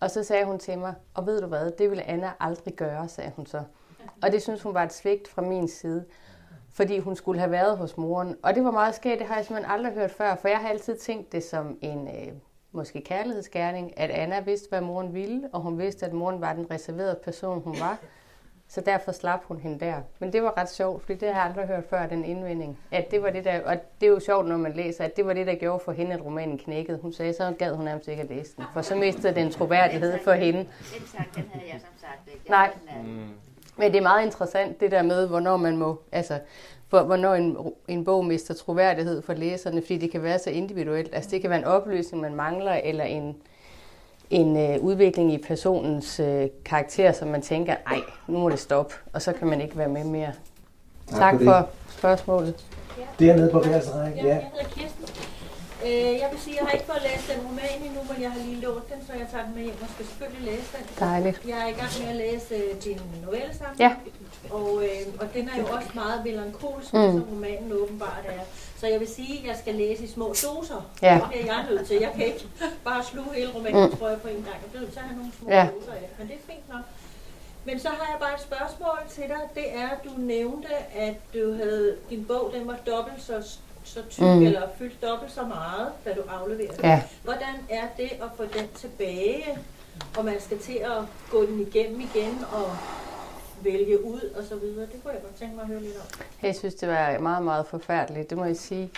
Og 0.00 0.10
så 0.10 0.24
sagde 0.24 0.44
hun 0.44 0.58
til 0.58 0.78
mig, 0.78 0.94
og 1.14 1.26
ved 1.26 1.40
du 1.40 1.46
hvad, 1.46 1.70
det 1.70 1.90
ville 1.90 2.04
Anna 2.04 2.30
aldrig 2.40 2.74
gøre, 2.74 3.08
sagde 3.08 3.32
hun 3.36 3.46
så. 3.46 3.62
Og 4.22 4.32
det 4.32 4.42
synes 4.42 4.62
hun 4.62 4.74
var 4.74 4.82
et 4.82 4.92
svigt 4.92 5.28
fra 5.28 5.42
min 5.42 5.68
side 5.68 6.04
fordi 6.72 6.98
hun 6.98 7.16
skulle 7.16 7.40
have 7.40 7.50
været 7.50 7.78
hos 7.78 7.96
moren. 7.96 8.36
Og 8.42 8.54
det 8.54 8.64
var 8.64 8.70
meget 8.70 8.94
skægt, 8.94 9.18
det 9.18 9.26
har 9.26 9.36
jeg 9.36 9.44
simpelthen 9.44 9.72
aldrig 9.72 9.92
hørt 9.92 10.10
før, 10.10 10.34
for 10.34 10.48
jeg 10.48 10.58
har 10.58 10.68
altid 10.68 10.96
tænkt 10.96 11.32
det 11.32 11.44
som 11.44 11.78
en 11.80 12.08
øh, 12.08 12.32
måske 12.72 13.00
kærlighedsgerning, 13.00 13.98
at 13.98 14.10
Anna 14.10 14.40
vidste, 14.40 14.68
hvad 14.68 14.80
moren 14.80 15.14
ville, 15.14 15.48
og 15.52 15.60
hun 15.60 15.78
vidste, 15.78 16.06
at 16.06 16.12
moren 16.12 16.40
var 16.40 16.52
den 16.52 16.70
reserverede 16.70 17.18
person, 17.24 17.62
hun 17.62 17.76
var. 17.80 17.98
Så 18.68 18.80
derfor 18.80 19.12
slap 19.12 19.44
hun 19.44 19.58
hende 19.58 19.80
der. 19.80 19.94
Men 20.18 20.32
det 20.32 20.42
var 20.42 20.56
ret 20.56 20.70
sjovt, 20.70 21.02
fordi 21.02 21.18
det 21.18 21.28
har 21.28 21.40
jeg 21.40 21.50
aldrig 21.50 21.66
hørt 21.66 21.84
før, 21.90 22.06
den 22.06 22.24
indvending. 22.24 22.78
At 22.90 23.10
det 23.10 23.22
var 23.22 23.30
det 23.30 23.44
der, 23.44 23.60
og 23.60 23.76
det 24.00 24.06
er 24.06 24.10
jo 24.10 24.20
sjovt, 24.20 24.48
når 24.48 24.56
man 24.56 24.72
læser, 24.72 25.04
at 25.04 25.16
det 25.16 25.26
var 25.26 25.32
det, 25.32 25.46
der 25.46 25.54
gjorde 25.54 25.84
for 25.84 25.92
hende, 25.92 26.12
at 26.12 26.24
romanen 26.24 26.58
knækkede. 26.58 26.98
Hun 26.98 27.12
sagde, 27.12 27.32
så 27.32 27.54
gad 27.58 27.74
hun 27.74 27.84
nærmest 27.84 28.08
ikke 28.08 28.22
at 28.22 28.28
læse 28.28 28.56
den, 28.56 28.64
for 28.72 28.82
så 28.82 28.96
mistede 28.96 29.34
den 29.34 29.50
troværdighed 29.50 30.18
for 30.24 30.32
hende. 30.32 30.58
Den 30.58 31.06
sang, 31.06 31.34
den 31.34 31.44
havde 31.52 31.66
jeg 31.72 31.80
som 31.80 31.90
sagt 32.00 32.28
ikke. 32.34 32.50
Nej. 32.50 32.70
Men 33.76 33.92
det 33.92 33.98
er 33.98 34.02
meget 34.02 34.24
interessant, 34.24 34.80
det 34.80 34.90
der 34.90 35.02
med, 35.02 35.26
hvornår 35.26 35.56
man 35.56 35.76
må, 35.76 36.00
altså, 36.12 36.38
hvor, 36.90 37.02
hvornår 37.02 37.34
en, 37.34 37.56
en 37.88 38.04
bog 38.04 38.24
mister 38.24 38.54
troværdighed 38.54 39.22
for 39.22 39.32
læserne, 39.32 39.80
fordi 39.82 39.98
det 39.98 40.10
kan 40.10 40.22
være 40.22 40.38
så 40.38 40.50
individuelt. 40.50 41.14
Altså, 41.14 41.30
det 41.30 41.40
kan 41.40 41.50
være 41.50 41.58
en 41.58 41.64
opløsning, 41.64 42.22
man 42.22 42.34
mangler, 42.34 42.72
eller 42.72 43.04
en, 43.04 43.36
en 44.30 44.56
øh, 44.56 44.80
udvikling 44.80 45.32
i 45.32 45.38
personens 45.38 46.20
øh, 46.20 46.48
karakter, 46.64 47.12
som 47.12 47.28
man 47.28 47.42
tænker, 47.42 47.74
ej, 47.86 48.00
nu 48.28 48.38
må 48.38 48.48
det 48.50 48.58
stoppe, 48.58 48.94
og 49.12 49.22
så 49.22 49.32
kan 49.32 49.48
man 49.48 49.60
ikke 49.60 49.78
være 49.78 49.88
med 49.88 50.04
mere. 50.04 50.32
Tak 51.10 51.18
Tak 51.18 51.32
for 51.34 51.38
det. 51.38 51.64
for 51.86 51.92
spørgsmålet. 51.98 52.64
Dernede 53.18 53.50
på 53.52 53.58
værelsesrækken, 53.60 54.18
Ja, 54.24 54.26
ja. 54.26 54.34
jeg 54.34 54.50
hedder 54.52 54.68
Kirsten. 54.68 55.21
Øh, 55.86 56.12
jeg 56.22 56.28
vil 56.32 56.40
sige, 56.40 56.56
jeg 56.56 56.64
har 56.66 56.72
ikke 56.72 56.86
fået 56.86 57.02
læst 57.02 57.24
den 57.32 57.40
roman 57.46 57.78
endnu, 57.86 58.00
men 58.12 58.22
jeg 58.22 58.30
har 58.32 58.40
lige 58.48 58.60
lånt 58.60 58.88
den, 58.92 59.00
så 59.06 59.12
jeg 59.12 59.26
tager 59.32 59.44
den 59.46 59.54
med 59.54 59.62
hjem 59.62 59.82
og 59.82 59.88
skal 59.94 60.06
selvfølgelig 60.06 60.44
læse 60.52 60.68
den. 60.76 60.84
Dejligt. 61.00 61.40
Jeg 61.48 61.58
er 61.64 61.68
i 61.74 61.76
gang 61.80 61.90
med 62.00 62.08
at 62.14 62.16
læse 62.16 62.54
øh, 62.54 62.82
din 62.84 63.00
novellesamling. 63.24 63.80
Ja. 63.86 63.92
Og, 64.50 64.68
øh, 64.84 65.06
og 65.20 65.26
den 65.34 65.48
er 65.48 65.56
jo 65.62 65.66
også 65.76 65.88
meget 65.94 66.24
melankolsk, 66.24 66.92
Mm. 66.92 67.12
som 67.12 67.22
romanen 67.32 67.72
åbenbart 67.72 68.24
er. 68.26 68.40
Så 68.80 68.86
jeg 68.86 69.00
vil 69.00 69.08
sige, 69.08 69.38
at 69.40 69.46
jeg 69.48 69.56
skal 69.56 69.74
læse 69.74 70.04
i 70.04 70.08
små 70.08 70.26
doser. 70.28 70.90
Ja. 71.02 71.20
Det 71.32 71.40
er 71.40 71.44
jeg 71.54 71.64
nødt 71.70 71.86
til. 71.86 71.96
Jeg 72.00 72.12
kan 72.16 72.26
ikke 72.26 72.46
bare 72.84 73.04
sluge 73.04 73.34
hele 73.34 73.50
romanen, 73.54 73.84
mm. 73.90 73.96
tror 73.96 74.08
jeg, 74.08 74.20
på 74.20 74.28
en 74.28 74.34
gang. 74.34 74.56
Jeg 74.62 74.68
bliver 74.70 74.80
nødt 74.82 74.92
til 74.92 74.98
at 74.98 75.04
have 75.04 75.16
nogle 75.16 75.32
små 75.38 75.50
Ja. 75.50 75.68
doser 75.76 75.92
af. 75.92 76.08
Men 76.18 76.26
det 76.28 76.34
er 76.36 76.52
fint 76.52 76.68
nok. 76.68 76.84
Men 77.64 77.80
så 77.80 77.88
har 77.88 78.06
jeg 78.12 78.16
bare 78.20 78.34
et 78.34 78.40
spørgsmål 78.40 78.98
til 79.10 79.22
dig. 79.22 79.40
Det 79.54 79.74
er, 79.74 79.88
at 79.88 79.98
du 80.04 80.10
nævnte, 80.16 80.68
at 80.96 81.14
du 81.34 81.52
havde, 81.54 81.96
din 82.10 82.24
bog 82.24 82.50
den 82.54 82.66
var 82.66 82.76
dobbelt 82.86 83.22
så, 83.22 83.34
så 83.84 84.00
tyk, 84.10 84.22
Mm. 84.24 84.42
eller 84.46 84.62
fyldt 84.78 85.02
dobbelt 85.02 85.32
så 85.32 85.42
meget, 85.42 85.88
da 86.04 86.12
du 86.14 86.20
afleverede 86.28 86.76
den. 86.76 86.84
Ja. 86.84 87.02
Hvordan 87.24 87.54
er 87.68 87.82
det 87.96 88.10
at 88.12 88.28
få 88.36 88.42
den 88.42 88.68
tilbage, 88.74 89.44
og 90.18 90.24
man 90.24 90.40
skal 90.40 90.58
til 90.58 90.72
at 90.84 91.02
gå 91.30 91.46
den 91.46 91.60
igennem 91.60 92.00
igen 92.00 92.38
og 92.52 92.70
vælge 93.62 94.04
ud 94.04 94.20
og 94.36 94.44
så 94.48 94.56
videre? 94.56 94.80
Det 94.92 95.02
kunne 95.02 95.12
jeg 95.12 95.22
godt 95.22 95.34
tænke 95.34 95.54
mig 95.54 95.62
at 95.62 95.68
høre 95.68 95.80
lidt 95.80 95.96
om. 95.96 96.20
Jeg 96.42 96.54
synes, 96.56 96.74
det 96.74 96.88
var 96.88 97.18
meget, 97.18 97.44
meget 97.44 97.66
forfærdeligt, 97.66 98.30
det 98.30 98.38
må 98.38 98.44
jeg 98.44 98.56
sige. 98.56 98.90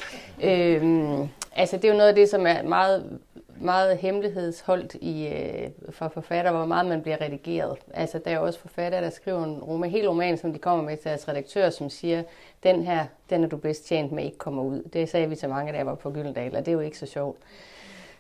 Øhm, 0.43 1.29
altså, 1.57 1.77
det 1.77 1.85
er 1.85 1.89
jo 1.89 1.97
noget 1.97 2.09
af 2.09 2.15
det, 2.15 2.29
som 2.31 2.47
er 2.47 2.63
meget, 2.63 3.19
meget 3.61 3.97
hemmelighedsholdt 3.99 4.95
i, 4.95 5.27
øh, 5.27 5.71
for 5.91 6.09
forfatter, 6.09 6.53
hvor 6.53 6.65
meget 6.65 6.87
man 6.87 7.03
bliver 7.03 7.21
redigeret. 7.21 7.79
Altså, 7.95 8.19
der 8.19 8.31
er 8.31 8.35
jo 8.37 8.45
også 8.45 8.61
forfatter, 8.61 9.01
der 9.01 9.11
skriver 9.11 9.45
en 9.45 9.59
roman, 9.59 9.91
helt 9.91 10.09
roman, 10.09 10.39
som 10.39 10.53
de 10.53 10.59
kommer 10.59 10.85
med 10.85 10.97
til 10.97 11.05
deres 11.05 11.29
redaktør, 11.29 11.71
som 11.71 11.91
siger, 11.91 12.23
den 12.63 12.83
her, 12.83 13.07
den 13.31 13.45
er 13.45 13.49
du 13.49 13.57
bedst 13.57 13.87
tjent 13.87 14.13
med, 14.13 14.25
ikke 14.25 14.39
kommer 14.39 14.63
ud. 14.63 14.83
Det 14.93 15.09
sagde 15.09 15.29
vi 15.29 15.37
til 15.37 15.49
mange, 15.49 15.73
da 15.73 15.77
jeg 15.77 15.87
var 15.87 15.95
på 15.95 16.11
Gyldendal, 16.11 16.57
og 16.57 16.67
det 16.67 16.69
er 16.69 16.73
jo 16.73 16.81
ikke 16.81 16.99
så 16.99 17.07
sjovt. 17.07 17.39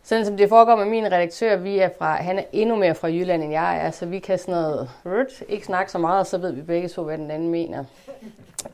Sådan 0.03 0.26
som 0.26 0.37
det 0.37 0.49
foregår 0.49 0.76
med 0.76 0.85
min 0.85 1.07
redaktør, 1.07 1.57
vi 1.57 1.78
er 1.78 1.89
fra, 1.99 2.14
han 2.14 2.39
er 2.39 2.45
endnu 2.53 2.76
mere 2.76 2.95
fra 2.95 3.09
Jylland, 3.09 3.43
end 3.43 3.53
jeg 3.53 3.87
er, 3.87 3.91
så 3.91 4.07
vi 4.07 4.18
kan 4.18 4.39
sådan 4.39 4.55
noget, 4.55 4.91
rødt, 5.05 5.43
ikke 5.49 5.66
snakke 5.66 5.93
så 5.93 5.99
meget, 5.99 6.20
og 6.20 6.26
så 6.26 6.39
ved 6.39 6.53
vi 6.53 6.62
begge 6.62 6.89
to, 6.89 7.03
hvad 7.03 7.18
den 7.18 7.30
anden 7.30 7.49
mener. 7.49 7.85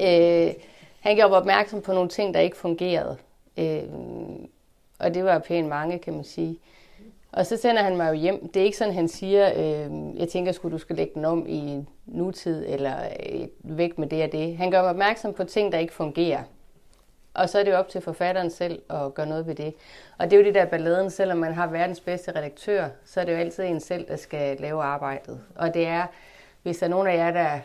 Øh, 0.00 0.52
han 1.00 1.16
gjorde 1.16 1.36
opmærksom 1.36 1.82
på 1.82 1.92
nogle 1.92 2.08
ting, 2.08 2.34
der 2.34 2.40
ikke 2.40 2.56
fungerede. 2.56 3.16
Øh, 3.58 3.82
og 5.00 5.14
det 5.14 5.24
var 5.24 5.38
pænt 5.38 5.68
mange, 5.68 5.98
kan 5.98 6.14
man 6.14 6.24
sige. 6.24 6.58
Og 7.32 7.46
så 7.46 7.56
sender 7.56 7.82
han 7.82 7.96
mig 7.96 8.08
jo 8.08 8.14
hjem. 8.14 8.48
Det 8.48 8.60
er 8.60 8.64
ikke 8.64 8.76
sådan, 8.76 8.94
han 8.94 9.08
siger, 9.08 9.50
øh, 9.56 10.18
jeg 10.20 10.28
tænker, 10.28 10.52
skulle 10.52 10.72
du 10.72 10.78
skal 10.78 10.96
lægge 10.96 11.14
den 11.14 11.24
om 11.24 11.46
i 11.48 11.84
nutid, 12.06 12.64
eller 12.68 12.94
øh, 13.30 13.48
væk 13.78 13.98
med 13.98 14.06
det 14.06 14.24
og 14.24 14.32
det. 14.32 14.56
Han 14.56 14.70
gør 14.70 14.80
mig 14.80 14.90
opmærksom 14.90 15.32
på 15.32 15.44
ting, 15.44 15.72
der 15.72 15.78
ikke 15.78 15.92
fungerer. 15.92 16.42
Og 17.34 17.48
så 17.48 17.58
er 17.58 17.62
det 17.62 17.70
jo 17.70 17.76
op 17.76 17.88
til 17.88 18.00
forfatteren 18.00 18.50
selv 18.50 18.82
at 18.90 19.14
gøre 19.14 19.26
noget 19.26 19.46
ved 19.46 19.54
det. 19.54 19.74
Og 20.18 20.30
det 20.30 20.32
er 20.32 20.40
jo 20.40 20.44
det 20.44 20.54
der 20.54 20.64
balladen, 20.64 21.10
selvom 21.10 21.38
man 21.38 21.54
har 21.54 21.66
verdens 21.66 22.00
bedste 22.00 22.32
redaktør, 22.36 22.88
så 23.04 23.20
er 23.20 23.24
det 23.24 23.32
jo 23.32 23.36
altid 23.36 23.64
en 23.64 23.80
selv, 23.80 24.08
der 24.08 24.16
skal 24.16 24.56
lave 24.60 24.82
arbejdet. 24.82 25.40
Og 25.56 25.74
det 25.74 25.86
er, 25.86 26.06
hvis 26.62 26.78
der 26.78 26.86
er 26.86 26.90
nogen 26.90 27.06
af 27.06 27.16
jer, 27.16 27.30
der 27.30 27.58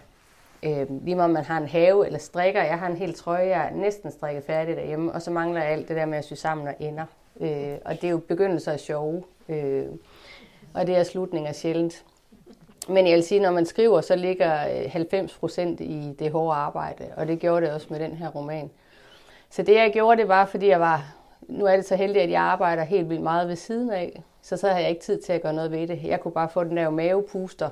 øh, 0.63 1.03
lige 1.03 1.15
meget 1.15 1.29
om 1.29 1.33
man 1.33 1.43
har 1.43 1.57
en 1.57 1.67
have 1.67 2.05
eller 2.05 2.19
strikker, 2.19 2.63
jeg 2.63 2.79
har 2.79 2.87
en 2.87 2.97
hel 2.97 3.13
trøje, 3.13 3.47
jeg 3.47 3.65
er 3.65 3.75
næsten 3.75 4.11
strikket 4.11 4.43
færdig 4.43 4.75
derhjemme, 4.75 5.11
og 5.11 5.21
så 5.21 5.31
mangler 5.31 5.61
jeg 5.61 5.71
alt 5.71 5.87
det 5.87 5.97
der 5.97 6.05
med 6.05 6.17
at 6.17 6.25
sy 6.25 6.33
sammen 6.33 6.67
og 6.67 6.75
ender. 6.79 7.05
Øh, 7.41 7.77
og 7.85 7.93
det 7.93 8.03
er 8.03 8.11
jo 8.11 8.17
begyndelser 8.17 8.71
af 8.71 8.79
sjove, 8.79 9.23
øh, 9.49 9.85
og 10.73 10.87
det 10.87 10.95
er 10.95 11.03
slutninger 11.03 11.51
sjældent. 11.51 12.03
Men 12.87 13.07
jeg 13.07 13.15
vil 13.15 13.23
sige, 13.23 13.41
når 13.41 13.51
man 13.51 13.65
skriver, 13.65 14.01
så 14.01 14.15
ligger 14.15 14.83
øh, 14.83 14.91
90 14.91 15.33
procent 15.33 15.81
i 15.81 16.15
det 16.19 16.31
hårde 16.31 16.55
arbejde, 16.55 17.05
og 17.17 17.27
det 17.27 17.39
gjorde 17.39 17.65
det 17.65 17.73
også 17.73 17.87
med 17.89 17.99
den 17.99 18.11
her 18.11 18.29
roman. 18.29 18.71
Så 19.49 19.61
det 19.61 19.75
jeg 19.75 19.93
gjorde, 19.93 20.21
det 20.21 20.27
var, 20.27 20.45
fordi 20.45 20.67
jeg 20.67 20.79
var, 20.79 21.15
nu 21.41 21.65
er 21.65 21.75
det 21.75 21.85
så 21.85 21.95
heldigt, 21.95 22.23
at 22.23 22.31
jeg 22.31 22.41
arbejder 22.41 22.83
helt 22.83 23.09
vildt 23.09 23.23
meget 23.23 23.47
ved 23.47 23.55
siden 23.55 23.91
af, 23.91 24.23
så 24.41 24.57
så 24.57 24.67
havde 24.67 24.81
jeg 24.81 24.89
ikke 24.89 25.01
tid 25.01 25.21
til 25.21 25.33
at 25.33 25.41
gøre 25.41 25.53
noget 25.53 25.71
ved 25.71 25.87
det. 25.87 26.03
Jeg 26.03 26.19
kunne 26.19 26.31
bare 26.31 26.49
få 26.49 26.63
den 26.63 26.77
der 26.77 26.89
mavepuster 26.89 27.69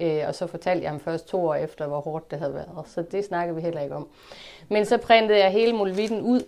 Øh, 0.00 0.22
og 0.28 0.34
så 0.34 0.46
fortalte 0.46 0.82
jeg 0.82 0.90
ham 0.90 1.00
først 1.00 1.28
to 1.28 1.46
år 1.46 1.54
efter, 1.54 1.86
hvor 1.86 2.00
hårdt 2.00 2.30
det 2.30 2.38
havde 2.38 2.54
været. 2.54 2.68
Så 2.86 3.02
det 3.02 3.24
snakkede 3.24 3.56
vi 3.56 3.62
heller 3.62 3.80
ikke 3.80 3.94
om. 3.94 4.08
Men 4.68 4.84
så 4.84 4.98
printede 4.98 5.38
jeg 5.38 5.50
hele 5.50 5.72
Mulvitten 5.72 6.20
ud, 6.20 6.40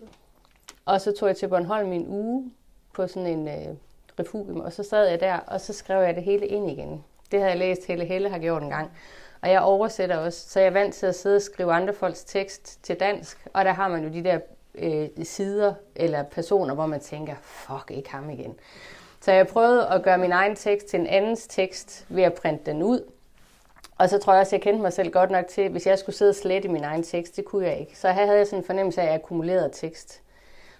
og 0.85 1.01
så 1.01 1.12
tog 1.12 1.28
jeg 1.28 1.37
til 1.37 1.49
Bornholm 1.49 1.93
i 1.93 1.97
en 1.97 2.09
uge 2.09 2.51
på 2.95 3.07
sådan 3.07 3.26
en 3.26 3.49
øh, 3.49 3.76
refugium, 4.20 4.61
og 4.61 4.72
så 4.72 4.83
sad 4.83 5.09
jeg 5.09 5.20
der, 5.20 5.37
og 5.37 5.61
så 5.61 5.72
skrev 5.72 6.03
jeg 6.03 6.14
det 6.14 6.22
hele 6.22 6.47
ind 6.47 6.70
igen. 6.70 7.05
Det 7.30 7.39
havde 7.39 7.51
jeg 7.51 7.59
læst, 7.59 7.87
Helle 7.87 8.05
Helle 8.05 8.28
har 8.28 8.39
gjort 8.39 8.62
en 8.62 8.70
gang. 8.70 8.91
Og 9.43 9.51
jeg 9.51 9.61
oversætter 9.61 10.16
også, 10.16 10.49
så 10.49 10.61
jeg 10.61 10.66
er 10.66 10.72
vant 10.72 10.95
til 10.95 11.07
at 11.07 11.14
sidde 11.14 11.37
og 11.37 11.43
skrive 11.43 11.72
andre 11.72 11.95
folks 11.95 12.24
tekst 12.24 12.85
til 12.85 13.01
dansk, 13.01 13.47
og 13.53 13.64
der 13.64 13.72
har 13.72 13.89
man 13.89 14.05
jo 14.05 14.12
de 14.12 14.24
der 14.24 14.39
øh, 14.74 15.09
sider 15.22 15.74
eller 15.97 16.22
personer, 16.22 16.74
hvor 16.74 16.87
man 16.87 17.01
tænker, 17.01 17.35
fuck, 17.43 17.91
ikke 17.91 18.11
ham 18.11 18.30
igen. 18.30 18.55
Så 19.20 19.33
jeg 19.33 19.47
prøvede 19.47 19.89
at 19.89 20.03
gøre 20.03 20.18
min 20.18 20.33
egen 20.33 20.57
tekst 20.57 20.87
til 20.87 21.01
en 21.01 21.07
andens 21.07 21.47
tekst 21.47 22.07
ved 22.09 22.22
at 22.22 22.35
printe 22.35 22.70
den 22.70 22.83
ud. 22.83 23.05
Og 23.99 24.09
så 24.09 24.18
tror 24.18 24.33
jeg 24.33 24.41
også, 24.41 24.57
jeg 24.57 24.62
kendte 24.62 24.83
mig 24.83 24.93
selv 24.93 25.11
godt 25.11 25.30
nok 25.30 25.47
til, 25.47 25.68
hvis 25.68 25.87
jeg 25.87 25.99
skulle 25.99 26.16
sidde 26.16 26.28
og 26.28 26.35
slette 26.35 26.68
min 26.68 26.85
egen 26.85 27.03
tekst, 27.03 27.37
det 27.37 27.45
kunne 27.45 27.66
jeg 27.66 27.78
ikke. 27.78 27.99
Så 27.99 28.12
her 28.12 28.24
havde 28.24 28.39
jeg 28.39 28.47
sådan 28.47 28.59
en 28.59 28.64
fornemmelse 28.64 29.01
af, 29.01 29.05
at 29.05 29.12
jeg 29.12 29.20
akkumulerede 29.20 29.70
tekst. 29.72 30.22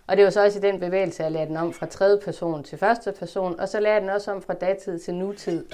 Og 0.07 0.17
det 0.17 0.25
var 0.25 0.31
så 0.31 0.45
også 0.45 0.59
i 0.59 0.63
den 0.63 0.81
bevægelse, 0.81 1.23
at 1.23 1.25
jeg 1.25 1.33
lærte 1.33 1.49
den 1.49 1.57
om 1.57 1.73
fra 1.73 1.87
tredje 1.87 2.21
person 2.25 2.63
til 2.63 2.79
første 2.79 3.13
person, 3.13 3.61
og 3.61 3.69
så 3.69 3.81
lærte 3.81 3.93
jeg 3.93 4.03
den 4.03 4.11
også 4.11 4.33
om 4.33 4.43
fra 4.43 4.55
datid 4.55 4.99
til 4.99 5.15
nutid. 5.15 5.67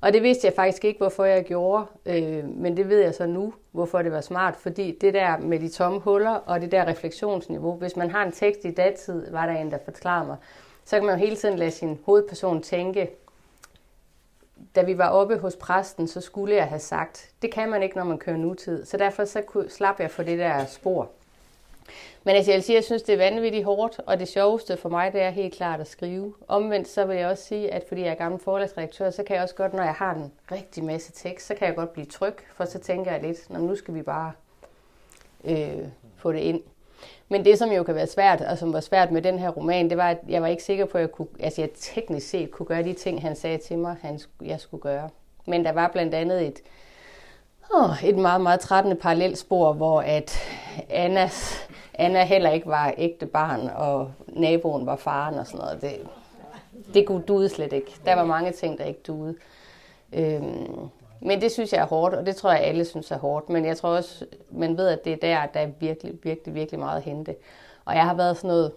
Og 0.00 0.12
det 0.12 0.22
vidste 0.22 0.46
jeg 0.46 0.54
faktisk 0.54 0.84
ikke, 0.84 0.98
hvorfor 0.98 1.24
jeg 1.24 1.44
gjorde, 1.44 1.86
øh, 2.06 2.48
men 2.48 2.76
det 2.76 2.88
ved 2.88 3.00
jeg 3.00 3.14
så 3.14 3.26
nu, 3.26 3.54
hvorfor 3.72 4.02
det 4.02 4.12
var 4.12 4.20
smart, 4.20 4.56
fordi 4.56 4.98
det 5.00 5.14
der 5.14 5.38
med 5.38 5.60
de 5.60 5.68
tomme 5.68 6.00
huller 6.00 6.30
og 6.30 6.60
det 6.60 6.72
der 6.72 6.88
refleksionsniveau, 6.88 7.76
hvis 7.76 7.96
man 7.96 8.10
har 8.10 8.22
en 8.22 8.32
tekst 8.32 8.64
i 8.64 8.70
datid, 8.70 9.30
var 9.30 9.46
der 9.46 9.52
en, 9.52 9.70
der 9.70 9.78
forklarer 9.84 10.26
mig, 10.26 10.36
så 10.84 10.96
kan 10.96 11.06
man 11.06 11.18
jo 11.18 11.24
hele 11.24 11.36
tiden 11.36 11.58
lade 11.58 11.70
sin 11.70 11.98
hovedperson 12.04 12.62
tænke, 12.62 13.10
da 14.76 14.82
vi 14.82 14.98
var 14.98 15.08
oppe 15.08 15.38
hos 15.38 15.56
præsten, 15.56 16.08
så 16.08 16.20
skulle 16.20 16.54
jeg 16.54 16.66
have 16.66 16.78
sagt, 16.78 17.30
det 17.42 17.52
kan 17.52 17.68
man 17.68 17.82
ikke, 17.82 17.96
når 17.96 18.04
man 18.04 18.18
kører 18.18 18.36
nutid. 18.36 18.84
Så 18.84 18.96
derfor 18.96 19.24
så 19.24 19.42
slap 19.68 20.00
jeg 20.00 20.10
for 20.10 20.22
det 20.22 20.38
der 20.38 20.64
spor. 20.66 21.10
Men 22.24 22.36
altså, 22.36 22.50
jeg 22.50 22.56
vil 22.56 22.64
sige, 22.64 22.76
jeg 22.76 22.84
synes, 22.84 23.02
det 23.02 23.12
er 23.12 23.16
vanvittigt 23.16 23.64
hårdt, 23.64 24.00
og 24.06 24.18
det 24.18 24.28
sjoveste 24.28 24.76
for 24.76 24.88
mig, 24.88 25.12
det 25.12 25.22
er 25.22 25.30
helt 25.30 25.54
klart 25.54 25.80
at 25.80 25.86
skrive. 25.86 26.34
Omvendt 26.48 26.88
så 26.88 27.04
vil 27.04 27.16
jeg 27.16 27.28
også 27.28 27.44
sige, 27.44 27.72
at 27.72 27.84
fordi 27.88 28.00
jeg 28.00 28.10
er 28.10 28.14
gammel 28.14 28.40
forlagsredaktør, 28.40 29.10
så 29.10 29.22
kan 29.22 29.34
jeg 29.34 29.42
også 29.42 29.54
godt, 29.54 29.74
når 29.74 29.82
jeg 29.82 29.94
har 29.94 30.14
en 30.14 30.32
rigtig 30.52 30.84
masse 30.84 31.12
tekst, 31.12 31.46
så 31.46 31.54
kan 31.54 31.66
jeg 31.66 31.76
godt 31.76 31.92
blive 31.92 32.06
tryg, 32.06 32.34
for 32.54 32.64
så 32.64 32.78
tænker 32.78 33.12
jeg 33.12 33.22
lidt, 33.22 33.50
nu 33.50 33.76
skal 33.76 33.94
vi 33.94 34.02
bare 34.02 34.32
øh, 35.44 35.84
få 36.16 36.32
det 36.32 36.38
ind. 36.38 36.62
Men 37.28 37.44
det, 37.44 37.58
som 37.58 37.72
jo 37.72 37.82
kan 37.82 37.94
være 37.94 38.06
svært, 38.06 38.40
og 38.40 38.58
som 38.58 38.72
var 38.72 38.80
svært 38.80 39.10
med 39.10 39.22
den 39.22 39.38
her 39.38 39.48
roman, 39.48 39.90
det 39.90 39.96
var, 39.96 40.10
at 40.10 40.18
jeg 40.28 40.42
var 40.42 40.48
ikke 40.48 40.62
sikker 40.62 40.84
på, 40.84 40.98
at 40.98 41.02
jeg, 41.02 41.10
kunne, 41.10 41.28
altså 41.40 41.60
jeg 41.60 41.70
teknisk 41.74 42.28
set 42.28 42.50
kunne 42.50 42.66
gøre 42.66 42.82
de 42.82 42.92
ting, 42.92 43.22
han 43.22 43.36
sagde 43.36 43.58
til 43.58 43.78
mig, 43.78 43.96
han, 44.02 44.20
jeg 44.42 44.60
skulle 44.60 44.82
gøre. 44.82 45.08
Men 45.46 45.64
der 45.64 45.72
var 45.72 45.88
blandt 45.88 46.14
andet 46.14 46.46
et, 46.46 46.60
oh, 47.74 48.04
et 48.04 48.16
meget, 48.18 48.40
meget 48.40 48.60
trættende 48.60 48.96
parallelspor, 48.96 49.72
hvor 49.72 50.00
at 50.00 50.38
Annas, 50.90 51.68
Anna 51.94 52.24
heller 52.24 52.50
ikke 52.50 52.66
var 52.66 52.94
ægte 52.98 53.26
barn, 53.26 53.70
og 53.76 54.12
naboen 54.28 54.86
var 54.86 54.96
faren 54.96 55.34
og 55.34 55.46
sådan 55.46 55.60
noget. 55.60 55.82
Det, 55.82 56.00
det 56.94 57.06
kunne 57.06 57.22
duede 57.22 57.48
slet 57.48 57.72
ikke. 57.72 57.96
Der 58.04 58.14
var 58.14 58.24
mange 58.24 58.52
ting, 58.52 58.78
der 58.78 58.84
ikke 58.84 59.00
duede. 59.06 59.34
Øhm, 60.12 60.88
men 61.20 61.40
det 61.40 61.52
synes 61.52 61.72
jeg 61.72 61.80
er 61.80 61.86
hårdt, 61.86 62.14
og 62.14 62.26
det 62.26 62.36
tror 62.36 62.50
jeg 62.50 62.60
alle 62.60 62.84
synes 62.84 63.10
er 63.10 63.18
hårdt. 63.18 63.48
Men 63.48 63.64
jeg 63.64 63.76
tror 63.76 63.88
også, 63.88 64.26
man 64.50 64.76
ved, 64.76 64.88
at 64.88 65.04
det 65.04 65.12
er 65.12 65.16
der, 65.16 65.46
der 65.46 65.60
er 65.60 65.70
virkelig, 65.80 66.14
virkelig, 66.22 66.54
virkelig 66.54 66.80
meget 66.80 66.96
at 66.96 67.02
hente. 67.02 67.36
Og 67.84 67.94
jeg 67.94 68.04
har 68.04 68.14
været 68.14 68.36
sådan 68.36 68.48
noget 68.48 68.72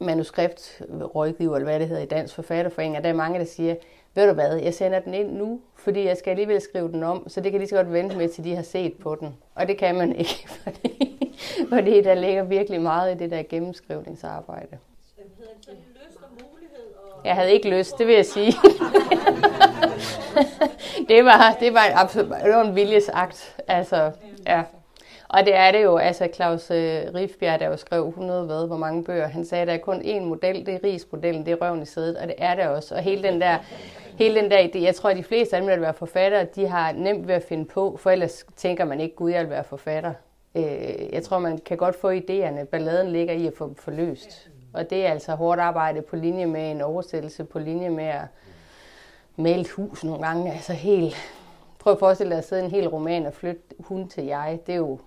manuskriptrådgiver, 0.00 1.56
eller 1.56 1.68
hvad 1.70 1.80
det 1.80 1.88
hedder 1.88 2.02
i 2.02 2.06
Dansk 2.06 2.34
Forfatterforening, 2.34 2.96
og 2.96 3.04
der 3.04 3.10
er 3.10 3.14
mange, 3.14 3.38
der 3.38 3.44
siger, 3.44 3.74
ved 4.14 4.26
du 4.28 4.32
hvad, 4.32 4.56
jeg 4.56 4.74
sender 4.74 4.98
den 4.98 5.14
ind 5.14 5.32
nu, 5.32 5.60
fordi 5.76 6.04
jeg 6.04 6.16
skal 6.16 6.30
alligevel 6.30 6.60
skrive 6.60 6.88
den 6.88 7.02
om, 7.02 7.28
så 7.28 7.40
det 7.40 7.52
kan 7.52 7.60
lige 7.60 7.68
så 7.68 7.76
godt 7.76 7.92
vente 7.92 8.16
med, 8.16 8.28
til 8.28 8.44
de 8.44 8.56
har 8.56 8.62
set 8.62 8.92
på 8.92 9.14
den. 9.14 9.36
Og 9.54 9.68
det 9.68 9.78
kan 9.78 9.94
man 9.94 10.16
ikke, 10.22 10.48
fordi, 10.48 11.34
fordi 11.68 12.02
der 12.02 12.14
ligger 12.14 12.42
virkelig 12.42 12.80
meget 12.80 13.14
i 13.14 13.18
det 13.18 13.30
der 13.30 13.42
gennemskrivningsarbejde. 13.48 14.78
Jeg 17.24 17.34
havde 17.34 17.52
ikke 17.52 17.70
lyst, 17.70 17.94
det 17.98 18.06
vil 18.06 18.14
jeg 18.14 18.26
sige. 18.26 18.52
det, 21.08 21.24
var, 21.24 21.56
det, 21.60 21.74
var 21.74 21.84
en 21.84 21.92
absolut, 21.94 22.36
det 22.44 22.52
var 22.54 22.64
en 22.64 22.74
viljesagt. 22.74 23.56
Altså, 23.68 24.10
ja. 24.46 24.62
Og 25.32 25.46
det 25.46 25.54
er 25.54 25.72
det 25.72 25.82
jo, 25.82 25.96
altså 25.96 26.28
Claus 26.34 26.70
øh, 26.70 27.02
Rifbjerg, 27.14 27.60
der 27.60 27.66
jo 27.66 27.76
skrev 27.76 28.08
100 28.08 28.46
hvad, 28.46 28.66
hvor 28.66 28.76
mange 28.76 29.04
bøger, 29.04 29.26
han 29.26 29.44
sagde, 29.44 29.62
at 29.62 29.68
der 29.68 29.74
er 29.74 29.78
kun 29.78 30.00
én 30.00 30.20
model, 30.20 30.66
det 30.66 30.74
er 30.74 30.78
rigsmodellen, 30.84 31.46
det 31.46 31.52
er 31.52 31.56
røven 31.56 31.82
i 31.82 31.84
sædet, 31.84 32.16
og 32.16 32.28
det 32.28 32.34
er 32.38 32.54
det 32.54 32.64
også. 32.64 32.94
Og 32.94 33.00
hele 33.00 33.22
den 33.22 33.40
der, 33.40 33.58
hele 34.18 34.40
den 34.40 34.50
der 34.50 34.58
idé, 34.58 34.78
jeg 34.78 34.94
tror, 34.94 35.10
at 35.10 35.16
de 35.16 35.22
fleste 35.22 35.56
af 35.56 35.62
dem, 35.62 35.70
der 35.70 35.78
være 35.78 35.94
forfattere, 35.94 36.44
de 36.44 36.66
har 36.66 36.92
nemt 36.92 37.28
ved 37.28 37.34
at 37.34 37.42
finde 37.42 37.64
på, 37.64 37.96
for 37.96 38.10
ellers 38.10 38.44
tænker 38.56 38.84
man 38.84 39.00
ikke, 39.00 39.16
gud, 39.16 39.30
jeg 39.30 39.40
vil 39.40 39.50
være 39.50 39.64
forfatter. 39.64 40.12
Øh, 40.54 41.12
jeg 41.12 41.22
tror, 41.22 41.38
man 41.38 41.58
kan 41.58 41.76
godt 41.76 41.96
få 41.96 42.12
idéerne. 42.12 42.64
Balladen 42.64 43.12
ligger 43.12 43.34
i 43.34 43.46
at 43.46 43.54
få 43.56 43.74
forløst. 43.78 44.50
Og 44.72 44.90
det 44.90 45.06
er 45.06 45.10
altså 45.10 45.34
hårdt 45.34 45.60
arbejde 45.60 46.02
på 46.02 46.16
linje 46.16 46.46
med 46.46 46.70
en 46.70 46.80
oversættelse, 46.80 47.44
på 47.44 47.58
linje 47.58 47.90
med 47.90 48.04
at 48.04 48.24
male 49.36 49.60
et 49.60 49.70
hus 49.70 50.04
nogle 50.04 50.26
gange. 50.26 50.52
Altså 50.52 50.72
helt... 50.72 51.14
Prøv 51.78 51.92
at 51.92 51.98
forestille 51.98 52.30
dig 52.30 52.38
at 52.38 52.44
sidde 52.44 52.64
en 52.64 52.70
hel 52.70 52.88
roman 52.88 53.26
og 53.26 53.32
flytte 53.32 53.62
hun 53.78 54.08
til 54.08 54.24
jeg. 54.24 54.58
Det 54.66 54.72
er 54.72 54.76
jo 54.76 54.98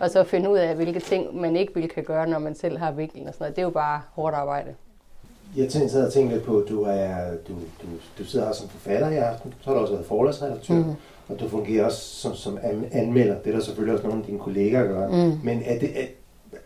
og 0.00 0.10
så 0.10 0.24
finde 0.24 0.50
ud 0.50 0.58
af, 0.58 0.74
hvilke 0.74 1.00
ting 1.00 1.40
man 1.40 1.56
ikke 1.56 1.74
vil 1.74 1.88
kan 1.88 2.04
gøre, 2.04 2.28
når 2.28 2.38
man 2.38 2.54
selv 2.54 2.78
har 2.78 2.92
vinklen 2.92 3.28
og 3.28 3.34
sådan 3.34 3.44
noget. 3.44 3.56
Det 3.56 3.62
er 3.62 3.66
jo 3.66 3.70
bare 3.70 4.00
hårdt 4.14 4.34
arbejde. 4.34 4.74
Jeg 5.56 5.68
tænkte, 5.68 6.06
og 6.06 6.12
tænkte 6.12 6.34
lidt 6.34 6.46
på, 6.46 6.58
at 6.58 6.68
du, 6.68 6.82
er, 6.82 7.16
du, 7.48 7.52
du, 7.52 7.86
du 8.18 8.24
sidder 8.24 8.46
her 8.46 8.52
som 8.52 8.68
forfatter 8.68 9.10
i 9.10 9.16
aften, 9.16 9.54
så 9.60 9.70
har 9.70 9.74
du 9.74 9.80
også 9.80 9.92
været 9.92 10.06
forlagsredaktør, 10.06 10.74
mm. 10.74 10.94
og 11.28 11.40
du 11.40 11.48
fungerer 11.48 11.84
også 11.84 12.00
som, 12.00 12.34
som 12.34 12.58
anmelder. 12.92 13.34
Det 13.38 13.52
er 13.52 13.56
der 13.56 13.64
selvfølgelig 13.64 13.94
også 13.94 14.06
nogle 14.06 14.22
af 14.22 14.26
dine 14.26 14.38
kolleger 14.38 14.86
gør. 14.86 15.08
Mm. 15.08 15.38
Men 15.44 15.62
er 15.64 15.78
det, 15.78 16.00
er, 16.02 16.06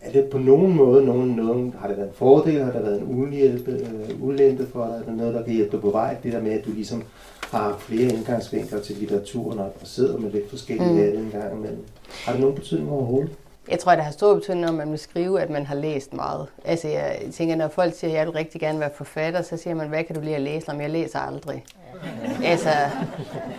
er 0.01 0.11
det 0.11 0.25
på 0.25 0.37
nogen 0.37 0.75
måde, 0.75 1.05
nogen, 1.05 1.29
nogen, 1.29 1.75
har 1.79 1.87
det 1.87 1.97
været 1.97 2.07
en 2.07 2.13
fordel, 2.15 2.63
har 2.63 2.71
det 2.71 2.83
været 2.83 3.01
en 3.01 3.21
ulempe, 3.21 3.71
øh, 3.71 4.23
ulempe 4.23 4.65
for 4.65 4.85
dig, 4.85 4.93
er 4.93 5.09
det 5.09 5.17
noget, 5.17 5.33
der 5.33 5.43
kan 5.43 5.53
hjælpe 5.53 5.71
dig 5.71 5.81
på 5.81 5.89
vej, 5.89 6.17
det 6.23 6.33
der 6.33 6.41
med, 6.41 6.51
at 6.51 6.65
du 6.65 6.71
ligesom 6.71 7.03
har 7.41 7.77
flere 7.79 8.13
indgangsvinkler 8.13 8.79
til 8.79 8.95
litteraturen 8.99 9.59
og 9.59 9.73
sidder 9.83 10.17
med 10.17 10.31
lidt 10.31 10.49
forskellige 10.49 11.11
mm. 11.11 11.23
en 11.23 11.29
gang 11.31 11.57
imellem. 11.57 11.83
Har 12.25 12.31
det 12.31 12.41
nogen 12.41 12.55
betydning 12.55 12.91
overhovedet? 12.91 13.31
Jeg 13.69 13.79
tror, 13.79 13.95
det 13.95 14.03
har 14.03 14.11
stor 14.11 14.33
betydning, 14.33 14.65
når 14.65 14.71
man 14.71 14.91
vil 14.91 14.99
skrive, 14.99 15.41
at 15.41 15.49
man 15.49 15.65
har 15.65 15.75
læst 15.75 16.13
meget. 16.13 16.47
Altså, 16.65 16.87
jeg 16.87 17.19
tænker, 17.33 17.55
når 17.55 17.67
folk 17.67 17.93
siger, 17.93 18.11
at 18.11 18.17
jeg 18.17 18.25
vil 18.25 18.33
rigtig 18.33 18.61
gerne 18.61 18.79
være 18.79 18.89
forfatter, 18.95 19.41
så 19.41 19.57
siger 19.57 19.73
man, 19.73 19.87
hvad 19.87 20.03
kan 20.03 20.15
du 20.15 20.21
lide 20.21 20.35
at 20.35 20.41
læse? 20.41 20.69
Om 20.69 20.81
jeg 20.81 20.89
læser 20.89 21.19
aldrig. 21.19 21.65
altså, 22.43 22.69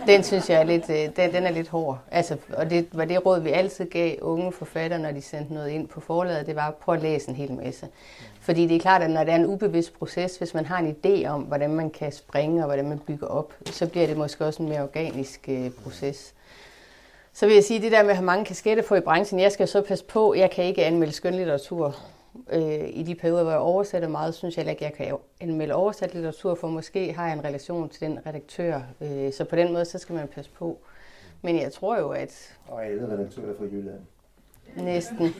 den 0.07 0.23
synes 0.23 0.49
jeg 0.49 0.59
er 0.59 0.63
lidt, 0.63 0.89
øh, 0.89 1.09
den, 1.15 1.33
den 1.33 1.43
er 1.43 1.51
lidt 1.51 1.69
hård. 1.69 1.99
Altså, 2.11 2.37
og 2.53 2.69
det 2.69 2.87
var 2.93 3.05
det 3.05 3.25
råd, 3.25 3.39
vi 3.39 3.49
altid 3.49 3.85
gav 3.85 4.15
unge 4.21 4.51
forfattere, 4.51 4.99
når 4.99 5.11
de 5.11 5.21
sendte 5.21 5.53
noget 5.53 5.69
ind 5.69 5.87
på 5.87 5.99
forlaget, 5.99 6.45
det 6.45 6.55
var 6.55 6.67
at 6.67 6.75
prøve 6.75 6.95
at 6.95 7.03
læse 7.03 7.29
en 7.29 7.35
hel 7.35 7.53
masse. 7.53 7.87
Fordi 8.41 8.67
det 8.67 8.75
er 8.75 8.79
klart, 8.79 9.01
at 9.01 9.09
når 9.09 9.23
det 9.23 9.31
er 9.31 9.35
en 9.35 9.45
ubevidst 9.45 9.99
proces, 9.99 10.37
hvis 10.37 10.53
man 10.53 10.65
har 10.65 10.79
en 10.79 10.95
idé 10.95 11.27
om, 11.27 11.41
hvordan 11.41 11.69
man 11.69 11.89
kan 11.89 12.11
springe 12.11 12.61
og 12.61 12.65
hvordan 12.65 12.89
man 12.89 12.99
bygger 12.99 13.27
op, 13.27 13.53
så 13.65 13.87
bliver 13.87 14.07
det 14.07 14.17
måske 14.17 14.45
også 14.45 14.63
en 14.63 14.69
mere 14.69 14.83
organisk 14.83 15.45
øh, 15.47 15.71
proces. 15.83 16.33
Så 17.33 17.45
vil 17.45 17.53
jeg 17.53 17.63
sige, 17.63 17.81
det 17.81 17.91
der 17.91 18.01
med 18.01 18.09
at 18.09 18.15
have 18.15 18.25
mange 18.25 18.45
kasketter 18.45 18.83
på 18.83 18.95
i 18.95 18.99
branchen, 18.99 19.39
jeg 19.39 19.51
skal 19.51 19.67
så 19.67 19.81
passe 19.81 20.05
på, 20.05 20.33
jeg 20.33 20.51
kan 20.51 20.65
ikke 20.65 20.85
anmelde 20.85 21.13
skønlitteratur. 21.13 21.95
Øh, 22.51 22.89
I 22.89 23.03
de 23.03 23.15
perioder, 23.15 23.43
hvor 23.43 23.51
jeg 23.51 23.59
oversætter 23.59 24.07
meget, 24.07 24.35
synes 24.35 24.57
jeg 24.57 24.69
ikke, 24.69 24.83
jeg 24.83 24.93
kan 24.93 25.17
anmelde 25.41 25.73
oversat 25.73 26.13
litteratur, 26.13 26.55
for 26.55 26.67
måske 26.67 27.13
har 27.13 27.25
jeg 27.25 27.33
en 27.33 27.43
relation 27.43 27.89
til 27.89 28.01
den 28.01 28.19
redaktør. 28.25 28.81
Øh, 29.01 29.33
så 29.33 29.45
på 29.45 29.55
den 29.55 29.73
måde, 29.73 29.85
så 29.85 29.99
skal 29.99 30.15
man 30.15 30.27
passe 30.27 30.51
på. 30.51 30.77
Men 31.41 31.59
jeg 31.59 31.73
tror 31.73 31.97
jo, 31.99 32.09
at... 32.09 32.57
Og 32.67 32.85
alle 32.85 33.13
redaktører 33.13 33.57
fra 33.57 33.65
Jylland. 33.65 33.99
Næsten. 34.75 35.35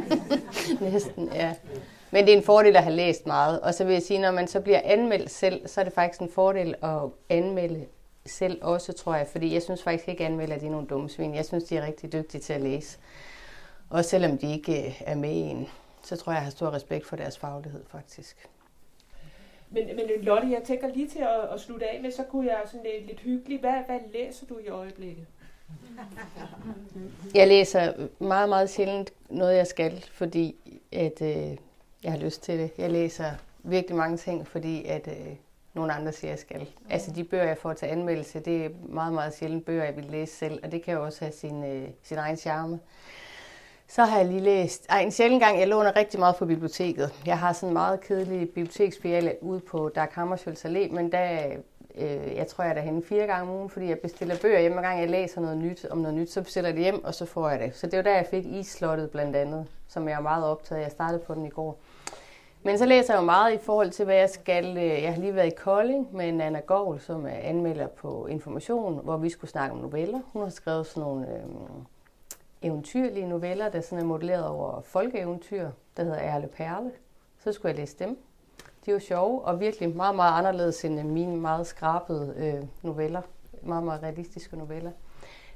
Næsten, 0.92 1.28
ja. 1.34 1.54
Men 2.10 2.24
det 2.24 2.32
er 2.32 2.36
en 2.36 2.42
fordel 2.42 2.76
at 2.76 2.82
have 2.82 2.96
læst 2.96 3.26
meget. 3.26 3.60
Og 3.60 3.74
så 3.74 3.84
vil 3.84 3.92
jeg 3.92 4.02
sige, 4.02 4.20
når 4.20 4.30
man 4.30 4.48
så 4.48 4.60
bliver 4.60 4.80
anmeldt 4.84 5.30
selv, 5.30 5.68
så 5.68 5.80
er 5.80 5.84
det 5.84 5.92
faktisk 5.92 6.20
en 6.20 6.30
fordel 6.30 6.74
at 6.82 7.00
anmelde 7.28 7.86
selv 8.28 8.58
også, 8.62 8.92
tror 8.92 9.14
jeg. 9.14 9.26
Fordi 9.26 9.54
jeg 9.54 9.62
synes 9.62 9.82
faktisk 9.82 10.08
ikke, 10.08 10.24
at 10.24 10.30
anmelder 10.30 10.58
de 10.58 10.66
er 10.66 10.70
nogle 10.70 10.86
dumme 10.86 11.08
svin. 11.08 11.34
Jeg 11.34 11.44
synes, 11.44 11.64
de 11.64 11.76
er 11.76 11.86
rigtig 11.86 12.12
dygtige 12.12 12.40
til 12.40 12.52
at 12.52 12.60
læse. 12.60 12.98
Også 13.90 14.10
selvom 14.10 14.38
de 14.38 14.52
ikke 14.52 14.86
øh, 14.86 15.02
er 15.06 15.14
med 15.14 15.30
i 15.30 15.40
en, 15.40 15.68
så 16.02 16.16
tror 16.16 16.32
jeg, 16.32 16.36
jeg 16.36 16.44
har 16.44 16.50
stor 16.50 16.70
respekt 16.70 17.06
for 17.06 17.16
deres 17.16 17.38
faglighed, 17.38 17.84
faktisk. 17.88 18.48
Men, 19.70 19.86
men 19.86 20.04
Lotte, 20.20 20.50
jeg 20.50 20.62
tænker 20.62 20.88
lige 20.88 21.08
til 21.08 21.18
at, 21.18 21.54
at 21.54 21.60
slutte 21.60 21.86
af 21.86 22.02
med, 22.02 22.10
så 22.10 22.22
kunne 22.22 22.46
jeg 22.46 22.60
sådan 22.66 22.86
lidt, 22.94 23.06
lidt 23.06 23.20
hyggeligt. 23.20 23.60
Hvad, 23.60 23.72
hvad 23.86 24.00
læser 24.12 24.46
du 24.46 24.58
i 24.58 24.68
øjeblikket? 24.68 25.26
Jeg 27.34 27.48
læser 27.48 28.08
meget, 28.18 28.48
meget 28.48 28.70
sjældent 28.70 29.12
noget, 29.28 29.56
jeg 29.56 29.66
skal, 29.66 30.04
fordi 30.12 30.56
at, 30.92 31.22
øh, 31.22 31.56
jeg 32.02 32.12
har 32.12 32.18
lyst 32.18 32.42
til 32.42 32.58
det. 32.58 32.70
Jeg 32.78 32.90
læser 32.90 33.30
virkelig 33.62 33.96
mange 33.96 34.16
ting, 34.16 34.46
fordi 34.46 34.84
at, 34.84 35.08
øh, 35.08 35.36
nogle 35.76 35.92
andre 35.92 36.12
siger, 36.12 36.30
jeg 36.30 36.38
skal. 36.38 36.68
Altså 36.90 37.10
de 37.10 37.24
bøger, 37.24 37.44
jeg 37.44 37.58
får 37.58 37.72
til 37.72 37.86
anmeldelse, 37.86 38.40
det 38.40 38.64
er 38.64 38.68
meget, 38.88 39.12
meget 39.12 39.34
sjældent 39.34 39.66
bøger, 39.66 39.84
jeg 39.84 39.96
vil 39.96 40.04
læse 40.04 40.36
selv, 40.36 40.60
og 40.64 40.72
det 40.72 40.82
kan 40.82 40.94
jo 40.94 41.04
også 41.04 41.20
have 41.20 41.32
sin, 41.32 41.64
øh, 41.64 41.88
sin 42.02 42.18
egen 42.18 42.36
charme. 42.36 42.78
Så 43.88 44.04
har 44.04 44.16
jeg 44.18 44.26
lige 44.26 44.40
læst, 44.40 44.86
ej, 44.88 45.00
en 45.00 45.10
sjældent 45.10 45.42
gang, 45.42 45.60
jeg 45.60 45.68
låner 45.68 45.96
rigtig 45.96 46.20
meget 46.20 46.36
på 46.36 46.46
biblioteket. 46.46 47.14
Jeg 47.26 47.38
har 47.38 47.52
sådan 47.52 47.68
en 47.68 47.72
meget 47.72 48.00
kedelig 48.00 48.48
biblioteksfilial 48.48 49.36
ude 49.40 49.60
på 49.60 49.88
Dag 49.94 50.08
Hammarskjölds 50.12 50.64
Allé, 50.64 50.92
men 50.94 51.12
der 51.12 51.56
øh, 51.96 52.36
jeg 52.36 52.46
tror, 52.46 52.64
jeg 52.64 52.70
er 52.70 52.74
derhenne 52.74 53.02
fire 53.02 53.26
gange 53.26 53.42
om 53.42 53.56
ugen, 53.56 53.70
fordi 53.70 53.88
jeg 53.88 53.98
bestiller 53.98 54.36
bøger 54.42 54.60
hjem, 54.60 54.72
hver 54.72 54.82
gang 54.82 55.00
jeg 55.00 55.10
læser 55.10 55.40
noget 55.40 55.58
nyt 55.58 55.86
om 55.90 55.98
noget 55.98 56.14
nyt, 56.14 56.30
så 56.30 56.42
bestiller 56.42 56.68
jeg 56.68 56.76
det 56.76 56.82
hjem, 56.82 57.04
og 57.04 57.14
så 57.14 57.26
får 57.26 57.50
jeg 57.50 57.60
det. 57.60 57.76
Så 57.76 57.86
det 57.86 57.96
var 57.96 58.02
der, 58.02 58.14
jeg 58.14 58.26
fik 58.30 58.46
Islottet 58.46 59.10
blandt 59.10 59.36
andet, 59.36 59.66
som 59.88 60.08
jeg 60.08 60.14
er 60.14 60.20
meget 60.20 60.44
optaget 60.44 60.78
af. 60.78 60.84
Jeg 60.84 60.92
startede 60.92 61.22
på 61.26 61.34
den 61.34 61.46
i 61.46 61.48
går. 61.50 61.78
Men 62.66 62.78
så 62.78 62.86
læser 62.86 63.14
jeg 63.14 63.20
jo 63.20 63.24
meget 63.24 63.54
i 63.54 63.58
forhold 63.58 63.90
til, 63.90 64.04
hvad 64.04 64.16
jeg 64.16 64.30
skal. 64.30 64.76
Øh, 64.76 65.02
jeg 65.02 65.14
har 65.14 65.20
lige 65.20 65.34
været 65.34 65.46
i 65.46 65.56
Kolding 65.56 66.16
med 66.16 66.32
Nana 66.32 66.60
Gård, 66.60 66.98
som 66.98 67.26
er 67.26 67.30
anmelder 67.30 67.86
på 67.86 68.26
Information, 68.26 69.00
hvor 69.04 69.16
vi 69.16 69.30
skulle 69.30 69.50
snakke 69.50 69.74
om 69.74 69.80
noveller. 69.80 70.20
Hun 70.32 70.42
har 70.42 70.48
skrevet 70.48 70.86
sådan 70.86 71.00
nogle 71.00 71.32
øh, 71.32 71.42
eventyrlige 72.62 73.28
noveller, 73.28 73.68
der 73.68 73.80
sådan 73.80 73.98
er 73.98 74.06
modelleret 74.06 74.46
over 74.46 74.80
folkeeventyr, 74.80 75.70
der 75.96 76.04
hedder 76.04 76.18
Erle 76.18 76.46
Perle. 76.46 76.90
Så 77.38 77.52
skulle 77.52 77.70
jeg 77.70 77.78
læse 77.78 77.96
dem. 77.98 78.18
De 78.86 78.92
var 78.92 78.98
sjove 78.98 79.42
og 79.42 79.60
virkelig 79.60 79.96
meget, 79.96 80.16
meget 80.16 80.38
anderledes 80.38 80.84
end 80.84 81.02
mine 81.02 81.36
meget 81.36 81.66
skrabede 81.66 82.34
øh, 82.36 82.64
noveller. 82.82 83.22
Meget, 83.62 83.84
meget 83.84 84.02
realistiske 84.02 84.56
noveller. 84.56 84.90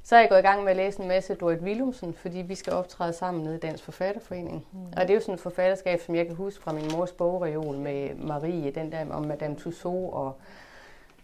Så 0.02 0.16
er 0.16 0.20
jeg 0.20 0.28
gået 0.28 0.38
i 0.38 0.42
gang 0.42 0.62
med 0.62 0.70
at 0.70 0.76
læse 0.76 1.00
en 1.00 1.08
masse 1.08 1.34
Dorit 1.34 1.60
Willumsen, 1.60 2.14
fordi 2.14 2.38
vi 2.38 2.54
skal 2.54 2.72
optræde 2.72 3.12
sammen 3.12 3.44
nede 3.44 3.56
i 3.56 3.58
Dansk 3.58 3.84
Forfatterforening. 3.84 4.66
Mm. 4.72 4.78
Og 4.96 5.00
det 5.00 5.10
er 5.10 5.14
jo 5.14 5.20
sådan 5.20 5.34
et 5.34 5.40
forfatterskab, 5.40 6.00
som 6.00 6.14
jeg 6.14 6.26
kan 6.26 6.36
huske 6.36 6.62
fra 6.62 6.72
min 6.72 6.92
mors 6.92 7.12
bogreol 7.12 7.76
med 7.76 8.14
Marie, 8.14 8.70
den 8.70 8.92
der 8.92 9.12
om 9.12 9.22
Madame 9.22 9.56
Tussauds 9.56 10.12
og 10.12 10.36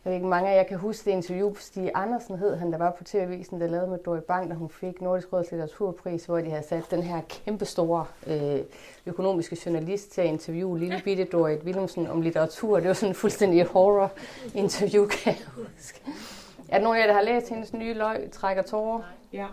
jeg 0.07 0.11
ved 0.11 0.17
ikke, 0.17 0.29
mange 0.29 0.51
af 0.51 0.57
jer 0.57 0.63
kan 0.63 0.79
huske 0.79 1.05
det 1.05 1.11
interview, 1.11 1.55
Stig 1.55 1.91
Andersen 1.95 2.39
hed 2.39 2.57
han, 2.57 2.73
der 2.73 2.79
var 2.79 2.91
på 2.91 3.05
TV-avisen, 3.05 3.61
der 3.61 3.67
lavede 3.67 3.91
med 3.91 3.99
Dorit 3.99 4.25
Bang, 4.25 4.51
da 4.51 4.55
hun 4.55 4.71
fik 4.71 5.01
Nordisk 5.01 5.33
Råds 5.33 5.51
litteraturpris, 5.51 6.25
hvor 6.25 6.39
de 6.39 6.51
havde 6.51 6.67
sat 6.69 6.91
den 6.91 7.03
her 7.03 7.21
kæmpestore 7.29 8.07
øh, 8.27 8.61
økonomiske 9.07 9.59
journalist 9.67 10.13
til 10.13 10.21
at 10.21 10.27
interviewe 10.27 10.79
lille 10.79 11.01
bitte 11.05 11.25
Dorit 11.25 11.63
Willumsen 11.65 12.07
om 12.07 12.21
litteratur. 12.21 12.81
Det 12.81 12.89
var 12.89 12.95
sådan 12.95 13.09
en 13.09 13.15
fuldstændig 13.15 13.65
horror-interview, 13.65 15.07
kan 15.07 15.33
jeg 15.33 15.47
huske. 15.55 16.01
Er 16.69 16.79
der 16.79 16.85
nogen 16.85 16.97
af 16.97 17.01
jer, 17.01 17.07
der 17.07 17.15
har 17.15 17.23
læst 17.23 17.49
hendes 17.49 17.73
nye 17.73 17.95
løg, 17.95 18.31
Trækker 18.33 18.63
tårer? 18.63 19.01
Ja. 19.33 19.47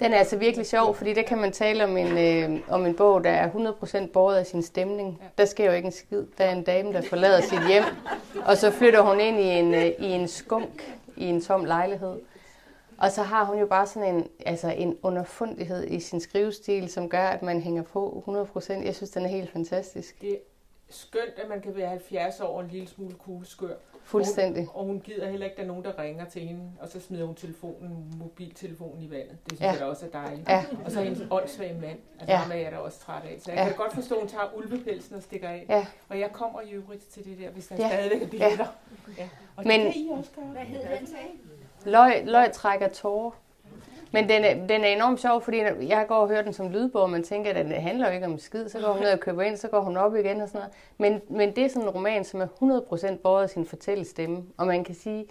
Den 0.00 0.12
er 0.12 0.18
altså 0.18 0.36
virkelig 0.36 0.66
sjov, 0.66 0.94
fordi 0.94 1.14
der 1.14 1.22
kan 1.22 1.38
man 1.38 1.52
tale 1.52 1.84
om 1.84 1.96
en, 1.96 2.18
øh, 2.18 2.60
om 2.68 2.86
en 2.86 2.96
bog, 2.96 3.24
der 3.24 3.30
er 3.30 3.50
100% 3.50 4.12
båret 4.12 4.36
af 4.36 4.46
sin 4.46 4.62
stemning. 4.62 5.22
Der 5.38 5.44
sker 5.44 5.64
jo 5.64 5.72
ikke 5.72 5.86
en 5.86 5.92
skid. 5.92 6.24
Der 6.38 6.44
er 6.44 6.52
en 6.52 6.62
dame, 6.64 6.92
der 6.92 7.02
forlader 7.02 7.40
sit 7.40 7.66
hjem, 7.68 7.84
og 8.44 8.56
så 8.56 8.70
flytter 8.70 9.00
hun 9.00 9.20
ind 9.20 9.38
i 9.40 9.42
en, 9.44 9.74
øh, 9.74 9.86
i 9.86 10.06
en 10.06 10.28
skunk 10.28 10.96
i 11.16 11.24
en 11.24 11.40
tom 11.40 11.64
lejlighed. 11.64 12.20
Og 12.98 13.10
så 13.10 13.22
har 13.22 13.44
hun 13.44 13.58
jo 13.58 13.66
bare 13.66 13.86
sådan 13.86 14.14
en, 14.14 14.28
altså 14.46 14.68
en 14.68 14.96
underfundighed 15.02 15.84
i 15.88 16.00
sin 16.00 16.20
skrivestil, 16.20 16.88
som 16.88 17.08
gør, 17.08 17.26
at 17.26 17.42
man 17.42 17.60
hænger 17.60 17.82
på 17.82 18.24
100%. 18.26 18.72
Jeg 18.84 18.94
synes, 18.94 19.10
den 19.10 19.24
er 19.24 19.28
helt 19.28 19.50
fantastisk. 19.50 20.20
Det 20.20 20.32
er 20.32 20.36
skønt, 20.90 21.38
at 21.42 21.48
man 21.48 21.60
kan 21.60 21.76
være 21.76 21.88
70 21.88 22.40
år 22.40 22.56
og 22.56 22.60
en 22.60 22.68
lille 22.68 22.88
smule 22.88 23.14
kugleskør. 23.14 23.74
Fuldstændig. 24.04 24.60
Og 24.62 24.66
hun, 24.72 24.80
og 24.80 24.84
hun 24.86 25.00
gider 25.00 25.30
heller 25.30 25.46
ikke, 25.46 25.54
at 25.54 25.56
der 25.56 25.62
er 25.62 25.66
nogen, 25.68 25.84
der 25.84 25.98
ringer 25.98 26.24
til 26.24 26.42
hende, 26.42 26.62
og 26.80 26.88
så 26.88 27.00
smider 27.00 27.24
hun 27.26 27.34
telefonen, 27.34 28.14
mobiltelefonen 28.18 29.02
i 29.02 29.10
vandet. 29.10 29.30
Det 29.44 29.48
synes 29.48 29.60
Ja. 29.60 29.66
ja. 29.66 29.72
jeg 29.72 29.80
da 29.80 29.84
også 29.84 30.06
er 30.06 30.10
dejligt. 30.10 30.48
Ja. 30.48 30.64
Og 30.84 30.90
så 30.90 31.00
hendes 31.02 31.22
åndssvage 31.30 31.74
mand. 31.80 31.98
Altså 32.18 32.26
Ja. 32.28 32.32
ja. 32.32 32.36
ham 32.36 32.50
er 32.52 32.56
jeg 32.56 32.72
da 32.72 32.76
også 32.76 32.98
træt 33.00 33.22
af. 33.24 33.36
Så 33.40 33.50
jeg 33.50 33.56
Ja. 33.56 33.62
ja. 33.62 33.68
kan 33.68 33.76
godt 33.76 33.92
forstå, 33.94 34.14
at 34.14 34.20
hun 34.20 34.28
tager 34.28 34.52
ulvepelsen 34.56 35.16
og 35.16 35.22
stikker 35.22 35.48
af. 35.48 35.66
Ja. 35.68 35.86
Og 36.08 36.18
jeg 36.20 36.30
kommer 36.32 36.60
i 36.60 36.70
øvrigt 36.70 37.08
til 37.08 37.24
det 37.24 37.38
der, 37.38 37.50
hvis 37.50 37.66
der 37.66 37.76
Ja. 37.76 37.82
ja. 37.82 37.88
stadigvæk 37.88 38.22
er 38.22 38.26
billetter. 38.30 38.66
Ja. 39.18 39.28
Og 39.56 39.64
Men- 39.66 39.80
det 39.80 39.92
kan 39.92 40.02
I 40.02 40.08
også 40.18 40.30
gøre. 40.36 40.44
Hvad 40.44 40.62
hed 40.62 40.80
den 40.98 41.06
sag? 41.06 41.38
Løg, 41.84 42.22
løg 42.24 42.52
trækker 42.52 42.88
tårer. 42.88 43.30
Men 44.12 44.28
den 44.28 44.44
er, 44.44 44.66
den 44.66 44.84
er 44.84 44.88
enormt 44.88 45.20
sjov, 45.20 45.42
fordi 45.42 45.58
jeg 45.88 46.04
går 46.08 46.14
og 46.14 46.28
hører 46.28 46.42
den 46.42 46.52
som 46.52 46.68
lydbog, 46.70 47.02
og 47.02 47.10
man 47.10 47.22
tænker, 47.22 47.50
at 47.50 47.66
det 47.66 47.74
handler 47.76 48.08
jo 48.08 48.14
ikke 48.14 48.26
om 48.26 48.38
skid. 48.38 48.68
Så 48.68 48.78
går 48.80 48.92
hun 48.92 49.02
ned 49.02 49.12
og 49.12 49.20
køber 49.20 49.42
ind, 49.42 49.56
så 49.56 49.68
går 49.68 49.80
hun 49.80 49.96
op 49.96 50.16
igen 50.16 50.40
og 50.40 50.48
sådan 50.48 50.60
noget. 50.98 51.20
Men, 51.28 51.36
men 51.38 51.56
det 51.56 51.64
er 51.64 51.68
sådan 51.68 51.82
en 51.82 51.88
roman, 51.88 52.24
som 52.24 52.40
er 52.40 52.46
100% 53.14 53.16
båret 53.16 53.42
af 53.42 53.50
sin 53.50 53.66
fortællestemme. 53.66 54.44
Og 54.56 54.66
man 54.66 54.84
kan 54.84 54.94
sige, 54.94 55.26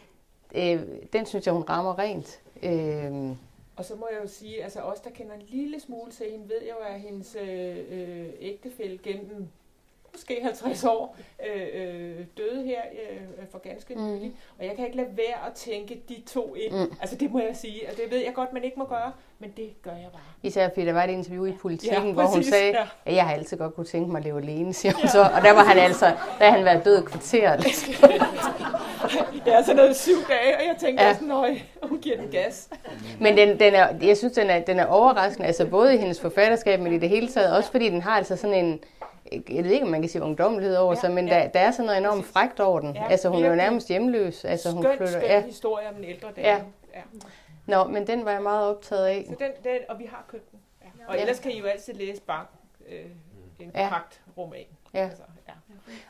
øh, 0.56 0.82
den 1.14 1.26
synes 1.26 1.46
jeg, 1.46 1.54
hun 1.54 1.64
rammer 1.64 2.00
rent. 2.00 2.40
Øh, 2.64 3.30
Og 3.76 3.86
så 3.86 3.96
må 3.96 4.08
jeg 4.12 4.24
jo 4.24 4.28
sige, 4.28 4.64
altså 4.64 4.80
os, 4.80 5.00
der 5.00 5.10
kender 5.10 5.34
en 5.34 5.42
lille 5.48 5.80
smule 5.80 6.12
til 6.12 6.26
hende, 6.32 6.50
ved 6.50 6.62
jo, 6.70 6.76
at 6.94 7.00
hendes 7.00 7.38
øh, 7.42 7.78
øh, 7.92 8.26
ægtefælle 8.40 8.98
gennem 9.04 9.48
måske 10.14 10.40
50 10.44 10.84
år 10.84 11.18
øh, 11.56 11.62
øh, 11.74 12.16
døde 12.38 12.64
her 12.66 12.80
øh, 13.12 13.18
for 13.52 13.58
ganske 13.60 13.96
Mm. 13.96 14.02
nylig. 14.08 14.32
Og 14.60 14.66
jeg 14.66 14.76
kan 14.76 14.86
ikke 14.86 14.98
lade 14.98 15.08
være 15.18 15.48
at 15.48 15.54
tænke 15.56 16.02
de 16.10 16.16
to 16.34 16.56
ind. 16.56 16.74
Mm. 16.74 16.94
Altså 17.02 17.16
det 17.16 17.32
må 17.32 17.40
jeg 17.40 17.56
sige. 17.56 17.88
Altså, 17.88 18.02
det 18.04 18.12
ved 18.12 18.18
jeg 18.20 18.34
godt, 18.34 18.54
man 18.54 18.64
ikke 18.64 18.80
må 18.80 18.86
gøre, 18.86 19.12
men 19.40 19.54
det 19.58 19.70
gør 19.84 19.92
jeg 19.92 20.08
bare. 20.14 20.22
især 20.44 20.70
fordi 20.70 20.86
der 20.86 20.94
var 20.94 21.04
et 21.04 21.10
interview 21.10 21.46
i 21.46 21.52
Politiken, 21.62 22.06
Ja, 22.08 22.12
hvor 22.14 22.24
hun 22.24 22.44
sagde, 22.44 22.72
ja. 22.78 22.84
at 23.06 23.16
jeg 23.16 23.26
har 23.26 23.34
altid 23.34 23.58
godt 23.58 23.76
kunne 23.76 23.86
tænke 23.86 24.12
mig 24.12 24.18
at 24.20 24.24
leve 24.26 24.42
alene, 24.42 24.74
siger 24.74 24.94
hun 24.94 25.08
så. 25.08 25.22
Og 25.22 25.42
der 25.42 25.52
var 25.54 25.64
han 25.64 25.78
altså, 25.78 26.06
der 26.06 26.46
havde 26.46 26.52
han 26.52 26.66
været 26.66 26.86
død 26.86 27.04
kvarteret. 27.06 27.60
Det 29.46 29.54
er 29.54 29.62
sådan 29.62 29.76
noget 29.76 29.96
syv 29.96 30.14
dage, 30.30 30.56
og 30.58 30.62
jeg 30.68 30.76
tænker 30.80 31.02
Ja. 31.04 31.08
ja. 31.08 31.14
sådan, 31.14 31.28
nøj, 31.28 31.56
hun 31.84 32.00
giver 32.00 32.18
den 32.18 32.28
gas. 32.32 32.70
Men 33.20 33.38
den, 33.38 33.60
den 33.60 33.74
er, 33.74 33.88
jeg 34.02 34.18
synes, 34.18 34.34
den 34.34 34.50
er, 34.50 34.60
den 34.60 34.80
er 34.80 34.86
overraskende, 34.86 35.48
altså 35.48 35.66
både 35.66 35.96
i 35.96 35.98
hendes 35.98 36.22
forfatterskab, 36.22 36.80
men 36.80 36.94
i 36.94 36.98
det 36.98 37.10
hele 37.10 37.28
taget, 37.28 37.58
også 37.58 37.72
fordi 37.72 37.90
den 37.90 38.02
har 38.02 38.12
altså 38.18 38.36
sådan 38.36 38.66
en, 38.66 38.80
jeg 39.32 39.64
ved 39.64 39.72
ikke, 39.72 39.86
om 39.86 39.92
man 39.92 40.02
kan 40.02 40.10
sige 40.10 40.22
ungdommelighed 40.22 40.76
over 40.78 40.96
sig, 40.96 41.08
Ja, 41.10 41.14
men 41.14 41.28
ja. 41.28 41.36
der, 41.36 41.48
der 41.48 41.60
er 41.60 41.72
sådan 41.72 41.86
noget 41.86 41.98
enormt 42.00 42.26
frægt 42.26 42.60
over 42.60 42.80
den. 42.80 42.96
Ja, 42.96 43.08
altså 43.10 43.30
hun 43.30 43.44
er 43.44 43.50
jo 43.50 43.56
nærmest 43.56 43.88
hjemløs. 43.88 44.46
Altså 44.46 44.72
hun 44.72 44.84
skøn, 44.84 44.98
flytter, 44.98 45.12
skøn 45.20 45.24
ja. 45.30 45.42
historie 45.46 45.90
om 45.90 45.96
en 45.96 46.04
ældre 46.04 46.28
dame. 46.36 46.48
Ja. 46.48 46.58
ja. 46.94 47.02
Nå, 47.66 47.84
men 47.84 48.08
den 48.08 48.26
var 48.26 48.32
jeg 48.32 48.42
meget 48.42 48.70
optaget 48.70 49.06
af. 49.06 49.26
Så 49.30 49.36
den, 49.40 49.52
den, 49.64 49.78
og 49.90 50.00
vi 50.00 50.06
har 50.06 50.26
købt 50.28 50.52
den. 50.52 50.60
Ja. 50.82 50.88
Og 51.08 51.16
Ja. 51.16 51.22
ellers 51.22 51.40
kan 51.40 51.52
I 51.52 51.60
jo 51.60 51.66
altid 51.66 51.94
læse 51.94 52.22
Bang, 52.22 52.48
øh, 52.90 53.06
en 53.60 53.72
Ja. 53.76 53.90
pagt 53.90 54.22
roman. 54.38 54.66
Ja. 54.94 55.00
Altså, 55.04 55.24
ja. 55.48 55.54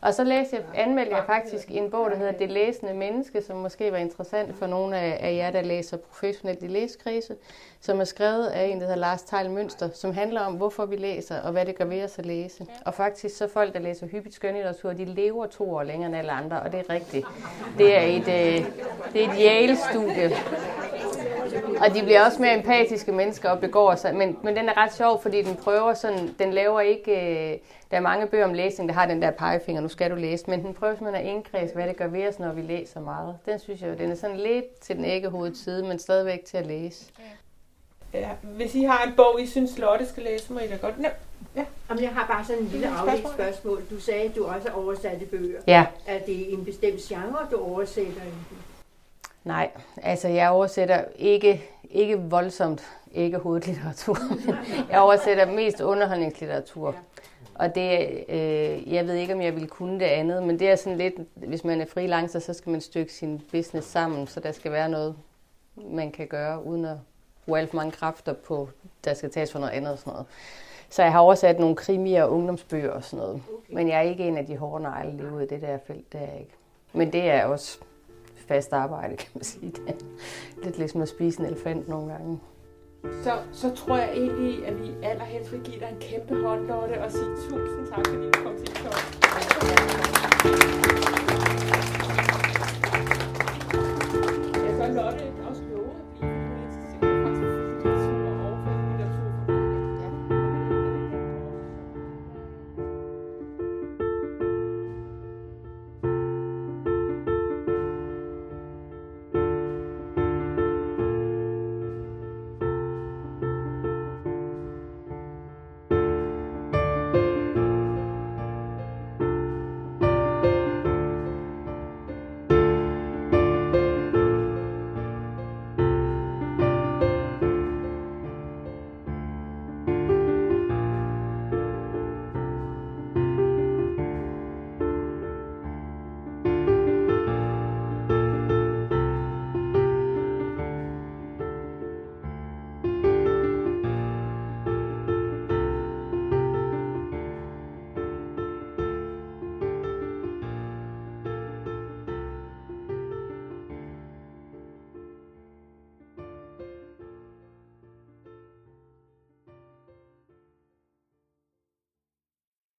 Og 0.01 0.13
så 0.13 0.23
læste 0.23 0.55
jeg, 0.55 0.65
anmeldte 0.75 1.15
jeg 1.15 1.23
faktisk 1.25 1.67
en 1.71 1.91
bog, 1.91 2.11
der 2.11 2.17
hedder 2.17 2.31
Det 2.31 2.49
læsende 2.51 2.93
menneske, 2.93 3.41
som 3.41 3.57
måske 3.57 3.91
var 3.91 3.97
interessant 3.97 4.55
for 4.55 4.67
nogle 4.67 4.97
af, 4.97 5.17
af 5.29 5.35
jer, 5.35 5.51
der 5.51 5.61
læser 5.61 5.97
professionelt 5.97 6.63
i 6.63 6.67
læskrise, 6.67 7.35
som 7.81 7.99
er 7.99 8.03
skrevet 8.03 8.47
af 8.47 8.65
en, 8.65 8.79
der 8.79 8.85
hedder 8.85 8.99
Lars 8.99 9.23
Tejl 9.23 9.51
Mønster, 9.51 9.89
som 9.93 10.13
handler 10.13 10.41
om, 10.41 10.53
hvorfor 10.53 10.85
vi 10.85 10.95
læser, 10.95 11.41
og 11.41 11.51
hvad 11.51 11.65
det 11.65 11.77
gør 11.77 11.85
ved 11.85 12.03
os 12.03 12.19
at 12.19 12.25
læse. 12.25 12.65
Og 12.85 12.93
faktisk 12.93 13.37
så 13.37 13.47
folk, 13.47 13.73
der 13.73 13.79
læser 13.79 14.07
hyppigt 14.07 14.35
skønlitteratur, 14.35 14.93
de 14.93 15.05
lever 15.05 15.45
to 15.45 15.73
år 15.75 15.83
længere 15.83 16.07
end 16.07 16.17
alle 16.17 16.31
andre, 16.31 16.59
og 16.59 16.71
det 16.71 16.79
er 16.79 16.93
rigtigt. 16.93 17.27
Det 17.77 17.97
er 17.97 18.01
et, 18.01 18.27
øh, 18.27 18.65
det 19.13 19.25
er 19.25 19.29
et 19.29 19.35
Yale-studie. 19.39 20.31
Og 21.79 21.95
de 21.95 22.03
bliver 22.03 22.25
også 22.25 22.41
mere 22.41 22.57
empatiske 22.57 23.11
mennesker 23.11 23.49
og 23.49 23.59
begår 23.59 23.95
sig. 23.95 24.15
Men, 24.15 24.37
men 24.43 24.55
den 24.55 24.69
er 24.69 24.77
ret 24.77 24.93
sjov, 24.93 25.21
fordi 25.21 25.41
den 25.41 25.55
prøver 25.55 25.93
sådan, 25.93 26.35
den 26.39 26.53
laver 26.53 26.81
ikke, 26.81 27.11
øh, 27.11 27.57
der 27.91 27.97
er 27.97 28.01
mange 28.01 28.27
bøger 28.27 28.45
om 28.45 28.53
læsning, 28.53 28.89
der 28.89 28.95
har 28.95 29.05
den 29.05 29.21
der 29.21 29.31
pegefinger, 29.31 29.81
nu 29.81 29.87
skal 29.87 30.11
du 30.11 30.15
læse, 30.15 30.49
men 30.49 30.65
den 30.65 30.73
prøver 30.73 30.95
simpelthen 30.95 31.27
at 31.27 31.33
indkredse, 31.33 31.75
hvad 31.75 31.87
det 31.87 31.97
gør 31.97 32.07
ved 32.07 32.27
os, 32.27 32.39
når 32.39 32.51
vi 32.51 32.61
læser 32.61 32.99
meget. 32.99 33.37
Den 33.45 33.59
synes 33.59 33.81
jeg 33.81 33.89
jo, 33.89 33.95
den 33.95 34.11
er 34.11 34.15
sådan 34.15 34.37
lidt 34.37 34.79
til 34.81 34.95
den 34.95 35.05
æggehovedet 35.05 35.57
side, 35.57 35.83
men 35.83 35.99
stadigvæk 35.99 36.45
til 36.45 36.57
at 36.57 36.65
læse. 36.65 37.05
Ja. 38.13 38.29
Hvis 38.41 38.75
I 38.75 38.83
har 38.83 39.03
en 39.03 39.13
bog, 39.15 39.41
I 39.41 39.47
synes 39.47 39.77
Lotte 39.77 40.05
skal 40.05 40.23
læse, 40.23 40.53
må 40.53 40.59
I 40.59 40.67
da 40.67 40.75
godt. 40.75 40.99
Nå, 40.99 41.07
Jamen, 41.89 42.03
jeg 42.03 42.11
har 42.11 42.27
bare 42.27 42.45
sådan 42.45 42.61
en 42.61 42.67
lille 42.67 42.87
afledt 42.89 43.27
spørgsmål. 43.33 43.81
Du 43.89 43.99
sagde, 43.99 44.21
at 44.21 44.35
du 44.35 44.45
også 44.45 44.69
oversatte 44.69 45.25
bøger. 45.25 45.61
Ja, 45.67 45.85
Er 46.05 46.19
det 46.19 46.53
en 46.53 46.65
bestemt 46.65 46.99
genre, 47.01 47.47
du 47.51 47.57
oversætter? 47.63 48.21
nej, 49.43 49.69
altså 50.03 50.27
jeg 50.27 50.49
oversætter 50.49 51.03
ikke, 51.15 51.63
ikke 51.89 52.17
voldsomt 52.17 52.83
æggehovedet 53.13 53.67
litteratur. 53.67 54.17
jeg 54.91 54.99
oversætter 54.99 55.45
mest 55.45 55.81
underholdningslitteratur. 55.81 56.95
Og 57.55 57.75
det, 57.75 58.09
øh, 58.29 58.93
jeg 58.93 59.07
ved 59.07 59.13
ikke, 59.13 59.33
om 59.33 59.41
jeg 59.41 59.55
vil 59.55 59.67
kunne 59.67 59.99
det 59.99 60.05
andet, 60.05 60.43
men 60.43 60.59
det 60.59 60.69
er 60.69 60.75
sådan 60.75 60.97
lidt, 60.97 61.13
hvis 61.35 61.63
man 61.63 61.81
er 61.81 61.85
freelancer, 61.85 62.39
så 62.39 62.53
skal 62.53 62.69
man 62.71 62.81
stykke 62.81 63.13
sin 63.13 63.41
business 63.51 63.87
sammen, 63.87 64.27
så 64.27 64.39
der 64.39 64.51
skal 64.51 64.71
være 64.71 64.89
noget, 64.89 65.15
man 65.75 66.11
kan 66.11 66.27
gøre, 66.27 66.65
uden 66.65 66.85
at 66.85 66.97
bruge 67.45 67.59
alt 67.59 67.69
for 67.69 67.77
mange 67.77 67.91
kræfter 67.91 68.33
på, 68.33 68.69
der 69.03 69.13
skal 69.13 69.31
tages 69.31 69.51
for 69.51 69.59
noget 69.59 69.73
andet 69.73 69.91
og 69.91 69.99
sådan 69.99 70.11
noget. 70.13 70.27
Så 70.89 71.03
jeg 71.03 71.11
har 71.11 71.19
oversat 71.19 71.59
nogle 71.59 71.75
krimier 71.75 72.23
og 72.23 72.31
ungdomsbøger 72.31 72.89
og 72.91 73.03
sådan 73.03 73.25
noget. 73.25 73.41
Men 73.69 73.87
jeg 73.87 73.97
er 73.97 74.01
ikke 74.01 74.27
en 74.27 74.37
af 74.37 74.45
de 74.45 74.57
hårde 74.57 74.83
negle 74.83 75.11
lige 75.11 75.31
ude 75.33 75.43
i 75.43 75.47
det 75.47 75.61
der 75.61 75.77
felt, 75.87 76.13
det 76.13 76.21
er 76.21 76.25
jeg 76.25 76.39
ikke. 76.39 76.53
Men 76.93 77.13
det 77.13 77.29
er 77.29 77.45
også 77.45 77.79
fast 78.47 78.73
arbejde, 78.73 79.17
kan 79.17 79.29
man 79.33 79.43
sige. 79.43 79.71
Det 79.71 79.81
er 79.89 79.93
lidt 80.63 80.77
ligesom 80.77 81.01
at 81.01 81.09
spise 81.09 81.39
en 81.39 81.45
elefant 81.45 81.87
nogle 81.87 82.11
gange. 82.11 82.39
så, 83.23 83.31
så 83.53 83.75
tror 83.75 83.97
jeg 83.97 84.11
egentlig, 84.13 84.67
at 84.67 84.81
vi 84.81 84.93
allerhelst 85.03 85.51
vil 85.51 85.61
give 85.61 85.79
dig 85.79 85.89
en 85.91 85.99
kæmpe 85.99 86.43
hånd, 86.43 86.67
Lotte, 86.67 87.03
og 87.03 87.11
sige 87.11 87.35
tusind 87.35 87.87
tak, 87.87 88.07
fordi 88.07 88.25
du 88.25 88.43
kom 88.43 88.57
til. 88.57 88.71